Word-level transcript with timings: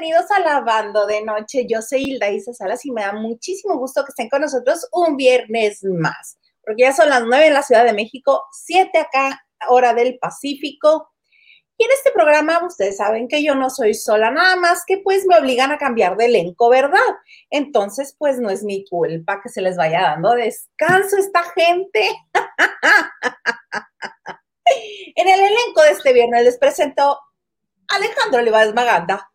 Bienvenidos 0.00 0.30
a 0.30 0.38
Lavando 0.38 1.08
de 1.08 1.24
Noche. 1.24 1.66
Yo 1.68 1.82
soy 1.82 2.04
Hilda 2.04 2.30
Isa 2.30 2.52
Salas 2.52 2.86
y 2.86 2.92
me 2.92 3.02
da 3.02 3.14
muchísimo 3.14 3.76
gusto 3.78 4.04
que 4.04 4.10
estén 4.10 4.28
con 4.28 4.42
nosotros 4.42 4.88
un 4.92 5.16
viernes 5.16 5.82
más, 5.82 6.38
porque 6.62 6.82
ya 6.82 6.92
son 6.92 7.08
las 7.08 7.24
nueve 7.24 7.48
en 7.48 7.54
la 7.54 7.64
Ciudad 7.64 7.84
de 7.84 7.92
México, 7.92 8.44
siete 8.52 8.98
acá, 8.98 9.44
hora 9.68 9.94
del 9.94 10.16
Pacífico. 10.20 11.10
Y 11.76 11.84
en 11.84 11.90
este 11.90 12.12
programa 12.12 12.64
ustedes 12.64 12.98
saben 12.98 13.26
que 13.26 13.42
yo 13.42 13.56
no 13.56 13.70
soy 13.70 13.92
sola, 13.92 14.30
nada 14.30 14.54
más 14.54 14.84
que 14.86 14.98
pues 14.98 15.26
me 15.26 15.36
obligan 15.36 15.72
a 15.72 15.78
cambiar 15.78 16.16
de 16.16 16.26
elenco, 16.26 16.68
¿verdad? 16.68 17.00
Entonces 17.50 18.14
pues 18.16 18.38
no 18.38 18.50
es 18.50 18.62
mi 18.62 18.84
culpa 18.84 19.40
que 19.42 19.48
se 19.48 19.62
les 19.62 19.76
vaya 19.76 20.02
dando 20.02 20.30
descanso 20.30 21.16
esta 21.16 21.42
gente. 21.56 22.08
en 25.16 25.28
el 25.28 25.40
elenco 25.40 25.82
de 25.82 25.90
este 25.90 26.12
viernes 26.12 26.44
les 26.44 26.56
presento 26.56 27.18
Alejandro 27.88 28.38
Olivares 28.38 28.74
Maganda. 28.74 29.28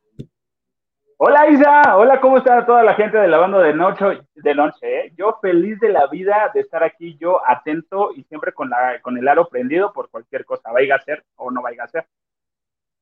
Hola 1.26 1.50
Isa, 1.50 1.96
hola, 1.96 2.20
¿cómo 2.20 2.38
está 2.38 2.66
toda 2.66 2.84
la 2.84 2.96
gente 2.96 3.18
de 3.18 3.30
la 3.30 3.38
banda 3.38 3.60
de 3.60 3.74
noche? 3.74 4.04
De 4.36 4.54
noche 4.54 4.80
eh? 4.84 5.14
Yo 5.16 5.40
feliz 5.42 5.80
de 5.80 5.88
la 5.88 6.08
vida 6.08 6.52
de 6.54 6.60
estar 6.60 6.84
aquí, 6.84 7.18
yo 7.18 7.40
atento 7.48 8.12
y 8.14 8.26
siempre 8.26 8.52
con, 8.52 8.70
la, 8.70 9.00
con 9.02 9.18
el 9.18 9.26
aro 9.30 9.48
prendido 9.48 9.94
por 9.94 10.10
cualquier 10.10 10.44
cosa, 10.44 10.74
vaya 10.74 10.96
a 10.96 11.02
ser 11.02 11.24
o 11.38 11.50
no 11.50 11.62
vaya 11.62 11.86
a 11.86 11.88
ser. 11.88 12.06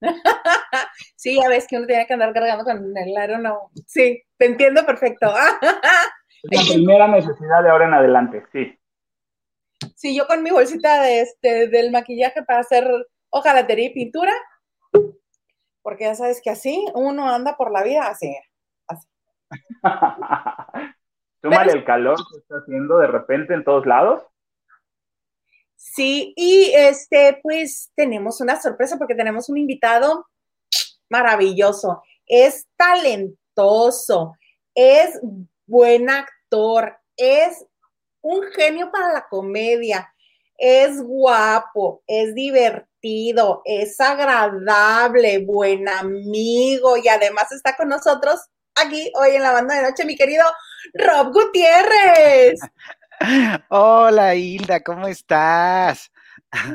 sí, 1.16 1.40
ya 1.42 1.50
ves 1.50 1.66
que 1.68 1.78
uno 1.78 1.88
tiene 1.88 2.06
que 2.06 2.14
andar 2.14 2.32
cargando 2.32 2.64
con 2.64 2.96
el 2.96 3.18
aro, 3.18 3.40
no. 3.40 3.72
Sí, 3.88 4.22
te 4.38 4.46
entiendo 4.46 4.86
perfecto. 4.86 5.34
es 6.44 6.68
la 6.68 6.76
primera 6.76 7.08
necesidad 7.08 7.64
de 7.64 7.72
ahora 7.72 7.88
en 7.88 7.94
adelante, 7.96 8.44
sí. 8.52 8.78
Sí, 9.96 10.16
yo 10.16 10.28
con 10.28 10.44
mi 10.44 10.52
bolsita 10.52 11.02
de 11.02 11.22
este, 11.22 11.70
del 11.70 11.90
maquillaje 11.90 12.44
para 12.44 12.60
hacer 12.60 12.88
hojalatería 13.32 13.88
y 13.88 13.94
pintura, 13.96 14.34
porque 15.82 16.06
ya 16.06 16.16
sabes 16.16 16.42
que 16.44 16.50
así 16.50 16.86
uno 16.94 17.30
anda 17.30 17.58
por 17.58 17.72
la 17.72 17.84
vida 17.84 18.08
así. 18.08 18.36
así. 18.88 19.08
Súmale 21.42 21.74
el 21.74 21.84
calor 21.84 22.18
que 22.32 22.38
está 22.38 22.56
haciendo 22.58 23.00
de 23.00 23.08
repente 23.08 23.54
en 23.54 23.64
todos 23.64 23.86
lados. 23.86 24.24
Sí, 25.76 26.34
y 26.36 26.72
este, 26.76 27.40
pues 27.42 27.92
tenemos 27.96 28.40
una 28.40 28.62
sorpresa 28.62 28.98
porque 29.00 29.16
tenemos 29.16 29.50
un 29.50 29.58
invitado 29.58 30.28
maravilloso. 31.10 32.04
Es 32.28 32.68
talentoso, 32.78 34.36
es 34.76 35.20
buen 35.66 36.10
actor, 36.10 36.98
es 37.18 37.66
un 38.22 38.44
genio 38.54 38.92
para 38.92 39.12
la 39.12 39.28
comedia, 39.28 40.14
es 40.58 41.02
guapo, 41.02 42.04
es 42.06 42.36
divertido, 42.36 42.91
es 43.66 44.00
agradable, 44.00 45.44
buen 45.44 45.90
amigo 45.90 46.98
y 46.98 47.08
además 47.08 47.52
está 47.52 47.76
con 47.76 47.90
nosotros 47.90 48.40
aquí 48.76 49.12
hoy 49.16 49.36
en 49.36 49.42
la 49.42 49.52
banda 49.52 49.76
de 49.76 49.90
noche, 49.90 50.06
mi 50.06 50.16
querido 50.16 50.46
Rob 50.94 51.34
Gutiérrez. 51.34 52.60
Hola 53.70 54.36
Hilda, 54.36 54.82
¿cómo 54.82 55.08
estás? 55.08 56.12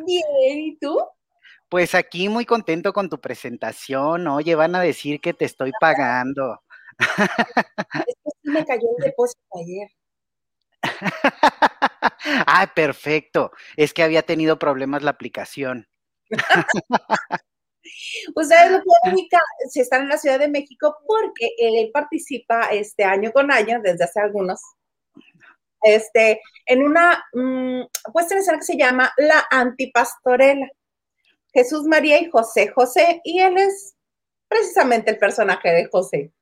Bien, 0.05 0.59
¿y 0.59 0.77
tú? 0.79 0.99
Pues 1.69 1.95
aquí 1.95 2.29
muy 2.29 2.45
contento 2.45 2.93
con 2.93 3.09
tu 3.09 3.21
presentación. 3.21 4.27
Oye, 4.27 4.55
van 4.55 4.75
a 4.75 4.81
decir 4.81 5.21
que 5.21 5.33
te 5.33 5.45
estoy 5.45 5.73
pagando. 5.81 6.63
Es 6.99 8.17
que 8.25 8.31
sí 8.43 8.51
me 8.51 8.65
cayó 8.65 8.89
el 8.99 9.05
depósito 9.05 9.43
ayer. 9.61 9.89
ah, 12.47 12.73
perfecto. 12.75 13.53
Es 13.77 13.93
que 13.93 14.03
había 14.03 14.23
tenido 14.23 14.59
problemas 14.59 15.03
la 15.03 15.11
aplicación. 15.11 15.89
Ustedes 18.35 18.71
lo 18.71 18.83
pueden 18.83 19.15
ubicar 19.15 19.41
si 19.71 19.81
están 19.81 20.03
en 20.03 20.09
la 20.09 20.19
Ciudad 20.19 20.39
de 20.39 20.49
México 20.49 20.97
porque 21.07 21.51
él 21.59 21.91
participa 21.93 22.69
este 22.73 23.05
año 23.05 23.33
con 23.33 23.51
año, 23.51 23.81
desde 23.83 24.05
hace 24.05 24.21
algunos, 24.21 24.61
este, 25.83 26.41
en 26.67 26.83
una 26.83 27.25
mm, 27.33 27.83
puesta 28.13 28.35
en 28.35 28.41
escena 28.41 28.59
que 28.59 28.65
se 28.65 28.77
llama 28.77 29.13
La 29.17 29.47
Antipastorela. 29.51 30.69
Jesús 31.53 31.85
María 31.85 32.21
y 32.21 32.29
José 32.29 32.69
José, 32.69 33.23
y 33.25 33.41
él 33.41 33.57
es 33.57 33.97
precisamente 34.47 35.11
el 35.11 35.19
personaje 35.19 35.71
de 35.71 35.87
José. 35.87 36.33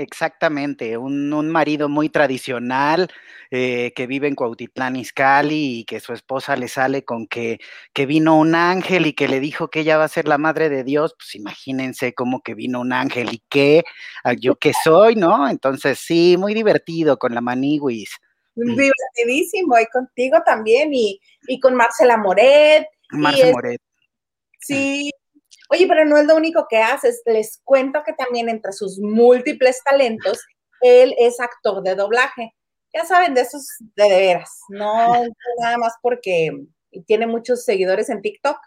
Exactamente, 0.00 0.96
un, 0.96 1.50
marido 1.50 1.90
muy 1.90 2.08
tradicional 2.08 3.12
eh, 3.50 3.92
que 3.94 4.06
vive 4.06 4.28
en 4.28 4.34
Cuautitlán 4.34 4.96
Izcalli 4.96 5.80
y 5.80 5.84
que 5.84 6.00
su 6.00 6.14
esposa 6.14 6.56
le 6.56 6.68
sale 6.68 7.04
con 7.04 7.26
que, 7.26 7.58
que, 7.92 8.06
vino 8.06 8.38
un 8.38 8.54
ángel 8.54 9.04
y 9.04 9.12
que 9.12 9.28
le 9.28 9.40
dijo 9.40 9.68
que 9.68 9.80
ella 9.80 9.98
va 9.98 10.04
a 10.04 10.08
ser 10.08 10.26
la 10.26 10.38
madre 10.38 10.70
de 10.70 10.84
Dios, 10.84 11.14
pues 11.18 11.34
imagínense 11.34 12.14
cómo 12.14 12.40
que 12.40 12.54
vino 12.54 12.80
un 12.80 12.94
ángel 12.94 13.28
y 13.30 13.42
qué, 13.50 13.82
ah, 14.24 14.32
yo 14.32 14.56
qué 14.56 14.72
soy, 14.72 15.16
¿no? 15.16 15.46
Entonces 15.46 15.98
sí, 15.98 16.36
muy 16.38 16.54
divertido 16.54 17.18
con 17.18 17.34
la 17.34 17.42
maniguis. 17.42 18.10
Divertidísimo, 18.54 19.78
y 19.78 19.86
contigo 19.92 20.38
también, 20.46 20.92
y, 20.94 21.20
con 21.60 21.74
Marcela 21.74 22.16
Moret. 22.16 22.86
Marcela 23.10 23.52
Moret. 23.52 23.82
Sí, 24.60 25.10
Oye, 25.72 25.86
pero 25.86 26.04
no 26.04 26.16
es 26.18 26.26
lo 26.26 26.36
único 26.36 26.66
que 26.68 26.78
haces. 26.78 27.22
Les 27.26 27.60
cuento 27.64 28.02
que 28.04 28.12
también 28.12 28.48
entre 28.48 28.72
sus 28.72 28.98
múltiples 28.98 29.82
talentos, 29.84 30.40
él 30.80 31.14
es 31.16 31.38
actor 31.38 31.82
de 31.82 31.94
doblaje. 31.94 32.54
Ya 32.92 33.04
saben, 33.04 33.34
de 33.34 33.42
esos 33.42 33.66
de, 33.94 34.04
de 34.04 34.18
veras. 34.18 34.50
No 34.68 35.22
nada 35.60 35.78
más 35.78 35.94
porque 36.02 36.50
tiene 37.06 37.26
muchos 37.28 37.64
seguidores 37.64 38.10
en 38.10 38.20
TikTok. 38.20 38.58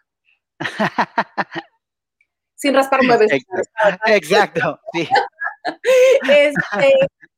Sin 2.55 2.73
raspar 2.73 3.03
muebles. 3.03 3.43
Exacto, 4.07 4.79
sí. 4.93 5.07
Este, 6.29 6.93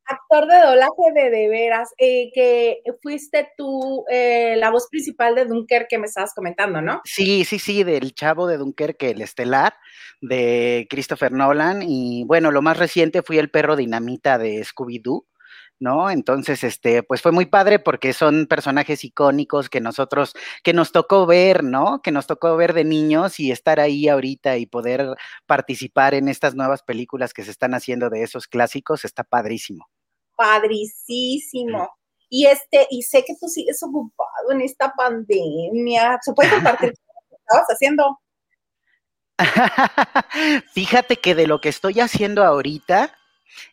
actor 0.05 0.47
de 0.47 0.59
doblaje 0.59 1.11
de 1.13 1.29
de 1.29 1.47
veras, 1.49 1.93
eh, 1.97 2.31
que 2.33 2.81
fuiste 3.01 3.49
tú 3.57 4.05
eh, 4.09 4.55
la 4.57 4.69
voz 4.69 4.87
principal 4.89 5.35
de 5.35 5.45
Dunkerque 5.45 5.87
que 5.89 5.97
me 5.97 6.07
estabas 6.07 6.33
comentando, 6.33 6.81
¿no? 6.81 7.01
Sí, 7.03 7.45
sí, 7.45 7.59
sí, 7.59 7.83
del 7.83 8.13
chavo 8.13 8.47
de 8.47 8.57
Dunkerque, 8.57 9.11
el 9.11 9.21
estelar, 9.21 9.75
de 10.21 10.87
Christopher 10.89 11.31
Nolan. 11.31 11.81
Y 11.81 12.23
bueno, 12.25 12.51
lo 12.51 12.61
más 12.61 12.77
reciente 12.77 13.21
fui 13.21 13.37
el 13.37 13.51
perro 13.51 13.75
dinamita 13.75 14.37
de 14.37 14.63
Scooby-Doo. 14.63 15.25
¿no? 15.79 16.09
Entonces, 16.09 16.63
este, 16.63 17.03
pues 17.03 17.21
fue 17.21 17.31
muy 17.33 17.47
padre 17.47 17.79
porque 17.79 18.13
son 18.13 18.47
personajes 18.47 19.03
icónicos 19.03 19.69
que 19.69 19.81
nosotros, 19.81 20.33
que 20.63 20.73
nos 20.73 20.91
tocó 20.93 21.25
ver, 21.25 21.63
¿no? 21.63 22.01
Que 22.01 22.11
nos 22.11 22.27
tocó 22.27 22.55
ver 22.55 22.73
de 22.73 22.85
niños 22.85 23.39
y 23.41 23.51
estar 23.51 23.79
ahí 23.81 24.07
ahorita 24.07 24.57
y 24.57 24.67
poder 24.67 25.15
participar 25.45 26.13
en 26.13 26.29
estas 26.29 26.55
nuevas 26.55 26.81
películas 26.81 27.33
que 27.33 27.43
se 27.43 27.51
están 27.51 27.73
haciendo 27.73 28.09
de 28.09 28.23
esos 28.23 28.47
clásicos, 28.47 29.03
está 29.03 29.23
padrísimo 29.25 29.89
padricísimo. 30.35 31.89
Y 32.29 32.47
este, 32.47 32.87
y 32.89 33.03
sé 33.03 33.23
que 33.23 33.35
tú 33.39 33.47
sigues 33.47 33.81
ocupado 33.83 34.51
en 34.51 34.61
esta 34.61 34.91
pandemia. 34.93 36.17
¿Se 36.21 36.33
puede 36.33 36.49
compartir 36.49 36.93
qué 37.29 37.35
estabas 37.35 37.67
haciendo? 37.67 38.19
Fíjate 40.73 41.17
que 41.17 41.35
de 41.35 41.47
lo 41.47 41.61
que 41.61 41.69
estoy 41.69 41.99
haciendo 41.99 42.43
ahorita, 42.43 43.13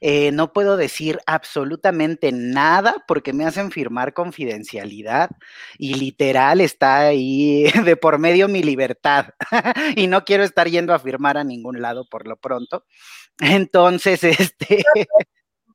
eh, 0.00 0.32
no 0.32 0.52
puedo 0.52 0.76
decir 0.76 1.18
absolutamente 1.26 2.30
nada 2.32 3.04
porque 3.06 3.32
me 3.32 3.44
hacen 3.44 3.70
firmar 3.70 4.14
confidencialidad 4.14 5.30
y 5.78 5.94
literal 5.94 6.60
está 6.60 7.00
ahí 7.00 7.64
de 7.84 7.96
por 7.96 8.18
medio 8.18 8.48
mi 8.48 8.62
libertad 8.62 9.30
y 9.96 10.06
no 10.06 10.24
quiero 10.24 10.44
estar 10.44 10.68
yendo 10.68 10.94
a 10.94 10.98
firmar 10.98 11.36
a 11.36 11.44
ningún 11.44 11.80
lado 11.80 12.06
por 12.08 12.26
lo 12.26 12.36
pronto. 12.36 12.84
Entonces, 13.40 14.22
este 14.24 14.84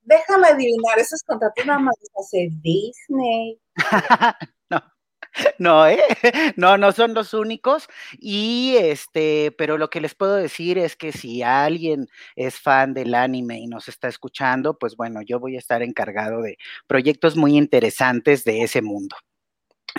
déjame 0.08 0.48
adivinar, 0.48 0.98
esos 1.00 1.22
contratos 1.24 1.66
nada 1.66 1.80
más 1.80 1.96
hace 2.20 2.50
Disney. 2.62 3.60
no. 4.70 4.82
No, 5.60 5.88
¿eh? 5.88 6.02
no, 6.56 6.78
no 6.78 6.92
son 6.92 7.14
los 7.14 7.34
únicos. 7.34 7.88
Y 8.20 8.76
este, 8.80 9.52
pero 9.58 9.78
lo 9.78 9.90
que 9.90 10.02
les 10.02 10.16
puedo 10.16 10.36
decir 10.36 10.78
es 10.80 10.96
que 10.96 11.12
si 11.12 11.44
alguien 11.44 12.08
es 12.36 12.60
fan 12.60 12.94
del 12.94 13.14
anime 13.16 13.60
y 13.60 13.68
nos 13.68 13.88
está 13.88 14.08
escuchando, 14.08 14.78
pues 14.78 14.96
bueno, 14.96 15.22
yo 15.22 15.40
voy 15.40 15.56
a 15.56 15.60
estar 15.60 15.84
encargado 15.84 16.42
de 16.42 16.58
proyectos 16.88 17.36
muy 17.36 17.58
interesantes 17.58 18.44
de 18.46 18.64
ese 18.64 18.82
mundo. 18.82 19.16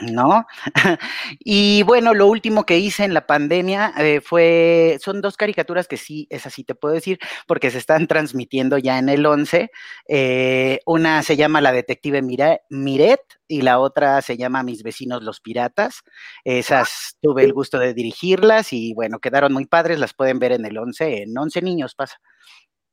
¿No? 0.02 0.46
y 1.40 1.82
bueno, 1.82 2.14
lo 2.14 2.26
último 2.26 2.64
que 2.64 2.78
hice 2.78 3.04
en 3.04 3.14
la 3.14 3.26
pandemia 3.26 3.92
eh, 3.98 4.20
fue, 4.20 4.98
son 5.00 5.20
dos 5.20 5.36
caricaturas 5.36 5.88
que 5.88 5.96
sí, 5.96 6.26
es 6.30 6.46
así 6.46 6.64
te 6.64 6.74
puedo 6.74 6.94
decir, 6.94 7.18
porque 7.46 7.70
se 7.70 7.78
están 7.78 8.06
transmitiendo 8.06 8.78
ya 8.78 8.98
en 8.98 9.08
el 9.08 9.24
11. 9.26 9.70
Eh, 10.08 10.80
una 10.86 11.22
se 11.22 11.36
llama 11.36 11.60
La 11.60 11.72
Detective 11.72 12.22
Miret 12.22 13.20
y 13.46 13.62
la 13.62 13.78
otra 13.80 14.22
se 14.22 14.36
llama 14.36 14.62
Mis 14.62 14.82
vecinos 14.82 15.22
los 15.22 15.40
piratas. 15.40 16.02
Esas 16.44 17.16
tuve 17.20 17.44
el 17.44 17.52
gusto 17.52 17.78
de 17.78 17.94
dirigirlas 17.94 18.72
y 18.72 18.94
bueno, 18.94 19.18
quedaron 19.18 19.52
muy 19.52 19.66
padres, 19.66 19.98
las 19.98 20.14
pueden 20.14 20.38
ver 20.38 20.52
en 20.52 20.64
el 20.64 20.78
11, 20.78 21.22
en 21.22 21.36
11 21.36 21.62
niños 21.62 21.94
pasa. 21.94 22.20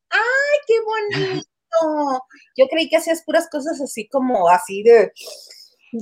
¡Ay, 0.09 0.19
qué 0.68 0.74
bonito! 1.21 1.45
Yo 2.57 2.68
creí 2.69 2.89
que 2.89 2.97
hacías 2.97 3.24
puras 3.25 3.50
cosas 3.51 3.81
así 3.81 4.07
como 4.07 4.50
así 4.50 4.81
de 4.83 5.12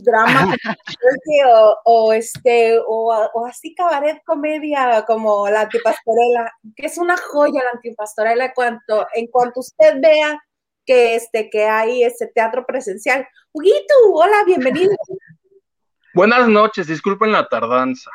drama 0.01 0.55
o, 1.45 1.77
o, 1.83 2.13
este 2.13 2.79
o, 2.79 3.29
o, 3.33 3.45
así 3.45 3.75
cabaret 3.75 4.21
comedia 4.25 5.03
como 5.05 5.47
la 5.49 5.61
antipastorela 5.61 6.51
que 6.75 6.85
es 6.85 6.97
una 6.97 7.17
joya 7.17 7.63
la 7.63 7.71
antipastorela 7.71 8.45
en 8.45 8.51
cuanto 8.55 9.07
en 9.13 9.27
cuanto 9.27 9.59
usted 9.59 9.99
vea 10.01 10.41
que 10.85 11.15
este 11.15 11.49
que 11.49 11.65
hay 11.65 12.03
ese 12.03 12.27
teatro 12.27 12.65
presencial 12.65 13.27
Huguito 13.51 13.93
hola 14.13 14.43
bienvenido 14.45 14.95
buenas 16.13 16.47
noches 16.47 16.87
disculpen 16.87 17.31
la 17.31 17.47
tardanza 17.47 18.09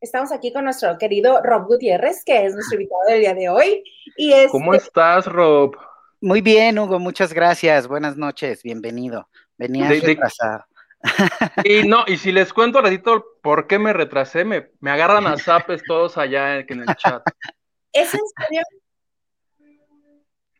Estamos 0.00 0.32
aquí 0.32 0.50
con 0.50 0.64
nuestro 0.64 0.96
querido 0.96 1.42
Rob 1.42 1.66
Gutiérrez, 1.66 2.24
que 2.24 2.46
es 2.46 2.54
nuestro 2.54 2.80
invitado 2.80 3.02
del 3.06 3.20
día 3.20 3.34
de 3.34 3.50
hoy. 3.50 3.84
Y 4.16 4.32
es 4.32 4.50
¿Cómo 4.50 4.72
estás, 4.72 5.26
Rob? 5.26 5.76
Muy 6.22 6.40
bien, 6.40 6.78
Hugo, 6.78 6.98
muchas 6.98 7.34
gracias. 7.34 7.86
Buenas 7.86 8.16
noches, 8.16 8.62
bienvenido. 8.62 9.28
Venía 9.60 9.90
retrasado. 9.90 10.64
Y 11.64 11.86
no, 11.86 12.04
y 12.06 12.16
si 12.16 12.32
les 12.32 12.52
cuento 12.52 12.80
ratito 12.80 13.24
por 13.42 13.66
qué 13.66 13.78
me 13.78 13.92
retrasé, 13.92 14.44
me, 14.44 14.70
me 14.80 14.90
agarran 14.90 15.26
a 15.26 15.36
zapes 15.36 15.82
todos 15.84 16.16
allá 16.16 16.60
en 16.60 16.80
el 16.80 16.96
chat. 16.96 17.22
¿Es 17.92 18.14
en 18.14 18.20
serio? 18.38 18.62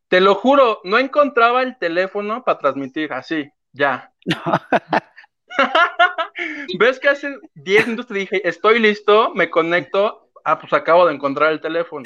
Te 0.09 0.21
lo 0.21 0.35
juro, 0.35 0.81
no 0.85 0.99
encontraba 0.99 1.63
el 1.63 1.79
teléfono 1.79 2.45
para 2.45 2.59
transmitir, 2.59 3.13
así, 3.13 3.51
ya. 3.73 4.13
¿Ves 6.79 6.99
que 6.99 7.09
hace 7.09 7.39
10 7.55 7.87
minutos 7.87 8.09
te 8.09 8.15
dije, 8.15 8.47
estoy 8.47 8.81
listo, 8.81 9.33
me 9.35 9.49
conecto? 9.49 10.31
Ah, 10.45 10.59
pues 10.59 10.73
acabo 10.75 11.07
de 11.07 11.15
encontrar 11.15 11.53
el 11.53 11.61
teléfono. 11.61 12.05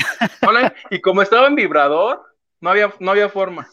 Y 0.90 1.00
como 1.00 1.22
estaba 1.22 1.48
en 1.48 1.56
vibrador, 1.56 2.22
no 2.60 2.70
había, 2.70 2.92
no 3.00 3.10
había 3.10 3.28
forma. 3.28 3.68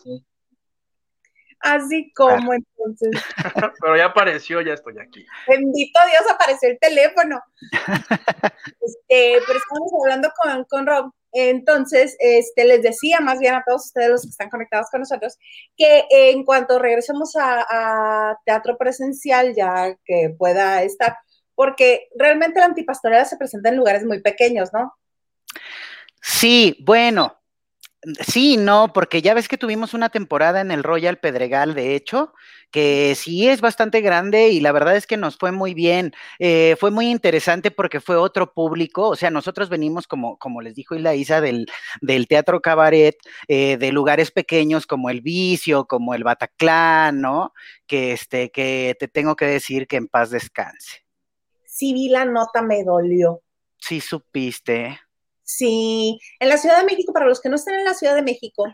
Así 1.63 2.11
como 2.13 2.53
entonces. 2.53 3.11
Pero 3.81 3.97
ya 3.97 4.05
apareció, 4.05 4.61
ya 4.61 4.73
estoy 4.73 4.97
aquí. 4.99 5.25
Bendito 5.47 5.99
Dios, 6.07 6.31
apareció 6.31 6.69
el 6.69 6.79
teléfono. 6.79 7.41
Este, 8.83 9.39
pero 9.45 9.59
estamos 9.59 9.91
hablando 10.01 10.29
con, 10.41 10.63
con 10.65 10.85
Rob. 10.85 11.11
Entonces, 11.33 12.17
este, 12.19 12.65
les 12.65 12.81
decía 12.81 13.21
más 13.21 13.39
bien 13.39 13.53
a 13.53 13.63
todos 13.65 13.85
ustedes 13.85 14.09
los 14.09 14.21
que 14.23 14.29
están 14.29 14.49
conectados 14.49 14.87
con 14.91 14.99
nosotros, 15.01 15.37
que 15.77 16.05
en 16.09 16.43
cuanto 16.43 16.77
regresemos 16.77 17.33
a, 17.39 18.37
teatro 18.45 18.77
presencial, 18.77 19.55
ya 19.55 19.95
que 20.03 20.35
pueda 20.37 20.83
estar, 20.83 21.15
porque 21.55 22.09
realmente 22.15 22.59
la 22.59 22.65
antipastorela 22.65 23.25
se 23.25 23.37
presenta 23.37 23.69
en 23.69 23.77
lugares 23.77 24.03
muy 24.03 24.21
pequeños, 24.21 24.71
¿no? 24.73 24.93
Sí, 26.21 26.77
bueno, 26.81 27.40
Sí, 28.27 28.57
no, 28.57 28.93
porque 28.93 29.21
ya 29.21 29.35
ves 29.35 29.47
que 29.47 29.59
tuvimos 29.59 29.93
una 29.93 30.09
temporada 30.09 30.61
en 30.61 30.71
el 30.71 30.81
Royal 30.81 31.19
Pedregal, 31.19 31.75
de 31.75 31.95
hecho, 31.95 32.33
que 32.71 33.13
sí 33.15 33.47
es 33.47 33.61
bastante 33.61 34.01
grande 34.01 34.49
y 34.49 34.59
la 34.59 34.71
verdad 34.71 34.95
es 34.95 35.05
que 35.05 35.17
nos 35.17 35.37
fue 35.37 35.51
muy 35.51 35.75
bien. 35.75 36.11
Eh, 36.39 36.75
fue 36.79 36.89
muy 36.89 37.11
interesante 37.11 37.69
porque 37.69 37.99
fue 37.99 38.15
otro 38.15 38.53
público, 38.53 39.09
o 39.09 39.15
sea, 39.15 39.29
nosotros 39.29 39.69
venimos, 39.69 40.07
como, 40.07 40.39
como 40.39 40.61
les 40.61 40.73
dijo 40.73 40.95
Isa, 40.95 41.41
del, 41.41 41.67
del 42.01 42.27
teatro 42.27 42.59
cabaret, 42.59 43.15
eh, 43.47 43.77
de 43.77 43.91
lugares 43.91 44.31
pequeños 44.31 44.87
como 44.87 45.11
el 45.11 45.21
Vicio, 45.21 45.85
como 45.85 46.15
el 46.15 46.23
Bataclan, 46.23 47.21
¿no? 47.21 47.53
Que, 47.85 48.13
este, 48.13 48.49
que 48.49 48.95
te 48.99 49.09
tengo 49.09 49.35
que 49.35 49.45
decir 49.45 49.85
que 49.85 49.97
en 49.97 50.07
paz 50.07 50.31
descanse. 50.31 51.05
Sí, 51.65 51.93
vi 51.93 52.09
la 52.09 52.25
nota, 52.25 52.63
me 52.63 52.83
dolió. 52.83 53.41
Sí, 53.77 54.01
supiste. 54.01 54.99
Sí, 55.57 56.17
en 56.39 56.47
la 56.47 56.57
Ciudad 56.57 56.77
de 56.77 56.85
México, 56.85 57.11
para 57.11 57.25
los 57.25 57.41
que 57.41 57.49
no 57.49 57.55
estén 57.55 57.75
en 57.75 57.83
la 57.83 57.93
Ciudad 57.93 58.15
de 58.15 58.21
México, 58.21 58.65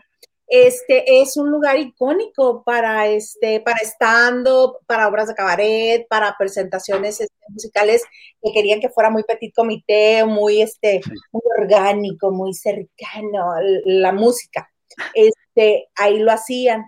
este 0.46 1.20
es 1.20 1.36
un 1.36 1.50
lugar 1.50 1.76
icónico 1.76 2.62
para 2.62 3.08
este, 3.08 3.60
para 3.60 3.78
estando, 3.80 4.78
para 4.86 5.08
obras 5.08 5.26
de 5.26 5.34
cabaret, 5.34 6.06
para 6.08 6.36
presentaciones 6.38 7.20
este, 7.20 7.34
musicales 7.48 8.04
que 8.40 8.52
querían 8.52 8.80
que 8.80 8.90
fuera 8.90 9.10
muy 9.10 9.24
petit 9.24 9.52
comité, 9.54 10.24
muy 10.24 10.62
este, 10.62 11.00
muy 11.32 11.42
orgánico, 11.58 12.30
muy 12.30 12.54
cercano, 12.54 13.54
la 13.84 14.12
música. 14.12 14.70
Este, 15.14 15.88
ahí 15.96 16.20
lo 16.20 16.30
hacían. 16.30 16.84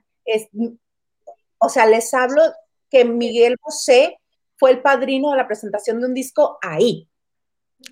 o 1.59 1.69
sea, 1.69 1.87
les 1.87 2.15
hablo 2.15 2.43
que 2.91 3.05
Miguel 3.05 3.57
José 3.61 4.19
fue 4.57 4.71
el 4.71 4.83
padrino 4.83 5.33
de 5.33 5.37
la 5.37 5.49
presentación 5.49 6.01
de 6.01 6.07
un 6.07 6.15
disco 6.15 6.59
ahí. 6.63 7.09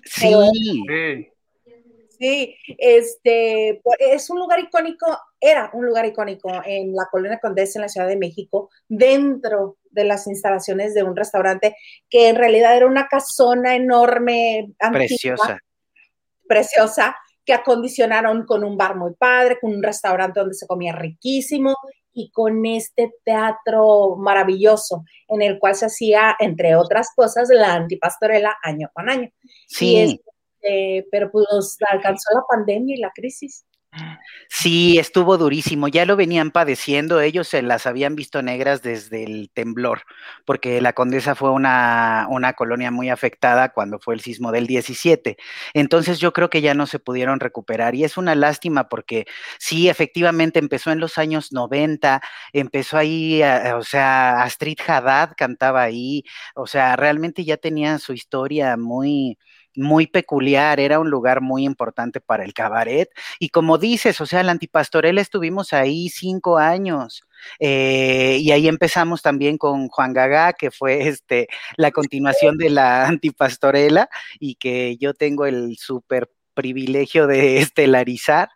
Sí. 0.05 0.33
Sí, 0.53 1.29
este, 2.19 3.81
es 3.99 4.29
un 4.29 4.39
lugar 4.39 4.59
icónico, 4.59 5.17
era 5.39 5.69
un 5.73 5.85
lugar 5.85 6.05
icónico 6.05 6.51
en 6.65 6.93
la 6.93 7.07
Colonia 7.09 7.39
Condesa 7.39 7.79
en 7.79 7.83
la 7.83 7.89
Ciudad 7.89 8.07
de 8.07 8.17
México, 8.17 8.69
dentro 8.87 9.77
de 9.91 10.03
las 10.03 10.27
instalaciones 10.27 10.93
de 10.93 11.03
un 11.03 11.15
restaurante 11.15 11.75
que 12.09 12.29
en 12.29 12.35
realidad 12.35 12.75
era 12.75 12.87
una 12.87 13.07
casona 13.07 13.75
enorme, 13.75 14.71
preciosa, 14.91 15.59
preciosa, 16.47 17.15
que 17.45 17.53
acondicionaron 17.53 18.45
con 18.45 18.63
un 18.63 18.77
bar 18.77 18.95
muy 18.95 19.13
padre, 19.15 19.57
con 19.59 19.73
un 19.73 19.81
restaurante 19.81 20.39
donde 20.39 20.55
se 20.55 20.67
comía 20.67 20.93
riquísimo 20.93 21.75
y 22.13 22.31
con 22.31 22.65
este 22.65 23.13
teatro 23.23 24.15
maravilloso 24.17 25.03
en 25.27 25.41
el 25.41 25.57
cual 25.57 25.75
se 25.75 25.85
hacía, 25.85 26.35
entre 26.39 26.75
otras 26.75 27.09
cosas, 27.15 27.49
la 27.49 27.73
antipastorela 27.73 28.57
año 28.61 28.89
con 28.93 29.09
año. 29.09 29.29
Sí. 29.67 30.21
Eh, 30.61 31.05
pero 31.11 31.31
pues 31.31 31.77
alcanzó 31.89 32.29
la 32.33 32.43
pandemia 32.49 32.95
y 32.95 32.99
la 32.99 33.11
crisis. 33.13 33.65
Sí, 34.49 34.99
estuvo 34.99 35.37
durísimo, 35.37 35.87
ya 35.87 36.05
lo 36.05 36.15
venían 36.15 36.51
padeciendo, 36.51 37.21
ellos 37.21 37.47
se 37.47 37.61
las 37.63 37.87
habían 37.87 38.15
visto 38.15 38.41
negras 38.41 38.81
desde 38.83 39.23
el 39.23 39.49
temblor, 39.51 40.03
porque 40.45 40.79
la 40.81 40.93
Condesa 40.93 41.33
fue 41.33 41.51
una, 41.51 42.27
una, 42.29 42.53
colonia 42.53 42.91
muy 42.91 43.09
afectada 43.09 43.69
cuando 43.69 43.99
fue 43.99 44.13
el 44.15 44.21
sismo 44.21 44.51
del 44.51 44.67
17. 44.67 45.37
Entonces 45.73 46.19
yo 46.19 46.33
creo 46.33 46.49
que 46.49 46.61
ya 46.61 46.73
no 46.73 46.85
se 46.87 46.99
pudieron 46.99 47.39
recuperar 47.39 47.95
y 47.95 48.03
es 48.03 48.17
una 48.17 48.35
lástima 48.35 48.89
porque 48.89 49.25
sí, 49.59 49.89
efectivamente 49.89 50.59
empezó 50.59 50.91
en 50.91 50.99
los 50.99 51.17
años 51.17 51.51
90, 51.51 52.21
empezó 52.53 52.97
ahí, 52.97 53.41
o 53.75 53.83
sea, 53.83 54.43
Astrid 54.43 54.79
Haddad 54.87 55.33
cantaba 55.37 55.81
ahí, 55.81 56.23
o 56.55 56.67
sea, 56.67 56.95
realmente 56.95 57.43
ya 57.43 57.57
tenía 57.57 57.97
su 57.99 58.13
historia 58.13 58.77
muy 58.77 59.37
muy 59.75 60.07
peculiar, 60.07 60.79
era 60.79 60.99
un 60.99 61.09
lugar 61.09 61.41
muy 61.41 61.65
importante 61.65 62.21
para 62.21 62.43
el 62.43 62.53
cabaret. 62.53 63.09
Y 63.39 63.49
como 63.49 63.77
dices, 63.77 64.19
o 64.21 64.25
sea, 64.25 64.43
la 64.43 64.51
antipastorela 64.51 65.21
estuvimos 65.21 65.73
ahí 65.73 66.09
cinco 66.09 66.57
años. 66.57 67.23
Eh, 67.59 68.37
y 68.41 68.51
ahí 68.51 68.67
empezamos 68.67 69.21
también 69.21 69.57
con 69.57 69.87
Juan 69.87 70.13
Gagá, 70.13 70.53
que 70.53 70.71
fue 70.71 71.07
este, 71.07 71.47
la 71.77 71.91
continuación 71.91 72.57
de 72.57 72.69
la 72.69 73.07
antipastorela 73.07 74.09
y 74.39 74.55
que 74.55 74.97
yo 74.97 75.13
tengo 75.13 75.45
el 75.45 75.77
súper 75.77 76.29
privilegio 76.53 77.27
de 77.27 77.59
estelarizar. 77.59 78.49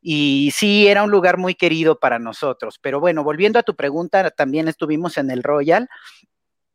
Y 0.00 0.52
sí, 0.54 0.86
era 0.86 1.02
un 1.02 1.10
lugar 1.10 1.38
muy 1.38 1.54
querido 1.54 1.98
para 1.98 2.18
nosotros. 2.18 2.78
Pero 2.80 3.00
bueno, 3.00 3.24
volviendo 3.24 3.58
a 3.58 3.64
tu 3.64 3.74
pregunta, 3.74 4.30
también 4.30 4.68
estuvimos 4.68 5.18
en 5.18 5.30
el 5.30 5.42
Royal 5.42 5.88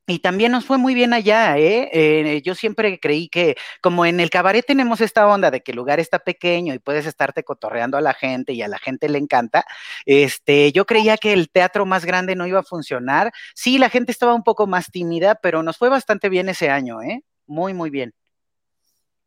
y 0.05 0.19
también 0.19 0.51
nos 0.51 0.65
fue 0.65 0.77
muy 0.77 0.93
bien 0.93 1.13
allá, 1.13 1.57
¿eh? 1.57 1.89
¿eh? 1.93 2.41
Yo 2.41 2.55
siempre 2.55 2.99
creí 2.99 3.29
que, 3.29 3.55
como 3.81 4.05
en 4.05 4.19
el 4.19 4.29
cabaret 4.29 4.65
tenemos 4.65 4.99
esta 4.99 5.27
onda 5.27 5.49
de 5.49 5.61
que 5.61 5.71
el 5.71 5.77
lugar 5.77 5.99
está 5.99 6.19
pequeño 6.19 6.73
y 6.73 6.79
puedes 6.79 7.05
estarte 7.05 7.43
cotorreando 7.43 7.97
a 7.97 8.01
la 8.01 8.13
gente 8.13 8.51
y 8.51 8.61
a 8.61 8.67
la 8.67 8.79
gente 8.79 9.07
le 9.07 9.17
encanta, 9.17 9.65
este, 10.05 10.73
yo 10.73 10.85
creía 10.85 11.17
que 11.17 11.31
el 11.31 11.49
teatro 11.49 11.85
más 11.85 12.03
grande 12.03 12.35
no 12.35 12.47
iba 12.47 12.59
a 12.59 12.63
funcionar. 12.63 13.31
Sí, 13.55 13.77
la 13.77 13.89
gente 13.89 14.11
estaba 14.11 14.33
un 14.33 14.43
poco 14.43 14.67
más 14.67 14.91
tímida, 14.91 15.35
pero 15.35 15.63
nos 15.63 15.77
fue 15.77 15.87
bastante 15.89 16.27
bien 16.27 16.49
ese 16.49 16.69
año, 16.69 17.01
¿eh? 17.01 17.23
Muy, 17.47 17.73
muy 17.73 17.89
bien. 17.89 18.13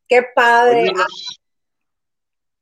Qué 0.09 0.25
padre. 0.35 0.93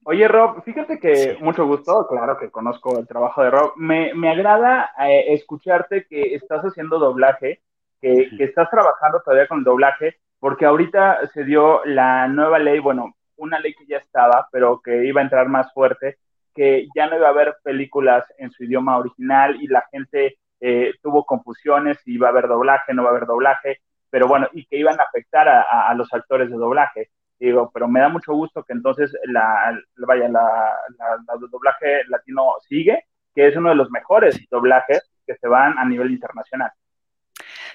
Oye, 0.04 0.28
Rob, 0.28 0.62
fíjate 0.64 1.00
que 1.00 1.36
mucho 1.40 1.66
gusto, 1.66 2.06
claro 2.06 2.38
que 2.38 2.50
conozco 2.50 2.98
el 2.98 3.06
trabajo 3.08 3.42
de 3.42 3.50
Rob. 3.50 3.72
Me, 3.76 4.14
me 4.14 4.30
agrada 4.30 4.92
eh, 5.00 5.32
escucharte 5.34 6.06
que 6.06 6.34
estás 6.34 6.62
haciendo 6.62 6.98
doblaje 6.98 7.62
que, 8.04 8.44
estás 8.44 8.68
trabajando 8.70 9.20
todavía 9.24 9.48
con 9.48 9.58
el 9.58 9.64
doblaje, 9.64 10.18
porque 10.38 10.66
ahorita 10.66 11.26
se 11.32 11.44
dio 11.44 11.82
la 11.86 12.28
nueva 12.28 12.58
ley, 12.58 12.78
bueno, 12.78 13.14
una 13.36 13.58
ley 13.58 13.74
que 13.74 13.86
ya 13.86 13.96
estaba, 13.96 14.48
pero 14.52 14.80
que 14.82 15.06
iba 15.06 15.20
a 15.20 15.24
entrar 15.24 15.48
más 15.48 15.72
fuerte, 15.72 16.18
que 16.54 16.86
ya 16.94 17.06
no 17.08 17.16
iba 17.16 17.28
a 17.28 17.30
haber 17.30 17.56
películas 17.62 18.24
en 18.38 18.50
su 18.50 18.64
idioma 18.64 18.98
original 18.98 19.56
y 19.60 19.66
la 19.68 19.84
gente 19.90 20.36
eh, 20.60 20.92
tuvo 21.02 21.24
confusiones 21.24 21.98
si 22.04 22.12
iba 22.12 22.28
a 22.28 22.30
haber 22.30 22.46
doblaje, 22.46 22.92
no 22.92 23.02
va 23.02 23.08
a 23.08 23.12
haber 23.12 23.26
doblaje, 23.26 23.78
pero 24.10 24.28
bueno, 24.28 24.48
y 24.52 24.66
que 24.66 24.76
iban 24.76 25.00
a 25.00 25.04
afectar 25.04 25.48
a, 25.48 25.92
los 25.94 26.12
actores 26.12 26.50
de 26.50 26.56
doblaje. 26.56 27.10
Digo, 27.40 27.70
pero 27.74 27.88
me 27.88 28.00
da 28.00 28.08
mucho 28.08 28.32
gusto 28.32 28.62
que 28.62 28.72
entonces 28.72 29.12
la, 29.24 29.76
vaya, 29.96 30.28
la, 30.28 30.76
el 30.88 31.50
doblaje 31.50 32.04
latino 32.08 32.52
sigue, 32.60 33.06
que 33.34 33.48
es 33.48 33.56
uno 33.56 33.70
de 33.70 33.74
los 33.74 33.90
mejores 33.90 34.38
doblajes 34.50 35.10
que 35.26 35.34
se 35.34 35.48
van 35.48 35.76
a 35.78 35.84
nivel 35.84 36.12
internacional. 36.12 36.70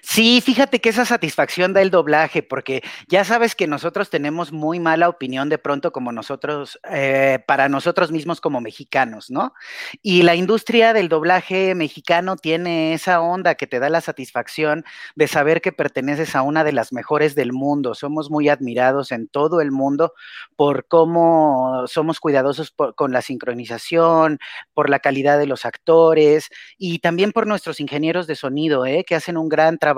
Sí, 0.01 0.41
fíjate 0.41 0.79
que 0.79 0.89
esa 0.89 1.05
satisfacción 1.05 1.73
da 1.73 1.81
el 1.81 1.91
doblaje, 1.91 2.41
porque 2.43 2.81
ya 3.07 3.23
sabes 3.23 3.55
que 3.55 3.67
nosotros 3.67 4.09
tenemos 4.09 4.51
muy 4.51 4.79
mala 4.79 5.09
opinión 5.09 5.49
de 5.49 5.57
pronto 5.57 5.91
como 5.91 6.11
nosotros, 6.11 6.79
eh, 6.89 7.39
para 7.47 7.69
nosotros 7.69 8.11
mismos 8.11 8.41
como 8.41 8.61
mexicanos, 8.61 9.29
¿no? 9.29 9.53
Y 10.01 10.23
la 10.23 10.35
industria 10.35 10.93
del 10.93 11.09
doblaje 11.09 11.75
mexicano 11.75 12.37
tiene 12.37 12.93
esa 12.93 13.21
onda 13.21 13.55
que 13.55 13.67
te 13.67 13.79
da 13.79 13.89
la 13.89 14.01
satisfacción 14.01 14.85
de 15.15 15.27
saber 15.27 15.61
que 15.61 15.71
perteneces 15.71 16.35
a 16.35 16.41
una 16.41 16.63
de 16.63 16.73
las 16.73 16.93
mejores 16.93 17.35
del 17.35 17.51
mundo. 17.53 17.93
Somos 17.93 18.29
muy 18.31 18.49
admirados 18.49 19.11
en 19.11 19.27
todo 19.27 19.61
el 19.61 19.71
mundo 19.71 20.13
por 20.55 20.87
cómo 20.87 21.85
somos 21.87 22.19
cuidadosos 22.19 22.73
con 22.95 23.11
la 23.11 23.21
sincronización, 23.21 24.39
por 24.73 24.89
la 24.89 24.99
calidad 24.99 25.37
de 25.39 25.45
los 25.45 25.65
actores 25.65 26.49
y 26.77 26.99
también 26.99 27.31
por 27.31 27.47
nuestros 27.47 27.79
ingenieros 27.79 28.27
de 28.27 28.35
sonido, 28.35 28.85
¿eh? 28.85 29.03
que 29.05 29.15
hacen 29.15 29.37
un 29.37 29.49
gran 29.49 29.77
trabajo 29.77 29.88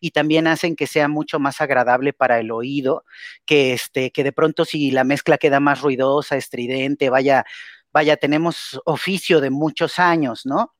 y 0.00 0.10
también 0.10 0.46
hacen 0.46 0.76
que 0.76 0.86
sea 0.86 1.08
mucho 1.08 1.38
más 1.38 1.60
agradable 1.60 2.12
para 2.12 2.38
el 2.38 2.50
oído, 2.50 3.04
que 3.46 3.72
este, 3.72 4.10
que 4.10 4.24
de 4.24 4.32
pronto 4.32 4.64
si 4.64 4.90
la 4.90 5.04
mezcla 5.04 5.38
queda 5.38 5.60
más 5.60 5.80
ruidosa, 5.80 6.36
estridente, 6.36 7.10
vaya, 7.10 7.44
vaya, 7.92 8.16
tenemos 8.16 8.80
oficio 8.84 9.40
de 9.40 9.50
muchos 9.50 9.98
años, 9.98 10.46
¿no? 10.46 10.74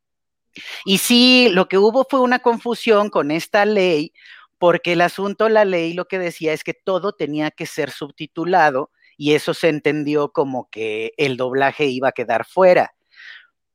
Y 0.84 0.98
sí, 0.98 1.48
lo 1.52 1.68
que 1.68 1.78
hubo 1.78 2.06
fue 2.08 2.20
una 2.20 2.40
confusión 2.40 3.08
con 3.10 3.30
esta 3.30 3.64
ley, 3.64 4.12
porque 4.58 4.92
el 4.92 5.00
asunto, 5.00 5.48
la 5.48 5.64
ley 5.64 5.92
lo 5.94 6.06
que 6.06 6.18
decía 6.18 6.52
es 6.52 6.64
que 6.64 6.74
todo 6.74 7.12
tenía 7.12 7.50
que 7.50 7.66
ser 7.66 7.90
subtitulado 7.90 8.90
y 9.16 9.34
eso 9.34 9.54
se 9.54 9.68
entendió 9.68 10.32
como 10.32 10.68
que 10.70 11.12
el 11.16 11.36
doblaje 11.36 11.86
iba 11.86 12.08
a 12.08 12.12
quedar 12.12 12.46
fuera. 12.46 12.94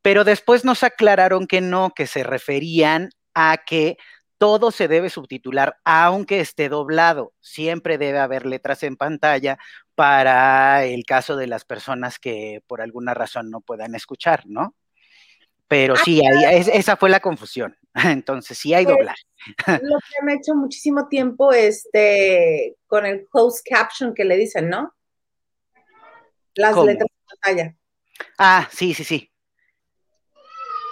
Pero 0.01 0.23
después 0.23 0.65
nos 0.65 0.83
aclararon 0.83 1.47
que 1.47 1.61
no, 1.61 1.91
que 1.95 2.07
se 2.07 2.23
referían 2.23 3.09
a 3.33 3.57
que 3.65 3.97
todo 4.37 4.71
se 4.71 4.87
debe 4.87 5.09
subtitular, 5.09 5.77
aunque 5.83 6.39
esté 6.39 6.69
doblado. 6.69 7.33
Siempre 7.39 7.97
debe 7.97 8.19
haber 8.19 8.45
letras 8.45 8.83
en 8.83 8.97
pantalla 8.97 9.57
para 9.95 10.85
el 10.85 11.05
caso 11.05 11.35
de 11.35 11.47
las 11.47 11.65
personas 11.65 12.19
que 12.19 12.61
por 12.67 12.81
alguna 12.81 13.13
razón 13.13 13.49
no 13.49 13.61
puedan 13.61 13.95
escuchar, 13.95 14.43
¿no? 14.45 14.75
Pero 15.67 15.95
sí, 15.95 16.21
ahí, 16.25 16.63
esa 16.73 16.95
fue 16.95 17.09
la 17.09 17.19
confusión. 17.19 17.75
Entonces, 17.93 18.57
sí 18.57 18.73
hay 18.73 18.85
pues, 18.85 18.97
doblaje. 18.97 19.23
Lo 19.83 19.97
que 19.97 20.23
me 20.23 20.33
ha 20.33 20.35
hecho 20.35 20.53
muchísimo 20.53 21.07
tiempo 21.07 21.51
este, 21.53 22.75
con 22.87 23.05
el 23.05 23.25
closed 23.27 23.63
caption 23.67 24.13
que 24.13 24.25
le 24.25 24.37
dicen, 24.37 24.69
¿no? 24.69 24.93
Las 26.53 26.75
letras 26.77 27.09
en 27.09 27.27
pantalla. 27.27 27.75
Ah, 28.37 28.69
sí, 28.71 28.93
sí, 28.93 29.03
sí. 29.03 29.31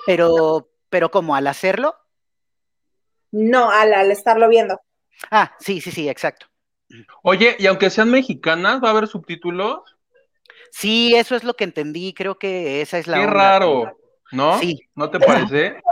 Pero, 0.05 0.69
pero 0.89 1.11
¿cómo? 1.11 1.35
¿Al 1.35 1.47
hacerlo? 1.47 1.95
No, 3.33 3.71
al, 3.71 4.11
estarlo 4.11 4.47
viendo. 4.47 4.79
Ah, 5.31 5.55
sí, 5.59 5.81
sí, 5.81 5.89
sí, 5.89 6.07
exacto. 6.07 6.45
Oye, 7.23 7.55
y 7.57 7.65
aunque 7.65 7.89
sean 7.89 8.11
mexicanas, 8.11 8.81
¿va 8.81 8.89
a 8.89 8.91
haber 8.91 9.07
subtítulos? 9.07 9.79
Sí, 10.71 11.15
eso 11.15 11.35
es 11.35 11.43
lo 11.43 11.55
que 11.55 11.63
entendí, 11.63 12.13
creo 12.13 12.37
que 12.37 12.81
esa 12.81 12.99
es 12.99 13.07
la... 13.07 13.17
Qué 13.17 13.25
raro, 13.25 13.97
¿no? 14.31 14.59
Sí. 14.59 14.79
¿No 14.95 15.09
te 15.09 15.19
parece? 15.19 15.81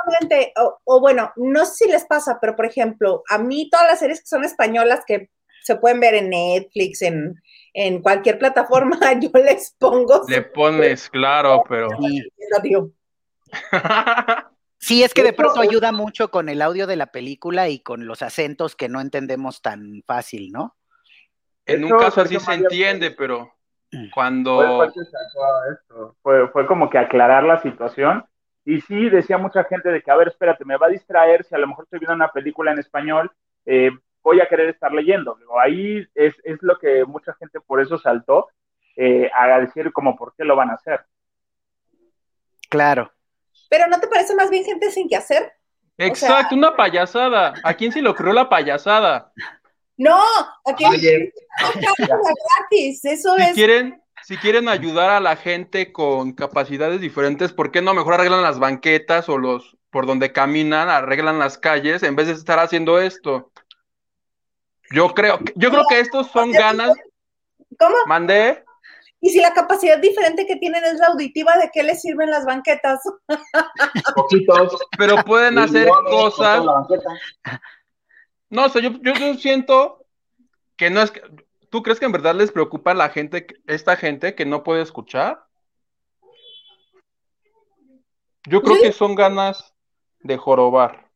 O, 0.57 0.77
o, 0.83 0.99
bueno, 0.99 1.31
no 1.37 1.65
sé 1.65 1.85
si 1.85 1.91
les 1.91 2.05
pasa, 2.05 2.37
pero 2.39 2.55
por 2.55 2.65
ejemplo, 2.65 3.23
a 3.29 3.37
mí 3.37 3.69
todas 3.69 3.87
las 3.87 3.99
series 3.99 4.19
que 4.19 4.27
son 4.27 4.43
españolas 4.43 5.03
que 5.07 5.29
se 5.63 5.77
pueden 5.77 5.99
ver 5.99 6.15
en 6.15 6.29
Netflix, 6.29 7.01
en, 7.01 7.41
en 7.73 8.01
cualquier 8.01 8.37
plataforma, 8.37 8.99
yo 9.21 9.29
les 9.33 9.73
pongo... 9.79 10.21
Le 10.27 10.41
pones, 10.41 11.09
claro, 11.09 11.63
pero... 11.67 11.87
Sí, 12.01 12.21
es 14.89 15.13
que 15.13 15.23
de 15.23 15.33
pronto 15.33 15.61
ayuda 15.61 15.91
mucho 15.91 16.31
con 16.31 16.49
el 16.49 16.61
audio 16.61 16.87
de 16.87 16.95
la 16.95 17.07
película 17.07 17.69
y 17.69 17.79
con 17.79 18.07
los 18.07 18.21
acentos 18.21 18.75
que 18.75 18.89
no 18.89 18.99
entendemos 18.99 19.61
tan 19.61 20.03
fácil, 20.05 20.51
¿no? 20.51 20.75
En 21.65 21.85
un 21.85 21.91
caso 21.91 22.21
así 22.21 22.39
se 22.39 22.53
entiende, 22.53 23.11
pero 23.11 23.53
mm. 23.91 24.09
cuando... 24.13 24.91
Fue, 26.21 26.47
fue, 26.49 26.65
como 26.65 26.89
que 26.89 26.97
aclarar 26.97 27.43
la 27.43 27.61
situación. 27.61 28.25
Y 28.65 28.81
sí, 28.81 29.09
decía 29.09 29.37
mucha 29.37 29.63
gente 29.63 29.89
de 29.89 30.01
que, 30.01 30.11
a 30.11 30.15
ver, 30.15 30.29
espérate, 30.29 30.65
me 30.65 30.77
va 30.77 30.87
a 30.87 30.91
distraer 30.91 31.43
si 31.43 31.55
a 31.55 31.57
lo 31.57 31.67
mejor 31.67 31.85
estoy 31.85 31.99
viendo 31.99 32.15
una 32.15 32.31
película 32.31 32.71
en 32.71 32.79
español, 32.79 33.31
eh, 33.65 33.91
voy 34.23 34.39
a 34.39 34.47
querer 34.47 34.69
estar 34.69 34.91
leyendo. 34.91 35.37
ahí 35.59 36.07
es, 36.15 36.35
es, 36.43 36.57
lo 36.61 36.77
que 36.77 37.05
mucha 37.05 37.33
gente 37.33 37.59
por 37.59 37.81
eso 37.81 37.97
saltó 37.97 38.49
eh, 38.95 39.29
a 39.33 39.59
decir 39.59 39.91
como 39.93 40.15
por 40.15 40.33
qué 40.35 40.43
lo 40.43 40.55
van 40.55 40.69
a 40.69 40.75
hacer. 40.75 41.01
Claro. 42.69 43.11
Pero 43.71 43.87
¿no 43.87 44.01
te 44.01 44.07
parece 44.07 44.35
más 44.35 44.49
bien 44.49 44.65
gente 44.65 44.91
sin 44.91 45.07
que 45.07 45.15
hacer? 45.15 45.53
Exacto, 45.97 46.55
una 46.55 46.75
payasada. 46.75 47.53
¿A 47.63 47.73
quién 47.73 47.93
se 47.93 48.01
le 48.01 48.09
ocurrió 48.09 48.33
la 48.33 48.49
payasada? 48.49 49.31
No, 49.95 50.21
a 50.65 50.75
quién 50.75 50.91
gratis. 50.99 53.05
Eso 53.05 53.37
si 53.37 53.43
es. 53.43 53.53
Quieren, 53.53 54.03
si 54.23 54.35
quieren 54.35 54.67
ayudar 54.67 55.09
a 55.09 55.21
la 55.21 55.37
gente 55.37 55.93
con 55.93 56.33
capacidades 56.33 56.99
diferentes, 56.99 57.53
¿por 57.53 57.71
qué 57.71 57.81
no 57.81 57.93
mejor 57.93 58.15
arreglan 58.15 58.43
las 58.43 58.59
banquetas 58.59 59.29
o 59.29 59.37
los 59.37 59.77
por 59.89 60.05
donde 60.05 60.33
caminan, 60.33 60.89
arreglan 60.89 61.39
las 61.39 61.57
calles 61.57 62.03
en 62.03 62.17
vez 62.17 62.27
de 62.27 62.33
estar 62.33 62.59
haciendo 62.59 62.99
esto? 62.99 63.53
Yo 64.93 65.13
creo, 65.13 65.39
yo 65.55 65.69
creo 65.69 65.85
que 65.87 66.01
estos 66.01 66.27
son 66.27 66.51
ganas. 66.51 66.91
¿Cómo? 67.79 67.95
Mandé. 68.05 68.65
Y 69.23 69.29
si 69.29 69.39
la 69.39 69.53
capacidad 69.53 69.99
diferente 69.99 70.47
que 70.47 70.55
tienen 70.55 70.83
es 70.83 70.97
la 70.97 71.07
auditiva, 71.07 71.55
¿de 71.57 71.69
qué 71.71 71.83
les 71.83 72.01
sirven 72.01 72.31
las 72.31 72.43
banquetas? 72.43 72.99
Poquitos. 74.15 74.77
Pero 74.97 75.17
pueden 75.23 75.59
hacer 75.59 75.87
cosas. 76.09 76.65
No, 78.49 78.65
o 78.65 78.69
sea, 78.69 78.81
yo, 78.81 78.91
yo, 79.01 79.13
siento 79.35 80.07
que 80.75 80.89
no 80.89 81.01
es 81.01 81.11
que. 81.11 81.21
¿Tú 81.69 81.83
crees 81.83 81.99
que 81.99 82.05
en 82.05 82.11
verdad 82.11 82.35
les 82.35 82.51
preocupa 82.51 82.91
a 82.91 82.95
la 82.95 83.09
gente, 83.09 83.47
esta 83.67 83.95
gente 83.95 84.35
que 84.35 84.45
no 84.45 84.63
puede 84.63 84.81
escuchar? 84.81 85.45
Yo 88.45 88.61
creo 88.63 88.81
que 88.81 88.91
son 88.91 89.15
ganas 89.15 89.73
de 90.19 90.35
jorobar. 90.35 91.09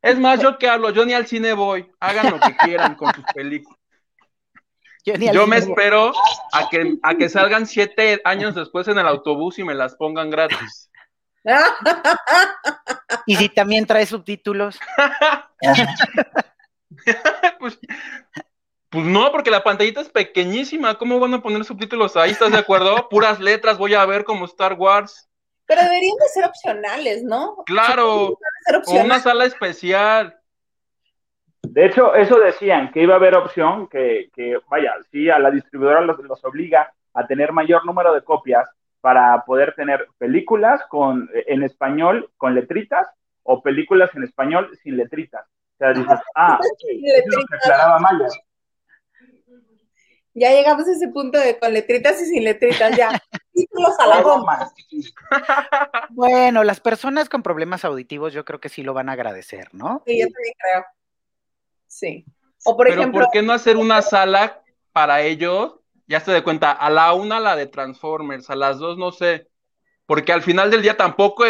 Es 0.00 0.18
más, 0.18 0.40
yo 0.40 0.58
que 0.58 0.68
hablo, 0.68 0.90
yo 0.90 1.04
ni 1.04 1.12
al 1.12 1.26
cine 1.26 1.52
voy. 1.52 1.88
Hagan 2.00 2.32
lo 2.32 2.40
que 2.40 2.56
quieran 2.56 2.96
con 2.96 3.12
sus 3.14 3.24
películas. 3.34 3.81
Yo, 5.04 5.46
me 5.46 5.56
espero 5.56 6.12
a 6.52 6.68
que, 6.68 6.96
a 7.02 7.14
que 7.16 7.28
salgan 7.28 7.66
siete 7.66 8.20
años 8.24 8.54
después 8.54 8.86
en 8.86 8.98
el 8.98 9.06
autobús 9.06 9.58
y 9.58 9.64
me 9.64 9.74
las 9.74 9.96
pongan 9.96 10.30
gratis. 10.30 10.90
¿Y 13.26 13.36
si 13.36 13.48
también 13.48 13.84
trae 13.84 14.06
subtítulos? 14.06 14.78
pues, 17.58 17.80
pues 18.90 19.04
no, 19.04 19.32
porque 19.32 19.50
la 19.50 19.64
pantallita 19.64 20.02
es 20.02 20.08
pequeñísima. 20.08 20.96
¿Cómo 20.98 21.18
van 21.18 21.34
a 21.34 21.42
poner 21.42 21.64
subtítulos 21.64 22.16
ahí? 22.16 22.30
¿Estás 22.30 22.52
de 22.52 22.58
acuerdo? 22.58 23.08
Puras 23.08 23.40
letras, 23.40 23.78
voy 23.78 23.94
a 23.94 24.06
ver 24.06 24.24
como 24.24 24.44
Star 24.44 24.74
Wars. 24.74 25.28
Pero 25.66 25.82
deberían 25.82 26.16
de 26.16 26.28
ser 26.28 26.44
opcionales, 26.44 27.24
¿no? 27.24 27.56
Claro, 27.66 28.38
o 28.86 28.92
una 28.92 29.18
sala 29.20 29.46
especial. 29.46 30.38
De 31.62 31.86
hecho, 31.86 32.14
eso 32.14 32.38
decían, 32.38 32.90
que 32.90 33.02
iba 33.02 33.14
a 33.14 33.16
haber 33.16 33.34
opción, 33.34 33.88
que, 33.88 34.30
vaya, 34.68 34.94
si 35.10 35.30
a 35.30 35.38
la 35.38 35.50
distribuidora 35.50 36.00
los, 36.00 36.44
obliga 36.44 36.92
a 37.14 37.26
tener 37.26 37.52
mayor 37.52 37.84
número 37.86 38.12
de 38.12 38.22
copias 38.22 38.68
para 39.00 39.44
poder 39.44 39.74
tener 39.74 40.06
películas 40.18 40.80
con, 40.88 41.28
en 41.46 41.62
español 41.62 42.30
con 42.36 42.54
letritas 42.54 43.08
o 43.42 43.62
películas 43.62 44.10
en 44.14 44.24
español 44.24 44.70
sin 44.82 44.96
letritas. 44.96 45.44
O 45.44 45.78
sea, 45.78 45.92
dices, 45.92 46.18
ah, 46.36 46.58
eso 46.62 46.74
que 46.78 47.56
aclaraba 47.56 47.98
Maya. 47.98 48.28
Ya 50.34 50.50
llegamos 50.50 50.88
a 50.88 50.92
ese 50.92 51.08
punto 51.08 51.38
de 51.38 51.58
con 51.58 51.72
letritas 51.72 52.20
y 52.22 52.26
sin 52.26 52.44
letritas, 52.44 52.96
ya. 52.96 53.10
Títulos 53.52 53.98
a 53.98 54.06
la 54.06 54.22
goma. 54.22 54.72
Bueno, 56.10 56.64
las 56.64 56.80
personas 56.80 57.28
con 57.28 57.42
problemas 57.42 57.84
auditivos 57.84 58.32
yo 58.32 58.44
creo 58.44 58.58
que 58.58 58.70
sí 58.70 58.82
lo 58.82 58.94
van 58.94 59.10
a 59.10 59.12
agradecer, 59.12 59.68
¿no? 59.74 60.02
Sí, 60.06 60.20
yo 60.20 60.26
también 60.26 60.54
creo. 60.58 60.84
Sí. 61.92 62.24
O 62.64 62.74
por 62.74 62.86
Pero 62.86 63.12
¿por 63.12 63.28
qué 63.30 63.42
no 63.42 63.52
hacer 63.52 63.76
una 63.76 64.00
sala 64.02 64.62
para 64.92 65.22
ellos? 65.22 65.74
Ya 66.06 66.20
se 66.20 66.32
de 66.32 66.42
cuenta, 66.42 66.72
a 66.72 66.88
la 66.90 67.12
una 67.12 67.38
la 67.38 67.54
de 67.54 67.66
Transformers, 67.66 68.48
a 68.50 68.56
las 68.56 68.78
dos 68.78 68.96
no 68.96 69.12
sé. 69.12 69.48
Porque 70.06 70.32
al 70.32 70.42
final 70.42 70.70
del 70.70 70.82
día 70.82 70.96
tampoco, 70.96 71.44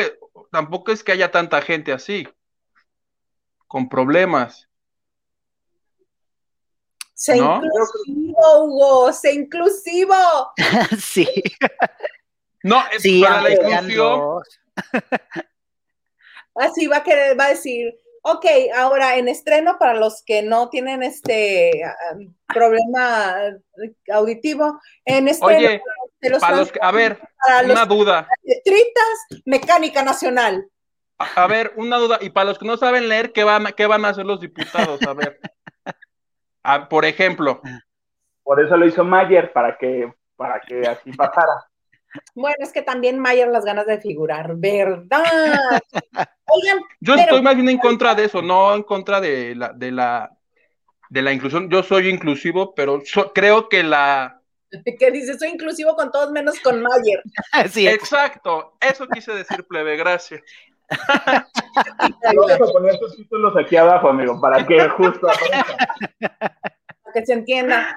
tampoco 0.50 0.90
es 0.92 1.02
que 1.04 1.12
haya 1.12 1.30
tanta 1.30 1.62
gente 1.62 1.92
así. 1.92 2.28
Con 3.66 3.88
problemas. 3.88 4.68
Sé 7.14 7.36
inclusivo, 7.36 8.64
Hugo, 8.64 9.12
sé 9.12 9.32
inclusivo. 9.32 10.14
sí. 10.98 11.28
No, 12.64 12.82
sí, 12.98 13.22
para 13.22 13.42
la 13.42 13.52
inclusión. 13.52 14.42
Así 16.54 16.86
va 16.88 16.98
a 16.98 17.04
querer, 17.04 17.38
va 17.38 17.46
a 17.46 17.50
decir, 17.50 17.94
Ok, 18.24 18.46
ahora 18.76 19.16
en 19.16 19.26
estreno 19.26 19.78
para 19.78 19.94
los 19.94 20.22
que 20.24 20.42
no 20.42 20.68
tienen 20.68 21.02
este 21.02 21.82
problema 22.46 23.34
auditivo, 24.12 24.80
en 25.04 25.26
estreno 25.26 25.58
Oye, 25.58 25.82
para 26.40 26.56
los 26.56 26.70
que, 26.70 26.78
a 26.80 26.92
ver, 26.92 27.20
una 27.64 27.84
duda. 27.84 28.28
Letritas, 28.44 29.42
Mecánica 29.44 30.04
Nacional. 30.04 30.64
A, 31.18 31.46
ver, 31.48 31.72
una 31.76 31.98
duda, 31.98 32.18
y 32.20 32.30
para 32.30 32.46
los 32.46 32.58
que 32.58 32.66
no 32.66 32.76
saben 32.76 33.08
leer, 33.08 33.32
¿qué 33.32 33.42
van, 33.42 33.66
qué 33.76 33.86
van 33.86 34.04
a 34.04 34.10
hacer 34.10 34.24
los 34.24 34.40
diputados? 34.40 35.00
A 35.02 35.14
ver. 35.14 35.40
por 36.90 37.04
ejemplo. 37.04 37.60
Por 38.44 38.64
eso 38.64 38.76
lo 38.76 38.86
hizo 38.86 39.04
Mayer, 39.04 39.52
para 39.52 39.76
que, 39.76 40.12
para 40.36 40.60
que 40.60 40.80
así 40.86 41.12
pasara. 41.12 41.71
Bueno, 42.34 42.56
es 42.60 42.72
que 42.72 42.82
también 42.82 43.18
Mayer 43.18 43.48
las 43.48 43.64
ganas 43.64 43.86
de 43.86 44.00
figurar, 44.00 44.54
¿verdad? 44.56 45.22
Oigan, 46.46 46.80
yo 47.00 47.14
estoy 47.14 47.42
más 47.42 47.56
bien 47.56 47.68
en 47.68 47.78
contra 47.78 48.14
de 48.14 48.24
eso, 48.24 48.42
no 48.42 48.74
en 48.74 48.82
contra 48.82 49.20
de 49.20 49.54
la, 49.54 49.72
de 49.72 49.90
la, 49.90 50.30
de 51.08 51.22
la 51.22 51.32
inclusión. 51.32 51.70
Yo 51.70 51.82
soy 51.82 52.08
inclusivo, 52.08 52.74
pero 52.74 53.02
creo 53.34 53.68
que 53.68 53.82
la 53.82 54.42
que 54.98 55.10
dice, 55.10 55.38
soy 55.38 55.48
inclusivo 55.50 55.94
con 55.94 56.10
todos 56.10 56.30
menos 56.30 56.58
con 56.60 56.82
Mayer. 56.82 57.22
Sí, 57.70 57.86
exacto, 57.86 58.76
eso 58.80 59.06
quise 59.08 59.32
decir, 59.32 59.64
plebe, 59.66 59.96
gracias. 59.96 60.42
Vamos 62.24 62.52
a 62.52 62.72
poner 62.72 62.94
estos 62.94 63.16
títulos 63.16 63.54
aquí 63.56 63.76
abajo, 63.76 64.08
amigo, 64.08 64.38
para 64.40 64.66
que 64.66 64.88
justo 64.90 65.26
Para 66.20 67.12
que 67.14 67.24
se 67.24 67.32
entienda. 67.32 67.96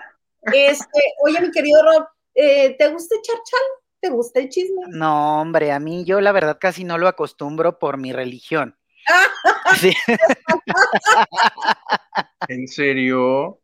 Este, 0.53 1.01
oye, 1.23 1.41
mi 1.41 1.51
querido 1.51 1.81
Rob, 1.83 2.07
eh, 2.35 2.75
¿te 2.77 2.87
gusta 2.87 3.15
echar 3.15 3.35
chal? 3.35 3.61
¿Te 4.05 4.11
gusta 4.11 4.39
el 4.39 4.49
chisme? 4.49 4.83
No, 4.89 5.41
hombre, 5.41 5.71
a 5.71 5.79
mí 5.79 6.05
yo 6.05 6.21
la 6.21 6.31
verdad 6.31 6.59
casi 6.61 6.83
no 6.83 6.99
lo 6.99 7.07
acostumbro 7.07 7.79
por 7.79 7.97
mi 7.97 8.13
religión. 8.13 8.77
¿En 12.47 12.67
serio? 12.67 13.59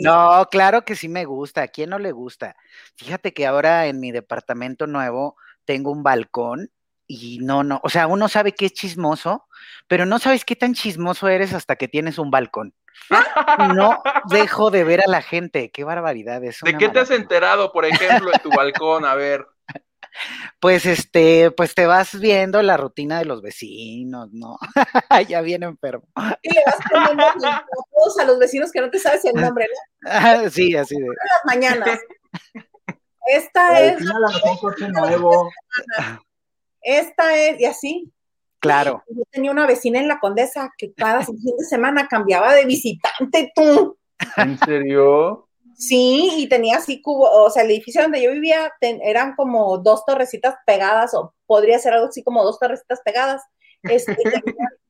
No, 0.00 0.46
claro 0.48 0.84
que 0.84 0.94
sí 0.94 1.08
me 1.08 1.24
gusta. 1.24 1.62
¿A 1.62 1.66
quién 1.66 1.90
no 1.90 1.98
le 1.98 2.12
gusta? 2.12 2.54
Fíjate 2.94 3.34
que 3.34 3.46
ahora 3.46 3.88
en 3.88 3.98
mi 3.98 4.12
departamento 4.12 4.86
nuevo 4.86 5.34
tengo 5.64 5.90
un 5.90 6.04
balcón 6.04 6.70
y 7.08 7.38
no, 7.38 7.64
no, 7.64 7.80
o 7.82 7.88
sea, 7.88 8.06
uno 8.06 8.28
sabe 8.28 8.52
que 8.52 8.66
es 8.66 8.74
chismoso, 8.74 9.45
pero 9.88 10.06
no 10.06 10.18
sabes 10.18 10.44
qué 10.44 10.56
tan 10.56 10.74
chismoso 10.74 11.28
eres 11.28 11.52
hasta 11.52 11.76
que 11.76 11.88
tienes 11.88 12.18
un 12.18 12.30
balcón. 12.30 12.74
No 13.74 14.02
dejo 14.30 14.70
de 14.70 14.84
ver 14.84 15.00
a 15.00 15.10
la 15.10 15.22
gente, 15.22 15.70
qué 15.70 15.84
barbaridad 15.84 16.42
es. 16.44 16.60
¿De 16.60 16.76
qué 16.76 16.88
te 16.88 17.00
has 17.00 17.10
enterado, 17.10 17.72
por 17.72 17.84
ejemplo, 17.84 18.30
en 18.32 18.40
tu 18.40 18.50
balcón? 18.50 19.04
A 19.04 19.14
ver. 19.14 19.46
Pues 20.60 20.86
este, 20.86 21.50
pues 21.50 21.74
te 21.74 21.84
vas 21.84 22.18
viendo 22.18 22.62
la 22.62 22.78
rutina 22.78 23.18
de 23.18 23.26
los 23.26 23.42
vecinos, 23.42 24.30
¿no? 24.32 24.56
ya 25.28 25.42
viene 25.42 25.66
enfermo. 25.66 26.06
Y 26.40 26.54
le 26.54 26.62
vas 26.64 26.76
poniendo 26.90 27.26
a 27.26 28.24
los 28.24 28.38
vecinos 28.38 28.72
que 28.72 28.80
no 28.80 28.90
te 28.90 28.98
sabes 28.98 29.26
el 29.26 29.34
nombre, 29.34 29.66
¿no? 30.00 30.50
sí, 30.50 30.74
así 30.74 30.96
de. 30.96 31.06
las 31.06 31.44
mañanas. 31.44 32.00
Esta 33.26 33.80
es. 33.80 33.98
Esta 36.80 37.36
es, 37.36 37.60
y 37.60 37.64
así. 37.66 38.12
Claro. 38.66 39.02
Yo 39.08 39.22
tenía 39.30 39.50
una 39.50 39.66
vecina 39.66 39.98
en 39.98 40.08
la 40.08 40.20
Condesa 40.20 40.72
que 40.76 40.92
cada 40.92 41.20
fin 41.24 41.36
de 41.58 41.64
semana 41.64 42.08
cambiaba 42.08 42.54
de 42.54 42.64
visitante, 42.64 43.52
tú. 43.54 43.96
¿En 44.36 44.58
serio? 44.58 45.48
Sí, 45.78 46.30
y 46.38 46.48
tenía 46.48 46.78
así 46.78 47.02
cubo, 47.02 47.30
o 47.30 47.50
sea, 47.50 47.62
el 47.62 47.70
edificio 47.70 48.00
donde 48.00 48.22
yo 48.22 48.32
vivía 48.32 48.72
eran 48.80 49.34
como 49.36 49.76
dos 49.78 50.06
torrecitas 50.06 50.54
pegadas, 50.64 51.12
o 51.14 51.34
podría 51.44 51.78
ser 51.78 51.92
algo 51.92 52.06
así 52.06 52.22
como 52.22 52.42
dos 52.44 52.58
torrecitas 52.58 53.00
pegadas. 53.04 53.42
Este, 53.82 54.16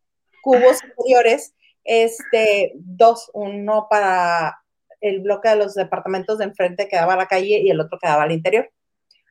cubos 0.42 0.78
superiores, 0.78 1.54
este, 1.82 2.72
dos, 2.76 3.30
uno 3.34 3.88
para 3.90 4.56
el 5.00 5.20
bloque 5.20 5.48
de 5.48 5.56
los 5.56 5.74
departamentos 5.74 6.38
de 6.38 6.44
enfrente 6.44 6.88
que 6.88 6.96
daba 6.96 7.14
a 7.14 7.18
la 7.18 7.26
calle 7.26 7.60
y 7.60 7.70
el 7.70 7.80
otro 7.80 7.98
que 8.00 8.08
daba 8.08 8.22
al 8.22 8.32
interior. 8.32 8.70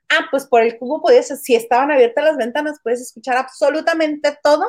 Ah, 0.09 0.27
pues 0.29 0.45
por 0.45 0.61
el 0.61 0.77
cubo 0.77 1.01
podías, 1.01 1.27
si 1.41 1.55
estaban 1.55 1.91
abiertas 1.91 2.23
las 2.23 2.37
ventanas, 2.37 2.79
puedes 2.83 3.01
escuchar 3.01 3.37
absolutamente 3.37 4.37
todo 4.43 4.65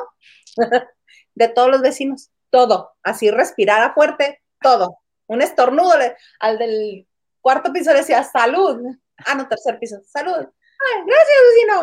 de 1.35 1.47
todos 1.49 1.69
los 1.69 1.81
vecinos, 1.81 2.31
todo, 2.49 2.91
así 3.03 3.29
respirara 3.29 3.93
fuerte, 3.93 4.41
todo. 4.61 4.97
Un 5.27 5.41
estornudo 5.41 5.93
al 6.39 6.57
del 6.57 7.07
cuarto 7.41 7.71
piso 7.71 7.91
le 7.91 7.99
decía, 7.99 8.23
salud. 8.23 8.81
Ah, 9.25 9.35
no, 9.35 9.47
tercer 9.47 9.77
piso, 9.79 9.97
salud. 10.05 10.37
Ay, 10.37 11.03
gracias, 11.05 11.37
vecino. 11.49 11.81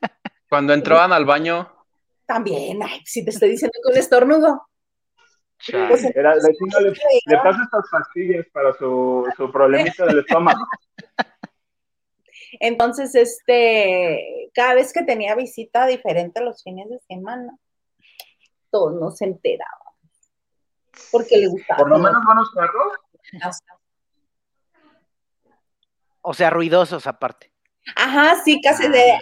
Cuando 0.48 0.72
entraban 0.72 1.12
al 1.12 1.24
baño. 1.24 1.70
También, 2.26 2.82
ay, 2.82 3.00
si 3.04 3.24
te 3.24 3.30
estoy 3.30 3.50
diciendo 3.50 3.72
que 3.84 3.92
un 3.92 3.98
estornudo. 3.98 4.66
Pues, 5.70 6.04
Era, 6.14 6.34
vecino 6.34 6.80
le, 6.80 6.90
le 6.90 7.36
pasa 7.42 7.62
estas 7.64 7.84
pastillas 7.90 8.46
para 8.52 8.72
su, 8.78 9.30
su 9.36 9.52
problemita 9.52 10.06
del 10.06 10.20
estómago. 10.20 10.66
Entonces, 12.58 13.14
este, 13.14 14.50
cada 14.54 14.74
vez 14.74 14.92
que 14.92 15.02
tenía 15.02 15.34
visita 15.34 15.86
diferente 15.86 16.42
los 16.42 16.62
fines 16.62 16.88
de 16.88 16.98
semana, 17.08 17.56
todos 18.70 18.94
nos 18.94 19.20
enteraban. 19.22 19.78
Porque 21.12 21.38
le 21.38 21.48
gustaba. 21.48 21.78
¿Por 21.78 21.90
lo 21.90 21.98
menos 21.98 22.24
buenos 22.24 22.50
perros? 22.54 22.92
O 26.22 26.34
sea, 26.34 26.50
ruidosos 26.50 27.06
aparte. 27.06 27.52
Ajá, 27.96 28.40
sí, 28.44 28.60
casi 28.60 28.88
de. 28.88 29.18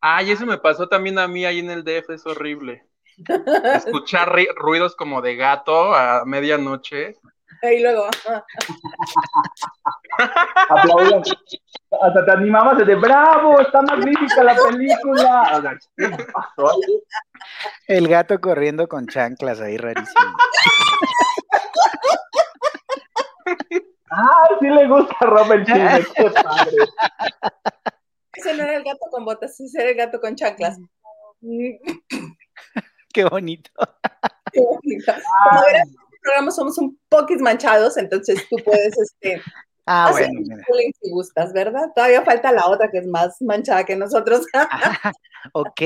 Ay, 0.00 0.30
eso 0.30 0.44
me 0.44 0.58
pasó 0.58 0.88
también 0.88 1.18
a 1.18 1.28
mí 1.28 1.44
ahí 1.44 1.60
en 1.60 1.70
el 1.70 1.84
DF, 1.84 2.10
es 2.10 2.26
horrible. 2.26 2.86
Escuchar 3.74 4.34
ruidos 4.56 4.96
como 4.96 5.22
de 5.22 5.36
gato 5.36 5.94
a 5.94 6.24
medianoche. 6.24 7.16
Y 7.62 7.80
luego. 7.82 8.08
Aplaudían. 10.68 11.22
Hasta 12.02 12.24
te 12.24 12.32
animabas 12.32 12.86
de 12.86 12.94
bravo, 12.96 13.60
está 13.60 13.82
magnífica 13.82 14.42
la 14.42 14.56
película. 14.56 15.78
El 17.86 18.08
gato 18.08 18.40
corriendo 18.40 18.88
con 18.88 19.06
chanclas 19.06 19.60
ahí 19.60 19.76
rarísimo. 19.76 20.36
Ay, 24.10 24.56
sí 24.60 24.68
le 24.68 24.88
gusta 24.88 25.14
a 25.20 25.26
Robert 25.26 25.66
Chile, 25.66 26.06
qué 26.14 26.30
padre. 26.30 26.76
Ese 28.32 28.54
no 28.54 28.62
era 28.64 28.76
el 28.76 28.84
gato 28.84 29.06
con 29.10 29.24
botas, 29.24 29.58
ese 29.60 29.80
era 29.80 29.90
el 29.90 29.96
gato 29.96 30.20
con 30.20 30.34
chanclas. 30.34 30.78
Qué 31.40 33.24
bonito. 33.24 33.70
Qué 34.52 34.60
bonito. 34.60 35.12
Como 35.50 35.62
verás, 36.24 36.34
programa 36.38 36.50
somos 36.50 36.78
un 36.78 36.98
poquis 37.08 37.40
manchados, 37.40 37.96
entonces 37.96 38.46
tú 38.48 38.56
puedes, 38.64 38.98
este, 38.98 39.42
ah, 39.86 40.10
bueno, 40.10 40.40
si 41.00 41.10
gustas, 41.10 41.52
¿verdad? 41.52 41.88
Todavía 41.94 42.22
falta 42.22 42.52
la 42.52 42.66
otra 42.66 42.90
que 42.90 42.98
es 42.98 43.06
más 43.06 43.40
manchada 43.40 43.84
que 43.84 43.96
nosotros. 43.96 44.46
ok. 45.52 45.82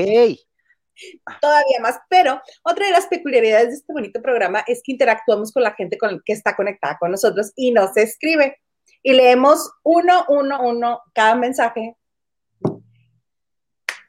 Todavía 1.39 1.79
más, 1.81 1.97
pero 2.09 2.41
otra 2.63 2.87
de 2.87 2.91
las 2.91 3.07
peculiaridades 3.07 3.69
de 3.69 3.75
este 3.75 3.93
bonito 3.93 4.21
programa 4.21 4.63
es 4.67 4.81
que 4.83 4.91
interactuamos 4.91 5.53
con 5.53 5.63
la 5.63 5.73
gente 5.73 5.97
con 5.97 6.21
que 6.25 6.33
está 6.33 6.55
conectada 6.55 6.97
con 6.99 7.11
nosotros 7.11 7.53
y 7.55 7.71
nos 7.71 7.95
escribe. 7.95 8.57
Y 9.01 9.13
leemos 9.13 9.71
uno, 9.83 10.25
uno, 10.27 10.61
uno 10.61 11.01
cada 11.13 11.35
mensaje 11.35 11.95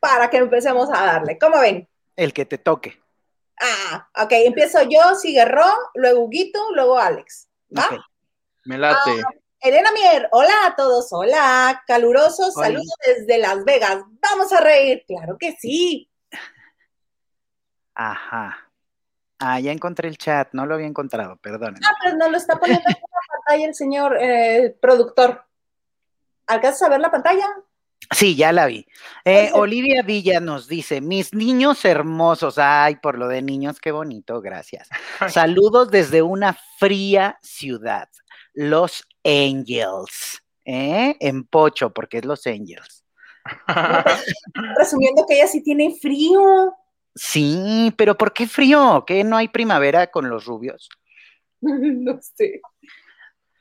para 0.00 0.30
que 0.30 0.38
empecemos 0.38 0.88
a 0.92 1.04
darle. 1.04 1.38
¿Cómo 1.38 1.60
ven? 1.60 1.88
El 2.16 2.32
que 2.32 2.44
te 2.44 2.58
toque. 2.58 2.98
Ah, 3.60 4.08
ok, 4.22 4.32
empiezo 4.32 4.82
yo, 4.82 5.14
sigue 5.16 5.44
luego 5.94 6.24
Huguito, 6.24 6.58
luego 6.74 6.98
Alex. 6.98 7.48
¿va? 7.76 7.88
Me 8.64 8.78
late. 8.78 8.98
Ah, 9.10 9.30
Elena 9.60 9.92
Mier, 9.92 10.28
hola 10.32 10.54
a 10.66 10.74
todos, 10.74 11.12
hola, 11.12 11.84
calurosos 11.86 12.54
saludos 12.54 12.94
desde 13.04 13.38
Las 13.38 13.62
Vegas. 13.64 13.98
Vamos 14.22 14.52
a 14.54 14.60
reír, 14.60 15.04
claro 15.06 15.36
que 15.38 15.54
sí. 15.60 16.10
Ajá. 17.94 18.70
Ah, 19.38 19.60
ya 19.60 19.72
encontré 19.72 20.08
el 20.08 20.16
chat, 20.16 20.48
no 20.52 20.64
lo 20.64 20.74
había 20.74 20.86
encontrado, 20.86 21.36
perdón. 21.36 21.76
Ah, 21.84 21.94
pero 22.02 22.16
no 22.16 22.30
lo 22.30 22.38
está 22.38 22.58
poniendo 22.58 22.88
en 22.88 22.94
la 22.94 23.36
pantalla 23.36 23.66
el 23.66 23.74
señor 23.74 24.16
eh, 24.18 24.76
productor. 24.80 25.44
¿Alcanzas 26.46 26.82
a 26.82 26.88
ver 26.88 27.00
la 27.00 27.10
pantalla? 27.10 27.46
Sí, 28.12 28.34
ya 28.34 28.52
la 28.52 28.66
vi. 28.66 28.86
Eh, 29.24 29.50
Olivia 29.54 30.02
Villa 30.02 30.40
nos 30.40 30.66
dice, 30.66 31.00
mis 31.00 31.32
niños 31.32 31.84
hermosos, 31.84 32.58
ay, 32.58 32.96
por 32.96 33.16
lo 33.16 33.28
de 33.28 33.40
niños, 33.40 33.78
qué 33.80 33.92
bonito, 33.92 34.40
gracias. 34.40 34.88
Saludos 35.28 35.90
desde 35.90 36.20
una 36.22 36.58
fría 36.78 37.38
ciudad, 37.40 38.08
Los 38.52 39.06
Angels, 39.24 40.42
¿eh? 40.64 41.16
En 41.20 41.44
Pocho, 41.44 41.92
porque 41.92 42.18
es 42.18 42.24
Los 42.24 42.46
Angels. 42.46 43.04
Resumiendo 44.76 45.24
que 45.26 45.36
ella 45.36 45.46
sí 45.46 45.62
tiene 45.62 45.96
frío. 46.00 46.74
Sí, 47.14 47.94
pero 47.96 48.16
¿por 48.16 48.32
qué 48.32 48.48
frío? 48.48 49.04
¿Que 49.06 49.22
no 49.22 49.36
hay 49.36 49.48
primavera 49.48 50.08
con 50.08 50.28
los 50.28 50.46
rubios? 50.46 50.88
no 51.60 52.18
sé. 52.20 52.60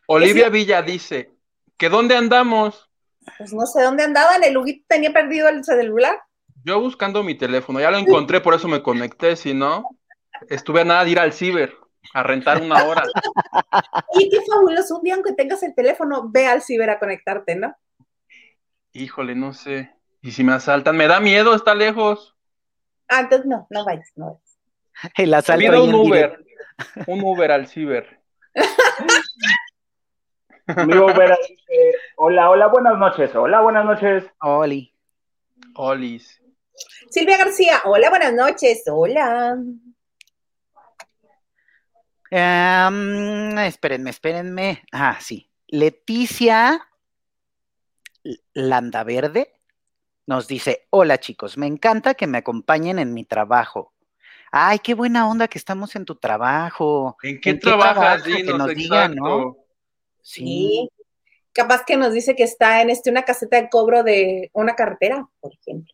Olivia 0.07 0.49
Villa 0.49 0.81
dice, 0.81 1.31
¿que 1.77 1.87
dónde 1.87 2.15
andamos? 2.15 2.88
Pues 3.37 3.53
no 3.53 3.65
sé 3.65 3.83
dónde 3.83 4.03
andaban, 4.03 4.43
el 4.43 4.57
Huguito 4.57 4.85
tenía 4.87 5.11
perdido 5.11 5.47
el 5.49 5.63
celular. 5.63 6.19
Yo 6.63 6.79
buscando 6.79 7.23
mi 7.23 7.35
teléfono, 7.35 7.79
ya 7.79 7.91
lo 7.91 7.97
encontré, 7.97 8.41
por 8.41 8.53
eso 8.53 8.67
me 8.67 8.83
conecté, 8.83 9.35
si 9.35 9.53
no, 9.53 9.83
estuve 10.49 10.81
a 10.81 10.85
nada 10.85 11.05
de 11.05 11.11
ir 11.11 11.19
al 11.19 11.33
ciber 11.33 11.73
a 12.13 12.23
rentar 12.23 12.61
una 12.61 12.83
hora. 12.83 13.03
Y 14.19 14.29
qué 14.29 14.39
fabuloso, 14.49 14.97
un 14.97 15.03
día 15.03 15.15
aunque 15.15 15.33
tengas 15.33 15.61
el 15.63 15.75
teléfono, 15.75 16.29
ve 16.29 16.47
al 16.47 16.61
ciber 16.61 16.89
a 16.89 16.99
conectarte, 16.99 17.55
¿no? 17.55 17.75
Híjole, 18.93 19.35
no 19.35 19.53
sé. 19.53 19.93
Y 20.21 20.31
si 20.31 20.43
me 20.43 20.53
asaltan, 20.53 20.97
me 20.97 21.07
da 21.07 21.19
miedo, 21.19 21.55
está 21.55 21.75
lejos. 21.75 22.35
Antes 23.07 23.45
no, 23.45 23.67
no 23.69 23.85
vayas, 23.85 24.11
no 24.15 24.25
vayas. 24.25 24.59
El 25.15 25.33
asalto 25.33 25.83
un 25.83 25.95
Uber. 25.95 26.37
directo. 26.37 27.11
Un 27.11 27.23
Uber 27.23 27.51
al 27.51 27.67
ciber. 27.67 28.19
Amigo 30.75 31.07
Vera 31.07 31.37
dice, 31.47 31.95
hola, 32.17 32.49
hola, 32.49 32.67
buenas 32.67 32.97
noches. 32.97 33.35
Hola, 33.35 33.61
buenas 33.61 33.85
noches. 33.85 34.23
Oli. 34.41 34.93
Olis. 35.75 36.41
Silvia 37.09 37.37
García, 37.37 37.81
hola, 37.85 38.09
buenas 38.09 38.33
noches. 38.33 38.83
Hola. 38.87 39.57
Em, 42.29 43.57
espérenme, 43.59 44.09
espérenme. 44.11 44.83
Ah, 44.91 45.17
sí. 45.19 45.49
Leticia 45.67 46.87
Landaverde 48.53 49.53
nos 50.27 50.47
dice: 50.47 50.87
Hola 50.91 51.19
chicos, 51.19 51.57
me 51.57 51.65
encanta 51.65 52.13
que 52.13 52.27
me 52.27 52.37
acompañen 52.37 52.99
en 52.99 53.13
mi 53.13 53.25
trabajo. 53.25 53.93
Ay, 54.51 54.79
qué 54.79 54.93
buena 54.93 55.27
onda 55.29 55.47
que 55.47 55.57
estamos 55.57 55.95
en 55.95 56.05
tu 56.05 56.15
trabajo. 56.15 57.17
¿En 57.23 57.39
qué 57.39 57.55
trabajas? 57.55 58.23
Que 58.23 58.35
Dinos, 58.35 58.57
nos 58.57 58.75
digan, 58.75 59.15
¿no? 59.15 59.57
Sí. 60.21 60.89
Capaz 61.53 61.83
que 61.85 61.97
nos 61.97 62.13
dice 62.13 62.35
que 62.35 62.43
está 62.43 62.81
en 62.81 62.89
este 62.89 63.09
una 63.09 63.23
caseta 63.23 63.57
de 63.57 63.69
cobro 63.69 64.03
de 64.03 64.49
una 64.53 64.75
carretera, 64.75 65.27
por 65.39 65.53
ejemplo. 65.53 65.93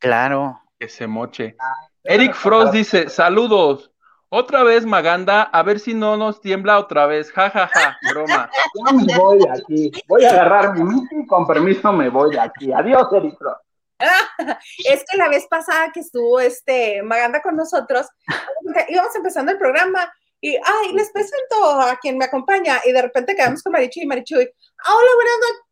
claro. 0.00 0.60
Que 0.78 0.88
se 0.88 1.06
moche. 1.06 1.56
Eric 2.02 2.34
Frost 2.34 2.72
dice, 2.72 3.08
saludos. 3.08 3.92
Otra 4.28 4.64
vez 4.64 4.84
Maganda, 4.84 5.42
a 5.42 5.62
ver 5.62 5.78
si 5.78 5.94
no 5.94 6.16
nos 6.16 6.40
tiembla 6.40 6.80
otra 6.80 7.06
vez. 7.06 7.30
Ja, 7.30 7.50
ja, 7.50 7.70
ja, 7.72 7.96
broma. 8.10 8.50
Ya 8.74 8.92
me 8.92 9.16
voy 9.16 9.38
de 9.38 9.50
aquí. 9.50 9.92
Voy 10.08 10.24
a 10.24 10.30
agarrar 10.30 10.74
mi 10.74 11.02
y 11.12 11.26
con 11.26 11.46
permiso 11.46 11.92
me 11.92 12.08
voy 12.08 12.34
de 12.34 12.40
aquí. 12.40 12.72
Adiós, 12.72 13.06
Eric 13.12 13.38
Frost. 13.38 13.60
Es 14.90 15.04
que 15.08 15.16
la 15.16 15.28
vez 15.28 15.46
pasada 15.46 15.92
que 15.92 16.00
estuvo 16.00 16.40
este 16.40 17.02
Maganda 17.04 17.40
con 17.42 17.54
nosotros, 17.54 18.08
íbamos 18.88 19.14
empezando 19.14 19.52
el 19.52 19.58
programa 19.58 20.12
y, 20.46 20.56
ay, 20.56 20.92
les 20.92 21.10
presento 21.10 21.70
a 21.80 21.96
quien 21.96 22.18
me 22.18 22.26
acompaña 22.26 22.78
y 22.84 22.92
de 22.92 23.00
repente 23.00 23.34
quedamos 23.34 23.62
con 23.62 23.72
Marichuy 23.72 24.02
y 24.02 24.06
Marichuy, 24.06 24.44
ah, 24.84 24.94
hola, 24.94 25.10
buenas 25.14 25.34
noches. 25.40 25.62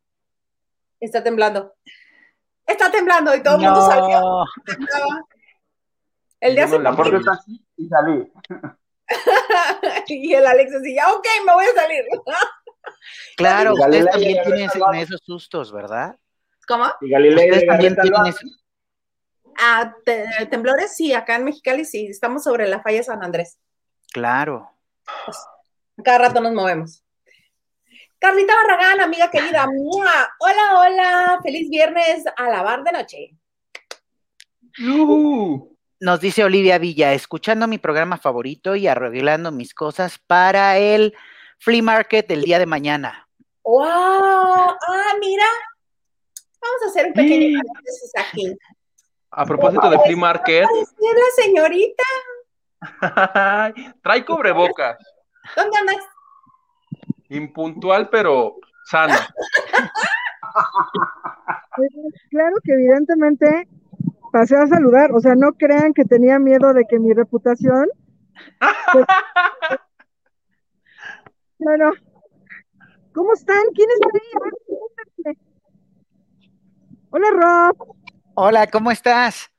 Está 0.99 1.23
temblando. 1.23 1.75
Está 2.65 2.89
temblando 2.89 3.35
y 3.35 3.43
todo 3.43 3.55
el 3.57 3.61
mundo 3.61 3.85
salió. 3.85 4.45
Temblaba. 4.65 5.25
El 6.39 6.55
día 6.55 6.65
la 6.79 6.95
puerta 6.95 7.17
está 7.17 7.31
así 7.33 7.63
y 7.77 7.87
salí. 7.87 8.31
y 10.07 10.33
el 10.33 10.47
Alex 10.47 10.73
así, 10.73 10.95
ya, 10.95 11.13
ok, 11.13 11.27
me 11.45 11.53
voy 11.53 11.65
a 11.65 11.73
salir. 11.81 12.03
Claro, 13.37 13.73
Y 13.75 13.79
ustedes 13.79 14.05
también 14.11 14.37
y 14.37 14.43
tienen 14.43 15.01
esos 15.01 15.21
sustos, 15.23 15.71
¿verdad? 15.71 16.17
¿Cómo? 16.67 16.85
Y 17.01 17.09
Galilea 17.11 17.61
también 17.67 17.95
tienen 17.95 18.25
ese- 18.25 18.45
Ah, 19.59 19.93
te- 20.03 20.45
temblores, 20.49 20.95
sí, 20.95 21.13
acá 21.13 21.35
en 21.35 21.45
Mexicali 21.45 21.85
sí, 21.85 22.07
estamos 22.07 22.43
sobre 22.43 22.67
la 22.67 22.81
falla 22.81 23.03
San 23.03 23.23
Andrés. 23.23 23.57
Claro. 24.13 24.69
Cada 26.03 26.17
rato 26.19 26.39
nos 26.39 26.53
movemos. 26.53 27.03
Carlita 28.19 28.53
Barragán, 28.55 29.01
amiga 29.01 29.29
querida. 29.29 29.65
¡mua! 29.73 30.29
Hola, 30.39 30.79
hola. 30.79 31.39
Feliz 31.43 31.69
viernes 31.69 32.23
a 32.37 32.49
la 32.49 32.61
bar 32.61 32.83
de 32.83 32.91
noche. 32.91 33.35
Yujú. 34.77 35.75
Nos 35.99 36.19
dice 36.19 36.43
Olivia 36.43 36.77
Villa, 36.77 37.13
escuchando 37.13 37.67
mi 37.67 37.79
programa 37.79 38.17
favorito 38.17 38.75
y 38.75 38.87
arreglando 38.87 39.51
mis 39.51 39.73
cosas 39.73 40.19
para 40.19 40.77
el 40.77 41.15
flea 41.57 41.81
market 41.81 42.27
del 42.27 42.43
día 42.43 42.59
de 42.59 42.65
mañana. 42.65 43.27
¡Wow! 43.63 43.81
Ah, 43.83 45.13
mira. 45.19 45.45
Vamos 46.61 46.81
a 46.83 46.85
hacer 46.87 47.07
un 47.07 47.13
pequeño 47.13 47.59
paréntesis 47.59 48.11
aquí. 48.15 48.55
A 49.31 49.45
propósito 49.45 49.89
de 49.89 49.99
Flea 49.99 50.17
Market, 50.17 50.65
Parecía 50.65 51.13
la 51.13 51.43
señorita. 51.43 52.03
trae 54.01 54.25
cubrebocas. 54.25 54.97
¿Dónde 55.55 55.77
andas? 55.77 55.97
Impuntual, 57.29 58.09
pero 58.09 58.55
sano. 58.85 59.15
Claro 62.29 62.55
que 62.63 62.73
evidentemente 62.73 63.67
pasé 64.31 64.55
a 64.57 64.67
saludar, 64.67 65.11
o 65.11 65.19
sea, 65.19 65.35
no 65.35 65.53
crean 65.53 65.93
que 65.93 66.05
tenía 66.05 66.39
miedo 66.39 66.73
de 66.73 66.85
que 66.85 66.99
mi 66.99 67.13
reputación. 67.13 67.87
pues, 68.91 69.05
bueno, 71.59 71.91
¿cómo 73.13 73.33
están? 73.33 73.63
¿Quién 73.75 73.89
está 73.91 74.09
ahí? 74.13 75.37
Hola, 77.11 77.27
Rob. 77.31 77.95
Hola, 78.33 78.67
¿cómo 78.67 78.89
estás? 78.89 79.52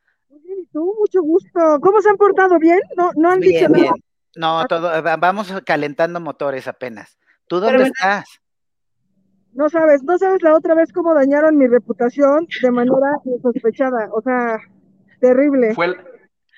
Muy 0.74 0.74
bien, 0.74 0.74
¿y 0.74 0.94
tú? 0.94 0.98
Mucho 0.98 1.22
gusto. 1.22 1.80
¿Cómo 1.80 2.00
se 2.00 2.10
han 2.10 2.16
portado? 2.16 2.58
¿Bien? 2.58 2.80
¿No, 2.96 3.10
no 3.16 3.30
han 3.30 3.40
dicho 3.40 3.68
Bien, 3.68 3.72
nada? 3.72 3.82
bien. 3.82 3.94
No, 4.36 4.66
todo, 4.66 5.02
va- 5.02 5.16
vamos 5.16 5.52
calentando 5.64 6.20
motores 6.20 6.66
apenas. 6.68 7.16
¿Tú 7.46 7.60
dónde 7.60 7.78
Pero- 7.78 7.84
estás? 7.86 8.24
No 9.52 9.68
sabes, 9.68 10.02
no 10.02 10.18
sabes 10.18 10.42
la 10.42 10.56
otra 10.56 10.74
vez 10.74 10.92
cómo 10.92 11.14
dañaron 11.14 11.56
mi 11.56 11.68
reputación 11.68 12.48
de 12.60 12.70
manera 12.72 13.20
insospechada. 13.24 14.08
O 14.12 14.20
sea, 14.20 14.58
terrible. 15.20 15.72
Fue, 15.76 15.94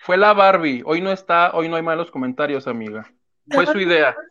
fue 0.02 0.16
la 0.16 0.32
Barbie. 0.32 0.82
Hoy 0.86 1.02
no 1.02 1.10
está, 1.12 1.50
hoy 1.52 1.68
no 1.68 1.76
hay 1.76 1.82
malos 1.82 2.10
comentarios, 2.10 2.66
amiga. 2.66 3.06
Fue 3.50 3.66
su 3.66 3.78
idea. 3.78 4.16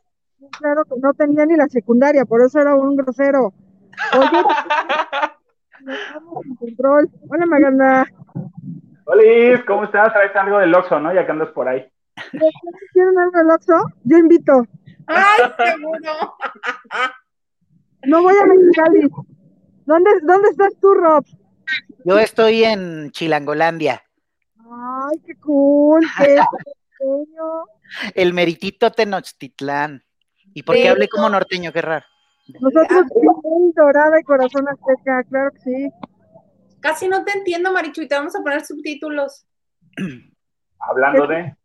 Claro 0.59 0.83
que 0.83 0.95
no 1.01 1.13
tenía 1.13 1.45
ni 1.45 1.55
la 1.55 1.67
secundaria, 1.69 2.25
por 2.25 2.41
eso 2.41 2.59
era 2.59 2.75
un 2.75 2.95
grosero. 2.95 3.53
Oye, 4.13 4.43
control. 6.59 7.09
Hola, 7.29 7.45
Maganda. 7.47 8.05
Hola, 9.05 9.63
¿cómo 9.67 9.83
estás? 9.83 10.13
Traes 10.13 10.35
algo 10.35 10.57
del 10.59 10.73
Oxxo, 10.73 10.99
¿no? 10.99 11.13
Ya 11.13 11.25
que 11.25 11.31
andas 11.31 11.49
por 11.49 11.67
ahí. 11.67 11.85
¿Quieren 12.93 13.17
algo 13.19 13.37
del 13.37 13.51
Oxxo? 13.51 13.73
Yo 14.03 14.17
invito. 14.17 14.65
¡Ay, 15.07 15.43
seguro! 15.57 16.35
No 18.07 18.21
voy 18.23 18.35
a 18.35 18.45
Mexicali. 18.45 19.09
¿Dónde, 19.85 20.09
¿Dónde 20.23 20.49
estás 20.49 20.73
tú, 20.81 20.93
Rob? 20.95 21.23
Yo 22.03 22.17
estoy 22.19 22.63
en 22.63 23.11
Chilangolandia, 23.11 24.01
Ay, 24.59 25.19
qué 25.25 25.35
cool. 25.35 26.01
Qué 26.17 26.25
pequeño. 26.99 27.65
el 28.15 28.33
meritito 28.33 28.91
Tenochtitlán. 28.91 30.03
¿Y 30.53 30.63
por 30.63 30.75
qué 30.75 30.89
hablé 30.89 31.07
como 31.07 31.29
norteño? 31.29 31.71
Qué 31.71 31.81
raro. 31.81 32.05
Nosotros, 32.59 33.05
dorada 33.75 34.19
y 34.19 34.23
corazón 34.23 34.67
azteca, 34.67 35.23
claro 35.29 35.51
que 35.51 35.59
sí. 35.59 35.89
Casi 36.85 37.07
no 37.07 37.25
te 37.25 37.31
entiendo, 37.31 37.71
Marichuy. 37.71 38.07
Te 38.07 38.13
vamos 38.13 38.35
a 38.35 38.43
poner 38.43 38.63
subtítulos. 38.63 39.47
Hablando 40.77 41.25
de. 41.25 41.55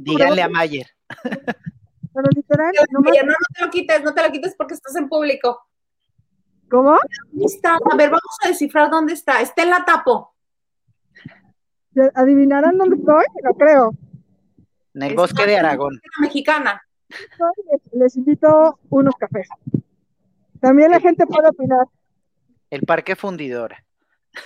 Díganle 0.00 0.40
a 0.40 0.48
Mayer. 0.48 0.86
Pero 1.22 2.28
literal, 2.34 2.72
no, 2.90 3.00
no 3.00 3.10
te 3.12 3.60
lo 3.62 3.70
quites, 3.70 4.02
no 4.02 4.14
te 4.14 4.22
lo 4.22 4.32
quites 4.32 4.54
porque 4.56 4.72
estás 4.72 4.96
en 4.96 5.10
público. 5.10 5.60
¿cómo? 6.70 6.98
¿Dónde 7.30 7.44
está? 7.44 7.74
A 7.74 7.96
ver, 7.96 8.08
vamos 8.08 8.38
a 8.42 8.48
descifrar 8.48 8.88
dónde 8.88 9.12
está. 9.12 9.42
Está 9.42 9.64
en 9.64 9.70
la 9.70 9.84
tapo. 9.84 10.34
¿Adivinarán 12.14 12.78
dónde 12.78 12.96
estoy? 12.96 13.24
No 13.42 13.52
creo. 13.52 13.90
En 14.94 15.02
el 15.02 15.10
Está 15.10 15.20
bosque 15.20 15.44
de 15.44 15.56
en 15.56 15.62
la 15.62 15.68
Aragón. 15.68 16.00
mexicana. 16.20 16.82
Les, 17.10 17.92
les 17.92 18.16
invito 18.16 18.78
unos 18.88 19.14
cafés. 19.16 19.46
También 20.58 20.90
la 20.90 21.00
gente 21.00 21.26
puede 21.26 21.50
opinar. 21.50 21.86
El 22.70 22.80
parque 22.86 23.14
fundidora. 23.14 23.84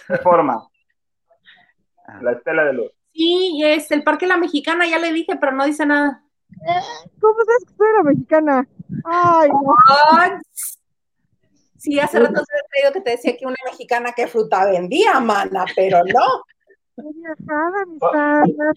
Reforma. 0.09 0.68
Ah. 2.07 2.18
La 2.22 2.33
estela 2.33 2.64
de 2.64 2.72
luz. 2.72 2.92
Sí, 3.12 3.61
es 3.64 3.90
el 3.90 4.05
Parque 4.05 4.27
La 4.27 4.37
Mexicana, 4.37 4.87
ya 4.87 4.98
le 4.98 5.12
dije, 5.12 5.37
pero 5.40 5.53
no 5.53 5.64
dice 5.64 5.85
nada. 5.85 6.22
¿Cómo 7.20 7.35
sabes 7.44 7.64
que 7.66 7.74
soy 7.74 7.88
la 7.96 8.03
mexicana? 8.03 8.68
Ay, 9.05 9.51
no. 9.51 9.74
Ay, 10.12 10.31
Sí, 11.79 12.01
hace 12.01 12.18
rato 12.18 12.35
se 12.44 12.53
había 12.53 12.68
creído 12.70 12.92
que 12.92 13.01
te 13.01 13.11
decía 13.11 13.37
que 13.37 13.46
una 13.46 13.57
mexicana 13.64 14.12
que 14.12 14.27
fruta 14.27 14.66
vendía, 14.66 15.20
mana, 15.20 15.64
pero 15.77 15.98
no. 16.05 16.42
Qué 16.96 17.03
viajada, 17.14 17.87
mis 17.87 18.01
panas. 18.01 18.77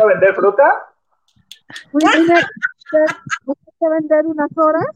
¿A 0.00 0.06
vender 0.06 0.34
fruta? 0.34 0.86
Vine 1.92 2.40
a 2.40 3.88
vender 3.88 4.26
unas 4.26 4.50
horas, 4.56 4.86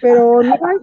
pero 0.00 0.42
no 0.42 0.54
hay 0.54 0.76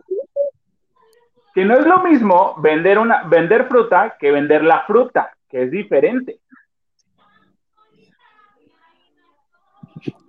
Que 1.56 1.64
no 1.66 1.74
es 1.76 1.86
lo 1.88 2.04
mismo 2.04 2.56
vender 2.62 3.00
una 3.00 3.24
vender 3.24 3.68
fruta 3.68 4.16
que 4.20 4.30
vender 4.32 4.64
la 4.64 4.82
fruta, 4.86 5.32
que 5.50 5.64
es 5.64 5.72
diferente. 5.72 6.42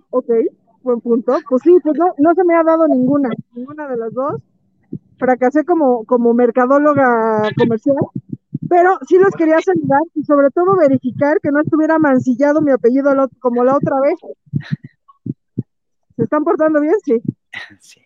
Ok, 0.09 0.29
buen 0.81 1.01
punto. 1.01 1.37
Pues 1.49 1.61
sí, 1.63 1.77
pues 1.83 1.97
no, 1.97 2.13
no 2.17 2.33
se 2.33 2.43
me 2.43 2.55
ha 2.55 2.63
dado 2.63 2.87
ninguna, 2.87 3.29
ninguna 3.53 3.87
de 3.87 3.97
las 3.97 4.13
dos. 4.13 4.41
Fracasé 5.19 5.65
como, 5.65 6.05
como 6.05 6.33
mercadóloga 6.33 7.49
comercial, 7.57 7.95
pero 8.69 8.97
sí 9.07 9.17
los 9.17 9.31
quería 9.35 9.59
saludar 9.59 10.01
y 10.13 10.23
sobre 10.23 10.49
todo 10.51 10.77
verificar 10.77 11.39
que 11.41 11.51
no 11.51 11.59
estuviera 11.59 11.97
mancillado 11.99 12.61
mi 12.61 12.71
apellido 12.71 13.13
lo- 13.15 13.29
como 13.39 13.63
la 13.63 13.75
otra 13.75 13.95
vez. 13.99 14.15
¿Se 16.15 16.23
están 16.23 16.43
portando 16.43 16.79
bien? 16.79 16.93
Sí. 17.03 17.19
Sí. 17.79 18.01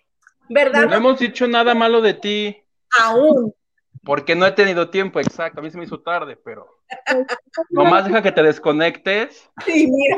¿Verdad? 0.50 0.88
No 0.90 0.96
hemos 0.96 1.20
dicho 1.20 1.48
nada 1.48 1.76
malo 1.76 2.02
de 2.02 2.14
ti. 2.14 2.61
Aún. 3.00 3.54
Porque 4.04 4.36
no 4.36 4.48
he 4.48 4.52
tenido 4.52 4.90
tiempo, 4.90 5.20
exacto. 5.20 5.60
A 5.60 5.64
mí 5.64 5.70
se 5.70 5.78
me 5.78 5.84
hizo 5.84 6.00
tarde, 6.00 6.36
pero. 6.36 6.66
Nomás 7.70 8.06
deja 8.06 8.22
que 8.22 8.32
te 8.32 8.42
desconectes. 8.42 9.50
Sí, 9.64 9.88
mira. 9.92 10.18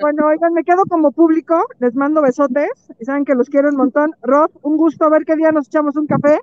bueno, 0.00 0.26
oigan, 0.26 0.52
me 0.54 0.64
quedo 0.64 0.82
como 0.88 1.12
público. 1.12 1.64
Les 1.78 1.94
mando 1.94 2.20
besotes. 2.20 2.92
Y 2.98 3.04
saben 3.04 3.24
que 3.24 3.34
los 3.34 3.48
quiero 3.48 3.68
un 3.68 3.76
montón. 3.76 4.10
Rob, 4.22 4.50
un 4.62 4.76
gusto 4.76 5.04
a 5.04 5.10
ver 5.10 5.24
qué 5.24 5.36
día 5.36 5.52
nos 5.52 5.68
echamos 5.68 5.94
un 5.96 6.06
café. 6.08 6.40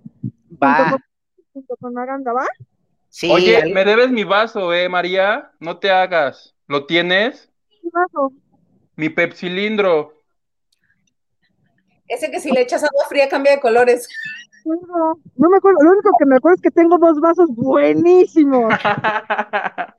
Va. 0.62 0.98
Junto 1.52 1.76
con, 1.78 1.94
Maganda, 1.94 2.32
¿va? 2.32 2.46
Sí. 3.10 3.30
Oye, 3.30 3.74
me 3.74 3.84
debes 3.84 4.12
mi 4.12 4.24
vaso, 4.24 4.74
eh, 4.74 4.88
María. 4.88 5.52
No 5.60 5.80
te 5.80 5.92
hagas. 5.92 6.56
¿Lo 6.68 6.86
tienes? 6.86 7.52
Mi 7.84 7.90
vaso. 7.90 8.32
Mi 8.96 9.10
pepsilindro. 9.10 10.14
Ese 12.08 12.30
que 12.30 12.40
si 12.40 12.52
le 12.52 12.62
echas 12.62 12.84
agua 12.84 13.06
fría 13.10 13.28
cambia 13.30 13.54
de 13.54 13.60
colores. 13.60 14.08
No, 14.66 15.20
me 15.38 15.58
acuerdo, 15.58 15.82
lo 15.84 15.92
único 15.92 16.12
que 16.18 16.26
me 16.26 16.38
acuerdo 16.38 16.56
es 16.56 16.62
que 16.62 16.72
tengo 16.72 16.98
dos 16.98 17.20
vasos 17.20 17.50
buenísimos. 17.50 18.74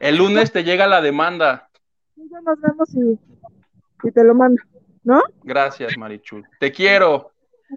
El 0.00 0.16
lunes 0.16 0.50
te 0.52 0.64
llega 0.64 0.86
la 0.86 1.00
demanda. 1.00 1.70
Ya 2.16 2.40
nos 2.40 2.60
vemos 2.60 2.88
y, 2.94 4.10
te 4.10 4.24
lo 4.24 4.34
mando, 4.34 4.60
¿no? 5.04 5.22
Gracias, 5.42 5.96
Marichul. 5.96 6.44
Te 6.58 6.72
quiero. 6.72 7.30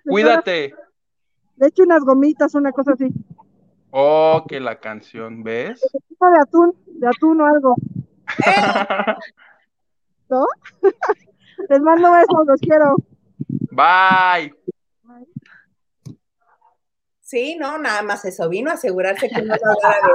Cuídate. 0.06 0.74
Le 1.58 1.68
echo 1.68 1.84
unas 1.84 2.04
gomitas, 2.04 2.56
una 2.56 2.72
cosa 2.72 2.94
así. 2.94 3.08
Oh, 3.92 4.44
que 4.48 4.60
la 4.60 4.80
canción, 4.80 5.44
¿ves? 5.44 5.80
De 5.82 6.40
atún, 6.42 6.76
de 6.86 7.08
atún 7.08 7.42
o 7.42 7.46
algo. 7.46 7.76
¿No? 10.30 10.46
Les 11.70 11.82
mando 11.82 12.12
besos, 12.12 12.46
los 12.46 12.60
quiero. 12.62 12.96
Bye. 13.72 14.54
Sí, 17.22 17.58
no, 17.60 17.78
nada 17.78 18.04
más 18.04 18.24
eso 18.24 18.48
vino 18.48 18.72
a 18.72 18.76
asegurarse 18.76 19.28
que 19.30 19.41
no 19.41 19.54
se 19.56 19.62
hablara 19.65 20.08
de 20.08 20.13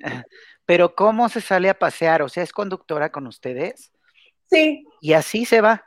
ella. 0.00 0.24
Pero 0.64 0.94
¿cómo 0.94 1.28
se 1.28 1.42
sale 1.42 1.68
a 1.68 1.78
pasear? 1.78 2.22
O 2.22 2.28
sea, 2.28 2.42
¿es 2.42 2.52
conductora 2.52 3.12
con 3.12 3.26
ustedes? 3.26 3.92
Sí. 4.50 4.86
Y 5.00 5.12
así 5.12 5.44
se 5.44 5.60
va. 5.60 5.84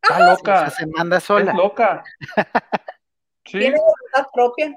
Está 0.00 0.30
loca. 0.30 0.70
se 0.70 0.86
manda 0.86 1.18
sola. 1.18 1.50
Es 1.50 1.56
loca. 1.56 2.04
Tiene 3.44 3.78
voluntad 3.78 4.30
propia. 4.32 4.76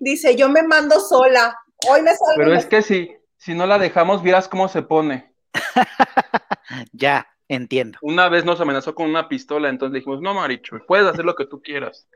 Dice, 0.00 0.36
yo 0.36 0.48
me 0.48 0.62
mando 0.62 1.00
sola. 1.00 1.58
Hoy 1.88 2.02
me 2.02 2.14
salgo. 2.14 2.34
Pero 2.36 2.54
es 2.54 2.66
que 2.66 2.82
si, 2.82 3.14
si 3.36 3.54
no 3.54 3.66
la 3.66 3.78
dejamos, 3.78 4.22
vieras 4.22 4.48
cómo 4.48 4.68
se 4.68 4.82
pone. 4.82 5.33
ya. 6.92 7.26
Entiendo. 7.46 7.98
Una 8.00 8.30
vez 8.30 8.44
nos 8.44 8.58
amenazó 8.60 8.94
con 8.94 9.08
una 9.08 9.28
pistola, 9.28 9.68
entonces 9.68 9.94
dijimos, 9.94 10.22
no, 10.22 10.32
Marichu, 10.32 10.78
puedes 10.86 11.06
hacer 11.06 11.26
lo 11.26 11.34
que 11.34 11.44
tú 11.44 11.60
quieras. 11.60 12.08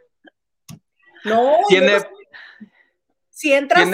No, 1.24 1.59
tiene. 1.68 1.98
Si 3.29 3.53
entras 3.53 3.88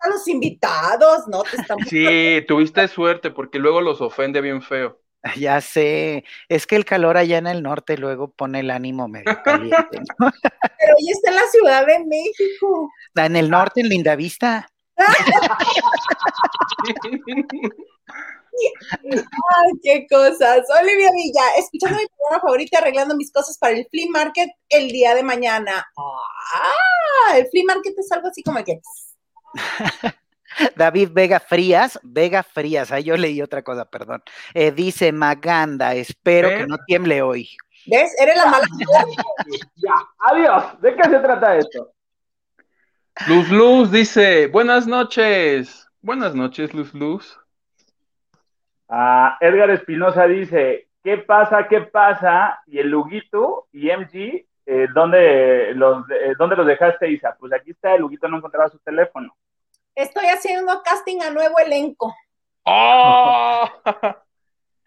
a 0.00 0.08
los 0.08 0.26
invitados, 0.26 1.28
¿no? 1.28 1.42
Sí, 1.86 2.42
tuviste 2.48 2.88
suerte 2.88 3.30
porque 3.30 3.58
luego 3.58 3.82
los 3.82 4.00
ofende 4.00 4.40
bien 4.40 4.62
feo. 4.62 5.00
Ya 5.36 5.60
sé, 5.60 6.24
es 6.48 6.66
que 6.66 6.76
el 6.76 6.86
calor 6.86 7.18
allá 7.18 7.36
en 7.36 7.46
el 7.46 7.62
norte 7.62 7.98
luego 7.98 8.30
pone 8.30 8.60
el 8.60 8.70
ánimo 8.70 9.06
medio 9.06 9.42
caliente. 9.42 9.76
Pero 10.18 10.94
hoy 10.96 11.10
está 11.10 11.30
en 11.30 11.36
la 11.36 11.46
Ciudad 11.50 11.86
de 11.86 12.04
México. 12.06 12.90
En 13.16 13.36
el 13.36 13.50
norte, 13.50 13.82
en 13.82 13.90
Lindavista. 13.90 14.66
Ay, 19.02 19.72
qué 19.82 20.06
cosas. 20.08 20.66
Olivia 20.80 21.10
Villa, 21.14 21.42
escuchando 21.58 21.98
mi 21.98 22.06
programa 22.06 22.42
favorito, 22.42 22.78
arreglando 22.78 23.16
mis 23.16 23.32
cosas 23.32 23.58
para 23.58 23.76
el 23.76 23.86
flea 23.90 24.06
market 24.10 24.50
el 24.68 24.88
día 24.88 25.14
de 25.14 25.22
mañana. 25.22 25.86
Ah, 25.96 27.38
el 27.38 27.46
flea 27.48 27.64
market 27.66 27.94
es 27.98 28.12
algo 28.12 28.28
así 28.28 28.42
como 28.42 28.62
que. 28.64 28.80
David 30.76 31.10
Vega 31.12 31.40
Frías, 31.40 31.98
Vega 32.02 32.42
Frías, 32.42 32.90
ahí 32.92 33.04
yo 33.04 33.16
leí 33.16 33.40
otra 33.40 33.62
cosa, 33.62 33.84
perdón. 33.84 34.22
Eh, 34.54 34.72
dice 34.72 35.12
Maganda, 35.12 35.94
espero 35.94 36.48
que 36.48 36.66
no 36.66 36.76
tiemble 36.86 37.22
hoy. 37.22 37.48
¿Ves? 37.86 38.14
Eres 38.20 38.36
la 38.36 38.46
mala. 38.46 38.66
ya, 39.76 39.94
adiós. 40.18 40.80
¿De 40.80 40.94
qué 40.94 41.02
se 41.08 41.18
trata 41.18 41.56
esto? 41.56 41.92
Luz 43.26 43.48
Luz 43.50 43.90
dice, 43.90 44.46
buenas 44.48 44.86
noches. 44.86 45.88
Buenas 46.02 46.34
noches, 46.34 46.74
Luz 46.74 46.92
Luz. 46.94 47.39
Ah, 48.92 49.38
Edgar 49.40 49.70
Espinosa 49.70 50.26
dice, 50.26 50.88
¿qué 51.04 51.18
pasa, 51.18 51.68
qué 51.68 51.82
pasa? 51.82 52.60
Y 52.66 52.80
el 52.80 52.88
Luguito 52.88 53.68
y 53.70 53.88
MG, 53.88 54.44
eh, 54.66 54.88
¿dónde, 54.92 55.72
los, 55.76 56.04
eh, 56.10 56.34
¿dónde 56.36 56.56
los 56.56 56.66
dejaste, 56.66 57.08
Isa? 57.08 57.36
Pues 57.38 57.52
aquí 57.52 57.70
está, 57.70 57.94
el 57.94 58.00
Luguito 58.00 58.26
no 58.26 58.38
encontraba 58.38 58.68
su 58.68 58.80
teléfono. 58.80 59.32
Estoy 59.94 60.26
haciendo 60.26 60.82
casting 60.82 61.20
a 61.22 61.30
nuevo 61.30 61.56
elenco. 61.64 62.12
¡Oh! 62.64 63.68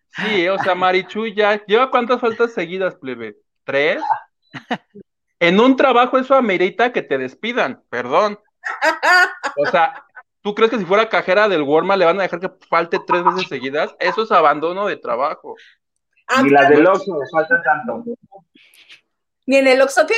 sí, 0.09 0.49
o 0.49 0.59
sea, 0.59 0.75
Marichu 0.75 1.27
ya, 1.27 1.63
¿lleva 1.65 1.89
cuántas 1.89 2.19
faltas 2.19 2.53
seguidas, 2.53 2.95
plebe? 2.95 3.37
¿Tres? 3.63 4.03
En 5.39 5.61
un 5.61 5.77
trabajo 5.77 6.17
eso 6.17 6.35
amerita 6.35 6.91
que 6.91 7.03
te 7.03 7.17
despidan, 7.17 7.81
perdón. 7.89 8.37
O 9.57 9.65
sea, 9.65 10.05
¿Tú 10.43 10.53
crees 10.53 10.71
que 10.71 10.77
si 10.77 10.83
fuera 10.83 11.07
cajera 11.07 11.47
del 11.47 11.61
Walmart 11.61 11.97
le 11.97 12.05
van 12.05 12.19
a 12.19 12.23
dejar 12.23 12.41
que 12.41 12.51
falte 12.69 12.99
tres 13.07 13.23
veces 13.23 13.47
seguidas? 13.47 13.95
Eso 13.97 14.23
es 14.23 14.31
abandono 14.31 14.85
de 14.87 14.97
trabajo. 14.97 15.55
Ni 16.43 16.49
las 16.49 16.67
del 16.67 16.85
Oxxo 16.85 17.17
faltan 17.31 17.63
tanto. 17.63 18.03
¿Ni 19.45 19.55
en 19.55 19.67
el 19.67 19.81
Oxxo 19.81 20.05
qué? 20.05 20.15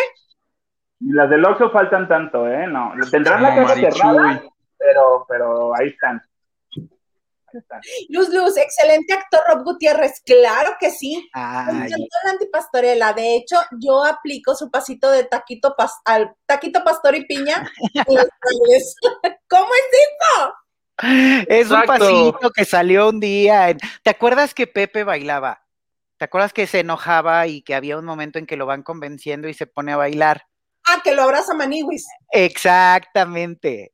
Ni 0.99 1.13
las 1.13 1.29
del 1.29 1.45
Oxxo 1.45 1.69
faltan 1.69 2.07
tanto, 2.07 2.47
¿eh? 2.47 2.65
No, 2.65 2.93
tendrán 3.11 3.43
la 3.43 3.55
casa 3.55 3.75
cerrada, 3.75 4.43
pero, 4.79 5.25
pero 5.29 5.75
ahí 5.75 5.89
están. 5.89 6.19
Luz 8.09 8.29
Luz, 8.29 8.57
excelente 8.57 9.13
actor 9.13 9.41
Rob 9.47 9.63
Gutiérrez, 9.63 10.21
claro 10.25 10.75
que 10.79 10.91
sí. 10.91 11.29
Me 11.33 11.89
la 11.89 12.31
antipastorela. 12.31 13.13
De 13.13 13.35
hecho, 13.35 13.57
yo 13.79 14.03
aplico 14.03 14.55
su 14.55 14.69
pasito 14.69 15.09
de 15.11 15.23
taquito 15.25 15.75
al 16.05 16.35
taquito 16.45 16.83
pastor 16.83 17.15
y 17.15 17.25
piña. 17.25 17.69
¿Cómo 18.07 19.69
es 19.69 20.09
eso? 20.11 20.53
Es 21.47 21.71
un 21.71 21.83
pasito 21.83 22.51
que 22.51 22.65
salió 22.65 23.09
un 23.09 23.19
día. 23.19 23.75
¿Te 24.03 24.09
acuerdas 24.09 24.53
que 24.53 24.67
Pepe 24.67 25.03
bailaba? 25.03 25.65
¿Te 26.17 26.25
acuerdas 26.25 26.53
que 26.53 26.67
se 26.67 26.79
enojaba 26.79 27.47
y 27.47 27.61
que 27.61 27.75
había 27.75 27.97
un 27.97 28.05
momento 28.05 28.39
en 28.39 28.45
que 28.45 28.55
lo 28.55 28.65
van 28.65 28.83
convenciendo 28.83 29.49
y 29.49 29.53
se 29.53 29.67
pone 29.67 29.91
a 29.91 29.97
bailar? 29.97 30.47
Ah, 30.87 31.01
que 31.03 31.15
lo 31.15 31.23
abraza 31.23 31.55
Maniwis. 31.55 32.05
Exactamente. 32.29 33.91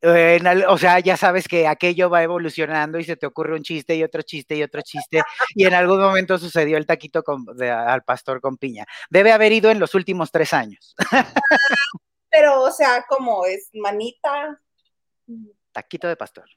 o 0.68 0.78
sea, 0.78 1.00
ya 1.00 1.16
sabes 1.16 1.48
que 1.48 1.66
aquello 1.66 2.10
va 2.10 2.22
evolucionando 2.22 3.00
y 3.00 3.06
se 3.06 3.16
te 3.16 3.26
ocurre 3.26 3.56
un 3.56 3.64
chiste 3.64 3.96
y 3.96 4.04
otro 4.04 4.24
chiste 4.24 4.56
y 4.56 4.64
otro 4.64 4.82
chiste. 4.82 5.22
y 5.56 5.66
en 5.66 5.74
algún 5.74 6.02
momento 6.02 6.38
sucedió 6.38 6.78
el 6.78 6.86
taquito 6.86 7.24
al 7.60 8.04
pastor 8.04 8.42
con 8.42 8.58
piña. 8.58 8.86
Debe 9.10 9.32
haber 9.32 9.54
ido 9.54 9.72
en 9.72 9.80
los 9.80 9.96
últimos 9.96 10.32
tres 10.32 10.54
años. 10.54 10.94
pero, 12.30 12.62
o 12.62 12.72
sea, 12.72 13.06
¿cómo 13.08 13.46
es? 13.46 13.70
¿Manita? 13.74 14.60
Taquito 15.72 16.10
de 16.10 16.18
pastor. 16.18 16.50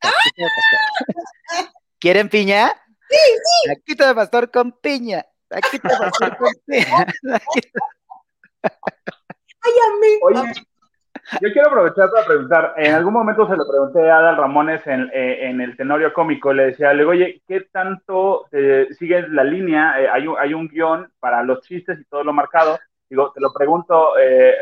Taquito 0.00 0.42
de 0.42 0.48
pastor. 0.56 1.72
¿Quieren 2.00 2.28
piña? 2.28 2.72
Sí, 3.08 3.16
sí. 3.16 3.68
Taquito 3.68 4.04
de 4.04 4.14
pastor 4.16 4.50
con 4.50 4.72
piña. 4.72 5.24
Taquito 5.46 5.88
de 5.88 5.96
pastor 5.96 6.36
con 6.36 6.52
piña. 6.66 7.06
Oye, 10.22 10.52
yo 11.42 11.52
quiero 11.52 11.68
aprovechar 11.68 12.10
para 12.10 12.26
preguntar, 12.26 12.74
en 12.76 12.94
algún 12.94 13.12
momento 13.12 13.46
se 13.46 13.56
lo 13.56 13.68
pregunté 13.68 14.10
a 14.10 14.18
Adal 14.18 14.36
Ramones 14.38 14.86
en, 14.86 15.10
eh, 15.12 15.50
el 15.50 15.76
Tenorio 15.76 16.12
Cómico, 16.12 16.52
le 16.52 16.66
decía, 16.66 16.92
le 16.92 17.00
digo, 17.00 17.10
oye, 17.10 17.42
¿qué 17.46 17.60
tanto 17.70 18.46
eh, 18.50 18.88
sigues 18.98 19.28
la 19.28 19.44
línea? 19.44 20.00
Eh, 20.00 20.08
hay, 20.08 20.26
un, 20.26 20.36
hay 20.38 20.54
un 20.54 20.68
guion 20.68 21.12
para 21.20 21.42
los 21.42 21.60
chistes 21.62 22.00
y 22.00 22.04
todo 22.04 22.24
lo 22.24 22.32
marcado. 22.32 22.78
Digo, 23.10 23.32
te 23.32 23.40
lo 23.40 23.52
pregunto, 23.52 24.12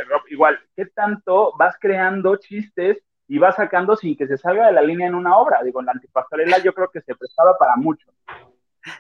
Rob, 0.09 0.23
igual, 0.29 0.59
¿qué 0.77 0.87
tanto 0.87 1.53
vas 1.59 1.77
creando 1.81 2.37
chistes 2.37 3.03
y 3.27 3.39
vas 3.39 3.57
sacando 3.57 3.97
sin 3.97 4.17
que 4.17 4.29
se 4.29 4.39
salga 4.39 4.67
de 4.67 4.73
la 4.73 4.83
línea 4.83 5.09
en 5.09 5.17
una 5.17 5.37
obra? 5.37 5.63
Digo, 5.65 5.81
en 5.81 5.87
la 5.87 5.93
antipastorela 5.93 6.59
yo 6.59 6.73
creo 6.73 6.89
que 6.89 7.01
se 7.01 7.17
prestaba 7.17 7.59
para 7.59 7.75
mucho. 7.75 8.07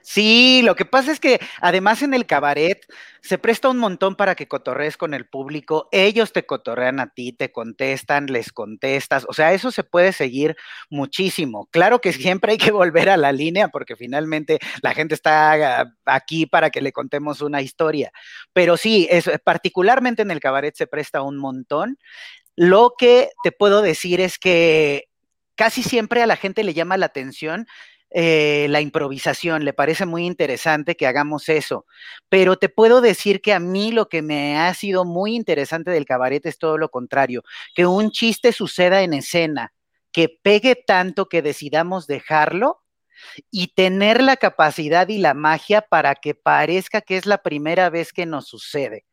Sí, 0.02 0.62
lo 0.64 0.74
que 0.74 0.84
pasa 0.84 1.12
es 1.12 1.20
que 1.20 1.40
además 1.60 2.02
en 2.02 2.14
el 2.14 2.26
cabaret 2.26 2.84
se 3.20 3.38
presta 3.38 3.68
un 3.68 3.78
montón 3.78 4.14
para 4.14 4.34
que 4.34 4.48
cotorrees 4.48 4.96
con 4.96 5.14
el 5.14 5.26
público, 5.26 5.88
ellos 5.90 6.32
te 6.32 6.46
cotorrean 6.46 7.00
a 7.00 7.08
ti, 7.08 7.32
te 7.32 7.50
contestan, 7.50 8.26
les 8.26 8.52
contestas, 8.52 9.26
o 9.28 9.32
sea, 9.32 9.52
eso 9.52 9.70
se 9.70 9.82
puede 9.84 10.12
seguir 10.12 10.56
muchísimo. 10.90 11.66
Claro 11.72 12.00
que 12.00 12.12
siempre 12.12 12.52
hay 12.52 12.58
que 12.58 12.70
volver 12.72 13.10
a 13.10 13.16
la 13.16 13.32
línea 13.32 13.68
porque 13.68 13.96
finalmente 13.96 14.58
la 14.82 14.94
gente 14.94 15.14
está 15.14 15.92
aquí 16.04 16.46
para 16.46 16.70
que 16.70 16.80
le 16.80 16.92
contemos 16.92 17.40
una 17.40 17.62
historia, 17.62 18.12
pero 18.52 18.76
sí, 18.76 19.08
es, 19.10 19.30
particularmente 19.44 20.22
en 20.22 20.30
el 20.30 20.40
cabaret 20.40 20.74
se 20.76 20.86
presta 20.86 21.22
un 21.22 21.36
montón. 21.36 21.98
Lo 22.54 22.94
que 22.96 23.30
te 23.42 23.52
puedo 23.52 23.82
decir 23.82 24.20
es 24.20 24.38
que 24.38 25.08
casi 25.56 25.82
siempre 25.82 26.22
a 26.22 26.26
la 26.26 26.36
gente 26.36 26.64
le 26.64 26.74
llama 26.74 26.96
la 26.96 27.06
atención 27.06 27.66
eh, 28.10 28.66
la 28.70 28.80
improvisación, 28.80 29.64
le 29.64 29.72
parece 29.72 30.06
muy 30.06 30.26
interesante 30.26 30.96
que 30.96 31.06
hagamos 31.06 31.48
eso, 31.48 31.86
pero 32.28 32.56
te 32.56 32.68
puedo 32.68 33.00
decir 33.00 33.40
que 33.40 33.52
a 33.52 33.60
mí 33.60 33.92
lo 33.92 34.08
que 34.08 34.22
me 34.22 34.58
ha 34.58 34.72
sido 34.74 35.04
muy 35.04 35.34
interesante 35.34 35.90
del 35.90 36.06
cabaret 36.06 36.44
es 36.46 36.58
todo 36.58 36.78
lo 36.78 36.88
contrario, 36.88 37.42
que 37.74 37.86
un 37.86 38.10
chiste 38.10 38.52
suceda 38.52 39.02
en 39.02 39.14
escena, 39.14 39.72
que 40.12 40.28
pegue 40.28 40.76
tanto 40.76 41.28
que 41.28 41.42
decidamos 41.42 42.06
dejarlo 42.06 42.82
y 43.50 43.68
tener 43.68 44.22
la 44.22 44.36
capacidad 44.36 45.08
y 45.08 45.18
la 45.18 45.34
magia 45.34 45.82
para 45.82 46.14
que 46.14 46.34
parezca 46.34 47.00
que 47.00 47.16
es 47.16 47.26
la 47.26 47.42
primera 47.42 47.90
vez 47.90 48.12
que 48.12 48.26
nos 48.26 48.46
sucede. 48.48 49.04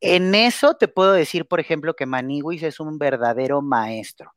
En 0.00 0.34
eso 0.34 0.74
te 0.74 0.88
puedo 0.88 1.12
decir, 1.12 1.46
por 1.46 1.60
ejemplo, 1.60 1.94
que 1.94 2.06
Maniguis 2.06 2.62
es 2.62 2.80
un 2.80 2.98
verdadero 2.98 3.62
maestro. 3.62 4.32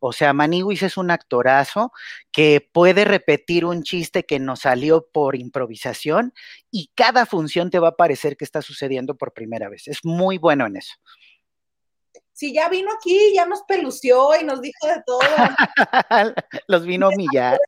O 0.00 0.12
sea, 0.12 0.32
Maniguis 0.32 0.82
es 0.82 0.96
un 0.96 1.10
actorazo 1.10 1.92
que 2.32 2.68
puede 2.72 3.04
repetir 3.04 3.64
un 3.64 3.82
chiste 3.82 4.24
que 4.24 4.38
nos 4.38 4.60
salió 4.60 5.06
por 5.12 5.36
improvisación 5.36 6.32
y 6.70 6.90
cada 6.94 7.26
función 7.26 7.70
te 7.70 7.78
va 7.78 7.88
a 7.88 7.96
parecer 7.96 8.36
que 8.36 8.44
está 8.44 8.62
sucediendo 8.62 9.16
por 9.16 9.32
primera 9.32 9.68
vez. 9.68 9.88
Es 9.88 10.04
muy 10.04 10.38
bueno 10.38 10.66
en 10.66 10.76
eso. 10.76 10.94
Si 12.36 12.52
ya 12.52 12.68
vino 12.68 12.90
aquí, 12.94 13.32
ya 13.34 13.46
nos 13.46 13.62
pelució 13.62 14.38
y 14.38 14.44
nos 14.44 14.60
dijo 14.60 14.86
de 14.86 15.02
todo. 15.06 15.20
Los 16.68 16.84
vino 16.84 17.06
a 17.06 17.08
humillar. 17.08 17.58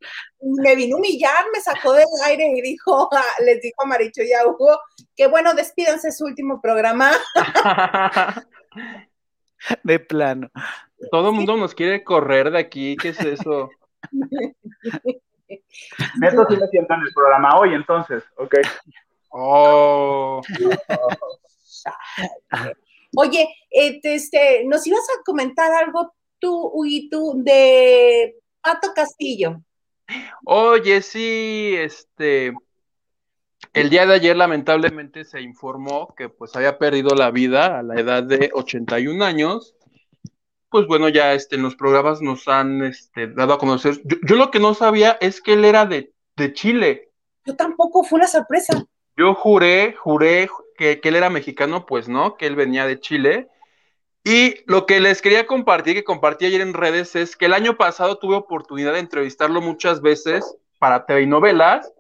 Me 0.42 0.76
vino 0.76 0.96
a 0.96 0.98
humillar, 0.98 1.46
me 1.54 1.60
sacó 1.62 1.94
del 1.94 2.04
aire 2.26 2.52
y 2.54 2.60
dijo, 2.60 3.08
les 3.46 3.62
dijo 3.62 3.82
a 3.82 3.86
Maricho 3.86 4.22
y 4.22 4.34
a 4.34 4.46
Hugo, 4.46 4.78
que 5.16 5.26
bueno, 5.26 5.54
despídanse 5.54 6.12
su 6.12 6.26
último 6.26 6.60
programa. 6.60 7.12
de 9.84 10.00
plano. 10.00 10.50
Todo 11.10 11.30
el 11.30 11.34
mundo 11.34 11.56
nos 11.56 11.74
quiere 11.74 12.04
correr 12.04 12.50
de 12.50 12.58
aquí, 12.58 12.96
¿qué 12.96 13.10
es 13.10 13.20
eso? 13.20 13.70
Neto 16.20 16.46
sí 16.48 16.56
me 16.56 16.66
sientan 16.68 17.00
el 17.00 17.12
programa 17.14 17.58
hoy, 17.58 17.74
entonces, 17.74 18.24
ok. 18.36 18.54
Oh. 19.30 20.42
Oye, 23.16 23.48
este, 23.70 24.64
nos 24.66 24.86
ibas 24.86 25.06
a 25.08 25.22
comentar 25.24 25.72
algo 25.72 26.12
tú, 26.38 26.84
y 26.84 27.08
tú, 27.08 27.34
de 27.36 28.36
Pato 28.60 28.92
Castillo. 28.94 29.60
Oye, 30.44 31.02
sí, 31.02 31.74
este, 31.76 32.52
el 33.72 33.90
día 33.90 34.06
de 34.06 34.14
ayer 34.14 34.36
lamentablemente 34.36 35.24
se 35.24 35.40
informó 35.40 36.14
que 36.16 36.28
pues 36.28 36.54
había 36.56 36.78
perdido 36.78 37.14
la 37.14 37.30
vida 37.30 37.78
a 37.78 37.82
la 37.82 38.00
edad 38.00 38.22
de 38.22 38.50
81 38.52 39.24
años. 39.24 39.74
Pues 40.70 40.86
bueno, 40.86 41.08
ya 41.08 41.32
este, 41.32 41.56
en 41.56 41.62
los 41.62 41.76
programas 41.76 42.20
nos 42.20 42.46
han 42.46 42.84
este, 42.84 43.28
dado 43.28 43.54
a 43.54 43.58
conocer. 43.58 44.00
Yo, 44.04 44.36
lo 44.36 44.50
que 44.50 44.58
no 44.58 44.74
sabía 44.74 45.16
es 45.20 45.40
que 45.40 45.54
él 45.54 45.64
era 45.64 45.86
de, 45.86 46.12
de 46.36 46.52
Chile. 46.52 47.10
Yo 47.46 47.56
tampoco, 47.56 48.04
fue 48.04 48.18
una 48.18 48.28
sorpresa. 48.28 48.84
Yo 49.16 49.34
juré, 49.34 49.94
juré 49.94 50.48
que, 50.76 51.00
él 51.02 51.16
era 51.16 51.30
mexicano, 51.30 51.86
pues 51.86 52.08
no, 52.08 52.36
que 52.36 52.46
él 52.46 52.54
venía 52.54 52.86
de 52.86 53.00
Chile. 53.00 53.48
Y 54.24 54.56
lo 54.66 54.86
que 54.86 55.00
les 55.00 55.22
quería 55.22 55.46
compartir, 55.46 55.94
que 55.94 56.04
compartí 56.04 56.46
ayer 56.46 56.60
en 56.60 56.74
redes, 56.74 57.16
es 57.16 57.36
que 57.36 57.46
el 57.46 57.54
año 57.54 57.76
pasado 57.76 58.18
tuve 58.18 58.36
oportunidad 58.36 58.92
de 58.92 59.00
entrevistarlo 59.00 59.60
muchas 59.60 60.02
veces 60.02 60.56
para 60.78 61.06
TV 61.06 61.22
y 61.22 61.26
novelas. 61.26 61.92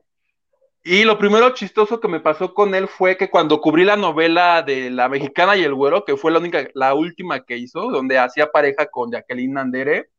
Y 0.84 1.04
lo 1.04 1.18
primero 1.18 1.50
chistoso 1.54 2.00
que 2.00 2.08
me 2.08 2.20
pasó 2.20 2.54
con 2.54 2.74
él 2.74 2.88
fue 2.88 3.16
que 3.16 3.30
cuando 3.30 3.60
cubrí 3.60 3.84
la 3.84 3.96
novela 3.96 4.62
de 4.62 4.90
La 4.90 5.08
Mexicana 5.08 5.56
y 5.56 5.64
el 5.64 5.74
Güero, 5.74 6.04
que 6.04 6.16
fue 6.16 6.32
la 6.32 6.38
única, 6.38 6.68
la 6.74 6.94
última 6.94 7.44
que 7.44 7.58
hizo, 7.58 7.90
donde 7.90 8.18
hacía 8.18 8.50
pareja 8.50 8.86
con 8.86 9.10
Jacqueline 9.10 9.58
Andere, 9.58 10.10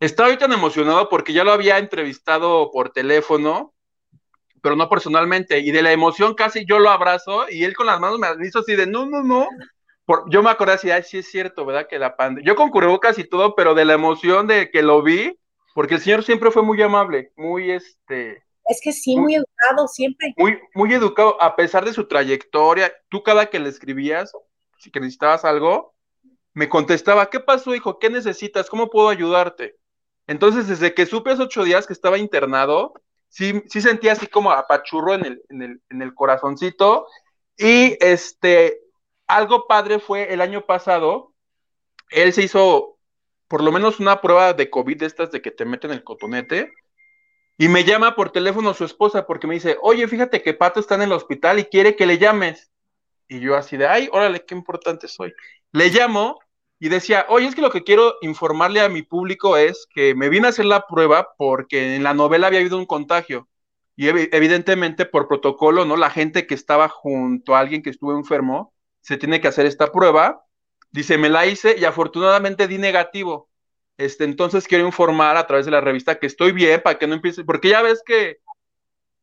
estaba 0.00 0.36
tan 0.38 0.52
emocionado 0.52 1.08
porque 1.08 1.32
ya 1.32 1.44
lo 1.44 1.52
había 1.52 1.78
entrevistado 1.78 2.70
por 2.70 2.90
teléfono 2.90 3.74
pero 4.60 4.76
no 4.76 4.88
personalmente. 4.88 5.58
Y 5.58 5.70
de 5.70 5.82
la 5.82 5.92
emoción 5.92 6.34
casi 6.34 6.64
yo 6.66 6.78
lo 6.78 6.90
abrazo 6.90 7.46
y 7.48 7.64
él 7.64 7.74
con 7.74 7.86
las 7.86 8.00
manos 8.00 8.18
me 8.18 8.46
hizo 8.46 8.60
así 8.60 8.76
de 8.76 8.86
no, 8.86 9.06
no, 9.06 9.22
no. 9.22 9.48
Por, 10.04 10.30
yo 10.30 10.42
me 10.42 10.50
acordé 10.50 10.72
así, 10.72 10.90
ay, 10.90 11.02
sí 11.02 11.18
es 11.18 11.30
cierto, 11.30 11.66
¿verdad? 11.66 11.86
Que 11.88 11.98
la 11.98 12.16
pandemia. 12.16 12.46
Yo 12.46 12.56
con 12.56 12.70
cubrebocas 12.70 13.18
y 13.18 13.24
todo, 13.24 13.54
pero 13.54 13.74
de 13.74 13.84
la 13.84 13.94
emoción 13.94 14.46
de 14.46 14.70
que 14.70 14.82
lo 14.82 15.02
vi, 15.02 15.38
porque 15.74 15.94
el 15.96 16.00
señor 16.00 16.22
siempre 16.22 16.50
fue 16.50 16.62
muy 16.62 16.80
amable, 16.80 17.32
muy 17.36 17.70
este. 17.70 18.42
Es 18.68 18.80
que 18.82 18.92
sí, 18.92 19.16
muy, 19.16 19.34
educado 19.34 19.88
siempre. 19.88 20.34
Muy, 20.36 20.58
muy 20.74 20.92
educado, 20.92 21.40
a 21.42 21.56
pesar 21.56 21.84
de 21.84 21.92
su 21.92 22.06
trayectoria. 22.06 22.92
Tú 23.08 23.22
cada 23.22 23.50
que 23.50 23.58
le 23.58 23.68
escribías, 23.68 24.32
si 24.78 24.90
que 24.90 25.00
necesitabas 25.00 25.44
algo, 25.44 25.94
me 26.54 26.68
contestaba, 26.68 27.30
¿qué 27.30 27.40
pasó, 27.40 27.74
hijo? 27.74 27.98
¿Qué 27.98 28.10
necesitas? 28.10 28.68
¿Cómo 28.68 28.90
puedo 28.90 29.08
ayudarte? 29.08 29.76
Entonces, 30.26 30.68
desde 30.68 30.94
que 30.94 31.06
supe 31.06 31.30
hace 31.30 31.42
ocho 31.42 31.64
días 31.64 31.86
que 31.86 31.92
estaba 31.92 32.18
internado, 32.18 32.92
sí, 33.28 33.62
sí 33.68 33.80
sentía 33.80 34.12
así 34.12 34.26
como 34.26 34.50
apachurro 34.50 35.14
en 35.14 35.24
el, 35.24 35.42
en 35.48 35.62
el, 35.62 35.82
en 35.88 36.02
el 36.02 36.14
corazoncito. 36.14 37.06
Y 37.56 37.96
este, 38.04 38.80
algo 39.26 39.66
padre 39.66 39.98
fue 39.98 40.32
el 40.32 40.40
año 40.40 40.66
pasado, 40.66 41.32
él 42.10 42.32
se 42.32 42.42
hizo 42.42 42.98
por 43.48 43.62
lo 43.62 43.72
menos 43.72 44.00
una 44.00 44.20
prueba 44.20 44.52
de 44.52 44.70
COVID 44.70 44.98
de 44.98 45.06
estas 45.06 45.30
de 45.30 45.40
que 45.40 45.50
te 45.50 45.64
meten 45.64 45.90
el 45.90 46.04
cotonete. 46.04 46.70
Y 47.60 47.68
me 47.68 47.82
llama 47.82 48.14
por 48.14 48.30
teléfono 48.30 48.72
su 48.72 48.84
esposa 48.84 49.26
porque 49.26 49.48
me 49.48 49.54
dice, 49.54 49.76
oye, 49.82 50.06
fíjate 50.06 50.42
que 50.42 50.54
Pato 50.54 50.78
está 50.78 50.94
en 50.94 51.02
el 51.02 51.12
hospital 51.12 51.58
y 51.58 51.64
quiere 51.64 51.96
que 51.96 52.06
le 52.06 52.18
llames. 52.18 52.70
Y 53.28 53.40
yo 53.40 53.56
así 53.56 53.76
de, 53.76 53.88
ay, 53.88 54.08
órale, 54.12 54.44
qué 54.44 54.54
importante 54.54 55.08
soy. 55.08 55.34
Le 55.72 55.90
llamo 55.90 56.38
y 56.78 56.88
decía, 56.88 57.26
oye, 57.28 57.48
es 57.48 57.56
que 57.56 57.60
lo 57.60 57.70
que 57.70 57.82
quiero 57.82 58.14
informarle 58.22 58.80
a 58.80 58.88
mi 58.88 59.02
público 59.02 59.56
es 59.56 59.88
que 59.92 60.14
me 60.14 60.28
vine 60.28 60.46
a 60.46 60.50
hacer 60.50 60.66
la 60.66 60.86
prueba 60.86 61.34
porque 61.36 61.96
en 61.96 62.04
la 62.04 62.14
novela 62.14 62.46
había 62.46 62.60
habido 62.60 62.78
un 62.78 62.86
contagio. 62.86 63.48
Y 63.96 64.06
evidentemente 64.08 65.06
por 65.06 65.26
protocolo, 65.26 65.84
¿no? 65.84 65.96
La 65.96 66.10
gente 66.10 66.46
que 66.46 66.54
estaba 66.54 66.88
junto 66.88 67.56
a 67.56 67.58
alguien 67.58 67.82
que 67.82 67.90
estuvo 67.90 68.16
enfermo 68.16 68.72
se 69.00 69.16
tiene 69.16 69.40
que 69.40 69.48
hacer 69.48 69.66
esta 69.66 69.90
prueba. 69.90 70.44
Dice, 70.92 71.18
me 71.18 71.28
la 71.28 71.46
hice 71.46 71.76
y 71.76 71.84
afortunadamente 71.84 72.68
di 72.68 72.78
negativo. 72.78 73.47
Este, 73.98 74.24
entonces 74.24 74.68
quiero 74.68 74.86
informar 74.86 75.36
a 75.36 75.46
través 75.46 75.66
de 75.66 75.72
la 75.72 75.80
revista 75.80 76.18
que 76.18 76.28
estoy 76.28 76.52
bien 76.52 76.80
para 76.82 76.98
que 76.98 77.08
no 77.08 77.14
empiece, 77.14 77.44
porque 77.44 77.68
ya 77.70 77.82
ves 77.82 78.00
que, 78.06 78.38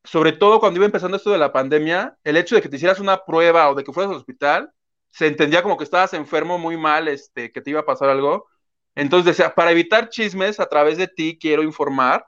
sobre 0.04 0.34
todo 0.34 0.60
cuando 0.60 0.78
iba 0.78 0.86
empezando 0.86 1.18
esto 1.18 1.32
de 1.32 1.38
la 1.38 1.54
pandemia, 1.54 2.18
el 2.26 2.36
hecho 2.36 2.56
de 2.56 2.62
que 2.62 2.68
te 2.68 2.76
hicieras 2.76 3.00
una 3.00 3.24
prueba 3.24 3.70
o 3.70 3.76
de 3.76 3.86
que 3.86 3.94
fueras 3.94 4.12
al 4.12 4.18
hospital, 4.18 4.70
se 5.12 5.28
entendía 5.28 5.64
como 5.64 5.78
que 5.78 5.86
estabas 5.86 6.14
enfermo 6.14 6.58
muy 6.60 6.76
mal, 6.76 7.08
este, 7.08 7.54
que 7.54 7.62
te 7.62 7.70
iba 7.70 7.80
a 7.80 7.86
pasar 7.86 8.10
algo. 8.10 8.48
Entonces 8.96 9.42
para 9.56 9.72
evitar 9.72 10.10
chismes, 10.10 10.60
a 10.60 10.68
través 10.68 10.98
de 10.98 11.08
ti 11.08 11.38
quiero 11.40 11.64
informar. 11.64 12.26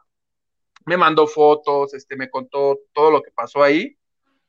Me 0.86 0.96
mandó 0.96 1.28
fotos, 1.28 1.94
este, 1.94 2.16
me 2.16 2.30
contó 2.30 2.80
todo 2.94 3.12
lo 3.12 3.22
que 3.22 3.32
pasó 3.32 3.62
ahí. 3.62 3.98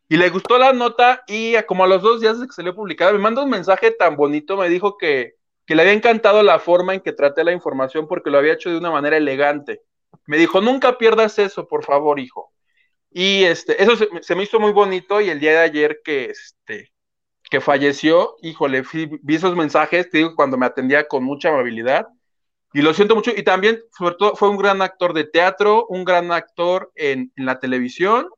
Y 0.09 0.17
le 0.17 0.31
gustó 0.31 0.57
la 0.57 0.73
nota 0.73 1.25
y 1.27 1.61
como 1.65 1.83
a 1.83 1.89
los 1.89 2.01
dos 2.01 2.21
días 2.21 2.39
de 2.39 2.47
que 2.47 2.53
salió 2.53 2.75
publicada, 2.77 3.13
me 3.13 3.19
mandó 3.19 3.43
un 3.43 3.51
mensaje 3.51 3.91
tan 3.91 4.17
bonito, 4.17 4.57
me 4.57 4.69
dijo 4.69 4.97
que, 4.97 5.38
que 5.69 5.75
le 5.75 5.83
había 5.83 5.93
encantado 5.93 6.43
la 6.43 6.59
forma 6.59 6.95
en 6.95 7.03
que 7.03 7.13
traté 7.13 7.45
la 7.45 7.53
información 7.53 8.09
porque 8.09 8.31
lo 8.31 8.39
había 8.39 8.55
hecho 8.55 8.71
de 8.71 8.79
una 8.79 8.91
manera 8.91 9.19
elegante. 9.19 9.83
Me 10.25 10.39
dijo, 10.39 10.63
nunca 10.63 10.97
pierdas 10.97 11.39
eso, 11.39 11.69
por 11.69 11.85
favor, 11.85 12.19
hijo. 12.19 12.55
Y 13.11 13.45
este, 13.45 13.83
eso 13.83 13.95
se, 13.95 14.35
me 14.35 14.45
hizo 14.45 14.59
muy 14.59 14.73
bonito 14.73 15.21
y 15.21 15.29
el 15.29 15.41
día 15.41 15.51
de 15.51 15.59
ayer 15.59 16.01
que, 16.03 16.31
este, 16.31 16.91
que 17.51 17.61
falleció, 17.61 18.37
híjole, 18.41 18.83
vi 19.21 19.35
esos 19.35 19.55
mensajes, 19.57 20.09
te 20.09 20.17
digo, 20.17 20.35
cuando 20.35 20.57
me 20.57 20.65
atendía 20.65 21.07
con 21.07 21.23
mucha 21.23 21.51
amabilidad, 21.51 22.07
y 22.73 22.81
lo 22.81 22.95
siento 22.95 23.15
mucho, 23.15 23.33
y 23.37 23.43
también, 23.43 23.79
sobre 23.97 24.15
todo, 24.15 24.37
fue 24.37 24.49
un 24.49 24.57
gran 24.57 24.81
actor 24.81 25.13
de 25.13 25.25
teatro, 25.25 25.85
un 25.91 26.03
gran 26.03 26.33
actor 26.33 26.93
en, 26.95 27.31
la 27.37 27.59
televisión, 27.59 28.31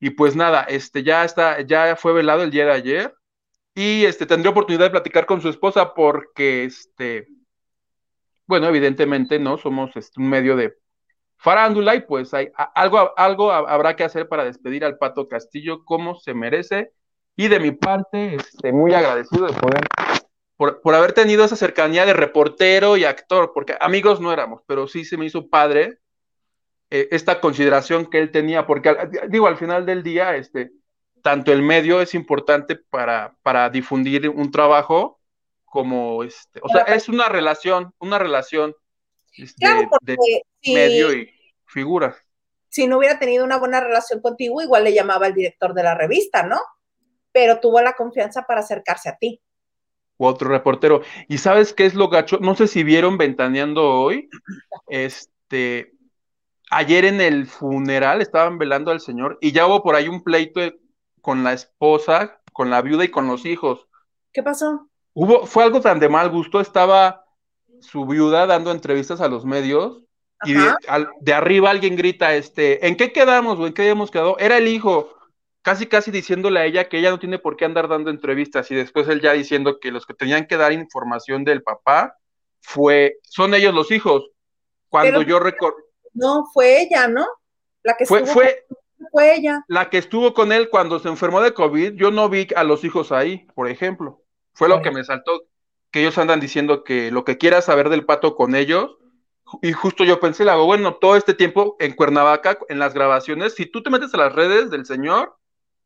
y 0.00 0.08
pues 0.08 0.34
nada, 0.34 0.62
este, 0.62 1.02
ya 1.02 1.26
está, 1.26 1.60
ya 1.60 1.94
fue 1.94 2.14
velado 2.14 2.42
el 2.42 2.50
día 2.50 2.64
de 2.64 2.72
ayer, 2.72 3.14
y 3.74 4.04
este, 4.04 4.26
tendré 4.26 4.50
oportunidad 4.50 4.86
de 4.86 4.90
platicar 4.90 5.26
con 5.26 5.40
su 5.40 5.48
esposa 5.48 5.94
porque, 5.94 6.64
este, 6.64 7.28
bueno, 8.46 8.68
evidentemente, 8.68 9.38
¿no? 9.38 9.56
Somos 9.58 9.96
este, 9.96 10.20
un 10.20 10.28
medio 10.28 10.56
de 10.56 10.76
farándula 11.36 11.96
y 11.96 12.00
pues 12.02 12.32
hay 12.34 12.50
algo, 12.74 13.18
algo 13.18 13.50
habrá 13.50 13.96
que 13.96 14.04
hacer 14.04 14.28
para 14.28 14.44
despedir 14.44 14.84
al 14.84 14.96
Pato 14.98 15.26
Castillo 15.26 15.84
como 15.84 16.14
se 16.14 16.34
merece 16.34 16.92
y 17.34 17.48
de 17.48 17.58
mi 17.58 17.72
parte, 17.72 18.36
este, 18.36 18.72
muy 18.72 18.94
agradecido 18.94 19.46
de 19.46 19.52
poder, 19.54 19.80
por, 20.56 20.94
haber 20.94 21.12
tenido 21.12 21.44
esa 21.44 21.56
cercanía 21.56 22.06
de 22.06 22.12
reportero 22.12 22.96
y 22.96 23.04
actor, 23.04 23.52
porque 23.54 23.74
amigos 23.80 24.20
no 24.20 24.32
éramos, 24.32 24.62
pero 24.66 24.86
sí 24.86 25.04
se 25.04 25.16
me 25.16 25.26
hizo 25.26 25.48
padre 25.48 25.98
eh, 26.90 27.08
esta 27.10 27.40
consideración 27.40 28.06
que 28.06 28.18
él 28.18 28.30
tenía, 28.30 28.66
porque 28.66 28.94
digo, 29.28 29.46
al 29.46 29.56
final 29.56 29.86
del 29.86 30.02
día, 30.02 30.36
este, 30.36 30.72
tanto 31.22 31.52
el 31.52 31.62
medio 31.62 32.00
es 32.00 32.14
importante 32.14 32.76
para, 32.76 33.34
para 33.42 33.70
difundir 33.70 34.28
un 34.28 34.50
trabajo 34.50 35.20
como 35.64 36.22
este, 36.22 36.60
o 36.62 36.68
sea, 36.68 36.82
es 36.82 37.08
una 37.08 37.28
relación, 37.28 37.94
una 37.98 38.18
relación 38.18 38.74
este, 39.32 39.88
de 40.02 40.18
medio 40.66 41.14
y 41.14 41.30
figuras. 41.64 42.16
Si 42.68 42.86
no 42.86 42.98
hubiera 42.98 43.18
tenido 43.18 43.44
una 43.44 43.58
buena 43.58 43.80
relación 43.80 44.20
contigo, 44.20 44.60
igual 44.60 44.84
le 44.84 44.92
llamaba 44.92 45.26
al 45.26 45.34
director 45.34 45.72
de 45.72 45.82
la 45.82 45.94
revista, 45.94 46.42
¿no? 46.42 46.58
pero 47.32 47.58
tuvo 47.60 47.80
la 47.80 47.94
confianza 47.94 48.42
para 48.42 48.60
acercarse 48.60 49.08
a 49.08 49.16
ti. 49.16 49.40
otro 50.18 50.50
reportero. 50.50 51.02
¿Y 51.28 51.38
sabes 51.38 51.72
qué 51.72 51.86
es 51.86 51.94
lo 51.94 52.08
gacho? 52.08 52.38
No 52.40 52.54
sé 52.54 52.68
si 52.68 52.84
vieron 52.84 53.18
Ventaneando 53.18 53.90
hoy. 53.90 54.28
Este, 54.88 55.92
ayer 56.70 57.06
en 57.06 57.20
el 57.20 57.46
funeral 57.46 58.20
estaban 58.20 58.58
velando 58.58 58.92
al 58.92 59.00
señor 59.00 59.38
y 59.40 59.50
ya 59.52 59.66
hubo 59.66 59.82
por 59.82 59.96
ahí 59.96 60.06
un 60.06 60.22
pleito 60.22 60.60
con 61.22 61.42
la 61.42 61.54
esposa, 61.54 62.42
con 62.52 62.68
la 62.68 62.82
viuda 62.82 63.04
y 63.04 63.08
con 63.08 63.26
los 63.26 63.46
hijos. 63.46 63.88
¿Qué 64.32 64.42
pasó? 64.42 64.90
Hubo, 65.14 65.46
fue 65.46 65.64
algo 65.64 65.80
tan 65.80 65.98
de 66.00 66.08
mal 66.08 66.28
gusto, 66.28 66.60
estaba 66.60 67.24
su 67.80 68.06
viuda 68.06 68.46
dando 68.46 68.70
entrevistas 68.70 69.20
a 69.20 69.28
los 69.28 69.44
medios 69.44 70.02
y 70.44 70.54
de, 71.20 71.34
arriba 71.34 71.70
alguien 71.70 71.96
grita, 71.96 72.34
este, 72.34 72.86
¿en 72.86 72.96
qué 72.96 73.12
quedamos 73.12 73.58
o 73.58 73.66
en 73.66 73.72
qué 73.72 73.82
habíamos 73.82 74.10
quedado? 74.10 74.36
Era 74.38 74.58
el 74.58 74.66
hijo, 74.66 75.16
casi 75.62 75.86
casi 75.86 76.10
diciéndole 76.10 76.58
a 76.58 76.64
ella 76.64 76.88
que 76.88 76.98
ella 76.98 77.10
no 77.10 77.20
tiene 77.20 77.38
por 77.38 77.56
qué 77.56 77.64
andar 77.64 77.88
dando 77.88 78.10
entrevistas 78.10 78.70
y 78.70 78.74
después 78.74 79.08
él 79.08 79.20
ya 79.20 79.32
diciendo 79.32 79.78
que 79.78 79.92
los 79.92 80.04
que 80.04 80.14
tenían 80.14 80.46
que 80.46 80.56
dar 80.56 80.72
información 80.72 81.44
del 81.44 81.62
papá 81.62 82.18
fue, 82.60 83.18
son 83.22 83.54
ellos 83.54 83.72
los 83.72 83.90
hijos. 83.92 84.30
Cuando 84.88 85.22
yo 85.22 85.38
recuerdo... 85.38 85.76
No, 86.12 86.46
fue 86.52 86.82
ella, 86.82 87.06
¿no? 87.06 87.26
La 87.84 87.96
que 87.96 88.04
fue, 88.04 88.26
fue, 88.26 88.66
fue 89.10 89.34
ella. 89.36 89.64
La 89.68 89.90
que 89.90 89.98
estuvo 89.98 90.34
con 90.34 90.52
él 90.52 90.68
cuando 90.70 90.98
se 90.98 91.08
enfermó 91.08 91.40
de 91.40 91.54
COVID, 91.54 91.94
yo 91.94 92.10
no 92.10 92.28
vi 92.28 92.48
a 92.54 92.64
los 92.64 92.84
hijos 92.84 93.12
ahí, 93.12 93.46
por 93.54 93.68
ejemplo. 93.68 94.22
Fue 94.54 94.68
lo 94.68 94.82
que 94.82 94.90
me 94.90 95.02
saltó, 95.02 95.44
que 95.90 96.00
ellos 96.00 96.18
andan 96.18 96.40
diciendo 96.40 96.84
que 96.84 97.10
lo 97.10 97.24
que 97.24 97.38
quieras 97.38 97.64
saber 97.64 97.88
del 97.88 98.04
pato 98.04 98.36
con 98.36 98.54
ellos, 98.54 98.96
y 99.60 99.72
justo 99.72 100.04
yo 100.04 100.20
pensé, 100.20 100.48
hago, 100.48 100.64
bueno, 100.64 100.94
todo 100.94 101.16
este 101.16 101.34
tiempo 101.34 101.76
en 101.78 101.94
Cuernavaca, 101.94 102.58
en 102.68 102.78
las 102.78 102.94
grabaciones, 102.94 103.54
si 103.54 103.66
tú 103.66 103.82
te 103.82 103.90
metes 103.90 104.14
a 104.14 104.18
las 104.18 104.32
redes 104.32 104.70
del 104.70 104.86
señor, 104.86 105.36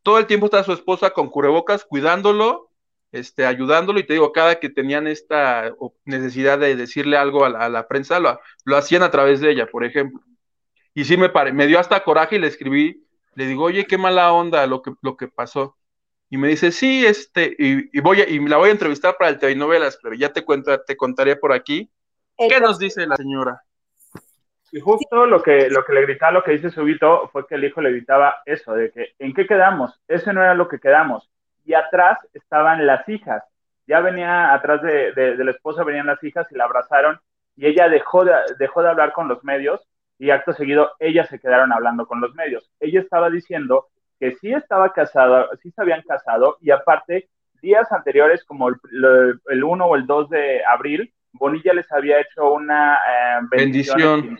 todo 0.03 0.19
el 0.19 0.27
tiempo 0.27 0.47
está 0.47 0.63
su 0.63 0.73
esposa 0.73 1.11
con 1.11 1.31
cubrebocas 1.31 1.85
cuidándolo, 1.85 2.71
este, 3.11 3.47
ayudándolo, 3.47 3.99
y 3.99 4.05
te 4.05 4.13
digo, 4.13 4.33
cada 4.33 4.61
que 4.61 4.69
tenían 4.69 5.07
esta 5.07 5.75
necesidad 6.05 6.59
de 6.59 6.77
decirle 6.77 7.17
algo 7.17 7.45
a 7.45 7.69
la, 7.69 7.89
prensa, 7.89 8.21
lo, 8.21 8.39
lo, 8.65 8.77
hacían 8.77 9.03
a 9.03 9.11
través 9.11 9.41
de 9.41 9.51
ella, 9.51 9.67
por 9.67 9.85
ejemplo. 9.85 10.21
Y 10.95 11.05
sí 11.05 11.17
me, 11.17 11.29
pare, 11.29 11.53
me 11.53 11.67
dio 11.67 11.79
hasta 11.79 12.05
coraje 12.05 12.37
y 12.37 12.39
le 12.39 12.47
escribí, 12.47 13.06
le 13.37 13.47
digo, 13.47 13.65
oye, 13.65 13.87
qué 13.87 13.99
mala 13.99 14.33
onda 14.33 14.67
lo 14.67 14.83
que, 14.83 14.93
lo 15.03 15.17
que 15.17 15.29
pasó. 15.29 15.77
Y 16.31 16.39
me 16.39 16.49
dice, 16.49 16.73
sí, 16.73 17.07
este, 17.07 17.55
y, 17.59 18.01
voy 18.01 18.23
a, 18.23 18.29
y 18.29 18.41
la 18.41 18.57
voy 18.57 18.71
a 18.71 18.73
entrevistar 18.73 19.17
para 19.17 19.31
el 19.31 19.39
TV 19.39 19.55
Novelas, 19.55 19.99
pero 20.03 20.15
ya 20.15 20.33
te 20.33 20.45
cuento, 20.45 20.81
te 20.81 20.97
contaré 20.97 21.37
por 21.37 21.53
aquí. 21.53 21.89
¿Qué 22.37 22.61
nos 22.61 22.79
dice 22.79 23.07
la 23.07 23.17
señora? 23.17 23.63
Y 24.73 24.81
justo 24.81 25.27
lo 25.27 25.43
que, 25.43 25.69
lo 25.71 25.85
que 25.85 25.93
le 25.93 26.03
gritaba, 26.03 26.33
lo 26.33 26.43
que 26.43 26.53
dice 26.53 26.71
Subito, 26.71 27.29
fue 27.29 27.47
que 27.47 27.55
el 27.55 27.65
hijo 27.65 27.81
le 27.81 27.93
gritaba 27.93 28.37
eso, 28.47 28.73
de 28.73 28.91
que 28.91 29.15
¿en 29.19 29.33
qué 29.35 29.47
quedamos? 29.47 30.01
Ese 30.09 30.33
no 30.33 30.43
era 30.43 30.55
lo 30.55 30.67
que 30.67 30.81
quedamos. 30.81 31.31
Y 31.65 31.75
atrás 31.75 32.19
estaban 32.33 32.87
las 32.87 33.07
hijas. 33.09 33.43
Ya 33.87 34.01
venía 34.01 34.53
atrás 34.53 34.83
de, 34.83 35.13
de, 35.13 35.45
la 35.45 35.51
esposa, 35.51 35.85
venían 35.85 36.07
las 36.07 36.23
hijas 36.25 36.47
y 36.51 36.57
la 36.57 36.65
abrazaron 36.65 37.21
y 37.55 37.67
ella 37.67 37.89
dejó 37.89 38.25
de, 38.25 38.33
dejó 38.59 38.83
de 38.83 38.89
hablar 38.89 39.13
con 39.13 39.29
los 39.29 39.45
medios 39.45 39.81
y 40.19 40.31
acto 40.31 40.53
seguido 40.53 40.93
ellas 40.99 41.29
se 41.29 41.39
quedaron 41.39 41.73
hablando 41.73 42.07
con 42.07 42.21
los 42.21 42.35
medios. 42.35 42.71
Ella 42.81 43.01
estaba 43.01 43.31
diciendo 43.31 43.87
que 44.19 44.35
sí 44.37 44.53
estaba 44.53 44.93
casada, 44.93 45.49
sí 45.63 45.71
se 45.71 45.83
habían 45.83 46.03
casado 46.03 46.57
y 46.61 46.71
aparte 46.71 47.29
días 47.61 47.91
anteriores 47.93 48.45
como 48.45 48.69
el, 48.69 48.77
el 49.49 49.65
1 49.65 49.85
o 49.85 49.97
el 49.97 50.07
2 50.07 50.31
de 50.31 50.65
abril 50.65 51.13
Bonilla 51.39 51.73
les 51.73 51.91
había 51.93 52.21
hecho 52.21 52.53
una 52.53 52.95
eh, 52.95 53.41
bendición, 53.51 54.37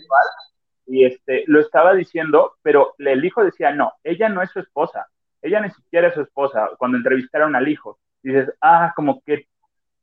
y 0.87 1.05
este, 1.05 1.45
lo 1.47 1.61
estaba 1.61 1.95
diciendo, 1.95 2.55
pero 2.63 2.95
el 2.99 3.25
hijo 3.25 3.45
decía, 3.45 3.73
no, 3.73 3.93
ella 4.05 4.29
no 4.29 4.43
es 4.43 4.51
su 4.51 4.61
esposa, 4.61 5.09
ella 5.43 5.61
ni 5.61 5.71
siquiera 5.71 6.09
es 6.09 6.15
su 6.15 6.23
esposa, 6.23 6.71
cuando 6.79 6.97
entrevistaron 6.97 7.57
al 7.57 7.69
hijo. 7.69 7.99
Dices, 8.23 8.53
ah, 8.61 8.93
como 8.95 9.21
que 9.23 9.47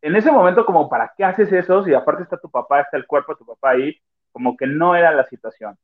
en 0.02 0.16
ese 0.16 0.32
momento, 0.32 0.66
como, 0.66 0.90
¿para 0.90 1.14
qué 1.16 1.24
haces 1.24 1.52
eso? 1.52 1.84
Si 1.84 1.94
aparte 1.94 2.24
está 2.24 2.38
tu 2.38 2.50
papá, 2.50 2.82
está 2.82 2.98
el 2.98 3.06
cuerpo 3.06 3.34
de 3.34 3.40
tu 3.40 3.46
papá 3.46 3.72
ahí, 3.72 3.98
como 4.34 4.58
que 4.58 4.68
no 4.68 4.96
era 4.96 5.12
la 5.12 5.26
situación. 5.28 5.78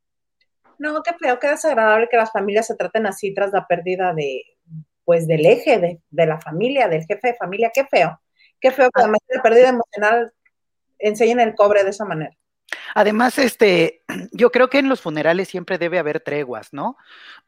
No, 0.78 1.02
qué 1.02 1.12
feo, 1.14 1.38
qué 1.38 1.48
desagradable 1.48 2.08
que 2.10 2.16
las 2.16 2.32
familias 2.32 2.66
se 2.66 2.76
traten 2.76 3.06
así 3.06 3.32
tras 3.32 3.52
la 3.52 3.66
pérdida 3.66 4.12
de, 4.12 4.42
pues, 5.04 5.26
del 5.26 5.46
eje 5.46 5.78
de, 5.78 6.00
de 6.10 6.26
la 6.26 6.40
familia, 6.40 6.88
del 6.88 7.04
jefe 7.06 7.28
de 7.28 7.34
familia, 7.34 7.70
qué 7.72 7.86
feo. 7.86 8.20
Qué 8.60 8.70
feo 8.70 8.90
que 8.90 9.00
además 9.00 9.20
de 9.28 9.36
la 9.36 9.42
pérdida 9.42 9.68
emocional 9.68 10.32
enseñen 10.98 11.40
el 11.40 11.54
cobre 11.54 11.84
de 11.84 11.90
esa 11.90 12.04
manera. 12.04 12.36
Además, 12.94 13.38
este, 13.38 14.02
yo 14.32 14.50
creo 14.50 14.68
que 14.68 14.78
en 14.78 14.88
los 14.88 15.00
funerales 15.00 15.48
siempre 15.48 15.78
debe 15.78 15.98
haber 15.98 16.20
treguas, 16.20 16.72
¿no? 16.72 16.96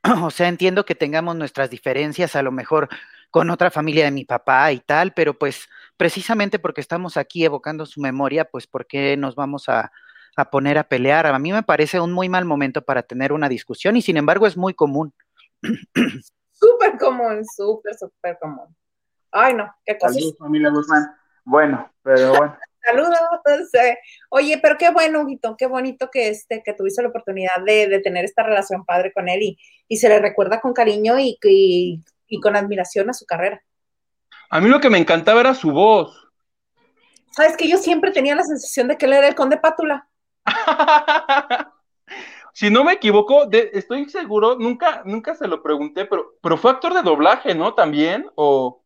O 0.23 0.31
sea, 0.31 0.49
entiendo 0.49 0.85
que 0.85 0.95
tengamos 0.95 1.37
nuestras 1.37 1.71
diferencias, 1.71 2.37
a 2.37 2.43
lo 2.43 2.53
mejor 2.53 2.89
con 3.31 3.49
otra 3.51 3.71
familia 3.71 4.05
de 4.05 4.11
mi 4.11 4.25
papá 4.25 4.73
y 4.73 4.81
tal, 4.81 5.15
pero 5.15 5.39
pues 5.39 5.69
precisamente 5.97 6.59
porque 6.59 6.83
estamos 6.83 7.17
aquí 7.17 7.45
evocando 7.45 7.87
su 7.87 8.01
memoria, 8.01 8.45
pues 8.45 8.67
¿por 8.67 8.87
qué 8.87 9.17
nos 9.17 9.37
vamos 9.37 9.71
a, 9.71 9.91
a 10.37 10.51
poner 10.51 10.79
a 10.79 10.85
pelear? 10.85 11.27
A 11.27 11.39
mí 11.39 11.53
me 11.53 11.63
parece 11.63 12.01
un 12.01 12.13
muy 12.13 12.29
mal 12.29 12.45
momento 12.45 12.83
para 12.83 13.03
tener 13.03 13.33
una 13.33 13.49
discusión 13.49 13.97
y 13.97 14.03
sin 14.03 14.17
embargo 14.17 14.47
es 14.47 14.57
muy 14.57 14.75
común. 14.75 15.13
Súper 16.53 16.99
común, 16.99 17.45
súper, 17.45 17.95
súper 17.95 18.39
común. 18.41 18.75
Ay, 19.31 19.55
no, 19.55 19.75
qué 19.85 19.99
cosa. 19.99 20.19
familia 20.39 20.71
Guzmán. 20.71 21.17
Bueno, 21.45 21.91
pero 22.03 22.35
bueno. 22.37 22.57
Saludos. 22.85 23.19
Oye, 24.31 24.59
pero 24.61 24.77
qué 24.77 24.91
bueno, 24.91 25.21
Huguito, 25.21 25.57
qué 25.57 25.67
bonito 25.67 26.09
que 26.11 26.29
este, 26.29 26.63
que 26.65 26.73
tuviste 26.73 27.03
la 27.03 27.09
oportunidad 27.09 27.63
de, 27.65 28.01
tener 28.03 28.25
esta 28.25 28.43
relación 28.43 28.85
padre 28.85 29.13
con 29.13 29.29
él 29.29 29.57
y, 29.89 29.97
se 29.97 30.09
le 30.09 30.19
recuerda 30.19 30.61
con 30.61 30.73
cariño 30.73 31.19
y, 31.19 31.39
y, 31.43 32.41
con 32.41 32.57
admiración 32.57 33.09
a 33.09 33.13
su 33.13 33.25
carrera. 33.25 33.63
A 34.51 34.61
mí 34.61 34.69
lo 34.69 34.81
que 34.81 34.91
me 34.91 34.99
encantaba 34.99 35.41
era 35.41 35.55
su 35.55 35.71
voz. 35.71 36.19
Sabes 37.31 37.57
que 37.57 37.69
yo 37.69 37.79
siempre 37.79 38.11
tenía 38.11 38.35
la 38.35 38.43
sensación 38.43 38.89
de 38.89 38.99
que 38.99 39.07
él 39.07 39.13
era 39.13 39.29
el 39.29 39.35
conde 39.35 39.59
Pátula. 39.59 40.09
si 42.53 42.71
no 42.71 42.85
me 42.85 42.95
equivoco, 42.95 43.49
estoy 43.51 44.09
seguro, 44.09 44.57
nunca, 44.59 45.03
nunca 45.05 45.35
se 45.35 45.49
lo 45.49 45.63
pregunté, 45.63 46.05
pero, 46.05 46.35
pero 46.43 46.57
fue 46.57 46.71
actor 46.71 46.95
de 46.95 47.03
doblaje, 47.03 47.55
¿no? 47.55 47.75
También, 47.75 48.31
o 48.35 48.83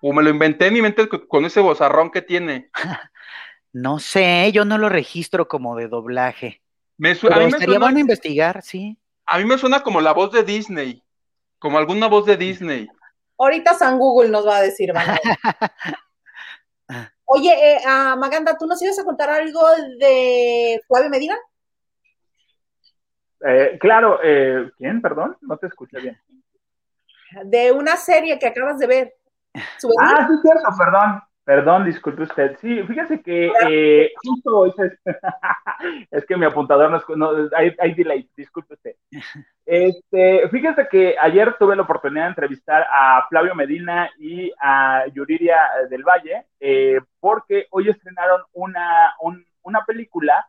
o 0.00 0.12
me 0.12 0.22
lo 0.22 0.30
inventé 0.30 0.66
en 0.66 0.74
mi 0.74 0.82
mente 0.82 1.08
con 1.08 1.44
ese 1.44 1.60
bozarrón 1.60 2.10
que 2.10 2.22
tiene. 2.22 2.70
No 3.72 3.98
sé, 3.98 4.52
yo 4.52 4.64
no 4.64 4.78
lo 4.78 4.88
registro 4.88 5.48
como 5.48 5.76
de 5.76 5.86
doblaje. 5.86 6.62
Me 6.96 7.10
a 7.10 7.12
mí 7.12 7.18
me 7.18 7.58
suena, 7.58 7.86
a 7.86 8.00
investigar, 8.00 8.62
sí. 8.62 8.96
A 9.26 9.36
mí 9.36 9.44
me 9.44 9.58
suena 9.58 9.82
como 9.82 10.00
la 10.00 10.12
voz 10.12 10.32
de 10.32 10.44
Disney, 10.44 11.04
como 11.58 11.76
alguna 11.76 12.06
voz 12.06 12.24
de 12.24 12.38
Disney. 12.38 12.88
Ahorita 13.36 13.74
San 13.74 13.98
Google 13.98 14.30
nos 14.30 14.46
va 14.46 14.56
a 14.56 14.62
decir, 14.62 14.94
Oye, 17.28 17.52
eh, 17.52 17.80
ah, 17.84 18.16
Maganda, 18.16 18.56
¿tú 18.56 18.66
nos 18.66 18.80
ibas 18.82 18.98
a 18.98 19.04
contar 19.04 19.28
algo 19.30 19.60
de 19.98 20.80
Flavio 20.86 21.10
Medina? 21.10 21.36
Eh, 23.44 23.76
claro, 23.80 24.20
eh, 24.22 24.70
¿quién? 24.76 25.02
Perdón, 25.02 25.36
no 25.40 25.56
te 25.58 25.66
escuché 25.66 26.00
bien. 26.00 26.20
De 27.44 27.72
una 27.72 27.96
serie 27.96 28.38
que 28.38 28.46
acabas 28.46 28.78
de 28.78 28.86
ver. 28.86 29.14
Ah, 30.00 30.28
sí, 30.28 30.34
cierto, 30.42 30.68
perdón. 30.78 31.22
Perdón, 31.46 31.84
disculpe 31.84 32.24
usted. 32.24 32.56
Sí, 32.60 32.82
fíjese 32.82 33.22
que 33.22 33.52
eh, 33.68 34.12
justo 34.20 34.66
es, 36.10 36.26
que 36.26 36.36
mi 36.36 36.44
apuntador 36.44 37.00
no, 37.16 37.30
hay, 37.56 37.72
hay, 37.78 37.94
delay, 37.94 38.28
disculpe 38.36 38.74
usted. 38.74 38.96
Este, 39.64 40.48
fíjese 40.48 40.88
que 40.90 41.14
ayer 41.20 41.54
tuve 41.56 41.76
la 41.76 41.82
oportunidad 41.82 42.24
de 42.24 42.30
entrevistar 42.30 42.84
a 42.90 43.24
Flavio 43.28 43.54
Medina 43.54 44.10
y 44.18 44.50
a 44.60 45.06
Yuriria 45.14 45.56
del 45.88 46.02
Valle, 46.02 46.46
eh, 46.58 46.98
porque 47.20 47.68
hoy 47.70 47.90
estrenaron 47.90 48.42
una, 48.52 49.14
una 49.62 49.84
película 49.84 50.44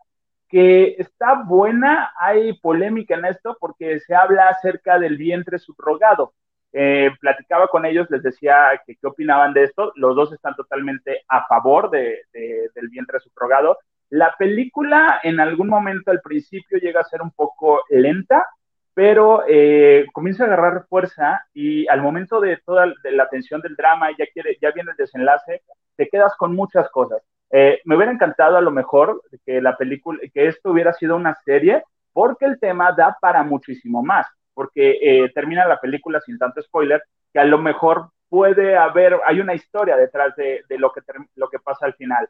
que 0.50 0.95
está 0.98 1.43
buena, 1.43 2.12
hay 2.18 2.54
polémica 2.54 3.14
en 3.14 3.26
esto 3.26 3.56
porque 3.60 4.00
se 4.00 4.16
habla 4.16 4.50
acerca 4.50 4.98
del 4.98 5.16
vientre 5.16 5.60
subrogado. 5.60 6.34
Eh, 6.74 7.11
platicaba 7.20 7.68
con 7.68 7.86
ellos, 7.86 8.07
les 8.09 8.22
decía 8.22 8.70
que 8.86 8.95
qué 8.95 9.07
opinaban 9.07 9.53
de 9.53 9.63
esto. 9.63 9.91
Los 9.95 10.15
dos 10.15 10.34
están 10.34 10.55
totalmente 10.55 11.24
a 11.28 11.45
favor 11.47 11.89
de, 11.89 12.24
del 12.34 12.89
vientre 12.89 13.20
subrogado. 13.20 13.78
La 14.09 14.36
película 14.38 15.20
en 15.24 15.39
algún 15.39 15.68
momento 15.68 16.11
al 16.11 16.22
principio 16.22 16.78
llega 16.80 17.01
a 17.01 17.05
ser 17.05 17.22
un 17.22 17.32
poco 17.32 17.82
lenta, 17.89 18.45
pero 18.93 19.43
eh, 19.47 20.05
comienza 20.13 20.43
a 20.43 20.47
agarrar 20.47 20.86
fuerza 20.88 21.45
y 21.53 21.88
al 21.88 22.01
momento 22.01 22.39
de 22.39 22.57
toda 22.65 22.93
la 23.03 23.24
atención 23.24 23.61
del 23.61 23.76
drama, 23.76 24.09
ya 24.11 24.72
viene 24.72 24.91
el 24.91 24.97
desenlace, 24.97 25.61
te 25.95 26.07
quedas 26.07 26.36
con 26.38 26.55
muchas 26.55 26.89
cosas. 26.89 27.22
Eh, 27.51 27.80
me 27.86 27.95
hubiera 27.95 28.11
encantado 28.11 28.57
a 28.57 28.61
lo 28.61 28.72
mejor 28.72 29.22
que 29.45 29.61
la 29.61 29.78
película, 29.78 30.20
que 30.34 30.47
esto 30.47 30.72
hubiera 30.72 30.93
sido 30.93 31.15
una 31.15 31.36
serie, 31.45 31.84
porque 32.13 32.45
el 32.45 32.59
tema 32.59 32.91
da 32.91 33.18
para 33.22 33.43
muchísimo 33.43 34.03
más 34.03 34.26
porque 34.58 34.97
eh, 34.99 35.32
termina 35.36 35.68
la 35.68 35.80
película 35.80 36.20
sin 36.20 36.39
tanto 36.39 36.64
spoiler, 36.64 37.03
que 37.32 37.38
a 37.38 37.45
lo 37.45 37.60
mejor 37.60 38.10
puede 38.28 38.76
haber, 38.76 39.20
hay 39.28 39.39
una 39.39 39.53
historia 39.53 39.95
detrás 39.95 40.36
de, 40.36 40.64
lo, 40.80 40.91
que 40.91 41.01
lo 41.36 41.47
que 41.47 41.60
pasa 41.60 41.86
al 41.86 41.93
final, 41.93 42.28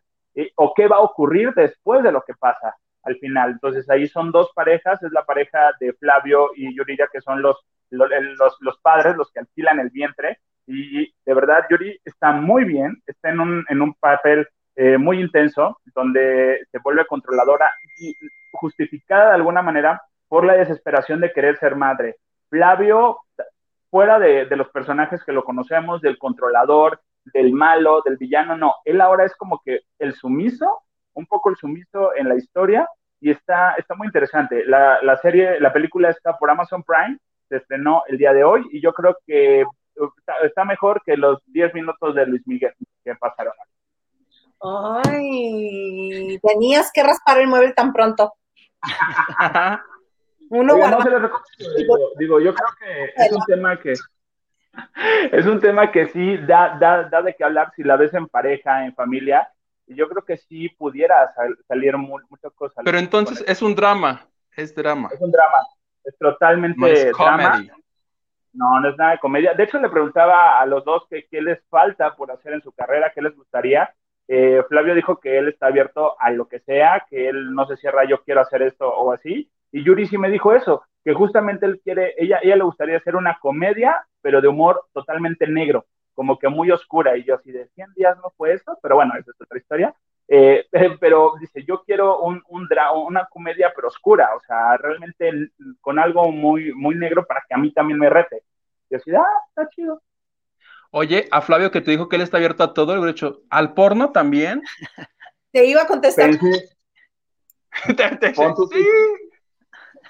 o 0.56 0.74
qué 0.76 0.90
va 0.90 0.98
a 0.98 1.04
ocurrir 1.04 1.54
después 1.54 2.04
de 2.04 2.12
lo 2.12 2.22
que 2.24 2.34
pasa 2.34 2.76
al 3.04 3.16
final. 3.16 3.52
Entonces 3.52 3.90
ahí 3.90 4.10
son 4.10 4.34
dos 4.34 4.52
parejas, 4.54 5.02
es 5.04 5.12
la 5.14 5.24
pareja 5.24 5.72
de 5.80 5.94
Flavio 5.94 6.50
y 6.54 6.76
Yuridia, 6.76 7.08
que 7.10 7.22
son 7.22 7.42
los, 7.42 7.66
los, 7.92 8.10
los, 8.60 8.78
padres, 8.82 9.16
los 9.16 9.32
que 9.32 9.40
alquilan 9.40 9.80
el 9.80 9.90
vientre, 9.90 10.40
y 10.66 11.10
de 11.26 11.34
verdad 11.34 11.66
Yuri 11.70 11.98
está 12.04 12.34
muy 12.34 12.66
bien, 12.66 13.02
está 13.06 13.30
en 13.30 13.40
un, 13.40 13.66
en 13.70 13.82
un 13.82 13.94
papel 13.94 14.46
eh, 14.76 14.98
muy 14.98 15.22
intenso, 15.22 15.80
donde 15.96 16.60
se 16.74 16.80
vuelve 16.80 17.08
controladora 17.08 17.72
y 18.00 18.14
justificada 18.52 19.30
de 19.30 19.36
alguna 19.36 19.62
manera 19.62 20.02
por 20.28 20.46
la 20.46 20.54
desesperación 20.54 21.22
de 21.22 21.32
querer 21.32 21.58
ser 21.58 21.76
madre. 21.76 22.18
Flavio, 22.50 23.20
fuera 23.90 24.20
de, 24.20 24.46
de 24.46 24.56
los 24.56 24.70
personajes 24.70 25.24
que 25.24 25.32
lo 25.32 25.44
conocemos, 25.44 26.02
del 26.02 26.18
controlador, 26.18 27.02
del 27.34 27.52
malo, 27.54 28.02
del 28.06 28.18
villano, 28.18 28.58
no, 28.58 28.76
él 28.86 29.02
ahora 29.02 29.26
es 29.26 29.36
como 29.36 29.62
que 29.64 29.82
el 30.00 30.14
sumiso, 30.14 30.84
un 31.14 31.26
poco 31.26 31.50
el 31.50 31.58
sumiso 31.58 32.16
en 32.16 32.30
la 32.30 32.36
historia, 32.36 32.88
y 33.20 33.32
está, 33.32 33.74
está 33.74 33.96
muy 33.96 34.08
interesante. 34.08 34.64
La, 34.66 35.02
la 35.02 35.18
serie, 35.18 35.60
la 35.60 35.74
película 35.74 36.10
está 36.10 36.38
por 36.38 36.50
Amazon 36.50 36.84
Prime, 36.84 37.18
se 37.50 37.58
estrenó 37.58 38.04
el 38.08 38.18
día 38.18 38.34
de 38.34 38.44
hoy, 38.44 38.68
y 38.72 38.82
yo 38.82 38.94
creo 38.94 39.18
que 39.26 39.66
está, 40.44 40.66
mejor 40.66 41.02
que 41.06 41.18
los 41.18 41.42
10 41.48 41.74
minutos 41.74 42.16
de 42.16 42.26
Luis 42.26 42.46
Miguel 42.46 42.74
que 43.04 43.16
pasaron. 43.16 43.54
Ay, 44.62 46.40
tenías 46.42 46.92
que 46.92 47.04
raspar 47.04 47.40
el 47.40 47.48
mueble 47.48 47.74
tan 47.74 47.94
pronto. 47.94 48.34
Uno 50.50 50.78
no 50.78 51.02
se 51.02 51.10
digo, 51.78 51.98
digo, 52.18 52.40
yo 52.40 52.54
creo 52.54 52.70
que 52.80 53.14
es 53.16 53.32
un 53.32 53.44
tema 53.46 53.80
que 53.80 53.94
es 55.32 55.46
un 55.46 55.60
tema 55.60 55.92
que 55.92 56.08
sí 56.08 56.38
da, 56.38 56.78
da, 56.80 57.04
da 57.04 57.22
de 57.22 57.36
qué 57.36 57.44
hablar 57.44 57.72
si 57.76 57.84
la 57.84 57.96
ves 57.98 58.14
en 58.14 58.28
pareja, 58.28 58.86
en 58.86 58.94
familia, 58.94 59.52
y 59.88 59.96
yo 59.96 60.08
creo 60.10 60.24
que 60.24 60.38
sí 60.38 60.70
pudiera 60.70 61.34
salir 61.68 61.98
muchas 61.98 62.54
cosas. 62.54 62.84
Pero 62.84 63.00
entonces 63.00 63.44
es 63.48 63.62
un 63.62 63.76
drama, 63.76 64.28
es 64.56 64.76
drama. 64.76 65.10
Es 65.14 65.22
un 65.22 65.32
drama, 65.32 65.58
es 66.04 66.18
totalmente 66.18 67.12
drama. 67.12 67.66
No, 68.54 68.80
no 68.80 68.90
es 68.90 68.98
nada 68.98 69.12
de 69.12 69.20
comedia. 69.20 69.54
De 69.54 69.64
hecho, 69.64 69.80
le 69.80 69.90
preguntaba 69.90 70.60
a 70.60 70.66
los 70.66 70.84
dos 70.84 71.04
qué, 71.10 71.28
qué 71.30 71.42
les 71.42 71.64
falta 71.70 72.16
por 72.16 72.32
hacer 72.32 72.54
en 72.54 72.62
su 72.62 72.72
carrera, 72.72 73.12
qué 73.14 73.22
les 73.22 73.36
gustaría. 73.36 73.94
Eh, 74.28 74.64
Flavio 74.68 74.96
dijo 74.96 75.20
que 75.20 75.38
él 75.38 75.48
está 75.48 75.68
abierto 75.68 76.20
a 76.20 76.32
lo 76.32 76.48
que 76.48 76.60
sea, 76.60 77.06
que 77.10 77.30
él 77.30 77.54
no 77.54 77.66
se 77.68 77.78
cierra, 77.78 78.06
yo 78.06 78.24
quiero 78.24 78.42
hacer 78.42 78.64
esto 78.64 78.90
o 78.90 79.12
así. 79.12 79.50
Y 79.72 79.84
Yuri 79.84 80.08
sí 80.08 80.18
me 80.18 80.30
dijo 80.30 80.54
eso, 80.54 80.84
que 81.04 81.14
justamente 81.14 81.66
él 81.66 81.80
quiere, 81.84 82.16
ella, 82.18 82.40
ella 82.42 82.56
le 82.56 82.64
gustaría 82.64 82.98
hacer 82.98 83.16
una 83.16 83.38
comedia, 83.40 84.06
pero 84.22 84.42
de 84.42 84.48
humor 84.48 84.86
totalmente 84.94 85.48
negro, 85.48 85.86
como 86.14 86.38
que 86.38 86.48
muy 86.48 86.72
oscura. 86.72 87.18
Y 87.18 87.24
yo 87.24 87.36
así 87.36 87.52
de 87.52 87.68
100 87.76 87.94
días 87.96 88.18
no 88.18 88.34
fue 88.38 88.54
eso, 88.54 88.78
pero 88.82 88.96
bueno, 88.96 89.14
esa 89.18 89.32
es 89.32 89.42
otra 89.42 89.58
historia. 89.58 89.96
Eh, 90.28 90.68
pero 91.00 91.34
dice, 91.40 91.64
yo 91.64 91.84
quiero 91.84 92.20
un, 92.20 92.44
un 92.50 92.68
una 93.06 93.26
comedia 93.28 93.72
pero 93.76 93.88
oscura, 93.88 94.36
o 94.36 94.42
sea, 94.42 94.78
realmente 94.78 95.32
con 95.82 96.00
algo 96.00 96.32
muy, 96.32 96.74
muy 96.74 96.96
negro 96.96 97.26
para 97.26 97.44
que 97.48 97.56
a 97.56 97.58
mí 97.58 97.72
también 97.72 98.00
me 98.00 98.10
rete. 98.10 98.44
Y 98.90 98.96
así, 98.96 99.12
ah, 99.16 99.26
está 99.50 99.70
chido. 99.70 100.02
Oye, 100.92 101.28
a 101.32 101.42
Flavio 101.42 101.72
que 101.72 101.82
te 101.82 101.92
dijo 101.92 102.08
que 102.08 102.16
él 102.16 102.22
está 102.22 102.38
abierto 102.38 102.64
a 102.64 102.74
todo, 102.74 102.94
el 102.94 103.10
hecho, 103.10 103.42
¿al 103.50 103.74
porno 103.74 104.12
también? 104.12 104.62
Te 105.52 105.66
iba 105.66 105.84
a 105.84 105.88
contestar. 105.88 106.32
sí. 108.72 108.86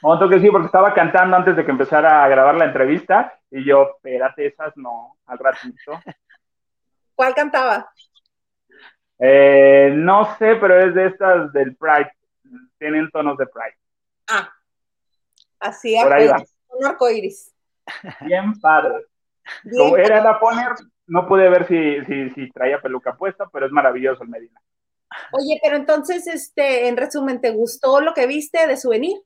Monto 0.01 0.29
que 0.29 0.39
sí, 0.39 0.49
porque 0.49 0.67
estaba 0.67 0.93
cantando 0.93 1.35
antes 1.35 1.55
de 1.55 1.65
que 1.65 1.71
empezara 1.71 2.23
a 2.23 2.27
grabar 2.27 2.55
la 2.55 2.65
entrevista 2.65 3.39
y 3.49 3.65
yo, 3.65 3.91
espérate, 3.95 4.47
esas 4.47 4.75
no, 4.77 5.17
al 5.25 5.39
ratito. 5.39 5.99
¿Cuál 7.15 7.33
cantaba? 7.33 7.91
Eh, 9.19 9.91
no 9.95 10.35
sé, 10.37 10.55
pero 10.55 10.79
es 10.79 10.93
de 10.93 11.07
estas 11.07 11.51
del 11.51 11.75
Pride. 11.75 12.11
Tienen 12.77 13.09
tonos 13.09 13.37
de 13.37 13.47
Pride. 13.47 13.77
Ah, 14.27 14.51
así 15.59 15.95
es. 15.95 16.05
Un 16.69 16.85
arco 16.85 17.09
iris. 17.09 17.53
Bien 18.21 18.59
padre. 18.59 19.05
Como 19.75 19.97
era 19.97 20.21
la 20.21 20.39
poner, 20.39 20.73
no 21.07 21.27
pude 21.27 21.49
ver 21.49 21.67
si, 21.67 22.05
si, 22.05 22.29
si 22.31 22.51
traía 22.51 22.81
peluca 22.81 23.15
puesta, 23.15 23.47
pero 23.51 23.65
es 23.65 23.71
maravilloso 23.71 24.23
el 24.23 24.29
Medina. 24.29 24.61
Oye, 25.31 25.59
pero 25.63 25.77
entonces, 25.77 26.27
este, 26.27 26.87
en 26.87 26.97
resumen, 26.97 27.41
¿te 27.41 27.51
gustó 27.51 28.01
lo 28.01 28.13
que 28.13 28.27
viste 28.27 28.67
de 28.67 28.77
Souvenir? 28.77 29.17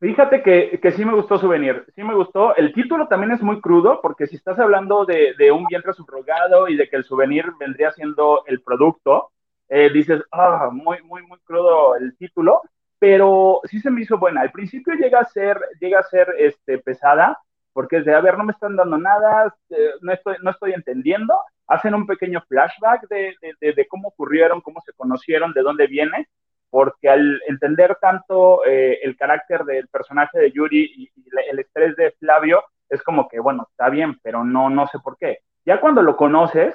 Fíjate 0.00 0.42
que, 0.42 0.80
que, 0.80 0.92
sí 0.92 1.04
me 1.04 1.14
gustó 1.14 1.36
Souvenir, 1.36 1.84
sí 1.94 2.02
me 2.02 2.14
gustó. 2.14 2.56
El 2.56 2.72
título 2.72 3.06
también 3.06 3.32
es 3.32 3.42
muy 3.42 3.60
crudo, 3.60 4.00
porque 4.00 4.26
si 4.26 4.36
estás 4.36 4.58
hablando 4.58 5.04
de, 5.04 5.34
de 5.36 5.52
un 5.52 5.66
vientre 5.66 5.92
subrogado 5.92 6.68
y 6.68 6.76
de 6.76 6.88
que 6.88 6.96
el 6.96 7.04
souvenir 7.04 7.44
vendría 7.60 7.92
siendo 7.92 8.42
el 8.46 8.62
producto, 8.62 9.30
eh, 9.68 9.90
dices, 9.92 10.22
ah, 10.32 10.70
muy, 10.72 11.02
muy, 11.02 11.22
muy 11.26 11.38
crudo 11.40 11.96
el 11.96 12.16
título, 12.16 12.62
pero 12.98 13.60
sí 13.64 13.78
se 13.78 13.90
me 13.90 14.00
hizo 14.00 14.18
buena. 14.18 14.40
Al 14.40 14.50
principio 14.52 14.94
llega 14.94 15.20
a 15.20 15.24
ser, 15.26 15.60
llega 15.80 16.00
a 16.00 16.04
ser 16.04 16.28
este, 16.38 16.78
pesada, 16.78 17.38
porque 17.74 17.98
es 17.98 18.06
de, 18.06 18.14
a 18.14 18.20
ver, 18.22 18.38
no 18.38 18.44
me 18.44 18.52
están 18.52 18.76
dando 18.76 18.96
nada, 18.96 19.54
eh, 19.68 19.90
no, 20.00 20.12
estoy, 20.12 20.36
no 20.42 20.50
estoy 20.50 20.72
entendiendo. 20.72 21.34
Hacen 21.66 21.94
un 21.94 22.06
pequeño 22.06 22.42
flashback 22.48 23.06
de, 23.08 23.34
de, 23.60 23.72
de, 23.74 23.86
cómo 23.86 24.08
ocurrieron, 24.08 24.62
cómo 24.62 24.80
se 24.80 24.94
conocieron, 24.94 25.52
de 25.52 25.62
dónde 25.62 25.86
viene, 25.86 26.26
porque 26.70 27.08
al 27.08 27.42
entender 27.48 27.98
tanto 28.00 28.64
eh, 28.64 29.00
el 29.02 29.16
carácter 29.16 29.64
del 29.64 29.88
personaje 29.88 30.38
de 30.38 30.52
Yuri 30.52 30.92
y, 30.96 31.10
el 31.50 31.58
estrés 31.58 31.96
de 31.96 32.12
Flavio, 32.12 32.62
es 32.88 33.02
como 33.02 33.28
que, 33.28 33.40
bueno, 33.40 33.66
está 33.70 33.88
bien, 33.88 34.18
pero 34.22 34.44
no, 34.44 34.70
no 34.70 34.86
sé 34.86 34.98
por 34.98 35.16
qué. 35.16 35.38
Ya 35.64 35.80
cuando 35.80 36.02
lo 36.02 36.16
conoces, 36.16 36.74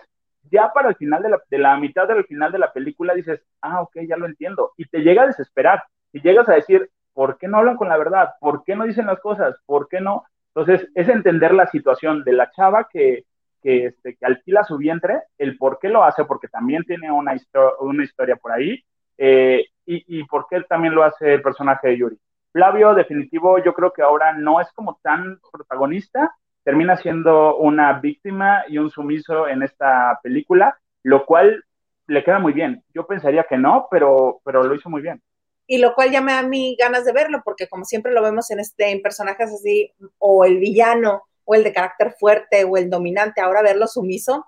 ya 0.52 0.72
para 0.74 0.90
el 0.90 0.96
final 0.96 1.24
de 1.24 1.30
la, 1.30 1.42
de 1.50 1.58
la 1.58 1.78
mitad 1.78 2.08
del 2.08 2.26
final 2.26 2.52
de 2.52 2.60
la 2.60 2.72
película 2.72 3.14
dices, 3.14 3.42
ah, 3.62 3.82
ok, 3.82 3.98
ya 4.08 4.18
lo 4.18 4.26
entiendo, 4.26 4.74
y 4.78 4.86
te 4.86 5.00
llega 5.00 5.24
a 5.24 5.28
desesperar, 5.28 5.84
y 6.12 6.22
llegas 6.22 6.48
a 6.50 6.54
decir, 6.54 6.90
¿por 7.14 7.38
qué 7.38 7.48
no 7.48 7.58
hablan 7.58 7.78
con 7.78 7.90
la 7.90 7.98
verdad? 7.98 8.34
¿Por 8.40 8.64
qué 8.64 8.76
no 8.76 8.86
dicen 8.86 9.08
las 9.08 9.20
cosas? 9.20 9.56
¿Por 9.66 9.88
qué 9.88 10.02
no? 10.02 10.26
Entonces, 10.54 10.88
es 10.96 11.10
entender 11.10 11.54
la 11.54 11.68
situación 11.68 12.24
de 12.24 12.34
la 12.34 12.52
chava 12.52 12.88
que, 12.90 13.26
que, 13.62 13.88
este, 13.88 14.16
que 14.16 14.26
alquila 14.26 14.64
su 14.64 14.78
vientre, 14.78 15.24
el 15.38 15.58
por 15.58 15.80
qué 15.80 15.90
lo 15.90 16.04
hace, 16.04 16.24
porque 16.26 16.48
también 16.48 16.84
tiene 16.84 17.12
una, 17.12 17.36
una 17.80 18.04
historia 18.04 18.36
por 18.36 18.52
ahí, 18.52 18.84
eh, 19.18 19.66
y, 19.86 20.24
por 20.26 20.48
qué 20.50 20.62
también 20.62 20.96
lo 20.96 21.04
hace 21.04 21.36
el 21.36 21.42
personaje 21.42 21.90
de 21.90 21.98
Yuri. 21.98 22.20
Flavio, 22.52 22.94
definitivo, 22.94 23.58
yo 23.64 23.74
creo 23.74 23.92
que 23.92 24.02
ahora 24.02 24.34
no 24.34 24.62
es 24.62 24.72
como 24.74 25.00
tan 25.04 25.40
protagonista, 25.52 26.36
termina 26.64 26.96
siendo 26.96 27.58
una 27.58 28.00
víctima 28.00 28.64
y 28.68 28.78
un 28.78 28.90
sumiso 28.90 29.48
en 29.48 29.62
esta 29.62 30.20
película, 30.24 30.78
lo 31.04 31.26
cual 31.26 31.64
le 32.08 32.24
queda 32.24 32.40
muy 32.40 32.54
bien. 32.54 32.84
Yo 32.94 33.06
pensaría 33.06 33.44
que 33.44 33.58
no, 33.58 33.88
pero, 33.92 34.40
pero 34.44 34.64
lo 34.64 34.74
hizo 34.74 34.90
muy 34.90 35.02
bien. 35.02 35.22
Y 35.68 35.80
lo 35.80 35.94
cual 35.96 36.12
ya 36.12 36.22
me 36.22 36.32
da 36.32 36.40
a 36.40 36.48
mí 36.48 36.76
ganas 36.80 37.06
de 37.06 37.14
verlo, 37.14 37.42
porque 37.44 37.68
como 37.68 37.86
siempre 37.86 38.14
lo 38.14 38.22
vemos 38.22 38.50
en, 38.52 38.60
este, 38.60 38.92
en 38.92 39.02
personajes 39.02 39.52
así, 39.52 39.92
o 40.20 40.46
el 40.46 40.60
villano, 40.60 41.24
o 41.44 41.56
el 41.56 41.64
de 41.64 41.74
carácter 41.74 42.16
fuerte, 42.20 42.64
o 42.64 42.78
el 42.78 42.90
dominante, 42.90 43.42
ahora 43.42 43.62
verlo 43.62 43.88
sumiso, 43.88 44.46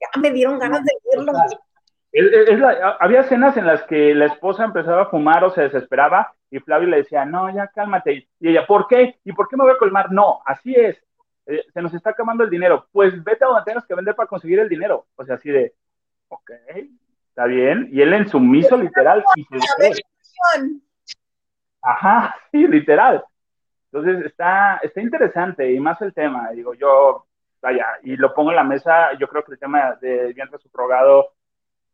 ya 0.00 0.20
me 0.20 0.30
dieron 0.30 0.58
ganas 0.58 0.84
de 0.84 0.92
verlo 1.10 1.32
había 3.00 3.20
escenas 3.20 3.56
en 3.56 3.66
las 3.66 3.82
que 3.84 4.14
la 4.14 4.26
esposa 4.26 4.64
empezaba 4.64 5.02
a 5.02 5.10
fumar 5.10 5.44
o 5.44 5.50
se 5.50 5.62
desesperaba 5.62 6.32
y 6.50 6.60
Flavio 6.60 6.88
le 6.88 6.98
decía, 6.98 7.24
no, 7.24 7.52
ya 7.54 7.68
cálmate. 7.68 8.28
Y 8.40 8.48
ella, 8.48 8.66
¿por 8.66 8.86
qué? 8.86 9.16
¿Y 9.24 9.32
por 9.32 9.48
qué 9.48 9.56
me 9.56 9.64
voy 9.64 9.72
a 9.72 9.78
colmar? 9.78 10.10
No, 10.12 10.40
así 10.44 10.74
es. 10.74 10.96
Eh, 11.46 11.64
se 11.72 11.82
nos 11.82 11.92
está 11.94 12.10
acabando 12.10 12.44
el 12.44 12.50
dinero. 12.50 12.86
Pues 12.92 13.22
vete 13.22 13.44
a 13.44 13.48
donde 13.48 13.64
tengas 13.64 13.84
que 13.84 13.94
vender 13.94 14.14
para 14.14 14.28
conseguir 14.28 14.60
el 14.60 14.68
dinero. 14.68 15.06
O 15.16 15.24
sea, 15.24 15.36
así 15.36 15.50
de, 15.50 15.74
ok, 16.28 16.50
está 17.28 17.46
bien. 17.46 17.88
Y 17.92 18.00
él 18.00 18.12
en 18.14 18.28
sumiso, 18.28 18.76
literal. 18.76 19.24
Ajá, 21.82 22.36
sí, 22.52 22.66
literal. 22.66 23.24
Entonces 23.92 24.26
está, 24.26 24.78
está 24.82 25.00
interesante 25.00 25.70
y 25.72 25.80
más 25.80 26.00
el 26.02 26.14
tema. 26.14 26.50
Digo, 26.50 26.74
yo, 26.74 27.26
vaya, 27.60 27.86
y 28.02 28.16
lo 28.16 28.32
pongo 28.32 28.50
en 28.50 28.56
la 28.56 28.64
mesa. 28.64 29.12
Yo 29.18 29.28
creo 29.28 29.44
que 29.44 29.52
el 29.52 29.58
tema 29.58 29.96
de 30.00 30.32
vientre 30.32 30.58
subrogado 30.58 31.35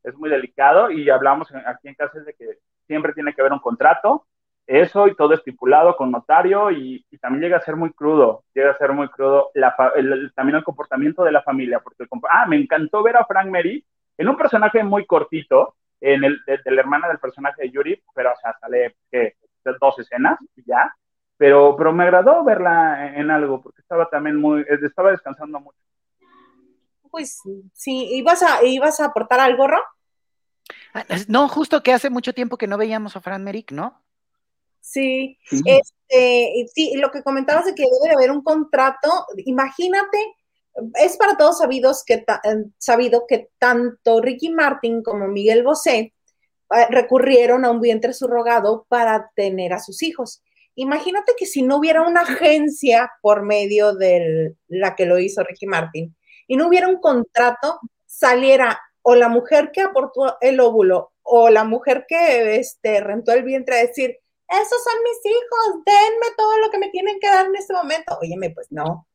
es 0.02 0.14
muy 0.16 0.30
delicado 0.30 0.90
y 0.90 1.10
hablamos 1.10 1.48
aquí 1.66 1.88
en 1.88 1.94
casa 1.94 2.20
de 2.20 2.34
que 2.34 2.58
siempre 2.86 3.12
tiene 3.12 3.34
que 3.34 3.40
haber 3.40 3.52
un 3.52 3.60
contrato, 3.60 4.26
eso 4.66 5.08
y 5.08 5.16
todo 5.16 5.34
estipulado 5.34 5.96
con 5.96 6.10
notario 6.10 6.70
y, 6.70 7.04
también 7.20 7.42
llega 7.42 7.58
a 7.58 7.62
ser 7.62 7.76
muy 7.76 7.92
crudo, 7.92 8.44
llega 8.52 8.72
a 8.72 8.78
ser 8.78 8.92
muy 8.92 9.08
crudo 9.08 9.50
la, 9.54 9.76
también 10.34 10.56
el 10.56 10.64
comportamiento 10.64 11.22
de 11.22 11.32
la 11.32 11.42
familia, 11.42 11.78
porque 11.80 12.04
ah, 12.28 12.46
me 12.46 12.56
encantó 12.56 13.02
ver 13.02 13.16
a 13.16 13.24
Frank 13.26 13.48
Mary 13.48 13.84
en 14.18 14.28
un 14.28 14.36
personaje 14.36 14.82
muy 14.82 15.06
cortito, 15.06 15.76
en 16.00 16.24
el, 16.24 16.40
de, 16.46 16.58
la 16.64 16.80
hermana 16.80 17.06
del 17.06 17.18
personaje 17.18 17.62
de 17.62 17.70
Yuri, 17.70 18.02
pero 18.12 18.32
o 18.32 18.36
sea, 18.36 18.56
sale 18.58 18.96
que 19.10 19.36
dos 19.80 19.98
escenas 20.00 20.38
y 20.56 20.64
ya, 20.66 20.92
pero, 21.36 21.76
pero 21.76 21.92
me 21.92 22.02
agradó 22.02 22.42
verla 22.42 23.14
en, 23.14 23.30
algo, 23.30 23.62
porque 23.62 23.80
estaba 23.80 24.08
también 24.10 24.36
muy, 24.36 24.64
estaba 24.68 25.12
descansando 25.12 25.60
mucho 25.60 25.78
pues 27.12 27.38
sí, 27.74 28.08
¿ibas 28.14 28.42
a, 28.42 28.64
ibas 28.64 28.98
a 28.98 29.04
aportar 29.04 29.38
algo, 29.38 29.68
Ro? 29.68 29.78
Ah, 30.94 31.04
no, 31.28 31.46
justo 31.48 31.82
que 31.82 31.92
hace 31.92 32.10
mucho 32.10 32.32
tiempo 32.32 32.56
que 32.56 32.66
no 32.66 32.78
veíamos 32.78 33.14
a 33.14 33.20
Fran 33.20 33.44
Merrick, 33.44 33.70
¿no? 33.70 34.02
Sí, 34.80 35.38
este, 35.50 36.66
sí, 36.74 36.94
lo 36.96 37.10
que 37.12 37.22
comentabas 37.22 37.66
de 37.66 37.74
que 37.74 37.84
debe 37.84 38.14
haber 38.14 38.30
un 38.30 38.42
contrato, 38.42 39.26
imagínate, 39.44 40.18
es 40.94 41.16
para 41.16 41.36
todos 41.36 41.58
sabidos 41.58 42.02
que 42.04 42.14
eh, 42.14 42.64
sabido 42.78 43.26
que 43.28 43.50
tanto 43.58 44.20
Ricky 44.20 44.50
Martin 44.50 45.02
como 45.02 45.28
Miguel 45.28 45.62
Bosé 45.62 45.98
eh, 46.74 46.86
recurrieron 46.88 47.64
a 47.64 47.70
un 47.70 47.80
vientre 47.80 48.12
subrogado 48.12 48.86
para 48.88 49.30
tener 49.36 49.72
a 49.72 49.80
sus 49.80 50.02
hijos. 50.02 50.42
Imagínate 50.74 51.34
que 51.38 51.46
si 51.46 51.62
no 51.62 51.76
hubiera 51.76 52.02
una 52.02 52.22
agencia 52.22 53.12
por 53.20 53.42
medio 53.42 53.94
de 53.94 54.56
la 54.68 54.96
que 54.96 55.04
lo 55.04 55.18
hizo 55.18 55.44
Ricky 55.44 55.66
Martin, 55.66 56.16
y 56.52 56.56
no 56.56 56.68
hubiera 56.68 56.86
un 56.86 57.00
contrato, 57.00 57.80
saliera 58.04 58.78
o 59.00 59.14
la 59.14 59.30
mujer 59.30 59.70
que 59.72 59.80
aportó 59.80 60.36
el 60.42 60.60
óvulo 60.60 61.12
o 61.22 61.48
la 61.48 61.64
mujer 61.64 62.04
que 62.06 62.56
este, 62.56 63.00
rentó 63.00 63.32
el 63.32 63.42
vientre 63.42 63.74
a 63.76 63.86
decir, 63.86 64.18
esos 64.48 64.84
son 64.84 65.02
mis 65.02 65.24
hijos, 65.24 65.82
denme 65.86 66.26
todo 66.36 66.58
lo 66.58 66.70
que 66.70 66.76
me 66.76 66.90
tienen 66.90 67.18
que 67.18 67.28
dar 67.28 67.46
en 67.46 67.56
este 67.56 67.72
momento. 67.72 68.18
Óyeme, 68.20 68.50
pues 68.50 68.70
no. 68.70 69.06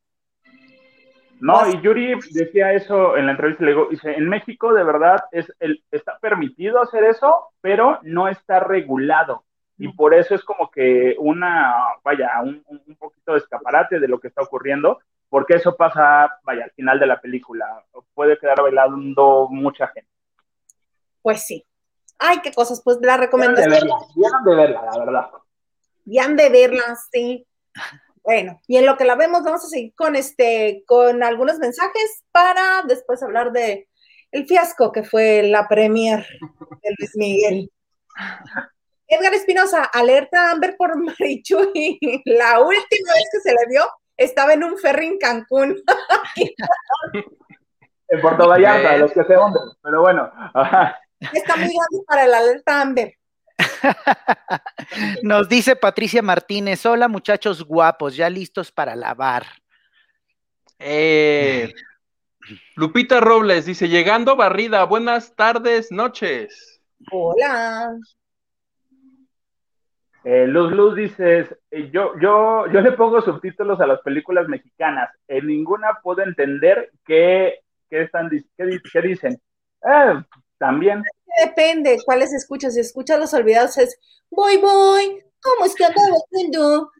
No, 1.40 1.60
pues 1.60 1.76
y 1.76 1.82
Yuri 1.82 2.16
decía 2.32 2.74
eso 2.74 3.16
en 3.16 3.28
la 3.28 3.34
entrevista, 3.34 3.64
le 3.66 3.72
digo, 3.74 3.88
dice, 3.92 4.14
en 4.14 4.28
México 4.28 4.74
de 4.74 4.84
verdad 4.84 5.20
es 5.32 5.46
el, 5.60 5.84
está 5.92 6.18
permitido 6.18 6.82
hacer 6.82 7.04
eso, 7.04 7.52
pero 7.62 8.00
no 8.02 8.28
está 8.30 8.62
regulado. 8.62 9.44
Y 9.78 9.90
por 9.90 10.16
eso 10.16 10.34
es 10.34 10.44
como 10.44 10.72
que 10.72 11.16
una, 11.20 11.76
vaya, 12.04 12.32
un, 12.42 12.64
un 12.68 12.96
poquito 12.96 13.34
de 13.34 13.38
escaparate 13.38 14.00
de 14.00 14.08
lo 14.08 14.20
que 14.20 14.30
está 14.30 14.42
ocurriendo, 14.42 14.98
porque 15.30 15.56
eso 15.56 15.76
pasa, 15.76 16.40
vaya, 16.44 16.66
al 16.66 16.72
final 16.72 17.00
de 17.00 17.08
la 17.08 17.20
película. 17.20 17.86
Puede 18.14 18.38
quedar 18.38 18.62
bailando 18.62 19.48
mucha 19.50 19.88
gente. 19.88 20.10
Pues 21.22 21.44
sí. 21.44 21.66
Ay, 22.20 22.40
qué 22.42 22.52
cosas, 22.52 22.82
pues 22.84 22.98
la 23.02 23.18
recomendación. 23.18 23.90
Bien 24.16 24.32
de 24.46 24.56
verla, 24.56 24.82
la 24.92 24.98
verdad. 24.98 25.30
Bien 26.06 26.36
de 26.36 26.50
verla, 26.50 26.98
sí. 27.12 27.46
Bueno, 28.24 28.60
y 28.68 28.78
en 28.78 28.86
lo 28.86 28.98
que 28.98 29.06
la 29.06 29.16
vemos, 29.16 29.44
vamos 29.44 29.64
a 29.64 29.68
seguir 29.68 29.94
con 29.96 30.16
este, 30.16 30.84
con 30.86 31.24
algunos 31.24 31.60
mensajes 31.60 32.24
para 32.32 32.84
después 32.88 33.22
hablar 33.24 33.52
de 33.52 33.88
el 34.32 34.46
fiasco 34.46 34.92
que 34.92 35.04
fue 35.04 35.44
la 35.44 35.68
premier 35.68 36.26
de 36.82 36.96
Luis 36.98 37.12
Miguel. 37.16 37.72
Edgar 39.08 39.34
Espinosa, 39.34 39.86
alerta 39.86 40.52
Amber 40.52 40.76
por 40.78 41.02
Marichuy. 41.02 41.98
La 42.26 42.60
última 42.60 43.14
vez 43.14 43.30
que 43.32 43.40
se 43.40 43.52
le 43.52 43.66
vio, 43.70 43.88
estaba 44.18 44.54
en 44.54 44.64
un 44.64 44.78
ferry 44.78 45.08
en 45.08 45.18
Cancún. 45.18 45.82
en 48.10 48.22
Puerto 48.22 48.48
Vallarta, 48.48 48.98
los 48.98 49.12
que 49.12 49.24
se 49.24 49.38
hunden, 49.38 49.64
pero 49.82 50.02
bueno. 50.02 50.32
Está 51.34 51.56
muy 51.56 51.68
grande 51.68 52.06
para 52.08 52.26
el 52.26 52.34
alerta 52.34 52.82
Amber. 52.82 53.14
Nos 55.24 55.50
dice 55.50 55.76
Patricia 55.76 56.22
Martínez, 56.22 56.86
hola 56.86 57.08
muchachos 57.08 57.64
guapos, 57.64 58.16
ya 58.16 58.30
listos 58.30 58.72
para 58.72 58.96
lavar. 58.96 59.46
Eh, 60.80 61.74
Lupita 62.76 63.20
Robles 63.20 63.66
dice, 63.66 63.90
llegando 63.90 64.36
barrida, 64.36 64.84
buenas 64.84 65.36
tardes, 65.36 65.92
noches. 65.92 66.82
Hola. 67.12 67.96
Eh, 70.30 70.46
Luz 70.46 70.74
Luz 70.74 70.94
dices, 70.94 71.48
eh, 71.72 71.90
yo, 71.90 72.12
yo, 72.20 72.66
yo 72.68 72.82
le 72.82 72.92
pongo 72.92 73.22
subtítulos 73.22 73.80
a 73.80 73.88
las 73.88 74.02
películas 74.02 74.50
mexicanas. 74.50 75.10
En 75.26 75.48
ninguna 75.48 76.00
puedo 76.04 76.22
entender 76.22 76.92
qué, 77.06 77.62
qué 77.90 78.02
están, 78.02 78.30
qué, 78.58 79.02
dicen. 79.02 79.42
Eh, 79.90 80.24
también. 80.58 81.02
Depende, 81.46 81.98
¿cuáles 82.04 82.34
escuchas? 82.34 82.74
Si 82.74 82.82
escuchas 82.82 83.18
los 83.18 83.34
olvidados 83.34 83.78
es, 83.78 83.98
voy, 84.30 84.58
voy, 84.58 85.24
¿cómo 85.42 85.66
es 85.66 85.74
que 85.76 85.86
haciendo? 85.86 86.92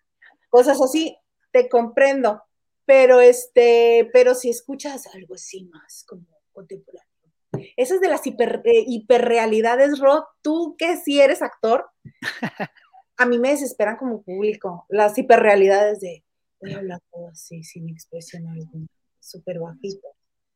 Cosas 0.48 0.82
así, 0.82 1.18
te 1.52 1.68
comprendo. 1.68 2.42
Pero 2.86 3.20
este, 3.20 4.10
pero 4.14 4.36
si 4.36 4.50
escuchas 4.50 5.06
algo 5.14 5.36
así 5.36 5.66
más 5.66 6.06
como 6.08 6.24
contemporáneo. 6.54 7.12
Esas 7.76 8.00
de 8.00 8.08
las 8.08 8.26
hiper, 8.26 8.62
hiperrealidades, 8.64 10.00
Rod, 10.00 10.24
tú 10.42 10.76
que 10.78 10.96
si 10.96 11.20
eres 11.20 11.42
actor, 11.42 11.90
a 13.18 13.26
mí 13.26 13.40
me 13.40 13.50
desesperan 13.50 13.98
como 13.98 14.22
público 14.22 14.86
las 14.90 15.18
hiperrealidades 15.18 16.00
de 16.00 16.24
voy 16.60 16.74
a 16.74 16.78
hablar 16.78 17.00
todo 17.12 17.30
así, 17.30 17.64
sin 17.64 17.90
expresión 17.90 18.48
alguna, 18.48 18.88
súper 19.20 19.60
bajito. 19.60 20.08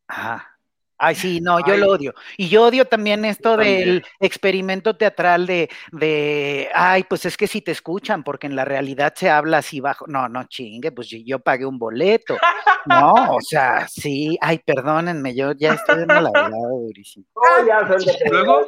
Ajá. 0.08 0.60
Ay, 1.04 1.16
sí, 1.16 1.42
no, 1.42 1.58
yo 1.66 1.78
lo 1.78 1.90
odio. 1.90 2.14
Y 2.38 2.48
yo 2.48 2.64
odio 2.64 2.86
también 2.86 3.26
esto 3.26 3.58
del 3.58 4.06
experimento 4.20 4.96
teatral 4.96 5.48
de, 5.48 5.68
de, 5.92 6.70
ay, 6.76 7.06
pues 7.10 7.26
es 7.26 7.38
que 7.38 7.48
si 7.48 7.60
te 7.62 7.72
escuchan, 7.72 8.24
porque 8.24 8.46
en 8.46 8.56
la 8.56 8.66
realidad 8.66 9.12
se 9.16 9.28
habla 9.28 9.58
así 9.58 9.80
bajo. 9.80 10.06
No, 10.06 10.30
no, 10.30 10.44
chingue, 10.44 10.92
pues 10.92 11.10
yo 11.10 11.40
pagué 11.40 11.66
un 11.66 11.80
boleto. 11.80 12.38
No, 12.86 13.14
o 13.36 13.42
sea, 13.42 13.88
sí, 13.88 14.38
ay, 14.42 14.60
perdónenme, 14.60 15.34
yo 15.34 15.54
ya 15.54 15.74
estoy 15.74 16.06
la 16.06 16.22
verdad 16.22 16.52
durísimo. 16.52 17.26
luego, 18.32 18.68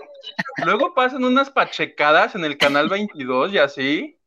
luego 0.65 0.93
pasan 0.95 1.23
unas 1.23 1.51
pachecadas 1.51 2.33
en 2.33 2.45
el 2.45 2.57
canal 2.57 2.89
22 2.89 3.53
y 3.53 3.57
así, 3.59 4.19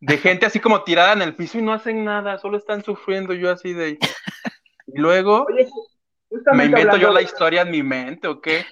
de 0.00 0.16
gente 0.16 0.46
así 0.46 0.58
como 0.58 0.84
tirada 0.84 1.12
en 1.12 1.20
el 1.20 1.36
piso 1.36 1.58
y 1.58 1.62
no 1.62 1.74
hacen 1.74 2.02
nada, 2.02 2.38
solo 2.38 2.56
están 2.56 2.82
sufriendo 2.82 3.34
yo 3.34 3.50
así 3.50 3.74
de... 3.74 3.98
Y 4.86 4.98
luego... 4.98 5.46
¿Me 6.52 6.66
invento 6.66 6.96
yo 6.96 7.12
la 7.12 7.22
historia 7.22 7.62
en 7.62 7.70
mi 7.70 7.82
mente 7.82 8.28
o 8.28 8.40
qué? 8.40 8.64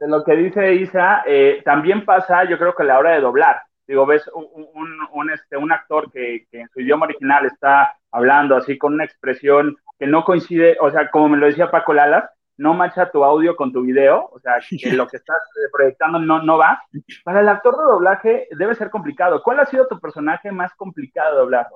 De 0.00 0.08
lo 0.08 0.24
que 0.24 0.34
dice 0.34 0.74
Isa, 0.74 1.22
eh, 1.26 1.62
también 1.64 2.04
pasa, 2.04 2.44
yo 2.44 2.58
creo 2.58 2.74
que 2.74 2.82
a 2.82 2.86
la 2.86 2.98
hora 2.98 3.10
de 3.12 3.20
doblar. 3.20 3.62
Digo, 3.86 4.06
ves 4.06 4.28
un, 4.32 5.30
este, 5.30 5.56
un 5.56 5.70
actor 5.72 6.10
que, 6.10 6.46
en 6.52 6.68
su 6.70 6.80
idioma 6.80 7.06
original 7.06 7.46
está 7.46 7.96
hablando 8.10 8.56
así 8.56 8.78
con 8.78 8.94
una 8.94 9.04
expresión 9.04 9.76
que 9.98 10.06
no 10.06 10.24
coincide, 10.24 10.76
o 10.80 10.90
sea, 10.90 11.10
como 11.10 11.28
me 11.28 11.36
lo 11.36 11.46
decía 11.46 11.70
Paco 11.70 11.92
Lalas, 11.92 12.28
no 12.56 12.74
marcha 12.74 13.10
tu 13.10 13.24
audio 13.24 13.56
con 13.56 13.72
tu 13.72 13.82
video, 13.82 14.28
o 14.32 14.40
sea, 14.40 14.54
que 14.68 14.92
lo 14.92 15.06
que 15.06 15.16
estás 15.16 15.36
eh, 15.36 15.68
proyectando 15.72 16.18
no, 16.18 16.42
no 16.42 16.58
va. 16.58 16.82
Para 17.24 17.40
el 17.40 17.48
actor 17.48 17.76
de 17.76 17.84
doblaje 17.84 18.48
debe 18.52 18.74
ser 18.74 18.90
complicado. 18.90 19.42
¿Cuál 19.42 19.60
ha 19.60 19.66
sido 19.66 19.86
tu 19.86 20.00
personaje 20.00 20.50
más 20.52 20.72
complicado 20.74 21.34
de 21.34 21.40
doblar? 21.40 21.68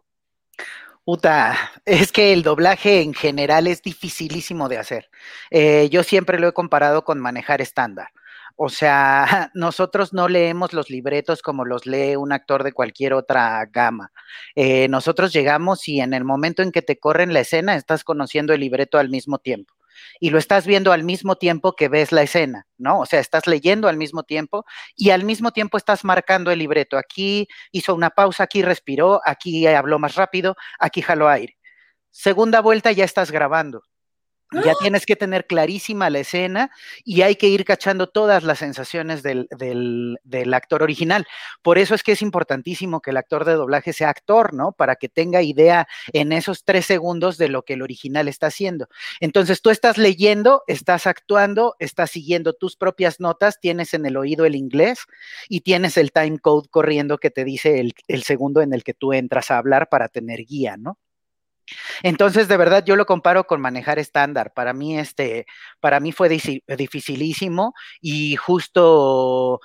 Puta, 1.07 1.57
es 1.85 2.11
que 2.11 2.33
el 2.33 2.43
doblaje 2.43 3.01
en 3.01 3.15
general 3.15 3.69
es 3.69 3.81
dificilísimo 3.81 4.69
de 4.69 4.79
hacer. 4.79 5.09
Eh, 5.53 5.89
yo 5.89 6.03
siempre 6.03 6.41
lo 6.41 6.49
he 6.49 6.53
comparado 6.53 7.05
con 7.05 7.21
manejar 7.21 7.61
estándar. 7.61 8.09
O 8.57 8.69
sea, 8.71 9.51
nosotros 9.55 10.13
no 10.13 10.29
leemos 10.29 10.73
los 10.73 10.91
libretos 10.91 11.43
como 11.43 11.65
los 11.65 11.87
lee 11.87 12.17
un 12.17 12.33
actor 12.33 12.65
de 12.65 12.73
cualquier 12.73 13.15
otra 13.15 13.65
gama. 13.67 14.11
Eh, 14.57 14.89
nosotros 14.89 15.33
llegamos 15.33 15.87
y 15.87 16.01
en 16.01 16.13
el 16.13 16.25
momento 16.25 16.63
en 16.63 16.73
que 16.73 16.83
te 16.83 16.99
corren 16.99 17.33
la 17.33 17.41
escena 17.41 17.77
estás 17.77 18.03
conociendo 18.03 18.53
el 18.53 18.59
libreto 18.61 18.99
al 18.99 19.09
mismo 19.09 19.39
tiempo 19.39 19.76
y 20.21 20.31
lo 20.31 20.39
estás 20.39 20.67
viendo 20.67 20.93
al 20.93 21.05
mismo 21.05 21.37
tiempo 21.37 21.75
que 21.75 21.89
ves 21.89 22.13
la 22.13 22.23
escena, 22.23 22.67
¿no? 22.79 23.01
O 23.01 23.07
sea, 23.07 23.21
estás 23.21 23.47
leyendo 23.47 23.89
al 23.89 23.97
mismo 23.97 24.23
tiempo 24.23 24.65
y 24.95 25.11
al 25.11 25.25
mismo 25.25 25.53
tiempo 25.53 25.77
estás 25.77 26.05
marcando 26.05 26.51
el 26.51 26.59
libreto. 26.59 26.99
Aquí 26.99 27.49
hizo 27.73 27.95
una 27.95 28.11
pausa, 28.11 28.45
aquí 28.45 28.63
respiró, 28.63 29.21
aquí 29.25 29.67
habló 29.67 29.99
más 29.99 30.15
rápido, 30.15 30.57
aquí 30.79 31.03
jaló 31.03 31.29
aire. 31.29 31.57
Segunda 32.11 32.61
vuelta 32.61 32.93
ya 32.93 33.05
estás 33.05 33.31
grabando. 33.31 33.83
Ya 34.53 34.73
¡Ah! 34.73 34.75
tienes 34.79 35.07
que 35.07 35.17
tener 35.17 35.47
clarísima 35.47 36.09
la 36.09 36.21
escena 36.21 36.71
y 37.05 37.23
hay 37.23 37.35
que 37.35 37.49
ir 37.49 37.65
cachando 37.65 38.07
todas 38.09 38.45
las 38.45 38.61
sensaciones 38.61 39.25
del, 39.25 39.49
del, 39.51 40.55
actor 40.55 40.85
original. 40.85 41.27
Por 41.63 41.79
eso 41.79 41.97
es 41.97 42.05
que 42.05 42.13
es 42.13 42.23
importantísimo 42.23 43.01
que 43.01 43.11
el 43.11 43.17
actor 43.17 43.45
de 43.45 43.55
doblaje 43.55 43.93
sea 43.93 44.09
actor, 44.09 44.55
¿no? 44.55 44.71
Para 44.71 44.95
que 44.95 45.09
tenga 45.09 45.43
idea 45.43 45.89
en 46.13 46.31
esos 46.31 46.65
tres 46.65 46.87
segundos 46.87 47.39
de 47.39 47.49
lo 47.49 47.63
que 47.63 47.73
el 47.73 47.83
original 47.83 48.29
está 48.29 48.47
haciendo. 48.47 48.89
Entonces 49.19 49.63
tú 49.63 49.71
estás 49.71 49.99
leyendo, 49.99 50.63
estás 50.69 51.09
actuando, 51.09 51.75
estás 51.81 52.13
siguiendo 52.13 52.53
tus 52.53 52.77
propias 52.77 53.19
notas, 53.19 53.59
tienes 53.61 53.95
en 53.95 54.07
el 54.07 54.17
oído 54.17 54.45
el 54.45 54.55
inglés 54.55 55.01
y 55.49 55.63
tienes 55.63 55.97
el 55.97 56.13
time 56.13 56.39
code 56.39 56.69
corriendo 56.71 57.19
que 57.19 57.31
te 57.31 57.45
dice 57.45 57.81
el, 57.81 57.95
el 58.07 58.23
segundo 58.23 58.61
en 58.61 58.73
el 58.73 58.85
que 58.85 58.95
tú 58.95 59.13
entras 59.13 59.51
a 59.51 59.59
hablar 59.59 59.89
para 59.89 60.09
tener 60.09 60.45
guía, 60.45 60.77
¿no? 60.77 60.99
Entonces, 62.03 62.49
de 62.49 62.57
verdad, 62.57 62.85
yo 62.85 62.97
lo 62.97 63.07
comparo 63.07 63.45
con 63.45 63.61
manejar 63.61 63.99
estándar. 63.99 64.53
Para 64.55 64.73
mí, 64.73 64.99
este, 64.99 65.47
para 65.81 66.01
mí 66.01 66.13
fue 66.13 66.29
dificilísimo 66.29 67.75
y 68.01 68.37
justo 68.37 69.61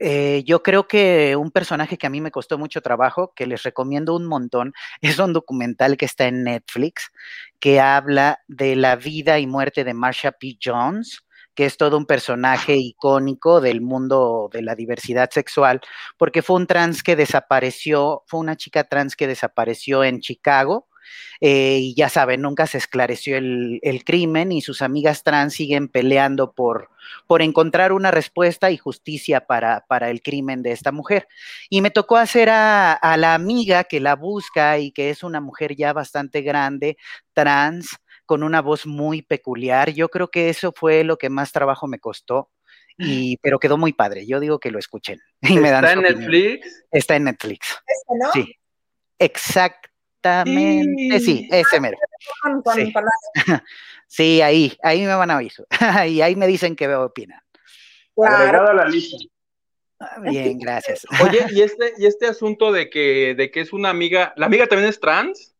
eh, 0.00 0.42
yo 0.44 0.62
creo 0.62 0.88
que 0.88 1.36
un 1.36 1.50
personaje 1.50 1.96
que 1.96 2.06
a 2.06 2.10
mí 2.10 2.20
me 2.20 2.30
costó 2.30 2.58
mucho 2.58 2.82
trabajo, 2.82 3.32
que 3.34 3.46
les 3.46 3.62
recomiendo 3.62 4.14
un 4.16 4.26
montón, 4.26 4.72
es 5.00 5.18
un 5.18 5.32
documental 5.32 5.96
que 5.96 6.04
está 6.06 6.26
en 6.26 6.44
Netflix, 6.44 7.10
que 7.60 7.80
habla 7.80 8.40
de 8.48 8.76
la 8.76 8.96
vida 8.96 9.38
y 9.38 9.46
muerte 9.46 9.84
de 9.84 9.94
Marsha 9.94 10.32
P. 10.32 10.58
Jones 10.62 11.20
que 11.54 11.66
es 11.66 11.76
todo 11.76 11.96
un 11.96 12.06
personaje 12.06 12.76
icónico 12.76 13.60
del 13.60 13.80
mundo 13.80 14.50
de 14.52 14.62
la 14.62 14.74
diversidad 14.74 15.30
sexual, 15.30 15.80
porque 16.18 16.42
fue 16.42 16.56
un 16.56 16.66
trans 16.66 17.02
que 17.02 17.16
desapareció, 17.16 18.24
fue 18.26 18.40
una 18.40 18.56
chica 18.56 18.84
trans 18.84 19.14
que 19.14 19.28
desapareció 19.28 20.02
en 20.02 20.20
Chicago, 20.20 20.88
eh, 21.40 21.78
y 21.80 21.94
ya 21.94 22.08
saben, 22.08 22.42
nunca 22.42 22.66
se 22.66 22.78
esclareció 22.78 23.36
el, 23.36 23.80
crimen 24.04 24.52
y 24.52 24.60
sus 24.60 24.82
amigas 24.82 25.22
trans 25.22 25.54
siguen 25.54 25.88
peleando 25.88 26.52
por, 26.52 26.90
por 27.26 27.42
encontrar 27.42 27.92
una 27.92 28.10
respuesta 28.10 28.70
y 28.70 28.76
justicia 28.76 29.46
para, 29.46 29.84
para, 29.88 30.10
el 30.10 30.22
crimen 30.22 30.62
de 30.62 30.72
esta 30.72 30.92
mujer. 30.92 31.28
Y 31.70 31.80
me 31.80 31.90
tocó 31.90 32.16
hacer 32.16 32.50
a, 32.50 32.92
a 32.92 33.16
la 33.16 33.34
amiga 33.34 33.84
que 33.84 34.00
la 34.00 34.16
busca 34.16 34.78
y 34.78 34.92
que 34.92 35.10
es 35.10 35.22
una 35.22 35.40
mujer 35.40 35.76
ya 35.76 35.92
bastante 35.92 36.42
grande, 36.42 36.96
trans, 37.32 37.98
con 38.26 38.42
una 38.42 38.60
voz 38.60 38.86
muy 38.86 39.22
peculiar. 39.22 39.90
Yo 39.92 40.08
creo 40.08 40.28
que 40.28 40.48
eso 40.48 40.72
fue 40.74 41.04
lo 41.04 41.18
que 41.18 41.30
más 41.30 41.52
trabajo 41.52 41.86
me 41.86 41.98
costó. 41.98 42.50
Y, 42.96 43.38
pero 43.38 43.58
quedó 43.58 43.76
muy 43.76 43.92
padre. 43.92 44.24
Yo 44.24 44.38
digo 44.38 44.60
que 44.60 44.70
lo 44.70 44.78
escuchen. 44.78 45.20
¿Está 45.42 45.92
en 45.92 46.02
Netflix? 46.02 46.84
Está 46.92 47.16
en 47.16 47.24
Netflix. 47.24 47.76
Sí. 48.32 48.56
Exacto 49.18 49.93
Exactamente, 50.24 51.20
sí, 51.20 51.48
ese 51.50 51.80
mero. 51.80 51.98
Sí. 54.06 54.40
ahí, 54.42 54.76
ahí 54.82 55.00
me 55.00 55.14
van 55.14 55.30
a 55.30 55.38
oír. 55.38 55.52
y 56.08 56.20
ahí 56.20 56.36
me 56.36 56.46
dicen 56.46 56.76
que 56.76 56.88
opinan. 56.94 57.40
Claro. 58.14 58.68
a 58.68 58.74
la 58.74 58.84
lista. 58.86 59.16
Ah, 59.98 60.20
bien, 60.20 60.58
gracias. 60.58 61.04
Oye, 61.22 61.46
¿y 61.50 61.62
este, 61.62 61.94
y 61.98 62.06
este 62.06 62.26
asunto 62.26 62.70
de 62.70 62.90
que, 62.90 63.34
de 63.36 63.50
que 63.50 63.60
es 63.60 63.72
una 63.72 63.90
amiga, 63.90 64.32
¿la 64.36 64.46
amiga 64.46 64.66
también 64.66 64.88
es 64.88 65.00
trans? 65.00 65.54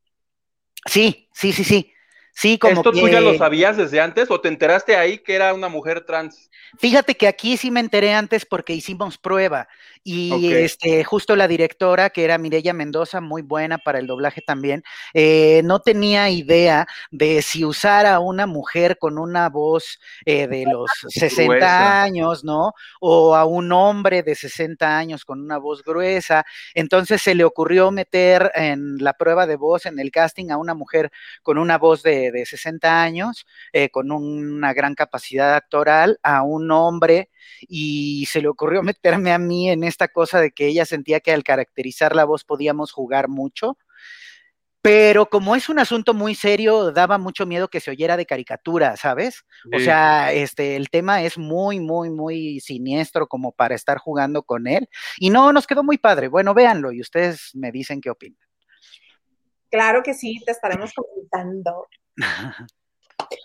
Sí, 0.86 1.28
sí, 1.32 1.52
sí, 1.52 1.64
sí. 1.64 1.90
Sí, 2.36 2.58
como 2.58 2.74
¿Esto 2.74 2.92
tú 2.92 3.08
ya 3.08 3.20
lo 3.20 3.34
sabías 3.34 3.76
desde 3.76 4.00
antes 4.00 4.28
o 4.28 4.40
te 4.40 4.48
enteraste 4.48 4.96
ahí 4.96 5.18
que 5.18 5.34
era 5.34 5.54
una 5.54 5.68
mujer 5.68 6.04
trans? 6.04 6.50
Fíjate 6.78 7.16
que 7.16 7.28
aquí 7.28 7.56
sí 7.56 7.70
me 7.70 7.78
enteré 7.78 8.12
antes 8.12 8.44
porque 8.44 8.72
hicimos 8.72 9.18
prueba 9.18 9.68
y 10.05 10.52
este, 10.52 11.02
justo 11.02 11.34
la 11.34 11.48
directora, 11.48 12.11
que 12.11 12.24
era 12.24 12.36
Mireya 12.36 12.74
Mendoza, 12.74 13.22
muy 13.22 13.40
buena 13.40 13.78
para 13.78 13.98
el 13.98 14.07
doblaje 14.07 14.42
también, 14.42 14.84
eh, 15.14 15.62
no 15.64 15.80
tenía 15.80 16.28
idea 16.28 16.86
de 17.11 17.40
si 17.40 17.64
usar 17.64 18.05
a 18.05 18.18
una 18.20 18.46
mujer 18.46 18.98
con 18.98 19.16
una 19.16 19.48
voz 19.48 19.98
eh, 20.26 20.46
de 20.46 20.66
los 20.70 20.90
60 21.09 22.02
años, 22.02 22.44
¿no? 22.44 22.74
O 23.00 23.34
a 23.34 23.46
un 23.46 23.72
hombre 23.72 24.22
de 24.22 24.34
60 24.34 24.98
años 24.98 25.24
con 25.24 25.40
una 25.40 25.57
voz 25.57 25.82
gruesa. 25.82 26.44
Entonces 26.74 27.22
se 27.22 27.34
le 27.34 27.44
ocurrió 27.44 27.90
meter 27.90 28.52
en 28.55 28.98
la 28.98 29.14
prueba 29.14 29.46
de 29.46 29.57
voz, 29.57 29.86
en 29.86 29.98
el 29.98 30.11
casting, 30.11 30.50
a 30.50 30.59
una 30.59 30.74
mujer 30.74 31.11
con 31.42 31.57
una 31.57 31.78
voz 31.78 32.02
de, 32.02 32.30
de 32.30 32.44
60 32.44 33.02
años, 33.02 33.46
eh, 33.72 33.88
con 33.88 34.12
una 34.12 34.74
gran 34.74 34.94
capacidad 34.94 35.55
actoral, 35.55 36.18
a 36.22 36.42
un 36.42 36.70
hombre 36.70 37.30
y 37.68 38.26
se 38.26 38.40
le 38.40 38.48
ocurrió 38.48 38.82
meterme 38.82 39.32
a 39.32 39.38
mí 39.38 39.70
en 39.70 39.84
esta 39.95 40.09
cosa 40.09 40.40
de 40.40 40.51
que 40.51 40.66
ella 40.66 40.84
sentía 40.84 41.20
que 41.20 41.32
al 41.32 41.45
caracterizar 41.45 42.14
la 42.16 42.24
voz 42.24 42.45
podíamos 42.45 42.90
jugar 42.92 43.28
mucho. 43.28 43.78
Pero 44.82 45.30
como 45.30 45.57
es 45.57 45.70
un 45.70 45.78
asunto 45.78 46.12
muy 46.12 46.34
serio, 46.34 46.92
daba 46.92 47.16
mucho 47.16 47.47
miedo 47.47 47.68
que 47.68 47.80
se 47.80 47.90
oyera 47.90 48.18
de 48.18 48.26
caricatura, 48.26 48.99
¿sabes? 48.99 49.45
O 49.74 49.78
sea, 49.78 50.30
este, 50.32 50.76
el 50.76 50.90
tema 50.90 51.22
es 51.22 51.38
muy, 51.38 51.80
muy, 51.80 52.11
muy 52.11 52.61
siniestro 52.61 53.26
como 53.26 53.53
para 53.53 53.74
estar 53.74 53.97
jugando 53.97 54.42
con 54.42 54.66
él. 54.66 54.86
Y 55.18 55.30
no, 55.30 55.55
nos 55.55 55.66
quedó 55.66 55.82
muy 55.82 55.97
padre. 55.97 56.28
Bueno, 56.28 56.53
véanlo 56.53 56.92
y 56.92 57.01
ustedes 57.01 57.53
me 57.55 57.72
dicen 57.72 58.03
qué 58.03 58.11
opinan. 58.11 58.47
Claro 59.70 60.03
que 60.03 60.12
sí, 60.12 60.42
te 60.45 60.53
estaremos 60.53 60.92
comentando. 60.92 61.88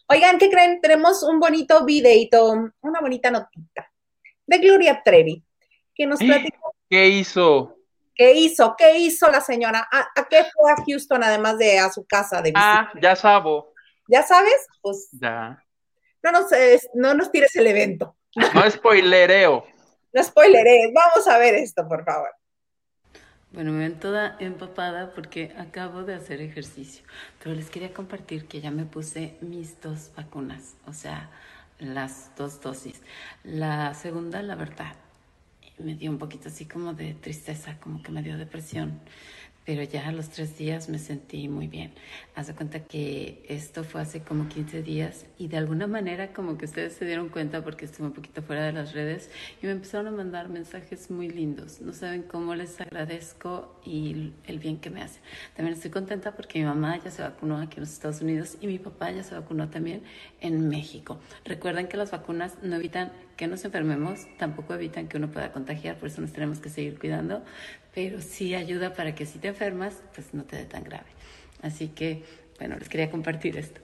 Oigan, 0.09 0.39
¿qué 0.39 0.49
creen? 0.49 0.81
Tenemos 0.81 1.23
un 1.23 1.39
bonito 1.39 1.85
videito, 1.85 2.51
una 2.81 2.99
bonita 2.99 3.31
notita 3.31 3.89
de 4.49 4.57
Gloria 4.57 5.01
Trevi, 5.05 5.43
que 5.99 6.07
nos 6.07 6.19
platicó. 6.19 6.73
¿Qué 6.89 7.09
hizo? 7.09 7.75
¿Qué 8.15 8.31
hizo? 8.31 8.73
¿Qué 8.77 8.99
hizo 8.99 9.29
la 9.29 9.41
señora? 9.41 9.85
¿A, 9.91 10.27
qué 10.29 10.45
fue 10.55 10.71
a 10.71 10.75
Houston 10.87 11.21
además 11.21 11.57
de 11.57 11.77
a 11.77 11.91
su 11.91 12.05
casa 12.07 12.37
de 12.37 12.51
visita? 12.51 12.79
Ah, 12.79 12.91
ya 13.01 13.17
sabo. 13.17 13.73
¿Ya 14.07 14.23
sabes? 14.23 14.65
Pues. 14.81 15.09
Ya. 15.11 15.61
No 16.23 16.31
nos, 16.31 16.45
no 16.93 17.13
nos 17.15 17.31
tires 17.31 17.53
el 17.57 17.67
evento. 17.67 18.15
No 18.35 18.71
spoilereo. 18.71 19.65
No 20.11 20.23
spoilereo. 20.23 20.89
Vamos 20.91 21.27
a 21.27 21.37
ver 21.37 21.53
esto, 21.53 21.87
por 21.87 22.03
favor. 22.03 22.29
Bueno, 23.51 23.71
me 23.73 23.79
ven 23.79 23.99
toda 23.99 24.37
empapada 24.39 25.13
porque 25.13 25.53
acabo 25.55 26.01
de 26.01 26.15
hacer 26.15 26.41
ejercicio, 26.41 27.05
pero 27.43 27.53
les 27.53 27.69
quería 27.69 27.93
compartir 27.93 28.47
que 28.47 28.59
ya 28.59 28.71
me 28.71 28.85
puse 28.85 29.37
mis 29.41 29.79
dos 29.81 30.09
vacunas, 30.15 30.73
o 30.87 30.93
sea, 30.93 31.29
las 31.77 32.35
dos 32.35 32.59
dosis. 32.59 33.03
La 33.43 33.93
segunda, 33.93 34.41
la 34.41 34.55
verdad, 34.55 34.95
me 35.79 35.95
dio 35.95 36.11
un 36.11 36.17
poquito 36.17 36.49
así 36.49 36.65
como 36.65 36.93
de 36.93 37.13
tristeza, 37.13 37.79
como 37.79 38.01
que 38.01 38.11
me 38.11 38.21
dio 38.21 38.37
depresión 38.37 38.99
pero 39.69 39.83
ya 39.83 40.07
a 40.07 40.11
los 40.11 40.29
tres 40.29 40.57
días 40.57 40.89
me 40.89 40.97
sentí 40.97 41.47
muy 41.47 41.67
bien. 41.67 41.91
Haz 42.33 42.47
de 42.47 42.55
cuenta 42.55 42.79
que 42.79 43.45
esto 43.47 43.83
fue 43.83 44.01
hace 44.01 44.21
como 44.21 44.49
15 44.49 44.81
días 44.81 45.27
y 45.37 45.47
de 45.47 45.57
alguna 45.57 45.85
manera 45.85 46.33
como 46.33 46.57
que 46.57 46.65
ustedes 46.65 46.93
se 46.93 47.05
dieron 47.05 47.29
cuenta 47.29 47.63
porque 47.63 47.85
estuve 47.85 48.07
un 48.07 48.13
poquito 48.13 48.41
fuera 48.41 48.65
de 48.65 48.71
las 48.71 48.93
redes 48.93 49.29
y 49.61 49.67
me 49.67 49.73
empezaron 49.73 50.07
a 50.07 50.11
mandar 50.11 50.49
mensajes 50.49 51.11
muy 51.11 51.29
lindos. 51.29 51.81
No 51.81 51.93
saben 51.93 52.23
cómo 52.23 52.55
les 52.55 52.81
agradezco 52.81 53.79
y 53.85 54.33
el 54.47 54.57
bien 54.57 54.79
que 54.79 54.89
me 54.89 55.03
hacen. 55.03 55.21
También 55.55 55.75
estoy 55.75 55.91
contenta 55.91 56.35
porque 56.35 56.57
mi 56.57 56.65
mamá 56.65 56.97
ya 56.97 57.11
se 57.11 57.21
vacunó 57.21 57.57
aquí 57.57 57.75
en 57.75 57.81
los 57.81 57.91
Estados 57.91 58.21
Unidos 58.21 58.57
y 58.59 58.65
mi 58.65 58.79
papá 58.79 59.11
ya 59.11 59.21
se 59.21 59.35
vacunó 59.35 59.69
también 59.69 60.01
en 60.41 60.67
México. 60.67 61.19
Recuerden 61.45 61.87
que 61.87 61.95
las 61.95 62.09
vacunas 62.09 62.57
no 62.63 62.75
evitan 62.75 63.11
que 63.39 63.47
nos 63.47 63.63
enfermemos, 63.63 64.27
tampoco 64.37 64.73
evitan 64.73 65.07
que 65.07 65.15
uno 65.15 65.31
pueda 65.31 65.53
contagiar, 65.53 65.95
por 65.95 66.09
eso 66.09 66.19
nos 66.19 66.33
tenemos 66.33 66.59
que 66.59 66.67
seguir 66.67 66.99
cuidando, 66.99 67.41
pero 68.01 68.21
sí 68.21 68.55
ayuda 68.55 68.93
para 68.93 69.13
que 69.13 69.25
si 69.25 69.39
te 69.39 69.49
enfermas, 69.49 70.01
pues 70.15 70.33
no 70.33 70.45
te 70.45 70.55
dé 70.55 70.63
tan 70.63 70.85
grave. 70.85 71.09
Así 71.61 71.89
que, 71.89 72.23
bueno, 72.57 72.77
les 72.79 72.87
quería 72.87 73.11
compartir 73.11 73.57
esto. 73.57 73.81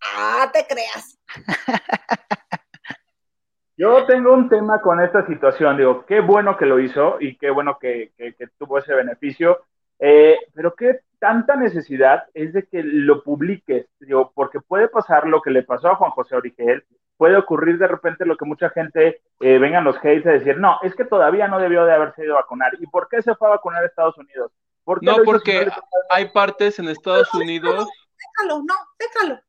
ah, 0.00 0.48
te 0.52 0.64
creas. 0.68 1.18
Yo 3.76 4.06
tengo 4.06 4.32
un 4.34 4.48
tema 4.48 4.80
con 4.80 5.00
esta 5.00 5.26
situación, 5.26 5.78
digo, 5.78 6.06
qué 6.06 6.20
bueno 6.20 6.56
que 6.56 6.66
lo 6.66 6.78
hizo 6.78 7.16
y 7.18 7.36
qué 7.38 7.50
bueno 7.50 7.76
que, 7.80 8.12
tuvo 8.56 8.78
ese 8.78 8.94
beneficio, 8.94 9.64
eh, 9.98 10.38
pero 10.54 10.76
qué 10.76 11.00
tanta 11.18 11.56
necesidad 11.56 12.22
es 12.34 12.52
de 12.52 12.68
que 12.68 12.84
lo 12.84 13.24
publiques, 13.24 13.88
digo, 13.98 14.30
porque 14.32 14.60
puede 14.60 14.86
pasar 14.86 15.26
lo 15.26 15.42
que 15.42 15.50
le 15.50 15.64
pasó 15.64 15.88
a 15.88 15.96
Juan 15.96 16.12
José 16.12 16.36
Origel, 16.36 16.84
puede 17.16 17.36
ocurrir 17.36 17.78
de 17.78 17.88
repente 17.88 18.26
lo 18.26 18.36
que 18.36 18.44
mucha 18.44 18.70
gente 18.70 19.22
eh, 19.40 19.58
vengan 19.58 19.84
los 19.84 19.96
hates 19.96 20.26
a 20.26 20.32
decir, 20.32 20.58
no, 20.58 20.78
es 20.82 20.94
que 20.94 21.04
todavía 21.04 21.48
no 21.48 21.58
debió 21.58 21.84
de 21.84 21.94
haberse 21.94 22.24
ido 22.24 22.36
a 22.36 22.40
vacunar. 22.40 22.72
¿Y 22.80 22.86
por 22.86 23.08
qué 23.08 23.22
se 23.22 23.34
fue 23.34 23.48
a 23.48 23.52
vacunar 23.52 23.82
a 23.82 23.86
Estados 23.86 24.16
Unidos? 24.18 24.52
no, 25.00 25.16
porque 25.24 25.68
hay 26.10 26.28
partes 26.28 26.78
en 26.78 26.88
Estados 26.88 27.32
Unidos. 27.34 27.88
Déjalo, 28.36 28.62
no, 28.62 28.74
déjalo. 28.98 29.40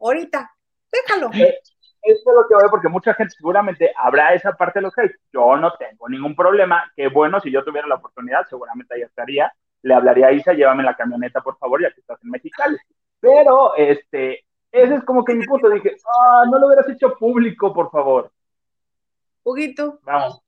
Ahorita, 0.00 0.50
déjalo. 0.92 1.30
Eh, 1.32 1.58
esto 2.02 2.30
es 2.30 2.36
lo 2.36 2.46
que 2.48 2.54
voy, 2.54 2.70
porque 2.70 2.88
mucha 2.88 3.14
gente 3.14 3.34
seguramente 3.36 3.92
habrá 3.96 4.34
esa 4.34 4.52
parte 4.52 4.78
de 4.78 4.84
los 4.84 4.98
hates. 4.98 5.18
Yo 5.32 5.56
no 5.56 5.72
tengo 5.74 6.08
ningún 6.08 6.36
problema. 6.36 6.84
Qué 6.94 7.08
bueno, 7.08 7.40
si 7.40 7.50
yo 7.50 7.64
tuviera 7.64 7.88
la 7.88 7.96
oportunidad, 7.96 8.46
seguramente 8.48 8.94
ahí 8.94 9.02
estaría. 9.02 9.52
Le 9.82 9.94
hablaría 9.94 10.28
a 10.28 10.32
Isa, 10.32 10.52
llévame 10.52 10.82
la 10.82 10.96
camioneta, 10.96 11.40
por 11.40 11.58
favor, 11.58 11.82
ya 11.82 11.90
que 11.92 12.00
estás 12.00 12.22
en 12.22 12.30
Mexicali. 12.30 12.76
Pero, 13.20 13.74
este, 13.76 14.45
ese 14.72 14.94
es 14.94 15.04
como 15.04 15.24
que 15.24 15.34
mi 15.34 15.46
punto. 15.46 15.68
Dije, 15.70 15.96
ah, 16.18 16.44
no 16.50 16.58
lo 16.58 16.66
hubieras 16.66 16.88
hecho 16.88 17.14
público, 17.18 17.72
por 17.72 17.90
favor. 17.90 18.30
Huguito. 19.42 20.00
Vamos. 20.02 20.42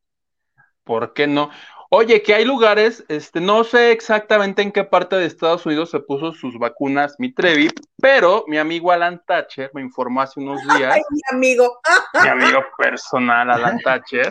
¿Por 0.84 1.12
qué 1.12 1.26
no? 1.26 1.50
Oye, 1.90 2.22
que 2.22 2.34
hay 2.34 2.44
lugares, 2.44 3.02
este, 3.08 3.40
no 3.40 3.64
sé 3.64 3.92
exactamente 3.92 4.60
en 4.60 4.72
qué 4.72 4.84
parte 4.84 5.16
de 5.16 5.24
Estados 5.24 5.64
Unidos 5.64 5.90
se 5.90 6.00
puso 6.00 6.32
sus 6.32 6.58
vacunas 6.58 7.14
mi 7.18 7.32
Trevi, 7.32 7.70
pero 7.96 8.44
mi 8.46 8.58
amigo 8.58 8.92
Alan 8.92 9.22
Thatcher 9.26 9.70
me 9.72 9.80
informó 9.80 10.20
hace 10.20 10.38
unos 10.38 10.60
días. 10.62 10.94
Ay, 10.94 11.00
mi 11.10 11.20
amigo. 11.32 11.80
mi 12.22 12.28
amigo 12.28 12.62
personal, 12.76 13.50
Alan 13.50 13.78
Thatcher, 13.84 14.30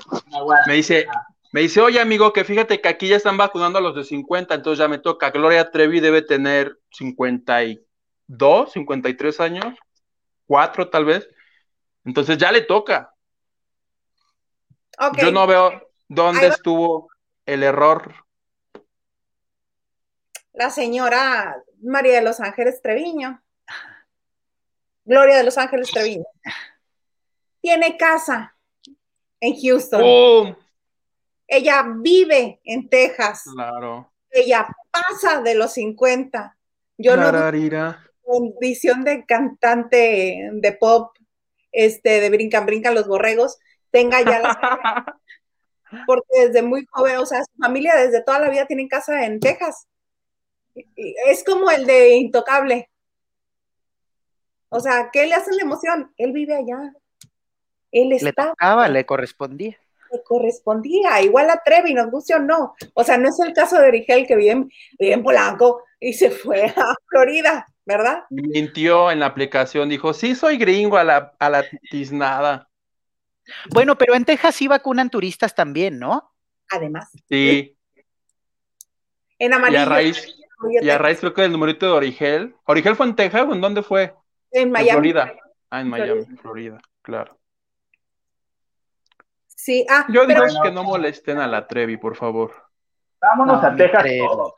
me 0.68 0.74
dice, 0.76 1.08
me 1.52 1.62
dice, 1.62 1.82
oye 1.82 2.00
amigo, 2.00 2.32
que 2.32 2.44
fíjate 2.44 2.80
que 2.80 2.90
aquí 2.90 3.08
ya 3.08 3.16
están 3.16 3.38
vacunando 3.38 3.80
a 3.80 3.82
los 3.82 3.96
de 3.96 4.04
50, 4.04 4.54
entonces 4.54 4.78
ya 4.78 4.88
me 4.88 5.00
toca. 5.00 5.32
Gloria 5.32 5.72
Trevi 5.72 6.00
debe 6.00 6.22
tener 6.22 6.78
52, 8.28 8.72
53 8.74 9.40
años 9.40 9.78
cuatro 10.48 10.90
tal 10.90 11.06
vez. 11.06 11.30
Entonces 12.06 12.38
ya 12.38 12.52
le 12.52 12.62
toca. 12.62 13.14
Yo 15.18 15.32
no 15.32 15.46
veo 15.46 15.92
dónde 16.08 16.48
estuvo 16.48 17.10
el 17.46 17.62
error. 17.62 18.16
La 20.54 20.72
señora 20.72 21.62
María 21.84 22.16
de 22.16 22.22
los 22.24 22.40
Ángeles 22.40 22.82
Treviño. 22.82 23.44
Gloria 25.06 25.38
de 25.38 25.44
los 25.44 25.58
Ángeles 25.58 25.92
Treviño. 25.92 26.26
Tiene 27.62 27.98
casa 27.98 28.56
en 29.40 29.56
Houston. 29.62 30.02
Oh. 30.04 30.56
Ella 31.48 31.86
vive 31.96 32.60
en 32.64 32.90
Texas. 32.90 33.44
Claro. 33.54 34.12
Ella 34.32 34.68
pasa 34.92 35.42
de 35.42 35.56
los 35.56 35.74
50. 35.74 36.58
Yo 36.98 37.16
no 37.16 37.32
condición 38.28 39.04
de 39.06 39.26
cantante 39.26 40.50
de 40.52 40.72
pop, 40.74 41.16
este, 41.72 42.20
de 42.20 42.30
Brincan 42.30 42.66
Brincan 42.66 42.94
los 42.94 43.08
Borregos, 43.08 43.58
tenga 43.90 44.22
ya 44.22 44.40
las... 44.40 44.58
porque 46.06 46.48
desde 46.48 46.62
muy 46.62 46.86
joven, 46.92 47.18
o 47.18 47.26
sea, 47.26 47.44
su 47.44 47.58
familia 47.58 47.96
desde 47.96 48.22
toda 48.22 48.40
la 48.40 48.50
vida 48.50 48.66
tiene 48.66 48.90
casa 48.90 49.26
en 49.26 49.40
Texas. 49.40 49.88
Es 50.76 51.44
como 51.46 51.72
el 51.72 51.86
de 51.86 52.16
Intocable. 52.18 52.90
O 54.70 54.82
sea, 54.82 55.10
¿qué 55.14 55.26
le 55.26 55.34
hacen 55.34 55.56
la 55.56 55.64
emoción? 55.64 56.14
Él 56.18 56.34
vive 56.34 56.56
allá. 56.56 56.94
Él 57.92 58.10
Le 58.10 58.34
tocaba, 58.34 58.90
le 58.90 59.06
correspondía. 59.06 59.78
Le 60.12 60.24
correspondía, 60.24 61.22
igual 61.22 61.50
a 61.50 61.62
Trevi, 61.64 61.94
nos 61.94 62.12
guste 62.12 62.36
o 62.36 62.40
no. 62.40 62.76
O 62.94 63.04
sea, 63.06 63.18
no 63.18 63.30
es 63.30 63.40
el 63.40 63.54
caso 63.54 63.80
de 63.80 63.90
Rigel 63.90 64.28
que 64.28 64.36
vive 64.36 64.68
vive 65.00 65.14
en 65.14 65.24
Polanco 65.24 65.84
y 66.00 66.14
se 66.14 66.30
fue 66.30 66.66
a 66.66 66.96
Florida. 67.08 67.66
¿Verdad? 67.88 68.26
Mintió 68.30 69.10
en 69.12 69.22
la 69.22 69.28
aplicación, 69.28 69.88
dijo, 69.88 70.14
sí, 70.14 70.36
soy 70.36 70.58
gringo 70.58 70.98
a 70.98 71.06
la, 71.06 71.34
a 71.40 71.50
la 71.50 71.64
tiznada. 71.90 72.70
Bueno, 73.72 73.98
pero 73.98 74.14
en 74.14 74.26
Texas 74.26 74.56
sí 74.56 74.68
vacunan 74.68 75.10
turistas 75.10 75.56
también, 75.56 75.98
¿no? 75.98 76.34
Además. 76.70 77.10
Sí. 77.30 77.78
En 79.40 79.54
amarillo. 79.54 79.80
Y 79.80 79.82
a 79.82 79.86
raíz, 79.86 80.36
y 80.82 80.90
a 80.90 80.98
raíz 80.98 81.20
creo 81.22 81.34
que 81.34 81.46
el 81.46 81.52
numerito 81.54 81.86
de 81.86 81.94
Origel. 81.94 82.56
¿Origel 82.66 82.98
fue 82.98 83.06
en 83.06 83.16
Texas 83.16 83.46
o 83.48 83.54
en 83.54 83.62
dónde 83.62 83.82
fue? 83.82 84.14
En 84.52 84.70
Miami. 84.70 84.92
Florida. 84.92 85.34
Ah, 85.70 85.80
en 85.80 85.90
Miami, 85.90 86.26
Florida, 86.42 86.80
claro. 87.02 87.38
Sí, 89.48 89.86
ah, 89.90 90.06
Yo 90.10 90.26
digo 90.26 90.44
que 90.62 90.72
no 90.72 90.84
molesten 90.84 91.40
a 91.40 91.48
la 91.48 91.68
Trevi, 91.68 91.96
por 91.96 92.18
favor. 92.18 92.54
Vámonos 93.22 93.64
a 93.64 93.76
Texas 93.76 94.06
todos. 94.18 94.54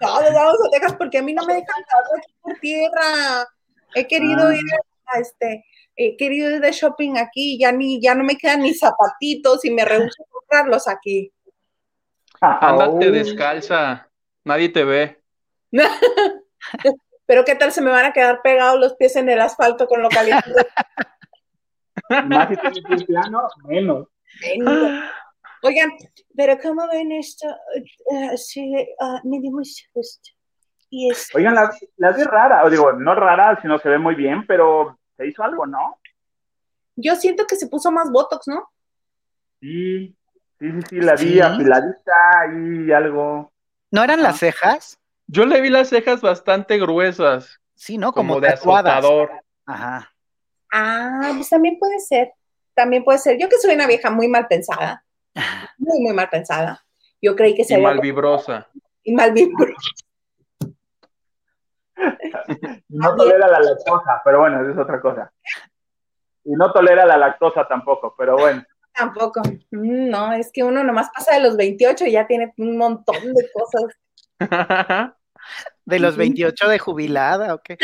Vamos 0.00 0.58
a 0.66 0.70
Texas 0.70 0.94
porque 0.96 1.18
a 1.18 1.22
mí 1.22 1.32
no 1.32 1.44
me 1.44 1.54
dejan 1.54 1.82
aquí 2.16 2.32
por 2.40 2.54
tierra. 2.58 3.46
He 3.94 4.06
querido 4.06 4.48
ah. 4.48 4.54
ir 4.54 4.64
a 5.06 5.18
este, 5.18 5.64
he 5.96 6.16
querido 6.16 6.50
ir 6.50 6.60
de 6.60 6.72
shopping 6.72 7.18
aquí, 7.18 7.58
ya 7.58 7.72
ni, 7.72 8.00
ya 8.00 8.14
no 8.14 8.24
me 8.24 8.36
quedan 8.36 8.62
ni 8.62 8.74
zapatitos 8.74 9.64
y 9.64 9.70
me 9.70 9.84
rehuso 9.84 10.22
a 10.22 10.30
comprarlos 10.30 10.88
aquí. 10.88 11.32
Ándate 12.40 13.10
descalza, 13.10 14.08
nadie 14.44 14.68
te 14.70 14.84
ve. 14.84 15.22
Pero 17.26 17.44
qué 17.44 17.54
tal 17.54 17.70
se 17.70 17.82
me 17.82 17.90
van 17.90 18.06
a 18.06 18.12
quedar 18.12 18.42
pegados 18.42 18.80
los 18.80 18.94
pies 18.94 19.14
en 19.16 19.28
el 19.28 19.40
asfalto 19.40 19.86
con 19.86 20.02
lo 20.02 20.08
caliente. 20.08 20.50
Más 22.26 22.48
si 22.48 22.56
tienes 22.56 23.04
plano, 23.04 23.48
menos. 23.64 24.08
Oigan, 25.62 25.90
pero 26.36 26.58
¿cómo 26.58 26.86
ven 26.88 27.12
esto? 27.12 27.46
Uh, 28.06 28.36
sí, 28.36 28.72
uh, 29.00 29.28
me 29.28 29.40
dio 29.40 29.50
mucho 29.50 29.84
gusto. 29.92 30.30
Y 30.88 31.10
es... 31.10 31.28
Oigan, 31.34 31.54
la, 31.54 31.70
la 31.96 32.12
vi 32.12 32.22
rara, 32.24 32.64
o 32.64 32.70
digo, 32.70 32.92
no 32.92 33.14
rara, 33.14 33.60
sino 33.60 33.78
se 33.78 33.88
ve 33.88 33.98
muy 33.98 34.14
bien, 34.14 34.46
pero 34.46 34.98
se 35.16 35.26
hizo 35.26 35.42
algo, 35.42 35.66
¿no? 35.66 35.98
Yo 36.96 37.14
siento 37.16 37.46
que 37.46 37.56
se 37.56 37.68
puso 37.68 37.92
más 37.92 38.10
Botox, 38.10 38.48
¿no? 38.48 38.68
Sí, 39.60 40.16
sí, 40.58 40.72
sí, 40.72 40.80
sí 40.88 40.96
la 41.00 41.14
vi 41.14 41.40
afiladita 41.40 42.46
y 42.54 42.92
algo. 42.92 43.52
¿No 43.90 44.02
eran 44.02 44.22
las 44.22 44.38
cejas? 44.38 44.98
Yo 45.26 45.46
le 45.46 45.60
vi 45.60 45.68
las 45.68 45.88
cejas 45.88 46.20
bastante 46.20 46.78
gruesas. 46.78 47.60
Sí, 47.74 47.98
¿no? 47.98 48.12
Como, 48.12 48.40
de 48.40 48.48
azotador. 48.48 49.30
Ajá. 49.64 50.12
Ah, 50.72 51.32
pues 51.34 51.48
también 51.48 51.78
puede 51.78 52.00
ser. 52.00 52.32
También 52.74 53.04
puede 53.04 53.18
ser. 53.18 53.38
Yo 53.38 53.48
que 53.48 53.58
soy 53.58 53.74
una 53.74 53.86
vieja 53.86 54.10
muy 54.10 54.28
mal 54.28 54.46
pensada. 54.48 55.04
Muy, 55.78 56.00
muy 56.00 56.12
mal 56.14 56.28
pensada. 56.28 56.84
Yo 57.22 57.36
creí 57.36 57.54
que 57.54 57.64
se 57.64 57.78
Y 57.78 57.82
mal 57.82 58.00
vibrosa. 58.00 58.68
Y 59.02 59.14
mal 59.14 59.32
vibrosa. 59.32 59.90
no 62.88 63.16
tolera 63.16 63.48
la 63.48 63.60
lactosa, 63.60 64.20
pero 64.24 64.40
bueno, 64.40 64.60
eso 64.60 64.72
es 64.72 64.78
otra 64.78 65.00
cosa. 65.00 65.32
Y 66.44 66.52
no 66.52 66.70
tolera 66.72 67.06
la 67.06 67.16
lactosa 67.16 67.66
tampoco, 67.66 68.14
pero 68.16 68.36
bueno. 68.36 68.62
Tampoco. 68.92 69.40
Mm, 69.70 70.10
no, 70.10 70.32
es 70.32 70.50
que 70.52 70.64
uno 70.64 70.82
nomás 70.82 71.08
pasa 71.14 71.34
de 71.34 71.40
los 71.40 71.56
28 71.56 72.06
y 72.06 72.12
ya 72.12 72.26
tiene 72.26 72.52
un 72.58 72.76
montón 72.76 73.32
de 73.34 73.48
cosas. 73.52 73.84
¿De 75.84 75.98
los 75.98 76.16
28 76.16 76.68
de 76.68 76.78
jubilada 76.78 77.54
o 77.54 77.62
qué? 77.62 77.78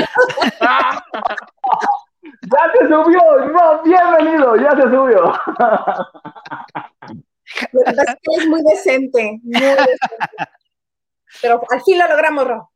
¡Ya 2.42 2.72
se 2.78 2.88
subió! 2.88 3.20
¡No! 3.47 3.82
¡Bienvenido! 3.82 4.57
¡Ya 4.57 4.70
se 4.72 4.82
subió! 4.82 5.32
Es 8.38 8.47
muy 8.49 8.62
decente, 8.62 9.40
muy 9.42 9.61
decente. 9.61 9.99
Pero 11.42 11.62
al 11.70 11.82
fin 11.82 11.99
lo 11.99 12.09
logramos, 12.09 12.47
Ro. 12.47 12.72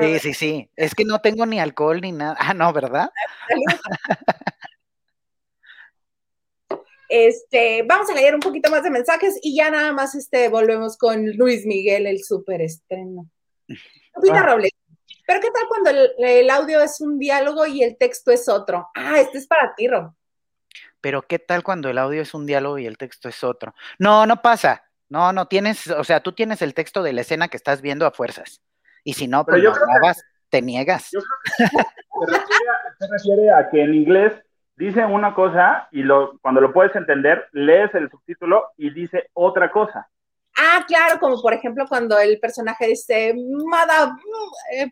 Sí, 0.00 0.18
sí, 0.18 0.34
sí. 0.34 0.70
Es 0.76 0.94
que 0.94 1.04
no 1.04 1.20
tengo 1.20 1.44
ni 1.44 1.60
alcohol 1.60 2.00
ni 2.00 2.12
nada. 2.12 2.36
Ah, 2.38 2.54
no, 2.54 2.72
¿verdad? 2.72 3.10
Este, 7.14 7.82
vamos 7.82 8.08
a 8.08 8.14
leer 8.14 8.34
un 8.34 8.40
poquito 8.40 8.70
más 8.70 8.82
de 8.82 8.88
mensajes 8.88 9.38
y 9.42 9.54
ya 9.54 9.70
nada 9.70 9.92
más 9.92 10.14
este, 10.14 10.48
volvemos 10.48 10.96
con 10.96 11.26
Luis 11.36 11.66
Miguel, 11.66 12.06
el 12.06 12.24
super 12.24 12.62
estreno. 12.62 13.28
Ah. 13.68 14.42
Robles, 14.42 14.70
pero 15.26 15.38
¿qué 15.40 15.50
tal 15.50 15.68
cuando 15.68 15.90
el, 15.90 16.48
audio 16.48 16.80
es 16.80 17.02
un 17.02 17.18
diálogo 17.18 17.66
y 17.66 17.82
el 17.82 17.98
texto 17.98 18.30
es 18.30 18.48
otro? 18.48 18.88
Ah, 18.94 19.20
este 19.20 19.36
es 19.36 19.46
para 19.46 19.74
ti, 19.74 19.88
Ro. 19.88 20.16
Pero 21.02 21.22
¿qué 21.22 21.38
tal 21.38 21.62
cuando 21.62 21.90
el 21.90 21.98
audio 21.98 22.22
es 22.22 22.32
un 22.32 22.46
diálogo 22.46 22.78
y 22.78 22.86
el 22.86 22.96
texto 22.96 23.28
es 23.28 23.44
otro? 23.44 23.74
No, 23.98 24.24
no 24.24 24.40
pasa. 24.40 24.84
No, 25.10 25.34
no 25.34 25.46
tienes, 25.46 25.88
o 25.88 26.04
sea, 26.04 26.20
tú 26.20 26.32
tienes 26.32 26.62
el 26.62 26.72
texto 26.72 27.02
de 27.02 27.12
la 27.12 27.20
escena 27.20 27.48
que 27.48 27.58
estás 27.58 27.82
viendo 27.82 28.06
a 28.06 28.12
fuerzas. 28.12 28.62
Y 29.04 29.12
si 29.12 29.28
no, 29.28 29.44
pues 29.44 29.62
te 30.48 30.62
niegas. 30.62 31.10
Yo 31.12 31.20
creo 31.20 32.38
que 32.38 32.54
se, 32.98 33.06
refiere 33.10 33.50
a, 33.50 33.68
que 33.68 33.82
en 33.82 33.94
inglés 33.94 34.32
dice 34.76 35.04
una 35.04 35.34
cosa 35.34 35.88
y 35.90 36.02
lo, 36.02 36.38
cuando 36.38 36.60
lo 36.60 36.72
puedes 36.72 36.94
entender, 36.94 37.46
lees 37.52 37.94
el 37.94 38.10
subtítulo 38.10 38.68
y 38.76 38.90
dice 38.90 39.28
otra 39.34 39.70
cosa. 39.70 40.08
Ah, 40.56 40.84
claro, 40.86 41.18
como 41.18 41.40
por 41.40 41.54
ejemplo 41.54 41.86
cuando 41.88 42.18
el 42.18 42.38
personaje 42.38 42.88
dice 42.88 43.34
Mada 43.64 44.14
eh, 44.72 44.90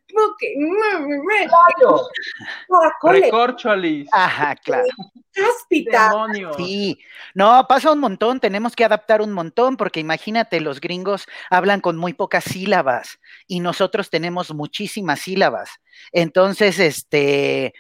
Recorcholis. 3.03 4.09
Ajá, 4.13 4.57
claro. 4.57 4.89
Cáspita. 5.33 6.13
Sí, 6.57 6.99
no, 7.35 7.67
pasa 7.69 7.93
un 7.93 8.01
montón, 8.01 8.41
tenemos 8.41 8.75
que 8.75 8.85
adaptar 8.85 9.23
un 9.23 9.33
montón, 9.33 9.77
porque 9.77 10.01
imagínate, 10.01 10.61
los 10.61 10.81
gringos 10.81 11.27
hablan 11.51 11.81
con 11.81 11.97
muy 11.97 12.15
pocas 12.15 12.45
sílabas 12.45 13.21
y 13.47 13.61
nosotros 13.61 14.11
tenemos 14.11 14.53
muchísimas 14.53 15.21
sílabas. 15.21 15.71
Entonces, 16.13 16.79
este, 16.79 17.75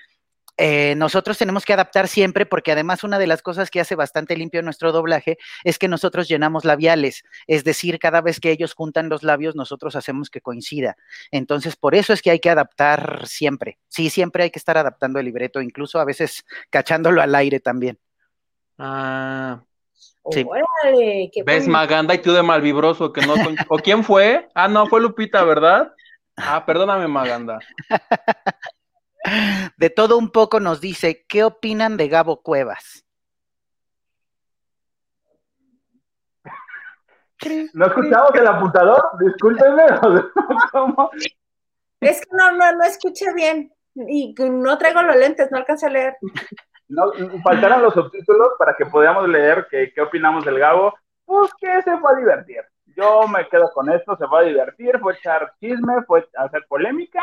eh, 0.63 0.95
nosotros 0.95 1.39
tenemos 1.39 1.65
que 1.65 1.73
adaptar 1.73 2.07
siempre 2.07 2.45
porque 2.45 2.73
además 2.73 3.03
una 3.03 3.19
de 3.19 3.27
las 3.27 3.41
cosas 3.41 3.71
que 3.71 3.81
hace 3.81 3.95
bastante 3.95 4.37
limpio 4.37 4.61
nuestro 4.61 4.93
doblaje 4.93 5.39
es 5.65 5.79
que 5.79 5.89
nosotros 5.89 6.29
llenamos 6.29 6.67
labiales, 6.67 7.25
es 7.47 7.65
decir, 7.65 7.99
cada 7.99 8.21
vez 8.21 8.41
que 8.41 8.51
ellos 8.51 8.75
juntan 8.75 9.09
los 9.09 9.23
labios, 9.23 9.57
nosotros 9.57 9.97
hacemos 9.97 10.29
que 10.29 10.43
coincida. 10.43 10.99
Entonces, 11.31 11.77
por 11.77 11.95
eso 11.95 12.13
es 12.13 12.21
que 12.21 12.31
hay 12.31 12.41
que 12.41 12.51
adaptar 12.51 13.27
siempre. 13.27 13.79
Sí, 13.89 14.11
siempre 14.11 14.43
hay 14.43 14.51
que 14.51 14.59
estar 14.59 14.77
adaptando 14.77 15.19
el 15.19 15.25
libreto, 15.25 15.63
incluso 15.63 15.99
a 15.99 16.05
veces 16.05 16.45
cachándolo 16.69 17.23
al 17.23 17.35
aire 17.35 17.61
también. 17.61 17.99
Ah. 18.77 19.63
Sí. 20.31 20.47
¿Ves 21.47 21.69
Maganda 21.69 22.15
y 22.15 22.19
tú 22.19 22.35
de 22.35 22.43
malvibroso 22.43 23.15
que 23.15 23.23
no 23.23 23.35
¿O 23.69 23.79
quién 23.79 24.05
fue? 24.05 24.51
Ah, 24.55 24.69
no, 24.69 24.87
fue 24.87 25.01
Lupita, 25.01 25.43
¿verdad? 25.43 25.95
Ah, 26.37 26.65
perdóname, 26.67 27.09
Maganda. 27.09 27.59
De 29.77 29.91
todo 29.91 30.17
un 30.19 30.31
poco 30.31 30.61
nos 30.61 30.81
dice, 30.81 31.25
¿qué 31.29 31.45
opinan 31.45 31.97
de 31.97 32.09
Gabo 32.09 32.43
Cuevas? 32.43 33.05
¿No 37.73 37.87
escuchamos 37.87 38.31
el 38.35 38.47
apuntador? 38.47 39.03
Discúlpenme. 39.19 39.85
Es 42.01 42.23
que 42.23 42.35
no, 42.35 42.53
no, 42.53 42.73
no 42.73 42.85
escuché 42.85 43.27
bien 43.35 43.71
y 43.95 44.35
no 44.39 44.79
traigo 44.79 45.03
los 45.03 45.17
lentes, 45.17 45.51
no 45.51 45.59
alcancé 45.59 45.85
a 45.85 45.91
leer. 45.91 46.17
No, 46.89 47.13
faltaron 47.45 47.83
los 47.83 47.93
subtítulos 47.93 48.49
para 48.59 48.75
que 48.75 48.87
podamos 48.87 49.29
leer 49.29 49.67
qué, 49.71 49.93
qué 49.95 50.01
opinamos 50.01 50.43
del 50.47 50.59
Gabo. 50.59 50.95
Pues 51.27 51.53
que 51.61 51.83
se 51.83 51.99
fue 51.99 52.13
a 52.13 52.17
divertir. 52.17 52.63
Yo 52.97 53.29
me 53.29 53.47
quedo 53.51 53.71
con 53.75 53.91
esto, 53.91 54.17
se 54.17 54.27
fue 54.27 54.41
a 54.41 54.49
divertir, 54.49 54.99
fue 54.99 55.13
a 55.13 55.17
echar 55.17 55.53
chisme, 55.61 56.03
fue 56.07 56.27
a 56.37 56.45
hacer 56.45 56.65
polémica 56.67 57.21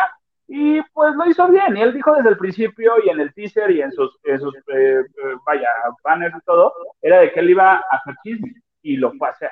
y 0.47 0.81
pues 0.93 1.13
lo 1.15 1.29
hizo 1.29 1.47
bien. 1.49 1.75
Y 1.75 1.81
él 1.81 1.93
dijo 1.93 2.15
desde 2.15 2.29
el 2.29 2.37
principio 2.37 2.93
y 3.03 3.09
en 3.09 3.19
el 3.19 3.33
teaser 3.33 3.69
y 3.71 3.81
en 3.81 3.91
sus, 3.91 4.17
en 4.23 4.39
sus 4.39 4.55
eh, 4.55 5.01
eh, 5.01 5.03
vaya, 5.45 5.69
banners 6.03 6.35
y 6.37 6.45
todo, 6.45 6.73
era 7.01 7.19
de 7.19 7.31
que 7.31 7.39
él 7.41 7.49
iba 7.49 7.75
a 7.75 7.95
hacer 7.97 8.15
chisme 8.23 8.53
y 8.81 8.97
lo 8.97 9.11
fue 9.13 9.27
a 9.27 9.31
hacer. 9.31 9.51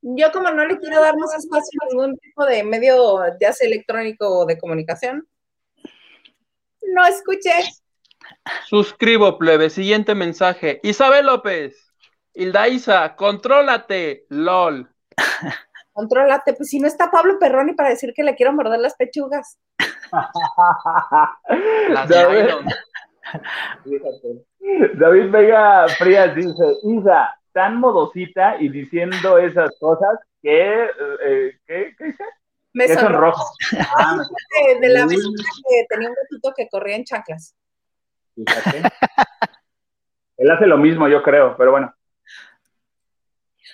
Yo 0.00 0.30
como 0.30 0.50
no 0.50 0.64
le 0.64 0.78
quiero 0.78 1.00
dar 1.00 1.16
más 1.16 1.34
espacio 1.34 1.80
a 1.82 1.86
ningún 1.90 2.16
tipo 2.18 2.44
de 2.46 2.62
medio, 2.62 3.20
ya 3.40 3.52
sea 3.52 3.66
electrónico 3.66 4.28
o 4.28 4.46
de 4.46 4.56
comunicación, 4.56 5.26
no 6.82 7.04
escuché. 7.06 7.50
Suscribo, 8.66 9.38
plebe. 9.38 9.70
Siguiente 9.70 10.14
mensaje. 10.14 10.80
Isabel 10.82 11.26
López. 11.26 11.92
Hilda 12.32 12.68
Isa, 12.68 13.16
contrólate, 13.16 14.26
LOL. 14.28 14.88
contrólate, 15.98 16.54
pues 16.54 16.68
si 16.68 16.78
no 16.78 16.86
está 16.86 17.10
Pablo 17.10 17.40
Perroni 17.40 17.72
para 17.72 17.88
decir 17.88 18.12
que 18.14 18.22
le 18.22 18.36
quiero 18.36 18.52
morder 18.52 18.78
las 18.78 18.94
pechugas. 18.94 19.58
David, 22.08 22.54
David 24.94 25.30
Vega 25.30 25.88
Frías 25.98 26.36
dice, 26.36 26.64
Isa, 26.84 27.34
tan 27.52 27.80
modosita 27.80 28.60
y 28.60 28.68
diciendo 28.68 29.38
esas 29.38 29.76
cosas 29.80 30.20
que, 30.40 30.84
eh, 31.24 31.58
¿qué, 31.66 31.92
dice? 31.98 32.24
Me 32.74 32.86
que 32.86 32.94
son 32.94 33.12
rojos. 33.14 33.50
Ah, 33.98 34.18
de, 34.80 34.88
la 34.90 35.04
vecina 35.04 35.42
que 35.68 35.84
tenía 35.88 36.10
un 36.10 36.14
gatito 36.14 36.52
que 36.56 36.68
corría 36.68 36.94
en 36.94 37.04
chanclas. 37.04 37.56
Fíjate. 38.36 38.82
Él 40.36 40.50
hace 40.52 40.66
lo 40.66 40.78
mismo, 40.78 41.08
yo 41.08 41.24
creo, 41.24 41.56
pero 41.56 41.72
bueno. 41.72 41.92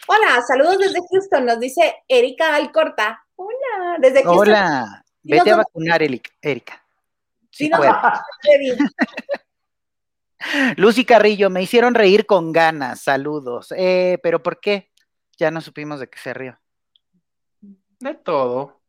Hola, 0.06 0.42
saludos 0.46 0.78
desde 0.78 1.00
Houston, 1.10 1.46
nos 1.46 1.60
dice 1.60 1.94
Erika 2.08 2.54
Alcorta. 2.54 3.24
Hola, 3.36 3.96
desde 3.98 4.22
Houston. 4.22 4.38
Hola, 4.38 5.04
vete 5.22 5.50
a 5.50 5.56
vacunar, 5.56 6.02
Erika. 6.02 6.84
Sí, 7.50 7.68
no, 7.68 7.78
Lucy 10.76 11.04
Carrillo, 11.04 11.48
me 11.48 11.62
hicieron 11.62 11.94
reír 11.94 12.26
con 12.26 12.52
ganas, 12.52 13.00
saludos. 13.00 13.72
Eh, 13.76 14.18
pero 14.22 14.42
¿por 14.42 14.60
qué? 14.60 14.90
Ya 15.38 15.50
no 15.50 15.60
supimos 15.60 16.00
de 16.00 16.08
qué 16.08 16.18
se 16.18 16.34
rió. 16.34 16.58
De 18.00 18.14
todo. 18.14 18.80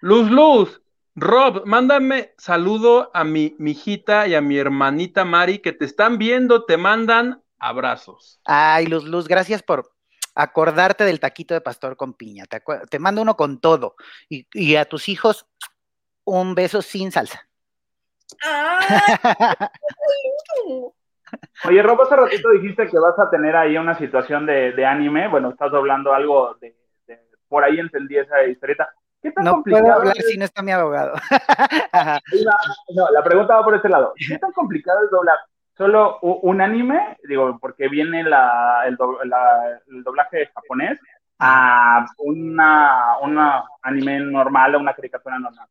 Luz 0.00 0.30
Luz, 0.30 0.82
Rob, 1.14 1.64
mándame 1.66 2.34
saludo 2.38 3.10
a 3.12 3.24
mi, 3.24 3.56
mi 3.58 3.72
hijita 3.72 4.28
y 4.28 4.34
a 4.34 4.40
mi 4.40 4.58
hermanita 4.58 5.24
Mari 5.24 5.58
que 5.58 5.72
te 5.72 5.84
están 5.84 6.18
viendo, 6.18 6.64
te 6.64 6.76
mandan 6.76 7.42
Abrazos. 7.62 8.40
Ay, 8.44 8.86
Luz 8.86 9.04
Luz, 9.04 9.28
gracias 9.28 9.62
por 9.62 9.91
acordarte 10.34 11.04
del 11.04 11.20
taquito 11.20 11.54
de 11.54 11.60
pastor 11.60 11.96
con 11.96 12.14
piña. 12.14 12.44
Te, 12.46 12.98
mando 12.98 13.22
uno 13.22 13.36
con 13.36 13.60
todo. 13.60 13.94
Y, 14.28 14.76
a 14.76 14.84
tus 14.84 15.08
hijos, 15.08 15.46
un 16.24 16.54
beso 16.54 16.82
sin 16.82 17.12
salsa. 17.12 17.48
Oye, 21.64 21.82
Robo, 21.82 22.02
hace 22.02 22.16
ratito 22.16 22.50
dijiste 22.50 22.88
que 22.88 22.98
vas 22.98 23.18
a 23.18 23.30
tener 23.30 23.56
ahí 23.56 23.76
una 23.76 23.96
situación 23.96 24.46
de, 24.46 24.86
anime. 24.86 25.28
Bueno, 25.28 25.50
estás 25.50 25.70
doblando 25.70 26.12
algo 26.12 26.56
de, 26.60 26.76
por 27.48 27.64
ahí 27.64 27.78
entendí 27.78 28.18
esa 28.18 28.44
historieta. 28.44 28.88
¿Qué 29.20 29.30
tan 29.30 29.44
no 29.44 29.52
complicado 29.52 29.84
puedo 29.84 29.96
hablar 29.98 30.16
si 30.16 30.36
no 30.36 30.44
está 30.44 30.62
mi 30.62 30.72
abogado. 30.72 31.14
no, 32.94 33.10
la 33.12 33.22
pregunta 33.22 33.54
va 33.54 33.64
por 33.64 33.76
este 33.76 33.88
lado. 33.88 34.12
¿Qué 34.16 34.36
tan 34.36 34.50
complicado 34.52 35.04
es 35.04 35.10
doblar 35.10 35.38
solo 35.76 36.18
un 36.20 36.60
anime? 36.60 37.16
Digo, 37.24 37.58
porque 37.60 37.88
viene 37.88 38.22
la, 38.22 38.82
el, 38.86 38.96
el 39.90 40.02
doblaje 40.02 40.50
japonés 40.54 40.98
a 41.38 42.06
una, 42.18 43.18
una 43.22 43.64
anime 43.82 44.20
normal, 44.20 44.74
a 44.74 44.78
una 44.78 44.94
caricatura 44.94 45.38
normal. 45.38 45.66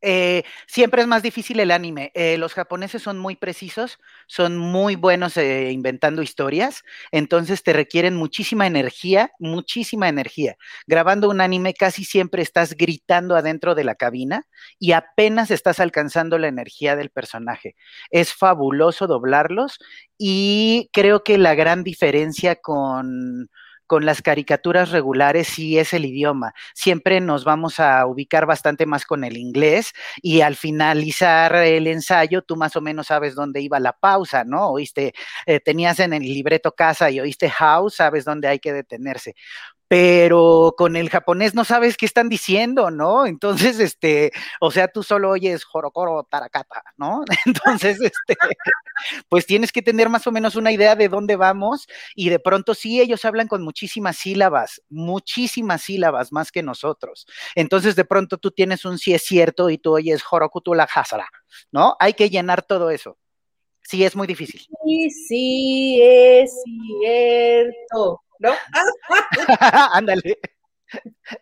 Eh, 0.00 0.44
siempre 0.66 1.02
es 1.02 1.08
más 1.08 1.22
difícil 1.22 1.58
el 1.60 1.70
anime. 1.72 2.12
Eh, 2.14 2.38
los 2.38 2.54
japoneses 2.54 3.02
son 3.02 3.18
muy 3.18 3.34
precisos, 3.34 3.98
son 4.28 4.56
muy 4.56 4.94
buenos 4.94 5.36
eh, 5.36 5.72
inventando 5.72 6.22
historias, 6.22 6.84
entonces 7.10 7.62
te 7.64 7.72
requieren 7.72 8.14
muchísima 8.14 8.66
energía, 8.66 9.32
muchísima 9.40 10.08
energía. 10.08 10.56
Grabando 10.86 11.28
un 11.28 11.40
anime 11.40 11.74
casi 11.74 12.04
siempre 12.04 12.42
estás 12.42 12.74
gritando 12.76 13.34
adentro 13.36 13.74
de 13.74 13.84
la 13.84 13.96
cabina 13.96 14.46
y 14.78 14.92
apenas 14.92 15.50
estás 15.50 15.80
alcanzando 15.80 16.38
la 16.38 16.48
energía 16.48 16.94
del 16.94 17.10
personaje. 17.10 17.74
Es 18.10 18.32
fabuloso 18.32 19.08
doblarlos 19.08 19.78
y 20.16 20.90
creo 20.92 21.24
que 21.24 21.38
la 21.38 21.54
gran 21.56 21.82
diferencia 21.82 22.56
con 22.56 23.50
con 23.88 24.06
las 24.06 24.22
caricaturas 24.22 24.90
regulares 24.90 25.48
sí 25.48 25.78
es 25.78 25.92
el 25.92 26.04
idioma. 26.04 26.54
Siempre 26.74 27.20
nos 27.20 27.44
vamos 27.44 27.80
a 27.80 28.06
ubicar 28.06 28.46
bastante 28.46 28.86
más 28.86 29.04
con 29.04 29.24
el 29.24 29.36
inglés 29.36 29.92
y 30.22 30.42
al 30.42 30.54
finalizar 30.54 31.56
el 31.56 31.88
ensayo 31.88 32.42
tú 32.42 32.54
más 32.56 32.76
o 32.76 32.80
menos 32.80 33.08
sabes 33.08 33.34
dónde 33.34 33.60
iba 33.62 33.80
la 33.80 33.94
pausa, 33.94 34.44
¿no? 34.44 34.70
Oíste, 34.70 35.14
eh, 35.46 35.58
tenías 35.60 35.98
en 35.98 36.12
el 36.12 36.22
libreto 36.22 36.72
casa 36.72 37.10
y 37.10 37.18
oíste 37.18 37.50
house, 37.50 37.96
sabes 37.96 38.24
dónde 38.24 38.46
hay 38.48 38.60
que 38.60 38.72
detenerse 38.72 39.34
pero 39.88 40.74
con 40.76 40.96
el 40.96 41.08
japonés 41.08 41.54
no 41.54 41.64
sabes 41.64 41.96
qué 41.96 42.04
están 42.04 42.28
diciendo, 42.28 42.90
¿no? 42.90 43.26
Entonces, 43.26 43.80
este, 43.80 44.30
o 44.60 44.70
sea, 44.70 44.88
tú 44.88 45.02
solo 45.02 45.30
oyes 45.30 45.64
jorokoro 45.64 46.24
tarakata, 46.30 46.82
¿no? 46.98 47.24
Entonces, 47.46 47.98
este, 48.00 48.36
pues 49.28 49.46
tienes 49.46 49.72
que 49.72 49.80
tener 49.82 50.10
más 50.10 50.26
o 50.26 50.32
menos 50.32 50.56
una 50.56 50.72
idea 50.72 50.94
de 50.94 51.08
dónde 51.08 51.36
vamos 51.36 51.88
y 52.14 52.28
de 52.28 52.38
pronto 52.38 52.74
sí, 52.74 53.00
ellos 53.00 53.24
hablan 53.24 53.48
con 53.48 53.62
muchísimas 53.62 54.16
sílabas, 54.18 54.82
muchísimas 54.90 55.82
sílabas 55.82 56.32
más 56.32 56.52
que 56.52 56.62
nosotros. 56.62 57.26
Entonces, 57.54 57.96
de 57.96 58.04
pronto 58.04 58.36
tú 58.36 58.50
tienes 58.50 58.84
un 58.84 58.98
sí 58.98 59.14
es 59.14 59.22
cierto 59.22 59.70
y 59.70 59.78
tú 59.78 59.94
oyes 59.94 60.22
jorokutula 60.22 60.86
hasara, 60.94 61.28
¿no? 61.72 61.96
Hay 61.98 62.12
que 62.12 62.28
llenar 62.28 62.62
todo 62.62 62.90
eso. 62.90 63.16
Sí, 63.82 64.04
es 64.04 64.14
muy 64.14 64.26
difícil. 64.26 64.60
Sí, 64.84 65.10
sí, 65.10 66.00
es 66.02 66.52
cierto. 67.00 68.20
¿No? 68.38 68.52
Ándale. 69.92 70.38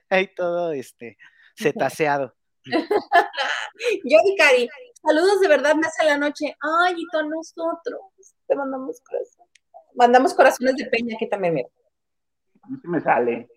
Hay 0.08 0.34
todo 0.34 0.72
este 0.72 1.16
cetaceado. 1.54 2.34
Yo 2.64 4.18
Cari, 4.36 4.68
saludos 5.02 5.40
de 5.40 5.48
verdad, 5.48 5.74
me 5.74 5.86
hace 5.86 6.04
la 6.04 6.16
noche. 6.16 6.56
Ay, 6.60 6.94
y 6.96 7.06
con 7.06 7.28
nosotros. 7.30 8.00
Te 8.46 8.56
mandamos 8.56 9.00
corazones. 9.00 9.52
Mandamos 9.94 10.34
corazones 10.34 10.76
de 10.76 10.86
peña 10.86 11.16
aquí 11.16 11.28
también, 11.28 11.54
mira. 11.54 11.68
Mí 12.68 12.78
me 12.84 13.00
sale. 13.00 13.48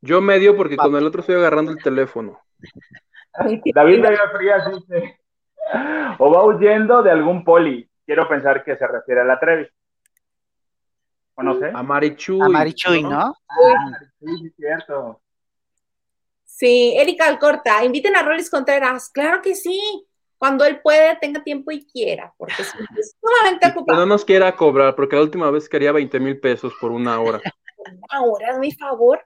Yo 0.00 0.20
medio 0.20 0.56
porque 0.56 0.76
con 0.76 0.96
el 0.96 1.06
otro 1.06 1.20
estoy 1.20 1.36
agarrando 1.36 1.72
el 1.72 1.82
teléfono. 1.82 2.40
David 3.74 4.02
Vega 4.02 4.30
Frías 4.34 4.70
dice, 4.72 5.20
o 6.18 6.30
va 6.30 6.44
huyendo 6.44 7.02
de 7.02 7.10
algún 7.10 7.44
poli. 7.44 7.88
Quiero 8.06 8.26
pensar 8.28 8.64
que 8.64 8.76
se 8.76 8.86
refiere 8.86 9.20
a 9.20 9.24
la 9.24 9.38
Trevi 9.38 9.68
no 11.36 11.58
sé? 11.58 11.70
A 11.74 11.82
Marichuy. 11.82 12.40
A 12.40 12.48
Marichuy, 12.48 13.02
¿no? 13.02 13.34
Sí, 14.20 14.52
cierto. 14.56 15.20
Sí, 16.44 16.94
Erika 16.96 17.26
Alcorta, 17.26 17.84
inviten 17.84 18.16
a 18.16 18.22
Rolis 18.22 18.50
Contreras. 18.50 19.08
Claro 19.08 19.40
que 19.40 19.54
sí. 19.54 20.06
Cuando 20.36 20.64
él 20.64 20.80
puede, 20.80 21.16
tenga 21.16 21.42
tiempo 21.42 21.70
y 21.70 21.86
quiera, 21.86 22.32
porque 22.38 22.62
es 22.62 22.74
sumamente 23.20 23.68
ocupado. 23.68 23.98
no 23.98 24.06
nos 24.06 24.24
quiera 24.24 24.56
cobrar, 24.56 24.94
porque 24.94 25.16
la 25.16 25.22
última 25.22 25.50
vez 25.50 25.68
quería 25.68 25.92
20 25.92 26.18
mil 26.18 26.40
pesos 26.40 26.72
por 26.80 26.92
una 26.92 27.20
hora. 27.20 27.40
¿Una 27.76 28.22
hora, 28.22 28.58
mi 28.58 28.72
favor? 28.72 29.22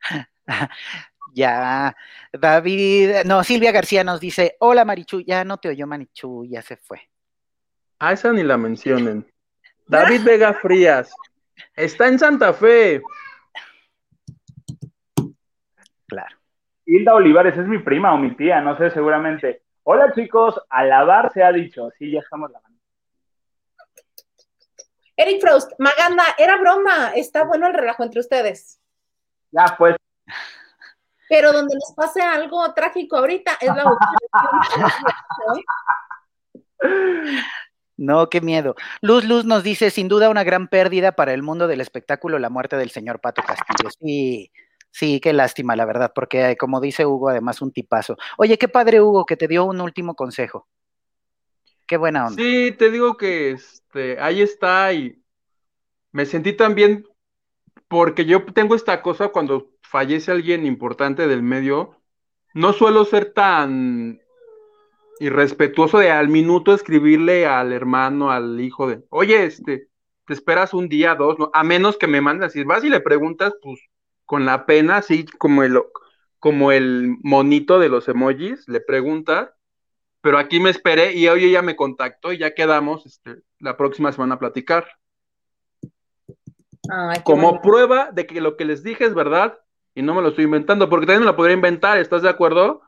ya, 1.34 1.96
David, 2.32 3.24
no, 3.24 3.42
Silvia 3.42 3.72
García 3.72 4.04
nos 4.04 4.20
dice, 4.20 4.56
hola 4.60 4.84
Marichu, 4.84 5.20
ya 5.20 5.44
no 5.44 5.56
te 5.58 5.68
oyó 5.68 5.86
Marichu, 5.86 6.44
ya 6.44 6.60
se 6.60 6.76
fue. 6.76 7.00
Ah, 7.98 8.12
esa 8.12 8.32
ni 8.32 8.42
la 8.42 8.58
mencionen. 8.58 9.26
David 9.86 10.24
Vega 10.24 10.54
Frías. 10.54 11.14
Está 11.74 12.08
en 12.08 12.18
Santa 12.18 12.52
Fe. 12.52 13.02
Claro. 16.06 16.36
Hilda 16.84 17.14
Olivares 17.14 17.56
es 17.56 17.66
mi 17.66 17.78
prima 17.78 18.12
o 18.14 18.18
mi 18.18 18.36
tía, 18.36 18.60
no 18.60 18.76
sé, 18.76 18.90
seguramente. 18.90 19.62
Hola 19.84 20.12
chicos, 20.14 20.60
a 20.68 20.84
lavar 20.84 21.32
se 21.32 21.42
ha 21.42 21.52
dicho. 21.52 21.90
Sí, 21.98 22.10
ya 22.10 22.20
estamos 22.20 22.50
lavando. 22.50 22.78
Eric 25.16 25.40
Frost, 25.40 25.72
Maganda, 25.78 26.24
era 26.36 26.56
broma. 26.56 27.12
Está 27.14 27.44
bueno 27.44 27.66
el 27.68 27.74
relajo 27.74 28.02
entre 28.02 28.20
ustedes. 28.20 28.80
Ya, 29.50 29.74
pues. 29.78 29.96
Pero 31.28 31.52
donde 31.52 31.74
nos 31.74 31.92
pase 31.96 32.20
algo 32.20 32.72
trágico 32.74 33.16
ahorita 33.16 33.58
es 33.60 33.68
la 33.68 33.84
No, 37.96 38.28
qué 38.28 38.40
miedo. 38.40 38.74
Luz 39.00 39.24
Luz 39.24 39.44
nos 39.44 39.62
dice, 39.62 39.90
sin 39.90 40.08
duda 40.08 40.28
una 40.28 40.44
gran 40.44 40.68
pérdida 40.68 41.12
para 41.12 41.32
el 41.32 41.42
mundo 41.42 41.66
del 41.66 41.80
espectáculo, 41.80 42.38
la 42.38 42.50
muerte 42.50 42.76
del 42.76 42.90
señor 42.90 43.20
Pato 43.20 43.42
Castillo. 43.42 43.90
Sí, 44.00 44.50
sí, 44.90 45.20
qué 45.20 45.32
lástima, 45.32 45.76
la 45.76 45.86
verdad, 45.86 46.12
porque 46.14 46.56
como 46.56 46.80
dice 46.80 47.06
Hugo, 47.06 47.30
además 47.30 47.62
un 47.62 47.72
tipazo. 47.72 48.16
Oye, 48.36 48.58
qué 48.58 48.68
padre 48.68 49.00
Hugo, 49.00 49.24
que 49.24 49.36
te 49.36 49.48
dio 49.48 49.64
un 49.64 49.80
último 49.80 50.14
consejo. 50.14 50.68
Qué 51.86 51.96
buena 51.96 52.26
onda. 52.26 52.42
Sí, 52.42 52.72
te 52.72 52.90
digo 52.90 53.16
que 53.16 53.52
este, 53.52 54.20
ahí 54.20 54.42
está 54.42 54.92
y 54.92 55.22
me 56.12 56.26
sentí 56.26 56.52
también 56.52 57.06
porque 57.88 58.24
yo 58.24 58.44
tengo 58.46 58.74
esta 58.74 59.00
cosa 59.02 59.28
cuando 59.28 59.70
fallece 59.82 60.32
alguien 60.32 60.66
importante 60.66 61.28
del 61.28 61.42
medio, 61.42 62.02
no 62.54 62.72
suelo 62.72 63.04
ser 63.04 63.32
tan 63.32 64.20
y 65.18 65.28
respetuoso 65.28 65.98
de 65.98 66.10
al 66.10 66.28
minuto 66.28 66.74
escribirle 66.74 67.46
al 67.46 67.72
hermano, 67.72 68.30
al 68.30 68.60
hijo 68.60 68.86
de, 68.86 69.02
oye, 69.10 69.44
este, 69.44 69.88
te 70.26 70.34
esperas 70.34 70.74
un 70.74 70.88
día, 70.88 71.14
dos, 71.14 71.38
¿no? 71.38 71.50
a 71.54 71.64
menos 71.64 71.96
que 71.96 72.06
me 72.06 72.20
mandes, 72.20 72.52
si 72.52 72.64
vas 72.64 72.84
y 72.84 72.90
le 72.90 73.00
preguntas, 73.00 73.54
pues 73.62 73.80
con 74.24 74.44
la 74.44 74.66
pena, 74.66 74.98
así 74.98 75.24
como 75.24 75.62
el, 75.62 75.80
como 76.38 76.72
el 76.72 77.16
monito 77.22 77.78
de 77.78 77.88
los 77.88 78.08
emojis, 78.08 78.68
le 78.68 78.80
preguntas, 78.80 79.50
pero 80.20 80.38
aquí 80.38 80.58
me 80.58 80.70
esperé 80.70 81.12
y 81.14 81.28
hoy 81.28 81.44
ella 81.44 81.62
me 81.62 81.76
contactó 81.76 82.32
y 82.32 82.38
ya 82.38 82.54
quedamos 82.54 83.06
este, 83.06 83.42
la 83.60 83.76
próxima 83.76 84.12
semana 84.12 84.34
a 84.34 84.38
platicar. 84.38 84.86
como 87.24 87.62
prueba 87.62 88.10
de 88.12 88.26
que 88.26 88.40
lo 88.40 88.56
que 88.56 88.64
les 88.64 88.82
dije 88.82 89.04
es 89.04 89.14
verdad 89.14 89.58
y 89.94 90.02
no 90.02 90.14
me 90.14 90.22
lo 90.22 90.28
estoy 90.28 90.44
inventando, 90.44 90.90
porque 90.90 91.06
también 91.06 91.20
me 91.20 91.26
lo 91.26 91.36
podría 91.36 91.54
inventar, 91.54 91.96
¿estás 91.98 92.22
de 92.22 92.28
acuerdo? 92.28 92.82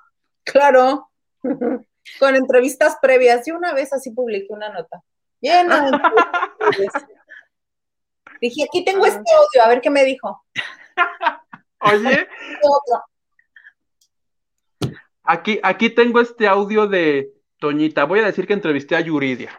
Claro. 0.44 1.08
con 2.18 2.34
entrevistas 2.34 2.96
previas. 3.00 3.46
y 3.46 3.52
una 3.52 3.72
vez 3.72 3.92
así 3.92 4.10
publiqué 4.10 4.46
una 4.50 4.70
nota. 4.70 5.02
Bien, 5.40 5.68
Dije, 8.40 8.64
aquí 8.64 8.84
tengo 8.84 9.04
este 9.04 9.18
audio, 9.18 9.64
a 9.64 9.68
ver 9.68 9.80
qué 9.80 9.90
me 9.90 10.04
dijo. 10.04 10.44
Oye. 11.80 12.28
Aquí, 15.24 15.60
aquí 15.62 15.90
tengo 15.90 16.20
este 16.20 16.46
audio 16.46 16.86
de 16.86 17.32
Toñita. 17.58 18.04
Voy 18.04 18.20
a 18.20 18.26
decir 18.26 18.46
que 18.46 18.52
entrevisté 18.52 18.96
a 18.96 19.00
Yuridia. 19.00 19.50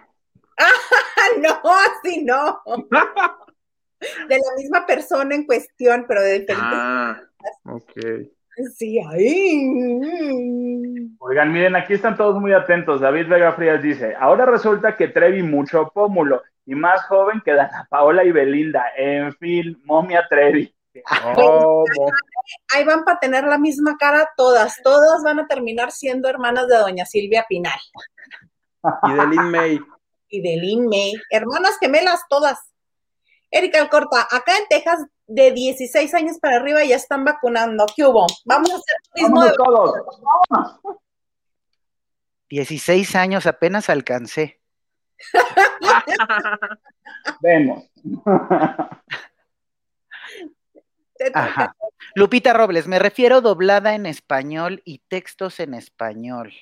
no, 1.40 1.62
así 1.64 2.24
no. 2.24 2.62
de 4.28 4.38
la 4.38 4.56
misma 4.58 4.86
persona 4.86 5.36
en 5.36 5.46
cuestión, 5.46 6.06
pero 6.08 6.22
de 6.22 6.40
diferentes. 6.40 6.72
Ah, 6.74 7.22
ok. 7.66 7.92
Sí, 8.76 9.00
ahí. 9.00 9.70
Oigan, 11.20 11.54
miren, 11.54 11.76
aquí 11.76 11.94
están 11.94 12.18
todos 12.18 12.40
muy 12.42 12.52
atentos. 12.54 13.02
David 13.02 13.28
Vega 13.28 13.54
Frías 13.54 13.82
dice, 13.82 14.16
ahora 14.20 14.46
resulta 14.46 14.98
que 14.98 15.08
Trevi 15.08 15.44
mucho 15.44 15.92
pómulo 15.94 16.42
y 16.66 16.76
más 16.76 17.06
joven 17.06 17.42
que 17.44 17.54
Dana 17.54 17.88
Paola 17.90 18.24
y 18.24 18.32
Belinda. 18.32 18.84
En 18.98 19.34
fin, 19.36 19.82
momia 19.86 20.26
Trevi. 20.30 20.74
Ahí 22.74 22.84
van 22.84 23.04
para 23.06 23.20
tener 23.20 23.46
la 23.46 23.58
misma 23.58 23.98
cara 23.98 24.30
todas. 24.36 24.78
Todas 24.84 25.24
van 25.24 25.40
a 25.40 25.48
terminar 25.48 25.92
siendo 25.92 26.28
hermanas 26.28 26.68
de 26.68 26.78
doña 26.78 27.06
Silvia 27.06 27.46
Pinal. 27.48 27.80
Y 29.04 29.14
de 29.14 29.28
Lin 29.28 29.52
May. 29.52 29.80
y 30.30 30.42
de 30.42 30.58
Lin 30.62 30.88
May, 30.88 31.14
hermanas 31.32 31.78
gemelas 31.80 32.22
todas. 32.30 32.60
Erika 33.52 33.82
Alcorta, 33.82 34.28
acá 34.30 34.58
en 34.58 34.68
Texas, 34.70 35.06
de 35.28 35.52
16 35.52 36.14
años 36.14 36.38
para 36.40 36.58
arriba 36.58 36.84
ya 36.84 36.96
están 36.96 37.24
vacunando. 37.24 37.86
¿Qué 37.96 38.06
hubo? 38.06 38.26
Vamos 38.46 38.72
a 38.72 38.76
hacer 38.76 38.96
turismo 39.14 39.44
de... 39.44 39.52
todos. 39.54 39.94
16 42.50 43.16
años 43.16 43.46
apenas 43.46 43.90
alcancé. 43.90 44.60
Vemos. 47.42 47.86
Ajá. 51.34 51.76
Lupita 52.16 52.54
Robles, 52.54 52.88
me 52.88 52.98
refiero 52.98 53.42
doblada 53.42 53.94
en 53.94 54.06
español 54.06 54.82
y 54.86 55.00
textos 55.10 55.60
en 55.60 55.74
español. 55.74 56.54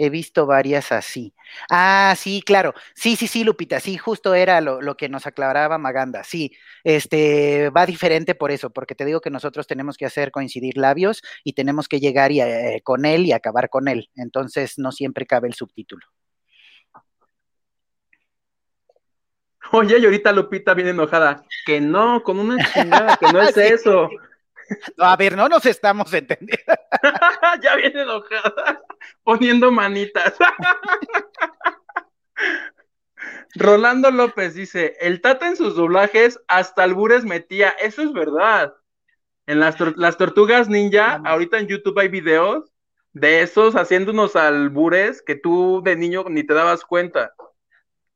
He 0.00 0.10
visto 0.10 0.46
varias 0.46 0.92
así. 0.92 1.34
Ah, 1.68 2.14
sí, 2.16 2.40
claro. 2.46 2.72
Sí, 2.94 3.16
sí, 3.16 3.26
sí, 3.26 3.42
Lupita, 3.42 3.80
sí, 3.80 3.96
justo 3.98 4.32
era 4.34 4.60
lo, 4.60 4.96
que 4.96 5.08
nos 5.08 5.26
aclaraba 5.26 5.76
Maganda. 5.76 6.22
Sí, 6.22 6.52
este 6.84 7.70
va 7.70 7.84
diferente 7.84 8.36
por 8.36 8.52
eso, 8.52 8.70
porque 8.70 8.94
te 8.94 9.04
digo 9.04 9.20
que 9.20 9.30
nosotros 9.30 9.66
tenemos 9.66 9.96
que 9.96 10.06
hacer 10.06 10.30
coincidir 10.30 10.76
labios 10.76 11.20
y 11.42 11.54
tenemos 11.54 11.88
que 11.88 11.98
llegar 11.98 12.30
y, 12.30 12.40
eh, 12.40 12.80
con 12.84 13.04
él 13.06 13.26
y 13.26 13.32
acabar 13.32 13.70
con 13.70 13.88
él. 13.88 14.08
Entonces 14.14 14.78
no 14.78 14.92
siempre 14.92 15.26
cabe 15.26 15.48
el 15.48 15.54
subtítulo. 15.54 16.06
Oye, 19.72 19.98
y 19.98 20.04
ahorita 20.04 20.30
Lupita 20.30 20.74
viene 20.74 20.90
enojada. 20.90 21.44
Que 21.66 21.80
no, 21.80 22.22
con 22.22 22.38
una 22.38 22.56
chingada, 22.72 23.16
que 23.16 23.32
no 23.32 23.42
es 23.42 23.56
eso. 23.56 24.08
a 24.98 25.16
ver, 25.16 25.36
no 25.36 25.48
nos 25.48 25.66
estamos 25.66 26.12
entendiendo. 26.14 26.72
ya 27.62 27.74
viene 27.74 28.02
enojada, 28.02 28.80
poniendo 29.22 29.72
manitas. 29.72 30.36
Rolando 33.54 34.10
López 34.10 34.54
dice, 34.54 34.96
el 35.00 35.20
Tata 35.20 35.48
en 35.48 35.56
sus 35.56 35.74
doblajes 35.74 36.40
hasta 36.48 36.82
albures 36.82 37.24
metía, 37.24 37.70
eso 37.80 38.02
es 38.02 38.12
verdad. 38.12 38.74
En 39.46 39.60
las, 39.60 39.76
las 39.96 40.16
tortugas 40.16 40.68
ninja, 40.68 41.22
ahorita 41.24 41.58
en 41.58 41.66
YouTube 41.66 41.98
hay 41.98 42.08
videos 42.08 42.70
de 43.12 43.42
esos 43.42 43.74
haciendo 43.74 44.12
unos 44.12 44.36
albures 44.36 45.22
que 45.22 45.34
tú 45.34 45.82
de 45.82 45.96
niño 45.96 46.24
ni 46.28 46.44
te 46.44 46.54
dabas 46.54 46.84
cuenta. 46.84 47.34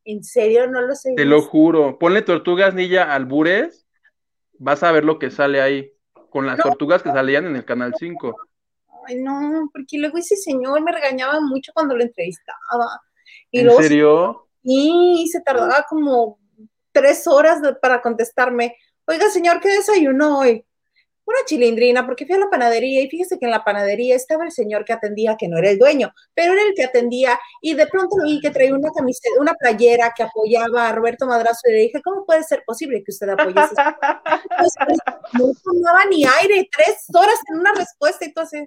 ¿En 0.04 0.22
serio? 0.22 0.68
No 0.68 0.82
lo 0.82 0.94
sé. 0.94 1.14
Te 1.16 1.24
lo 1.24 1.40
juro. 1.40 1.98
Ponle 1.98 2.22
tortugas 2.22 2.74
ninja 2.74 3.14
albures, 3.14 3.86
vas 4.58 4.82
a 4.82 4.92
ver 4.92 5.04
lo 5.04 5.18
que 5.18 5.30
sale 5.30 5.60
ahí 5.60 5.92
con 6.30 6.46
las 6.46 6.58
tortugas 6.58 7.02
que 7.02 7.10
salían 7.10 7.46
en 7.46 7.56
el 7.56 7.64
Canal 7.64 7.94
5. 7.98 8.36
Ay, 9.06 9.16
no, 9.16 9.68
porque 9.72 9.98
luego 9.98 10.18
ese 10.18 10.36
señor 10.36 10.80
me 10.82 10.92
regañaba 10.92 11.40
mucho 11.40 11.72
cuando 11.74 11.96
lo 11.96 12.02
entrevistaba. 12.02 13.00
¿En 13.50 13.70
serio? 13.76 14.48
Y 14.62 15.28
se 15.30 15.40
tardaba 15.40 15.84
como 15.88 16.38
tres 16.92 17.26
horas 17.26 17.60
para 17.80 18.00
contestarme. 18.00 18.76
Oiga, 19.06 19.28
señor, 19.30 19.60
¿qué 19.60 19.70
desayunó 19.70 20.38
hoy? 20.38 20.64
una 21.24 21.38
chilindrina 21.46 22.04
porque 22.04 22.26
fui 22.26 22.34
a 22.34 22.38
la 22.38 22.50
panadería 22.50 23.00
y 23.00 23.08
fíjese 23.08 23.38
que 23.38 23.44
en 23.46 23.50
la 23.50 23.64
panadería 23.64 24.16
estaba 24.16 24.44
el 24.44 24.52
señor 24.52 24.84
que 24.84 24.92
atendía, 24.92 25.36
que 25.38 25.48
no 25.48 25.58
era 25.58 25.70
el 25.70 25.78
dueño, 25.78 26.12
pero 26.34 26.52
era 26.52 26.62
el 26.62 26.74
que 26.74 26.84
atendía 26.84 27.38
y 27.60 27.74
de 27.74 27.86
pronto 27.86 28.16
vi 28.24 28.40
que 28.40 28.50
traía 28.50 28.74
una 28.74 28.90
camiseta, 28.90 29.40
una 29.40 29.54
playera 29.54 30.12
que 30.16 30.24
apoyaba 30.24 30.88
a 30.88 30.92
Roberto 30.92 31.26
Madrazo 31.26 31.60
y 31.68 31.72
le 31.72 31.78
dije, 31.78 32.00
¿cómo 32.02 32.24
puede 32.26 32.42
ser 32.42 32.62
posible 32.66 33.02
que 33.04 33.12
usted 33.12 33.28
apoye 33.28 33.54
pues, 34.58 34.74
pues, 34.86 34.98
no 35.34 35.52
tomaba 35.62 36.04
ni 36.10 36.24
aire, 36.24 36.68
tres 36.76 37.04
horas 37.14 37.38
en 37.50 37.60
una 37.60 37.72
respuesta 37.72 38.24
y 38.24 38.32
todo 38.32 38.44
así. 38.44 38.66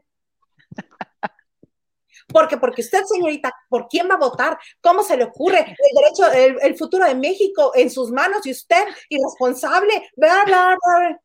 Porque, 2.27 2.57
porque 2.57 2.81
usted, 2.81 3.03
señorita, 3.03 3.53
¿por 3.69 3.87
quién 3.87 4.09
va 4.09 4.15
a 4.15 4.17
votar? 4.17 4.57
¿Cómo 4.81 5.03
se 5.03 5.15
le 5.15 5.25
ocurre? 5.25 5.59
El 5.59 6.01
derecho, 6.01 6.31
el, 6.31 6.57
el 6.61 6.75
futuro 6.75 7.05
de 7.05 7.13
México 7.13 7.71
en 7.75 7.91
sus 7.91 8.11
manos 8.11 8.45
y 8.45 8.51
usted, 8.51 8.83
irresponsable, 9.09 10.09
bla, 10.15 10.43
bla, 10.45 10.75
bla 10.75 11.19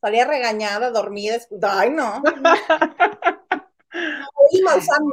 salía 0.00 0.24
regañada, 0.24 0.90
dormida, 0.90 1.38
ay 1.62 1.90
no. 1.90 2.22
y 4.52 4.62
Maussan 4.62 5.04
no. 5.04 5.10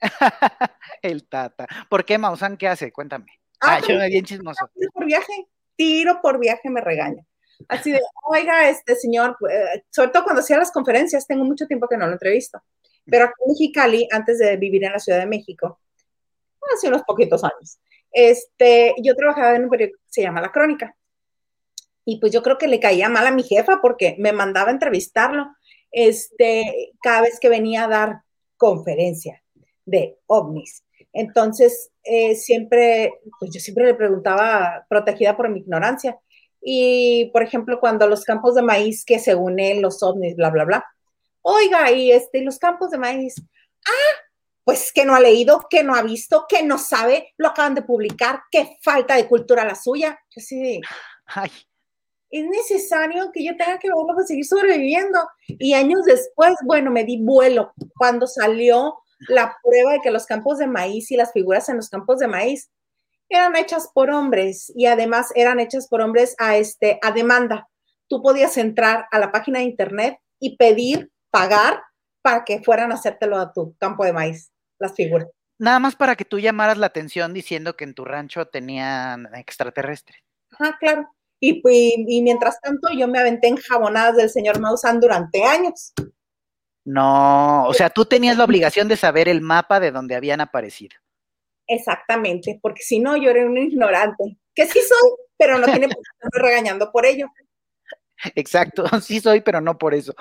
El 1.02 1.28
tata. 1.28 1.66
¿Por 1.88 2.04
qué 2.04 2.18
Maussan 2.18 2.56
qué 2.56 2.68
hace? 2.68 2.92
Cuéntame. 2.92 3.26
Ah, 3.60 3.80
yo 3.86 3.96
me 3.96 4.08
bien 4.08 4.24
chismoso. 4.24 4.68
Tiro 4.74 4.90
por 4.92 5.06
viaje, 5.06 5.48
tiro 5.76 6.20
por 6.22 6.38
viaje 6.38 6.70
me 6.70 6.80
regaña. 6.80 7.24
Así 7.68 7.92
de, 7.92 8.00
oiga, 8.28 8.68
este 8.68 8.96
señor, 8.96 9.36
eh, 9.50 9.84
sobre 9.90 10.10
todo 10.10 10.24
cuando 10.24 10.40
hacía 10.40 10.58
las 10.58 10.70
conferencias, 10.70 11.26
tengo 11.26 11.44
mucho 11.44 11.66
tiempo 11.66 11.88
que 11.88 11.96
no 11.96 12.06
lo 12.06 12.12
entrevisto, 12.12 12.62
pero 13.04 13.26
aquí 13.26 13.34
en 13.44 13.52
Mexicali, 13.52 14.08
antes 14.10 14.38
de 14.38 14.56
vivir 14.56 14.84
en 14.84 14.92
la 14.92 14.98
Ciudad 14.98 15.20
de 15.20 15.26
México, 15.26 15.80
hace 16.74 16.88
unos 16.88 17.02
poquitos 17.02 17.44
años, 17.44 17.78
este, 18.12 18.94
yo 19.02 19.14
trabajaba 19.14 19.54
en 19.56 19.64
un 19.64 19.70
periódico 19.70 19.98
que 19.98 20.12
se 20.12 20.22
llama 20.22 20.40
La 20.40 20.52
Crónica. 20.52 20.96
Y 22.04 22.20
pues 22.20 22.32
yo 22.32 22.42
creo 22.42 22.56
que 22.56 22.68
le 22.68 22.80
caía 22.80 23.08
mal 23.08 23.26
a 23.26 23.32
mi 23.32 23.42
jefa 23.42 23.80
porque 23.82 24.16
me 24.18 24.32
mandaba 24.32 24.68
a 24.68 24.72
entrevistarlo 24.72 25.48
este, 25.90 26.92
cada 27.02 27.22
vez 27.22 27.40
que 27.40 27.48
venía 27.48 27.84
a 27.84 27.88
dar 27.88 28.20
conferencia 28.56 29.42
de 29.84 30.18
ovnis. 30.26 30.84
Entonces, 31.12 31.90
eh, 32.04 32.34
siempre, 32.36 33.12
pues 33.40 33.50
yo 33.52 33.60
siempre 33.60 33.86
le 33.86 33.94
preguntaba, 33.94 34.86
protegida 34.88 35.36
por 35.36 35.48
mi 35.48 35.60
ignorancia. 35.60 36.18
Y, 36.68 37.30
por 37.32 37.44
ejemplo, 37.44 37.78
cuando 37.78 38.08
los 38.08 38.24
campos 38.24 38.56
de 38.56 38.62
maíz, 38.62 39.04
que 39.04 39.20
según 39.20 39.60
él, 39.60 39.80
los 39.80 40.02
ovnis, 40.02 40.34
bla, 40.34 40.50
bla, 40.50 40.64
bla. 40.64 40.84
Oiga, 41.42 41.92
y 41.92 42.10
este, 42.10 42.42
los 42.42 42.58
campos 42.58 42.90
de 42.90 42.98
maíz. 42.98 43.36
Ah, 43.86 44.16
pues 44.64 44.92
que 44.92 45.04
no 45.04 45.14
ha 45.14 45.20
leído, 45.20 45.64
que 45.70 45.84
no 45.84 45.94
ha 45.94 46.02
visto, 46.02 46.46
que 46.48 46.64
no 46.64 46.76
sabe, 46.76 47.32
lo 47.36 47.48
acaban 47.48 47.76
de 47.76 47.82
publicar, 47.82 48.42
qué 48.50 48.78
falta 48.82 49.14
de 49.14 49.28
cultura 49.28 49.64
la 49.64 49.76
suya. 49.76 50.18
Yo 50.34 50.40
sí, 50.40 50.80
Ay 51.26 51.50
es 52.30 52.44
necesario 52.44 53.30
que 53.32 53.44
yo 53.44 53.56
tenga 53.56 53.78
que 53.78 53.90
volver 53.90 54.22
a 54.22 54.26
seguir 54.26 54.44
sobreviviendo. 54.44 55.18
Y 55.46 55.74
años 55.74 56.04
después, 56.04 56.54
bueno, 56.64 56.90
me 56.90 57.04
di 57.04 57.22
vuelo 57.22 57.72
cuando 57.96 58.26
salió 58.26 58.98
la 59.28 59.56
prueba 59.62 59.92
de 59.92 60.00
que 60.00 60.10
los 60.10 60.26
campos 60.26 60.58
de 60.58 60.66
maíz 60.66 61.10
y 61.10 61.16
las 61.16 61.32
figuras 61.32 61.68
en 61.68 61.76
los 61.76 61.88
campos 61.88 62.18
de 62.18 62.28
maíz 62.28 62.70
eran 63.28 63.56
hechas 63.56 63.90
por 63.92 64.10
hombres 64.10 64.72
y 64.74 64.86
además 64.86 65.32
eran 65.34 65.60
hechas 65.60 65.88
por 65.88 66.00
hombres 66.00 66.34
a, 66.38 66.56
este, 66.56 66.98
a 67.02 67.12
demanda. 67.12 67.68
Tú 68.08 68.22
podías 68.22 68.56
entrar 68.56 69.06
a 69.10 69.18
la 69.18 69.32
página 69.32 69.58
de 69.58 69.64
internet 69.64 70.18
y 70.38 70.56
pedir, 70.56 71.10
pagar 71.30 71.82
para 72.22 72.44
que 72.44 72.62
fueran 72.62 72.92
a 72.92 72.96
hacértelo 72.96 73.38
a 73.38 73.52
tu 73.52 73.76
campo 73.78 74.04
de 74.04 74.12
maíz, 74.12 74.52
las 74.78 74.94
figuras. 74.94 75.28
Nada 75.58 75.78
más 75.78 75.96
para 75.96 76.16
que 76.16 76.24
tú 76.24 76.38
llamaras 76.38 76.76
la 76.76 76.86
atención 76.86 77.32
diciendo 77.32 77.76
que 77.76 77.84
en 77.84 77.94
tu 77.94 78.04
rancho 78.04 78.46
tenían 78.46 79.28
extraterrestres. 79.34 80.22
Ajá, 80.52 80.76
claro. 80.78 81.08
Y, 81.40 82.22
mientras 82.22 82.60
tanto 82.60 82.88
yo 82.96 83.08
me 83.08 83.18
aventé 83.18 83.48
en 83.48 83.56
jabonadas 83.56 84.16
del 84.16 84.30
señor 84.30 84.58
Maussan 84.58 85.00
durante 85.00 85.44
años. 85.44 85.92
No, 86.84 87.66
o 87.66 87.74
sea, 87.74 87.90
tú 87.90 88.04
tenías 88.04 88.36
la 88.36 88.44
obligación 88.44 88.88
de 88.88 88.96
saber 88.96 89.28
el 89.28 89.40
mapa 89.40 89.80
de 89.80 89.90
donde 89.90 90.14
habían 90.14 90.40
aparecido. 90.40 90.96
Exactamente, 91.66 92.58
porque 92.62 92.82
si 92.82 93.00
no, 93.00 93.16
yo 93.16 93.30
era 93.30 93.44
un 93.44 93.58
ignorante, 93.58 94.38
que 94.54 94.66
sí 94.66 94.80
soy, 94.80 95.10
pero 95.36 95.58
no 95.58 95.66
tiene 95.66 95.88
por 95.88 95.96
qué 95.96 96.10
estarme 96.12 96.48
regañando 96.48 96.92
por 96.92 97.06
ello. 97.06 97.28
Exacto, 98.34 98.84
sí 99.02 99.20
soy, 99.20 99.40
pero 99.40 99.60
no 99.60 99.76
por 99.76 99.94
eso. 99.94 100.14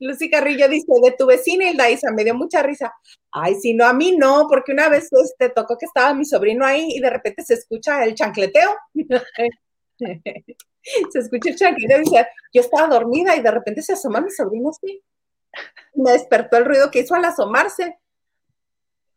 Lucy 0.00 0.30
Carrillo 0.30 0.68
dice, 0.68 0.92
de 1.02 1.12
tu 1.12 1.26
vecina 1.26 1.70
Hilda 1.70 1.90
Isa, 1.90 2.10
me 2.10 2.24
dio 2.24 2.34
mucha 2.34 2.62
risa. 2.62 2.92
Ay, 3.30 3.54
si 3.54 3.74
no, 3.74 3.86
a 3.86 3.92
mí 3.92 4.16
no, 4.16 4.46
porque 4.48 4.72
una 4.72 4.88
vez 4.88 5.08
este, 5.12 5.50
tocó 5.50 5.76
que 5.78 5.86
estaba 5.86 6.14
mi 6.14 6.24
sobrino 6.24 6.64
ahí 6.64 6.88
y 6.90 7.00
de 7.00 7.10
repente 7.10 7.44
se 7.44 7.54
escucha 7.54 8.02
el 8.04 8.14
chancleteo. 8.14 8.76
se 9.98 11.18
escucha 11.18 11.50
el 11.50 11.56
chancleteo 11.56 11.98
y 11.98 12.04
dice, 12.04 12.26
yo 12.52 12.62
estaba 12.62 12.88
dormida 12.88 13.36
y 13.36 13.42
de 13.42 13.50
repente 13.50 13.82
se 13.82 13.92
asoma 13.92 14.20
mi 14.20 14.30
sobrino 14.30 14.70
así. 14.70 15.02
Me 15.94 16.12
despertó 16.12 16.56
el 16.56 16.64
ruido 16.64 16.90
que 16.90 17.00
hizo 17.00 17.14
al 17.14 17.24
asomarse. 17.24 17.98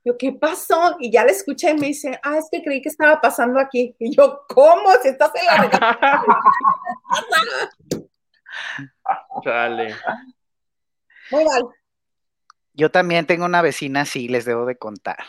Yo, 0.06 0.18
¿qué 0.18 0.34
pasó? 0.34 0.98
Y 1.00 1.12
ya 1.12 1.24
le 1.24 1.32
escuché 1.32 1.70
y 1.72 1.76
me 1.76 1.88
dice, 1.88 2.20
ah, 2.24 2.38
es 2.38 2.50
que 2.52 2.62
creí 2.62 2.82
que 2.82 2.90
estaba 2.90 3.22
pasando 3.22 3.58
aquí. 3.60 3.96
Y 4.00 4.14
yo, 4.16 4.46
¿cómo? 4.50 4.92
Si 5.02 5.08
estás 5.08 5.32
en 5.36 5.46
la 5.46 5.70
Chale. 9.44 9.96
Muy 11.32 11.46
mal. 11.46 11.64
Yo 12.74 12.92
también 12.92 13.26
tengo 13.26 13.46
una 13.46 13.62
vecina 13.62 14.02
así, 14.02 14.28
les 14.28 14.44
debo 14.46 14.66
de 14.66 14.78
contar. 14.78 15.24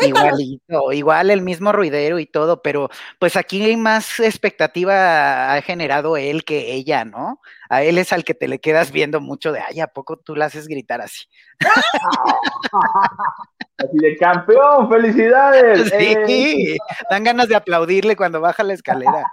Igualito, 0.00 0.92
igual 0.92 1.30
el 1.30 1.42
mismo 1.42 1.72
ruidero 1.72 2.18
y 2.18 2.26
todo, 2.26 2.62
pero 2.62 2.88
pues 3.18 3.36
aquí 3.36 3.76
más 3.76 4.20
expectativa 4.20 5.54
ha 5.54 5.62
generado 5.62 6.16
él 6.16 6.44
que 6.44 6.74
ella, 6.74 7.04
¿no? 7.04 7.40
A 7.68 7.82
él 7.82 7.98
es 7.98 8.12
al 8.12 8.22
que 8.22 8.34
te 8.34 8.46
le 8.46 8.60
quedas 8.60 8.92
viendo 8.92 9.20
mucho 9.20 9.52
de, 9.52 9.60
ay, 9.60 9.80
¿a 9.80 9.88
poco 9.88 10.18
tú 10.18 10.36
la 10.36 10.44
haces 10.44 10.68
gritar 10.68 11.00
así? 11.00 11.24
Así 13.78 13.98
de 13.98 14.16
campeón, 14.16 14.88
felicidades. 14.88 15.92
Sí, 16.26 16.72
eh. 16.72 16.78
dan 17.10 17.24
ganas 17.24 17.48
de 17.48 17.56
aplaudirle 17.56 18.16
cuando 18.16 18.40
baja 18.40 18.62
la 18.62 18.72
escalera. 18.72 19.30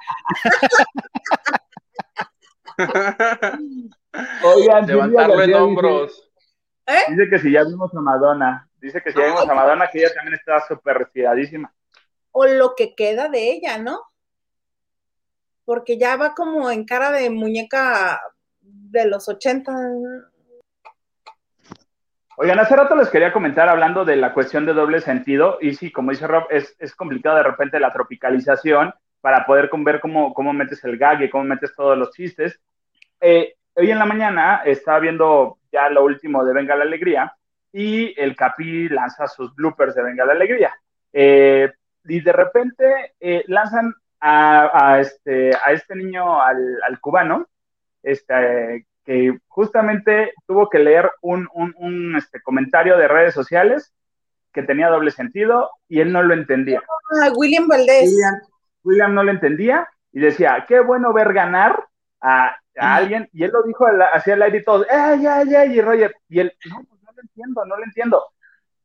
Oigan, 4.44 4.86
levantarlo 4.86 5.42
en 5.42 5.54
hombros. 5.54 6.30
¿Eh? 6.86 7.06
Dice 7.10 7.30
que 7.30 7.40
si 7.40 7.52
ya 7.52 7.64
vimos 7.64 7.94
a 7.96 8.02
Madonna. 8.02 8.68
Dice 8.84 9.02
que 9.02 9.14
si 9.14 9.18
vemos 9.18 9.48
a 9.48 9.54
Madonna, 9.54 9.88
que 9.90 10.00
ella 10.00 10.14
también 10.14 10.34
está 10.34 10.60
súper 10.60 10.98
retiradísima. 10.98 11.74
O 12.34 12.46
lo 12.46 12.76
que 12.76 12.96
queda 12.96 13.30
de 13.30 13.50
ella, 13.54 13.78
¿no? 13.78 14.02
Porque 15.64 15.98
ya 15.98 16.18
va 16.18 16.36
como 16.36 16.70
en 16.70 16.84
cara 16.84 17.10
de 17.10 17.30
muñeca 17.30 18.22
de 18.60 19.06
los 19.08 19.30
80. 19.30 19.72
Oigan, 22.36 22.60
hace 22.60 22.76
rato 22.76 22.98
les 22.98 23.08
quería 23.08 23.32
comentar 23.32 23.70
hablando 23.70 24.04
de 24.04 24.18
la 24.18 24.34
cuestión 24.34 24.66
de 24.66 24.74
doble 24.74 25.00
sentido, 25.00 25.60
y 25.62 25.76
sí, 25.76 25.90
como 25.90 26.12
dice 26.12 26.28
Rob, 26.28 26.48
es, 26.50 26.76
es 26.78 26.94
complicado 26.94 27.38
de 27.38 27.44
repente 27.44 27.80
la 27.80 27.94
tropicalización 27.94 28.94
para 29.22 29.46
poder 29.46 29.70
ver 29.72 30.02
cómo, 30.02 30.34
cómo 30.34 30.52
metes 30.52 30.84
el 30.84 30.98
gag 30.98 31.22
y 31.22 31.30
cómo 31.30 31.46
metes 31.46 31.74
todos 31.74 31.98
los 31.98 32.12
chistes. 32.12 32.60
Eh, 33.22 33.56
hoy 33.76 33.92
en 33.92 34.00
la 34.00 34.06
mañana 34.06 34.62
estaba 34.66 35.00
viendo 35.00 35.60
ya 35.72 35.88
lo 35.88 36.04
último 36.04 36.44
de 36.44 36.54
Venga 36.54 36.76
la 36.76 36.84
Alegría 36.84 37.34
y 37.74 38.14
el 38.20 38.36
Capi 38.36 38.88
lanza 38.88 39.28
sus 39.28 39.54
bloopers 39.56 39.96
de 39.96 40.04
Venga 40.04 40.26
la 40.26 40.34
Alegría. 40.34 40.74
Eh, 41.12 41.70
y 42.06 42.22
de 42.22 42.32
repente 42.32 43.14
eh, 43.20 43.44
lanzan 43.48 43.94
a, 44.22 45.00
este, 45.02 45.52
a 45.54 45.74
este 45.74 45.96
niño, 45.96 46.42
al, 46.42 46.82
al 46.82 47.00
cubano, 47.02 47.48
este, 48.02 48.86
que 49.04 49.38
justamente 49.48 50.34
tuvo 50.48 50.70
que 50.70 50.80
leer 50.80 51.12
un, 51.22 51.50
un, 51.54 51.74
un 51.78 52.16
este, 52.16 52.42
comentario 52.42 52.98
de 52.98 53.10
redes 53.10 53.34
sociales 53.34 53.94
que 54.54 54.64
tenía 54.64 54.90
doble 54.90 55.12
sentido 55.12 55.72
y 55.90 56.00
él 56.00 56.14
no 56.14 56.24
lo 56.24 56.34
entendía. 56.34 56.82
Ah, 57.22 57.32
William 57.36 57.68
Valdés. 57.68 58.12
William, 58.12 58.42
William 58.84 59.14
no 59.14 59.24
lo 59.24 59.32
entendía 59.32 59.90
y 60.14 60.20
decía, 60.20 60.64
qué 60.68 60.80
bueno 60.80 61.12
ver 61.12 61.34
ganar 61.34 61.86
a, 62.22 62.56
alguien, 62.76 63.30
y 63.34 63.44
él 63.44 63.52
lo 63.52 63.62
dijo 63.64 63.86
hacia 64.14 64.34
el 64.34 64.42
aire 64.42 64.60
y 64.60 64.64
todo, 64.64 64.86
¡ay, 64.90 65.28
ay, 65.28 65.54
ay! 65.54 65.78
Y 65.78 65.82
Roger, 65.82 66.16
y 66.28 66.40
él, 66.40 66.54
no, 66.70 66.84
entiendo, 67.24 67.66
no 67.66 67.78
lo 67.78 67.84
entiendo. 67.84 68.24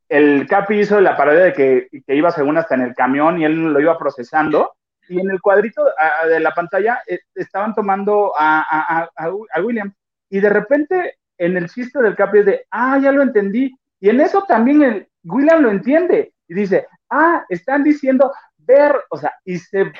El 0.07 0.47
Capi 0.47 0.79
hizo 0.79 0.99
la 0.99 1.15
parodia 1.15 1.45
de 1.45 1.53
que, 1.53 1.87
que, 2.05 2.15
iba 2.15 2.31
según 2.31 2.57
hasta 2.57 2.75
en 2.75 2.81
el 2.81 2.95
camión 2.95 3.39
y 3.39 3.45
él 3.45 3.73
lo 3.73 3.79
iba 3.79 3.97
procesando, 3.97 4.73
y 5.07 5.19
en 5.19 5.29
el 5.29 5.41
cuadrito 5.41 5.83
de 6.27 6.39
la 6.39 6.51
pantalla 6.51 7.01
eh, 7.07 7.19
estaban 7.35 7.73
tomando 7.75 8.33
a, 8.37 9.09
a, 9.15 9.61
William, 9.61 9.93
y 10.29 10.39
de 10.39 10.49
repente 10.49 11.17
en 11.37 11.57
el 11.57 11.69
chiste 11.69 12.01
del 12.01 12.15
Capi 12.15 12.39
es 12.39 12.45
de, 12.45 12.65
ah, 12.71 12.99
ya 13.01 13.11
lo 13.11 13.21
entendí, 13.21 13.75
y 13.99 14.09
en 14.09 14.21
eso 14.21 14.43
también 14.47 14.81
el 14.81 15.07
William 15.23 15.61
lo 15.61 15.69
entiende, 15.69 16.33
y 16.47 16.53
dice, 16.53 16.87
ah, 17.09 17.43
están 17.49 17.83
diciendo 17.83 18.31
ver, 18.57 18.95
o 19.09 19.17
sea, 19.17 19.33
y 19.45 19.57
se 19.57 19.91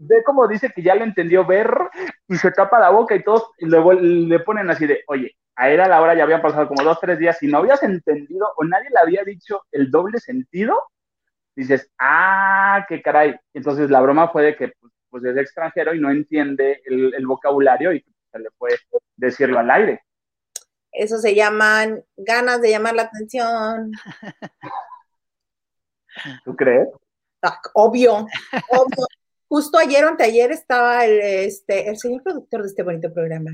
ve 0.00 0.22
como 0.24 0.48
dice 0.48 0.72
que 0.74 0.82
ya 0.82 0.94
le 0.94 1.04
entendió 1.04 1.44
ver 1.44 1.70
y 2.26 2.36
se 2.36 2.50
tapa 2.50 2.80
la 2.80 2.88
boca 2.88 3.14
y 3.14 3.22
todos 3.22 3.50
luego 3.58 3.92
le 3.92 4.40
ponen 4.40 4.70
así 4.70 4.86
de, 4.86 5.04
oye, 5.06 5.36
a 5.60 5.68
era 5.68 5.86
la 5.86 6.00
hora 6.00 6.14
ya 6.14 6.22
habían 6.22 6.40
pasado 6.40 6.66
como 6.66 6.82
dos, 6.82 6.98
tres 7.00 7.18
días 7.18 7.42
y 7.42 7.46
no 7.46 7.58
habías 7.58 7.82
entendido 7.82 8.50
o 8.56 8.64
nadie 8.64 8.88
le 8.88 8.98
había 8.98 9.22
dicho 9.24 9.66
el 9.70 9.90
doble 9.90 10.18
sentido, 10.18 10.74
dices, 11.54 11.90
ah, 11.98 12.86
qué 12.88 13.02
caray. 13.02 13.38
Entonces 13.52 13.90
la 13.90 14.00
broma 14.00 14.28
fue 14.28 14.42
de 14.42 14.56
que 14.56 14.72
pues, 14.80 14.90
pues 15.10 15.22
es 15.24 15.36
extranjero 15.36 15.94
y 15.94 16.00
no 16.00 16.10
entiende 16.10 16.80
el, 16.86 17.26
vocabulario 17.26 17.92
y 17.92 18.02
se 18.32 18.38
le 18.38 18.50
puede 18.52 18.78
decirlo 19.16 19.58
al 19.58 19.70
aire. 19.70 20.02
Eso 20.92 21.18
se 21.18 21.34
llaman 21.34 22.02
ganas 22.16 22.62
de 22.62 22.70
llamar 22.70 22.94
la 22.94 23.02
atención. 23.02 23.92
¿Tú 26.42 26.56
crees? 26.56 26.88
Ah, 27.42 27.60
obvio, 27.74 28.26
obvio 28.70 29.06
justo 29.46 29.76
ayer 29.76 30.06
o 30.06 30.08
anteayer 30.08 30.52
estaba 30.52 31.04
el, 31.04 31.20
este, 31.20 31.90
el 31.90 31.98
señor 31.98 32.22
productor 32.22 32.62
de 32.62 32.68
este 32.68 32.82
bonito 32.82 33.12
programa 33.12 33.50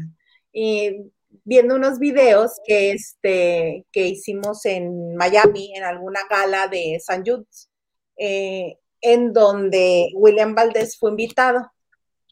y 0.52 1.10
viendo 1.44 1.74
unos 1.76 1.98
videos 1.98 2.52
que, 2.64 2.92
este, 2.92 3.86
que 3.92 4.06
hicimos 4.08 4.64
en 4.64 5.16
Miami, 5.16 5.74
en 5.76 5.84
alguna 5.84 6.20
gala 6.28 6.68
de 6.68 6.98
San 7.00 7.24
Jude's, 7.24 7.70
eh, 8.16 8.78
en 9.00 9.32
donde 9.32 10.08
William 10.14 10.54
Valdés 10.54 10.98
fue 10.98 11.10
invitado. 11.10 11.70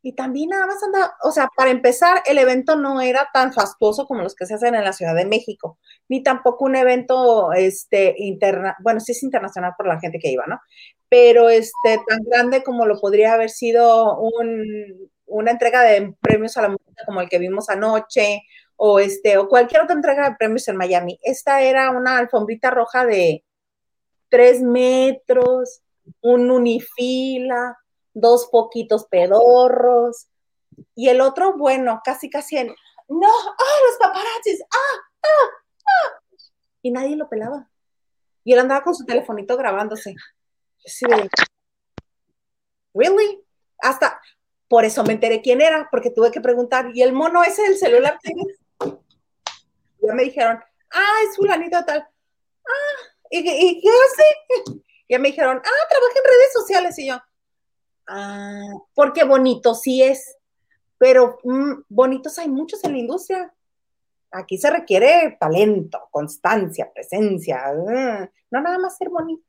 Y 0.03 0.15
también 0.15 0.51
nada 0.51 0.67
más 0.67 0.83
anda, 0.83 1.17
o 1.23 1.33
sea, 1.33 1.49
para 1.57 1.71
empezar, 1.71 2.23
el 2.27 2.37
evento 2.37 2.77
no 2.77 3.01
era 3.01 3.29
tan 3.33 3.55
fastuoso 3.55 4.07
como 4.07 4.23
los 4.23 4.35
que 4.35 4.45
se 4.45 4.55
hacen 4.55 4.75
en 4.75 4.85
la 4.85 4.93
Ciudad 4.93 5.15
de 5.15 5.25
México, 5.25 5.79
ni 6.09 6.23
tampoco 6.23 6.67
un 6.67 6.77
evento, 6.77 7.53
este, 7.55 8.15
interna, 8.19 8.77
bueno, 8.81 9.01
sí 9.01 9.13
es 9.13 9.23
internacional 9.23 9.73
por 9.79 9.87
la 9.87 9.99
gente 9.99 10.19
que 10.19 10.31
iba, 10.31 10.47
¿no? 10.47 10.61
Pero 11.09 11.49
este, 11.49 12.01
tan 12.07 12.19
grande 12.27 12.63
como 12.63 12.85
lo 12.85 13.01
podría 13.01 13.33
haber 13.33 13.49
sido 13.49 14.19
un, 14.19 15.11
una 15.27 15.51
entrega 15.51 15.83
de 15.83 16.15
premios 16.21 16.57
a 16.57 16.63
la 16.63 16.69
música 16.69 17.05
como 17.07 17.21
el 17.21 17.29
que 17.29 17.39
vimos 17.39 17.69
anoche, 17.69 18.43
o 18.77 18.99
este, 18.99 19.39
o 19.39 19.49
cualquier 19.49 19.83
otra 19.83 19.95
entrega 19.95 20.29
de 20.29 20.37
premios 20.37 20.67
en 20.69 20.77
Miami. 20.77 21.19
Esta 21.23 21.63
era 21.63 21.91
una 21.91 22.19
alfombrita 22.19 22.71
roja 22.71 23.05
de 23.05 23.45
tres 24.29 24.63
metros, 24.63 25.83
un 26.21 26.51
unifila, 26.51 27.79
dos 28.13 28.49
poquitos 28.51 29.07
pedorros, 29.07 30.29
y 30.95 31.09
el 31.09 31.21
otro, 31.21 31.57
bueno, 31.57 32.01
casi, 32.05 32.31
casi 32.31 32.57
en, 32.57 32.69
no, 33.09 33.29
ah, 33.29 33.79
los 33.89 33.99
paparazzis, 34.01 34.63
ah, 34.63 34.99
ah, 35.23 35.49
ah, 35.87 36.21
y 36.83 36.91
nadie 36.91 37.17
lo 37.17 37.29
pelaba. 37.29 37.71
Y 38.45 38.53
él 38.53 38.59
andaba 38.59 38.83
con 38.83 38.95
su 38.95 39.05
telefonito 39.05 39.57
grabándose. 39.57 40.15
Sí, 40.85 41.07
¿Really? 42.93 43.43
Hasta, 43.79 44.21
por 44.69 44.85
eso 44.85 45.03
me 45.05 45.15
enteré 45.15 45.43
quién 45.43 45.61
era, 45.61 45.89
porque 45.91 46.11
tuve 46.11 46.31
que 46.31 46.41
preguntar, 46.41 46.91
¿y 46.95 47.03
el 47.03 47.13
mono 47.13 47.43
ese 47.43 47.63
del 47.63 47.77
celular 47.77 48.19
quién 48.23 48.39
es? 48.39 48.64
Ya 50.07 50.15
me 50.15 50.25
dijeron, 50.25 50.59
ah, 50.93 51.17
es 51.29 51.37
fulanito 51.37 51.85
tal. 51.85 52.01
Ah, 52.01 52.97
¿y, 53.31 53.39
y 53.39 53.81
qué 53.81 53.89
hace? 53.89 54.81
Ya 55.07 55.19
me 55.19 55.29
dijeron, 55.29 55.59
ah, 55.59 55.89
trabaja 55.91 56.15
en 56.17 56.25
redes 56.25 56.53
sociales. 56.55 56.99
Y 56.99 57.09
yo, 57.09 57.21
Ah, 58.07 58.73
porque 58.95 59.25
bonito 59.25 59.75
sí 59.75 60.03
es, 60.03 60.37
pero 60.99 61.39
mm, 61.43 61.85
bonitos 61.89 62.39
hay 62.39 62.49
muchos 62.49 62.85
en 62.85 62.93
la 62.93 62.99
industria. 62.99 63.53
Aquí 64.31 64.59
se 64.59 64.71
requiere 64.71 65.37
talento, 65.41 66.09
constancia, 66.11 66.91
presencia, 66.93 67.73
mm, 67.73 68.29
no 68.51 68.61
nada 68.61 68.79
más 68.79 68.97
ser 68.97 69.09
bonito. 69.09 69.45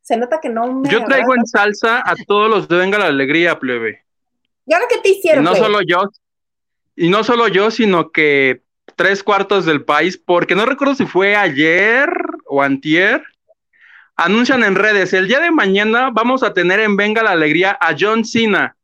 Se 0.00 0.16
nota 0.16 0.40
que 0.40 0.48
no 0.48 0.72
me 0.72 0.88
Yo 0.88 1.04
traigo 1.04 1.34
en 1.34 1.46
salsa 1.46 2.02
a 2.04 2.14
todos 2.26 2.50
los 2.50 2.66
de 2.66 2.76
Venga 2.76 2.98
la 2.98 3.06
Alegría, 3.06 3.58
plebe. 3.58 4.04
¿Y 4.66 4.74
ahora 4.74 4.86
qué 4.88 4.98
te 4.98 5.10
hicieron? 5.10 5.44
Y 5.44 5.46
no 5.46 5.54
solo 5.54 5.78
yo, 5.86 6.02
y 6.96 7.08
no 7.08 7.22
solo 7.22 7.46
yo, 7.46 7.70
sino 7.70 8.10
que 8.10 8.61
tres 8.96 9.22
cuartos 9.22 9.64
del 9.64 9.84
país, 9.84 10.16
porque 10.16 10.54
no 10.54 10.66
recuerdo 10.66 10.94
si 10.94 11.06
fue 11.06 11.36
ayer 11.36 12.08
o 12.46 12.62
antier, 12.62 13.22
anuncian 14.16 14.62
en 14.64 14.74
redes, 14.74 15.12
el 15.12 15.28
día 15.28 15.40
de 15.40 15.50
mañana 15.50 16.10
vamos 16.12 16.42
a 16.42 16.52
tener 16.52 16.80
en 16.80 16.96
Venga 16.96 17.22
la 17.22 17.32
Alegría 17.32 17.76
a 17.80 17.94
John 17.98 18.24
Cena. 18.24 18.76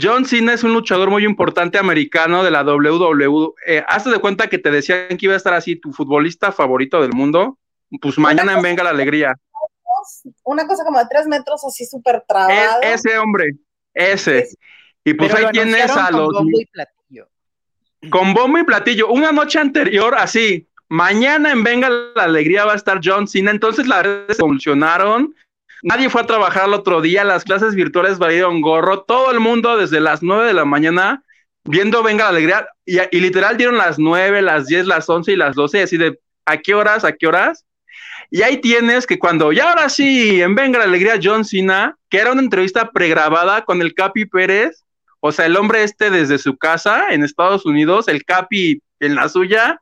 John 0.00 0.26
Cena 0.26 0.52
es 0.52 0.62
un 0.62 0.74
luchador 0.74 1.10
muy 1.10 1.24
importante 1.24 1.78
americano 1.78 2.44
de 2.44 2.50
la 2.50 2.62
WWE. 2.62 3.52
Eh, 3.66 3.82
hazte 3.88 4.10
de 4.10 4.20
cuenta 4.20 4.48
que 4.48 4.58
te 4.58 4.70
decían 4.70 5.16
que 5.16 5.26
iba 5.26 5.34
a 5.34 5.38
estar 5.38 5.54
así 5.54 5.76
tu 5.76 5.92
futbolista 5.92 6.52
favorito 6.52 7.00
del 7.00 7.12
mundo. 7.12 7.58
Pues 8.00 8.18
mañana 8.18 8.52
en 8.52 8.62
Venga 8.62 8.84
la 8.84 8.90
Alegría. 8.90 9.34
Una 10.44 10.66
cosa 10.66 10.84
como 10.84 10.98
de 10.98 11.06
tres 11.10 11.26
metros 11.26 11.64
así 11.64 11.84
súper 11.84 12.16
e, 12.16 12.22
trabado. 12.28 12.82
ese 12.82 13.18
hombre, 13.18 13.56
ese. 13.94 14.48
Y 15.04 15.14
pues 15.14 15.34
ahí 15.34 15.46
tienes 15.52 15.90
a 15.90 16.10
los... 16.10 16.30
Con 18.10 18.34
bombo 18.34 18.58
y 18.58 18.64
platillo. 18.64 19.08
Y. 19.08 19.12
Una 19.12 19.32
noche 19.32 19.58
anterior, 19.58 20.14
así, 20.16 20.68
Mañana 20.88 21.52
en 21.52 21.62
Venga 21.62 21.90
la 21.90 22.24
Alegría 22.24 22.64
va 22.64 22.72
a 22.72 22.76
estar 22.76 23.00
John 23.02 23.28
Cena. 23.28 23.50
Entonces 23.50 23.86
las 23.86 24.04
redes 24.04 24.40
se. 24.40 25.34
Nadie 25.82 26.08
fue 26.08 26.22
a 26.22 26.26
trabajar 26.26 26.66
el 26.66 26.74
otro 26.74 27.02
día. 27.02 27.24
Las 27.24 27.44
clases 27.44 27.74
virtuales 27.74 28.18
valieron 28.18 28.62
gorro. 28.62 29.02
Todo 29.02 29.30
el 29.30 29.38
mundo 29.38 29.76
desde 29.76 30.00
las 30.00 30.22
9 30.22 30.46
de 30.46 30.54
la 30.54 30.64
mañana 30.64 31.22
viendo 31.64 32.02
Venga 32.02 32.24
la 32.24 32.30
Alegría. 32.30 32.68
Y, 32.86 33.20
literal 33.20 33.58
dieron 33.58 33.76
las 33.76 33.98
9, 33.98 34.40
las 34.40 34.66
10, 34.66 34.86
las 34.86 35.08
11 35.08 35.32
y 35.32 35.36
las 35.36 35.54
12. 35.54 35.82
Así 35.82 35.98
de, 35.98 36.18
¿a 36.46 36.56
qué 36.56 36.74
horas? 36.74 37.04
¿A 37.04 37.12
qué 37.12 37.26
horas? 37.26 37.66
Y 38.30 38.42
ahí 38.42 38.58
tienes 38.58 39.06
que 39.06 39.18
cuando, 39.18 39.52
ya 39.52 39.70
ahora 39.70 39.88
sí, 39.88 40.40
en 40.40 40.54
Venga 40.54 40.78
la 40.78 40.84
Alegría, 40.84 41.18
John 41.22 41.44
Cena, 41.44 41.96
que 42.08 42.18
era 42.18 42.32
una 42.32 42.42
entrevista 42.42 42.90
pregrabada 42.90 43.64
con 43.64 43.80
el 43.80 43.94
Capi 43.94 44.26
Pérez, 44.26 44.84
o 45.20 45.32
sea, 45.32 45.46
el 45.46 45.56
hombre 45.56 45.82
este 45.82 46.10
desde 46.10 46.38
su 46.38 46.56
casa 46.56 47.08
en 47.10 47.24
Estados 47.24 47.66
Unidos, 47.66 48.08
el 48.08 48.24
Capi 48.24 48.82
en 49.00 49.14
la 49.14 49.28
suya, 49.28 49.80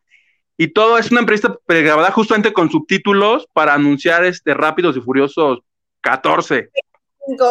y 0.57 0.69
todo 0.69 0.97
es 0.99 1.11
una 1.11 1.21
entrevista 1.21 1.55
pregrabada 1.67 2.11
justamente 2.11 2.53
con 2.53 2.71
subtítulos 2.71 3.47
para 3.53 3.75
anunciar 3.75 4.25
este 4.25 4.55
Rápidos 4.55 4.97
y 4.97 5.01
Furiosos 5.01 5.59
14. 6.01 6.71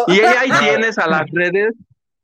Y 0.07 0.19
ahí 0.21 0.49
tienes 0.59 0.97
a 0.97 1.07
las 1.07 1.29
redes, 1.31 1.75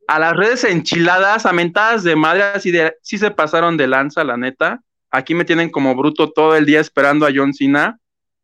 a 0.07 0.17
las 0.17 0.33
redes 0.35 0.63
enchiladas, 0.63 1.45
amentadas 1.45 2.03
de 2.03 2.15
madre, 2.15 2.43
así 2.43 2.71
de, 2.71 2.95
sí 3.03 3.19
se 3.19 3.29
pasaron 3.29 3.77
de 3.77 3.87
lanza, 3.87 4.23
la 4.23 4.37
neta. 4.37 4.81
Aquí 5.11 5.35
me 5.35 5.45
tienen 5.45 5.69
como 5.69 5.93
bruto 5.95 6.31
todo 6.31 6.55
el 6.55 6.65
día 6.65 6.79
esperando 6.79 7.27
a 7.27 7.31
John 7.35 7.53
Cena 7.53 7.99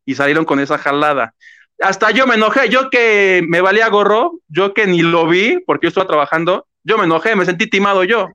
y 0.05 0.13
salieron 0.13 0.45
con 0.45 0.59
esa 0.59 0.77
jalada. 0.77 1.33
Hasta 1.79 2.11
yo 2.11 2.27
me 2.27 2.35
enojé, 2.35 2.69
yo 2.69 2.89
que 2.89 3.43
me 3.47 3.61
valía 3.61 3.87
gorro, 3.89 4.39
yo 4.47 4.73
que 4.73 4.85
ni 4.85 5.01
lo 5.01 5.27
vi 5.27 5.59
porque 5.65 5.85
yo 5.85 5.89
estaba 5.89 6.07
trabajando, 6.07 6.66
yo 6.87 6.97
me 6.97 7.03
enojé, 7.03 7.35
me 7.35 7.43
sentí 7.43 7.69
timado 7.69 8.05
yo. 8.05 8.29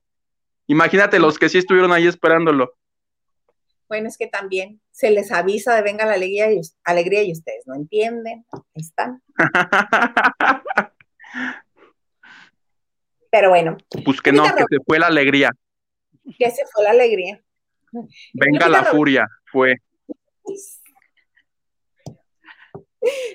Imagínate 0.67 1.17
los 1.17 1.39
que 1.39 1.49
sí 1.49 1.57
estuvieron 1.57 1.91
ahí 1.91 2.05
esperándolo. 2.05 2.75
Bueno, 3.87 4.07
es 4.07 4.15
que 4.15 4.27
también 4.27 4.79
se 4.91 5.09
les 5.09 5.31
avisa 5.31 5.75
de 5.75 5.81
venga 5.81 6.05
la 6.05 6.13
alegría 6.13 6.51
y, 6.51 6.61
alegría 6.83 7.23
y 7.23 7.31
ustedes 7.31 7.65
no 7.65 7.73
entienden. 7.73 8.45
Ahí 8.51 8.61
están. 8.75 9.23
Pero 13.31 13.49
bueno. 13.49 13.75
Pues 14.05 14.21
que 14.21 14.31
no, 14.31 14.43
que 14.43 14.65
se 14.69 14.77
fue 14.85 14.99
la 14.99 15.07
alegría. 15.07 15.49
Que 16.37 16.51
se 16.51 16.63
fue 16.71 16.83
la 16.83 16.91
alegría. 16.91 17.43
Venga 18.33 18.69
la 18.69 18.83
furia, 18.83 19.27
fue. 19.51 19.77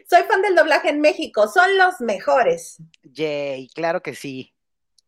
Soy 0.09 0.23
fan 0.28 0.43
del 0.43 0.55
doblaje 0.55 0.90
en 0.90 1.01
México, 1.01 1.49
son 1.49 1.77
los 1.77 2.01
mejores. 2.01 2.81
Yay, 3.03 3.69
claro 3.74 4.01
que 4.01 4.15
sí, 4.15 4.55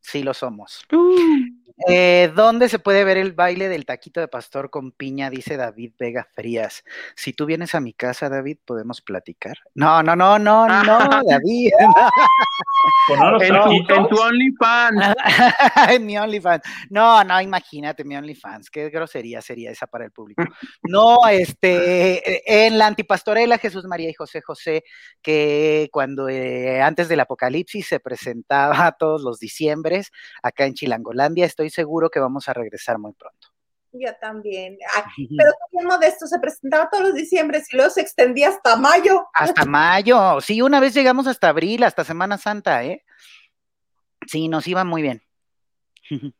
sí 0.00 0.22
lo 0.22 0.34
somos. 0.34 0.84
Uh. 0.92 1.59
Eh, 1.88 2.30
¿Dónde 2.34 2.68
se 2.68 2.78
puede 2.78 3.04
ver 3.04 3.16
el 3.16 3.32
baile 3.32 3.68
del 3.68 3.86
taquito 3.86 4.20
de 4.20 4.28
pastor 4.28 4.70
con 4.70 4.92
piña? 4.92 5.30
Dice 5.30 5.56
David 5.56 5.92
Vega 5.98 6.26
Frías. 6.34 6.84
Si 7.16 7.32
tú 7.32 7.46
vienes 7.46 7.74
a 7.74 7.80
mi 7.80 7.92
casa, 7.92 8.28
David, 8.28 8.58
podemos 8.64 9.00
platicar. 9.00 9.56
No, 9.74 10.02
no, 10.02 10.14
no, 10.14 10.38
no, 10.38 10.68
no, 10.68 10.82
David. 11.26 11.70
en, 13.08 14.08
tu, 14.08 14.20
OnlyFans. 14.20 15.14
en 15.90 16.06
mi 16.06 16.18
OnlyFans. 16.18 16.62
No, 16.90 17.24
no, 17.24 17.40
imagínate 17.40 18.04
mi 18.04 18.16
OnlyFans. 18.16 18.70
Qué 18.70 18.90
grosería 18.90 19.40
sería 19.40 19.70
esa 19.70 19.86
para 19.86 20.04
el 20.04 20.12
público. 20.12 20.42
No, 20.82 21.26
este, 21.28 22.66
en 22.66 22.78
la 22.78 22.86
antipastorela 22.86 23.58
Jesús 23.58 23.84
María 23.86 24.10
y 24.10 24.14
José 24.14 24.42
José, 24.42 24.84
que 25.22 25.88
cuando 25.92 26.28
eh, 26.28 26.82
antes 26.82 27.08
del 27.08 27.20
apocalipsis 27.20 27.86
se 27.86 28.00
presentaba 28.00 28.92
todos 28.98 29.22
los 29.22 29.38
diciembres 29.38 30.10
acá 30.42 30.66
en 30.66 30.74
Chilangolandia, 30.74 31.46
estoy 31.46 31.69
seguro 31.70 32.10
que 32.10 32.20
vamos 32.20 32.48
a 32.48 32.52
regresar 32.52 32.98
muy 32.98 33.12
pronto. 33.12 33.48
Yo 33.92 34.10
también. 34.20 34.78
pero 35.36 35.52
también 35.58 35.86
modesto, 35.86 36.26
se 36.26 36.38
presentaba 36.38 36.88
todos 36.90 37.04
los 37.04 37.14
diciembre 37.14 37.62
y 37.70 37.76
luego 37.76 37.90
se 37.90 38.00
extendía 38.00 38.48
hasta 38.48 38.76
mayo. 38.76 39.26
Hasta 39.32 39.64
mayo, 39.64 40.40
sí, 40.40 40.62
una 40.62 40.80
vez 40.80 40.94
llegamos 40.94 41.26
hasta 41.26 41.48
abril, 41.48 41.82
hasta 41.82 42.04
Semana 42.04 42.38
Santa, 42.38 42.84
¿eh? 42.84 43.04
Sí, 44.26 44.48
nos 44.48 44.66
iba 44.66 44.84
muy 44.84 45.02
bien. 45.02 45.22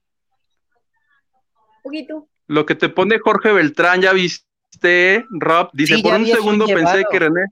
poquito. 1.82 2.28
Lo 2.47 2.66
que 2.66 2.74
te 2.74 2.89
pone 2.89 3.19
Jorge 3.19 3.52
Beltrán, 3.52 4.01
ya 4.01 4.12
viste, 4.12 5.24
Rob, 5.31 5.70
dice, 5.73 5.98
por 6.02 6.15
un 6.15 6.27
segundo 6.27 6.66
pensé 6.66 7.05
que 7.11 7.19
René. 7.19 7.47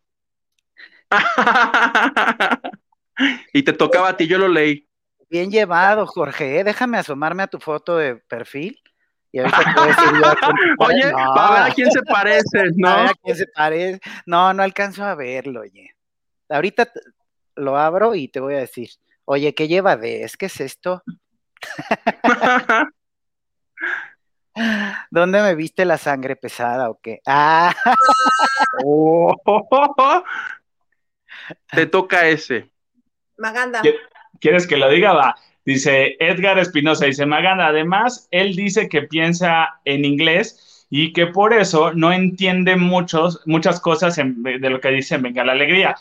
y 3.53 3.63
te 3.63 3.73
tocaba 3.73 4.09
a 4.09 4.17
ti, 4.17 4.27
yo 4.27 4.39
lo 4.39 4.49
leí. 4.49 4.88
Bien 5.31 5.51
llevado, 5.51 6.07
Jorge. 6.07 6.61
¿eh? 6.61 6.65
Déjame 6.65 6.99
asomarme 6.99 7.43
a 7.43 7.49
tu 7.49 7.59
foto 7.59 7.97
de 7.97 8.17
perfil. 8.17 8.81
Y 9.31 9.41
Oye, 10.79 11.13
para 11.13 11.53
ver 11.53 11.71
a 11.71 11.75
quién 11.75 11.91
se 11.91 12.03
parece, 12.03 12.71
¿no? 12.77 12.89
A 12.89 12.97
ver 13.03 13.11
a 13.11 13.15
quién 13.23 13.37
se 13.37 13.47
parece. 13.49 14.01
No, 14.25 14.55
no 14.55 14.63
alcanzo 14.63 15.05
a 15.05 15.15
verlo, 15.15 15.61
oye. 15.61 15.95
Ahorita 16.49 16.91
lo 17.57 17.77
abro 17.77 18.15
y 18.15 18.29
te 18.29 18.41
voy 18.41 18.55
a 18.55 18.61
decir, 18.61 18.89
oye, 19.27 19.55
¿qué 19.55 19.69
lleva 19.69 19.99
de? 19.99 20.23
¿Es 20.23 20.39
que 20.39 20.47
es 20.47 20.61
esto? 20.61 21.03
¿Dónde 25.11 25.43
me 25.43 25.55
viste 25.55 25.85
la 25.85 25.99
sangre 25.99 26.35
pesada 26.37 26.89
o 26.91 26.99
qué? 27.01 27.21
Ah. 27.27 27.75
Oh. 28.85 29.35
Te 31.71 31.87
toca 31.87 32.27
ese. 32.27 32.71
Maganda. 33.37 33.83
¿Quieres 34.41 34.67
que 34.67 34.77
lo 34.77 34.89
diga? 34.89 35.13
Va. 35.13 35.37
Dice 35.65 36.17
Edgar 36.19 36.59
Espinosa, 36.59 37.05
dice 37.05 37.27
Maganda, 37.27 37.67
además, 37.67 38.27
él 38.31 38.57
dice 38.57 38.89
que 38.89 39.03
piensa 39.03 39.81
en 39.85 40.05
inglés 40.05 40.87
y 40.89 41.13
que 41.13 41.27
por 41.27 41.53
eso 41.53 41.93
no 41.93 42.11
entiende 42.13 42.77
muchos, 42.77 43.43
muchas 43.45 43.79
cosas 43.79 44.17
de 44.17 44.71
lo 44.71 44.81
que 44.81 44.89
dice 44.89 45.19
Venga 45.19 45.45
la 45.45 45.53
Alegría. 45.53 45.95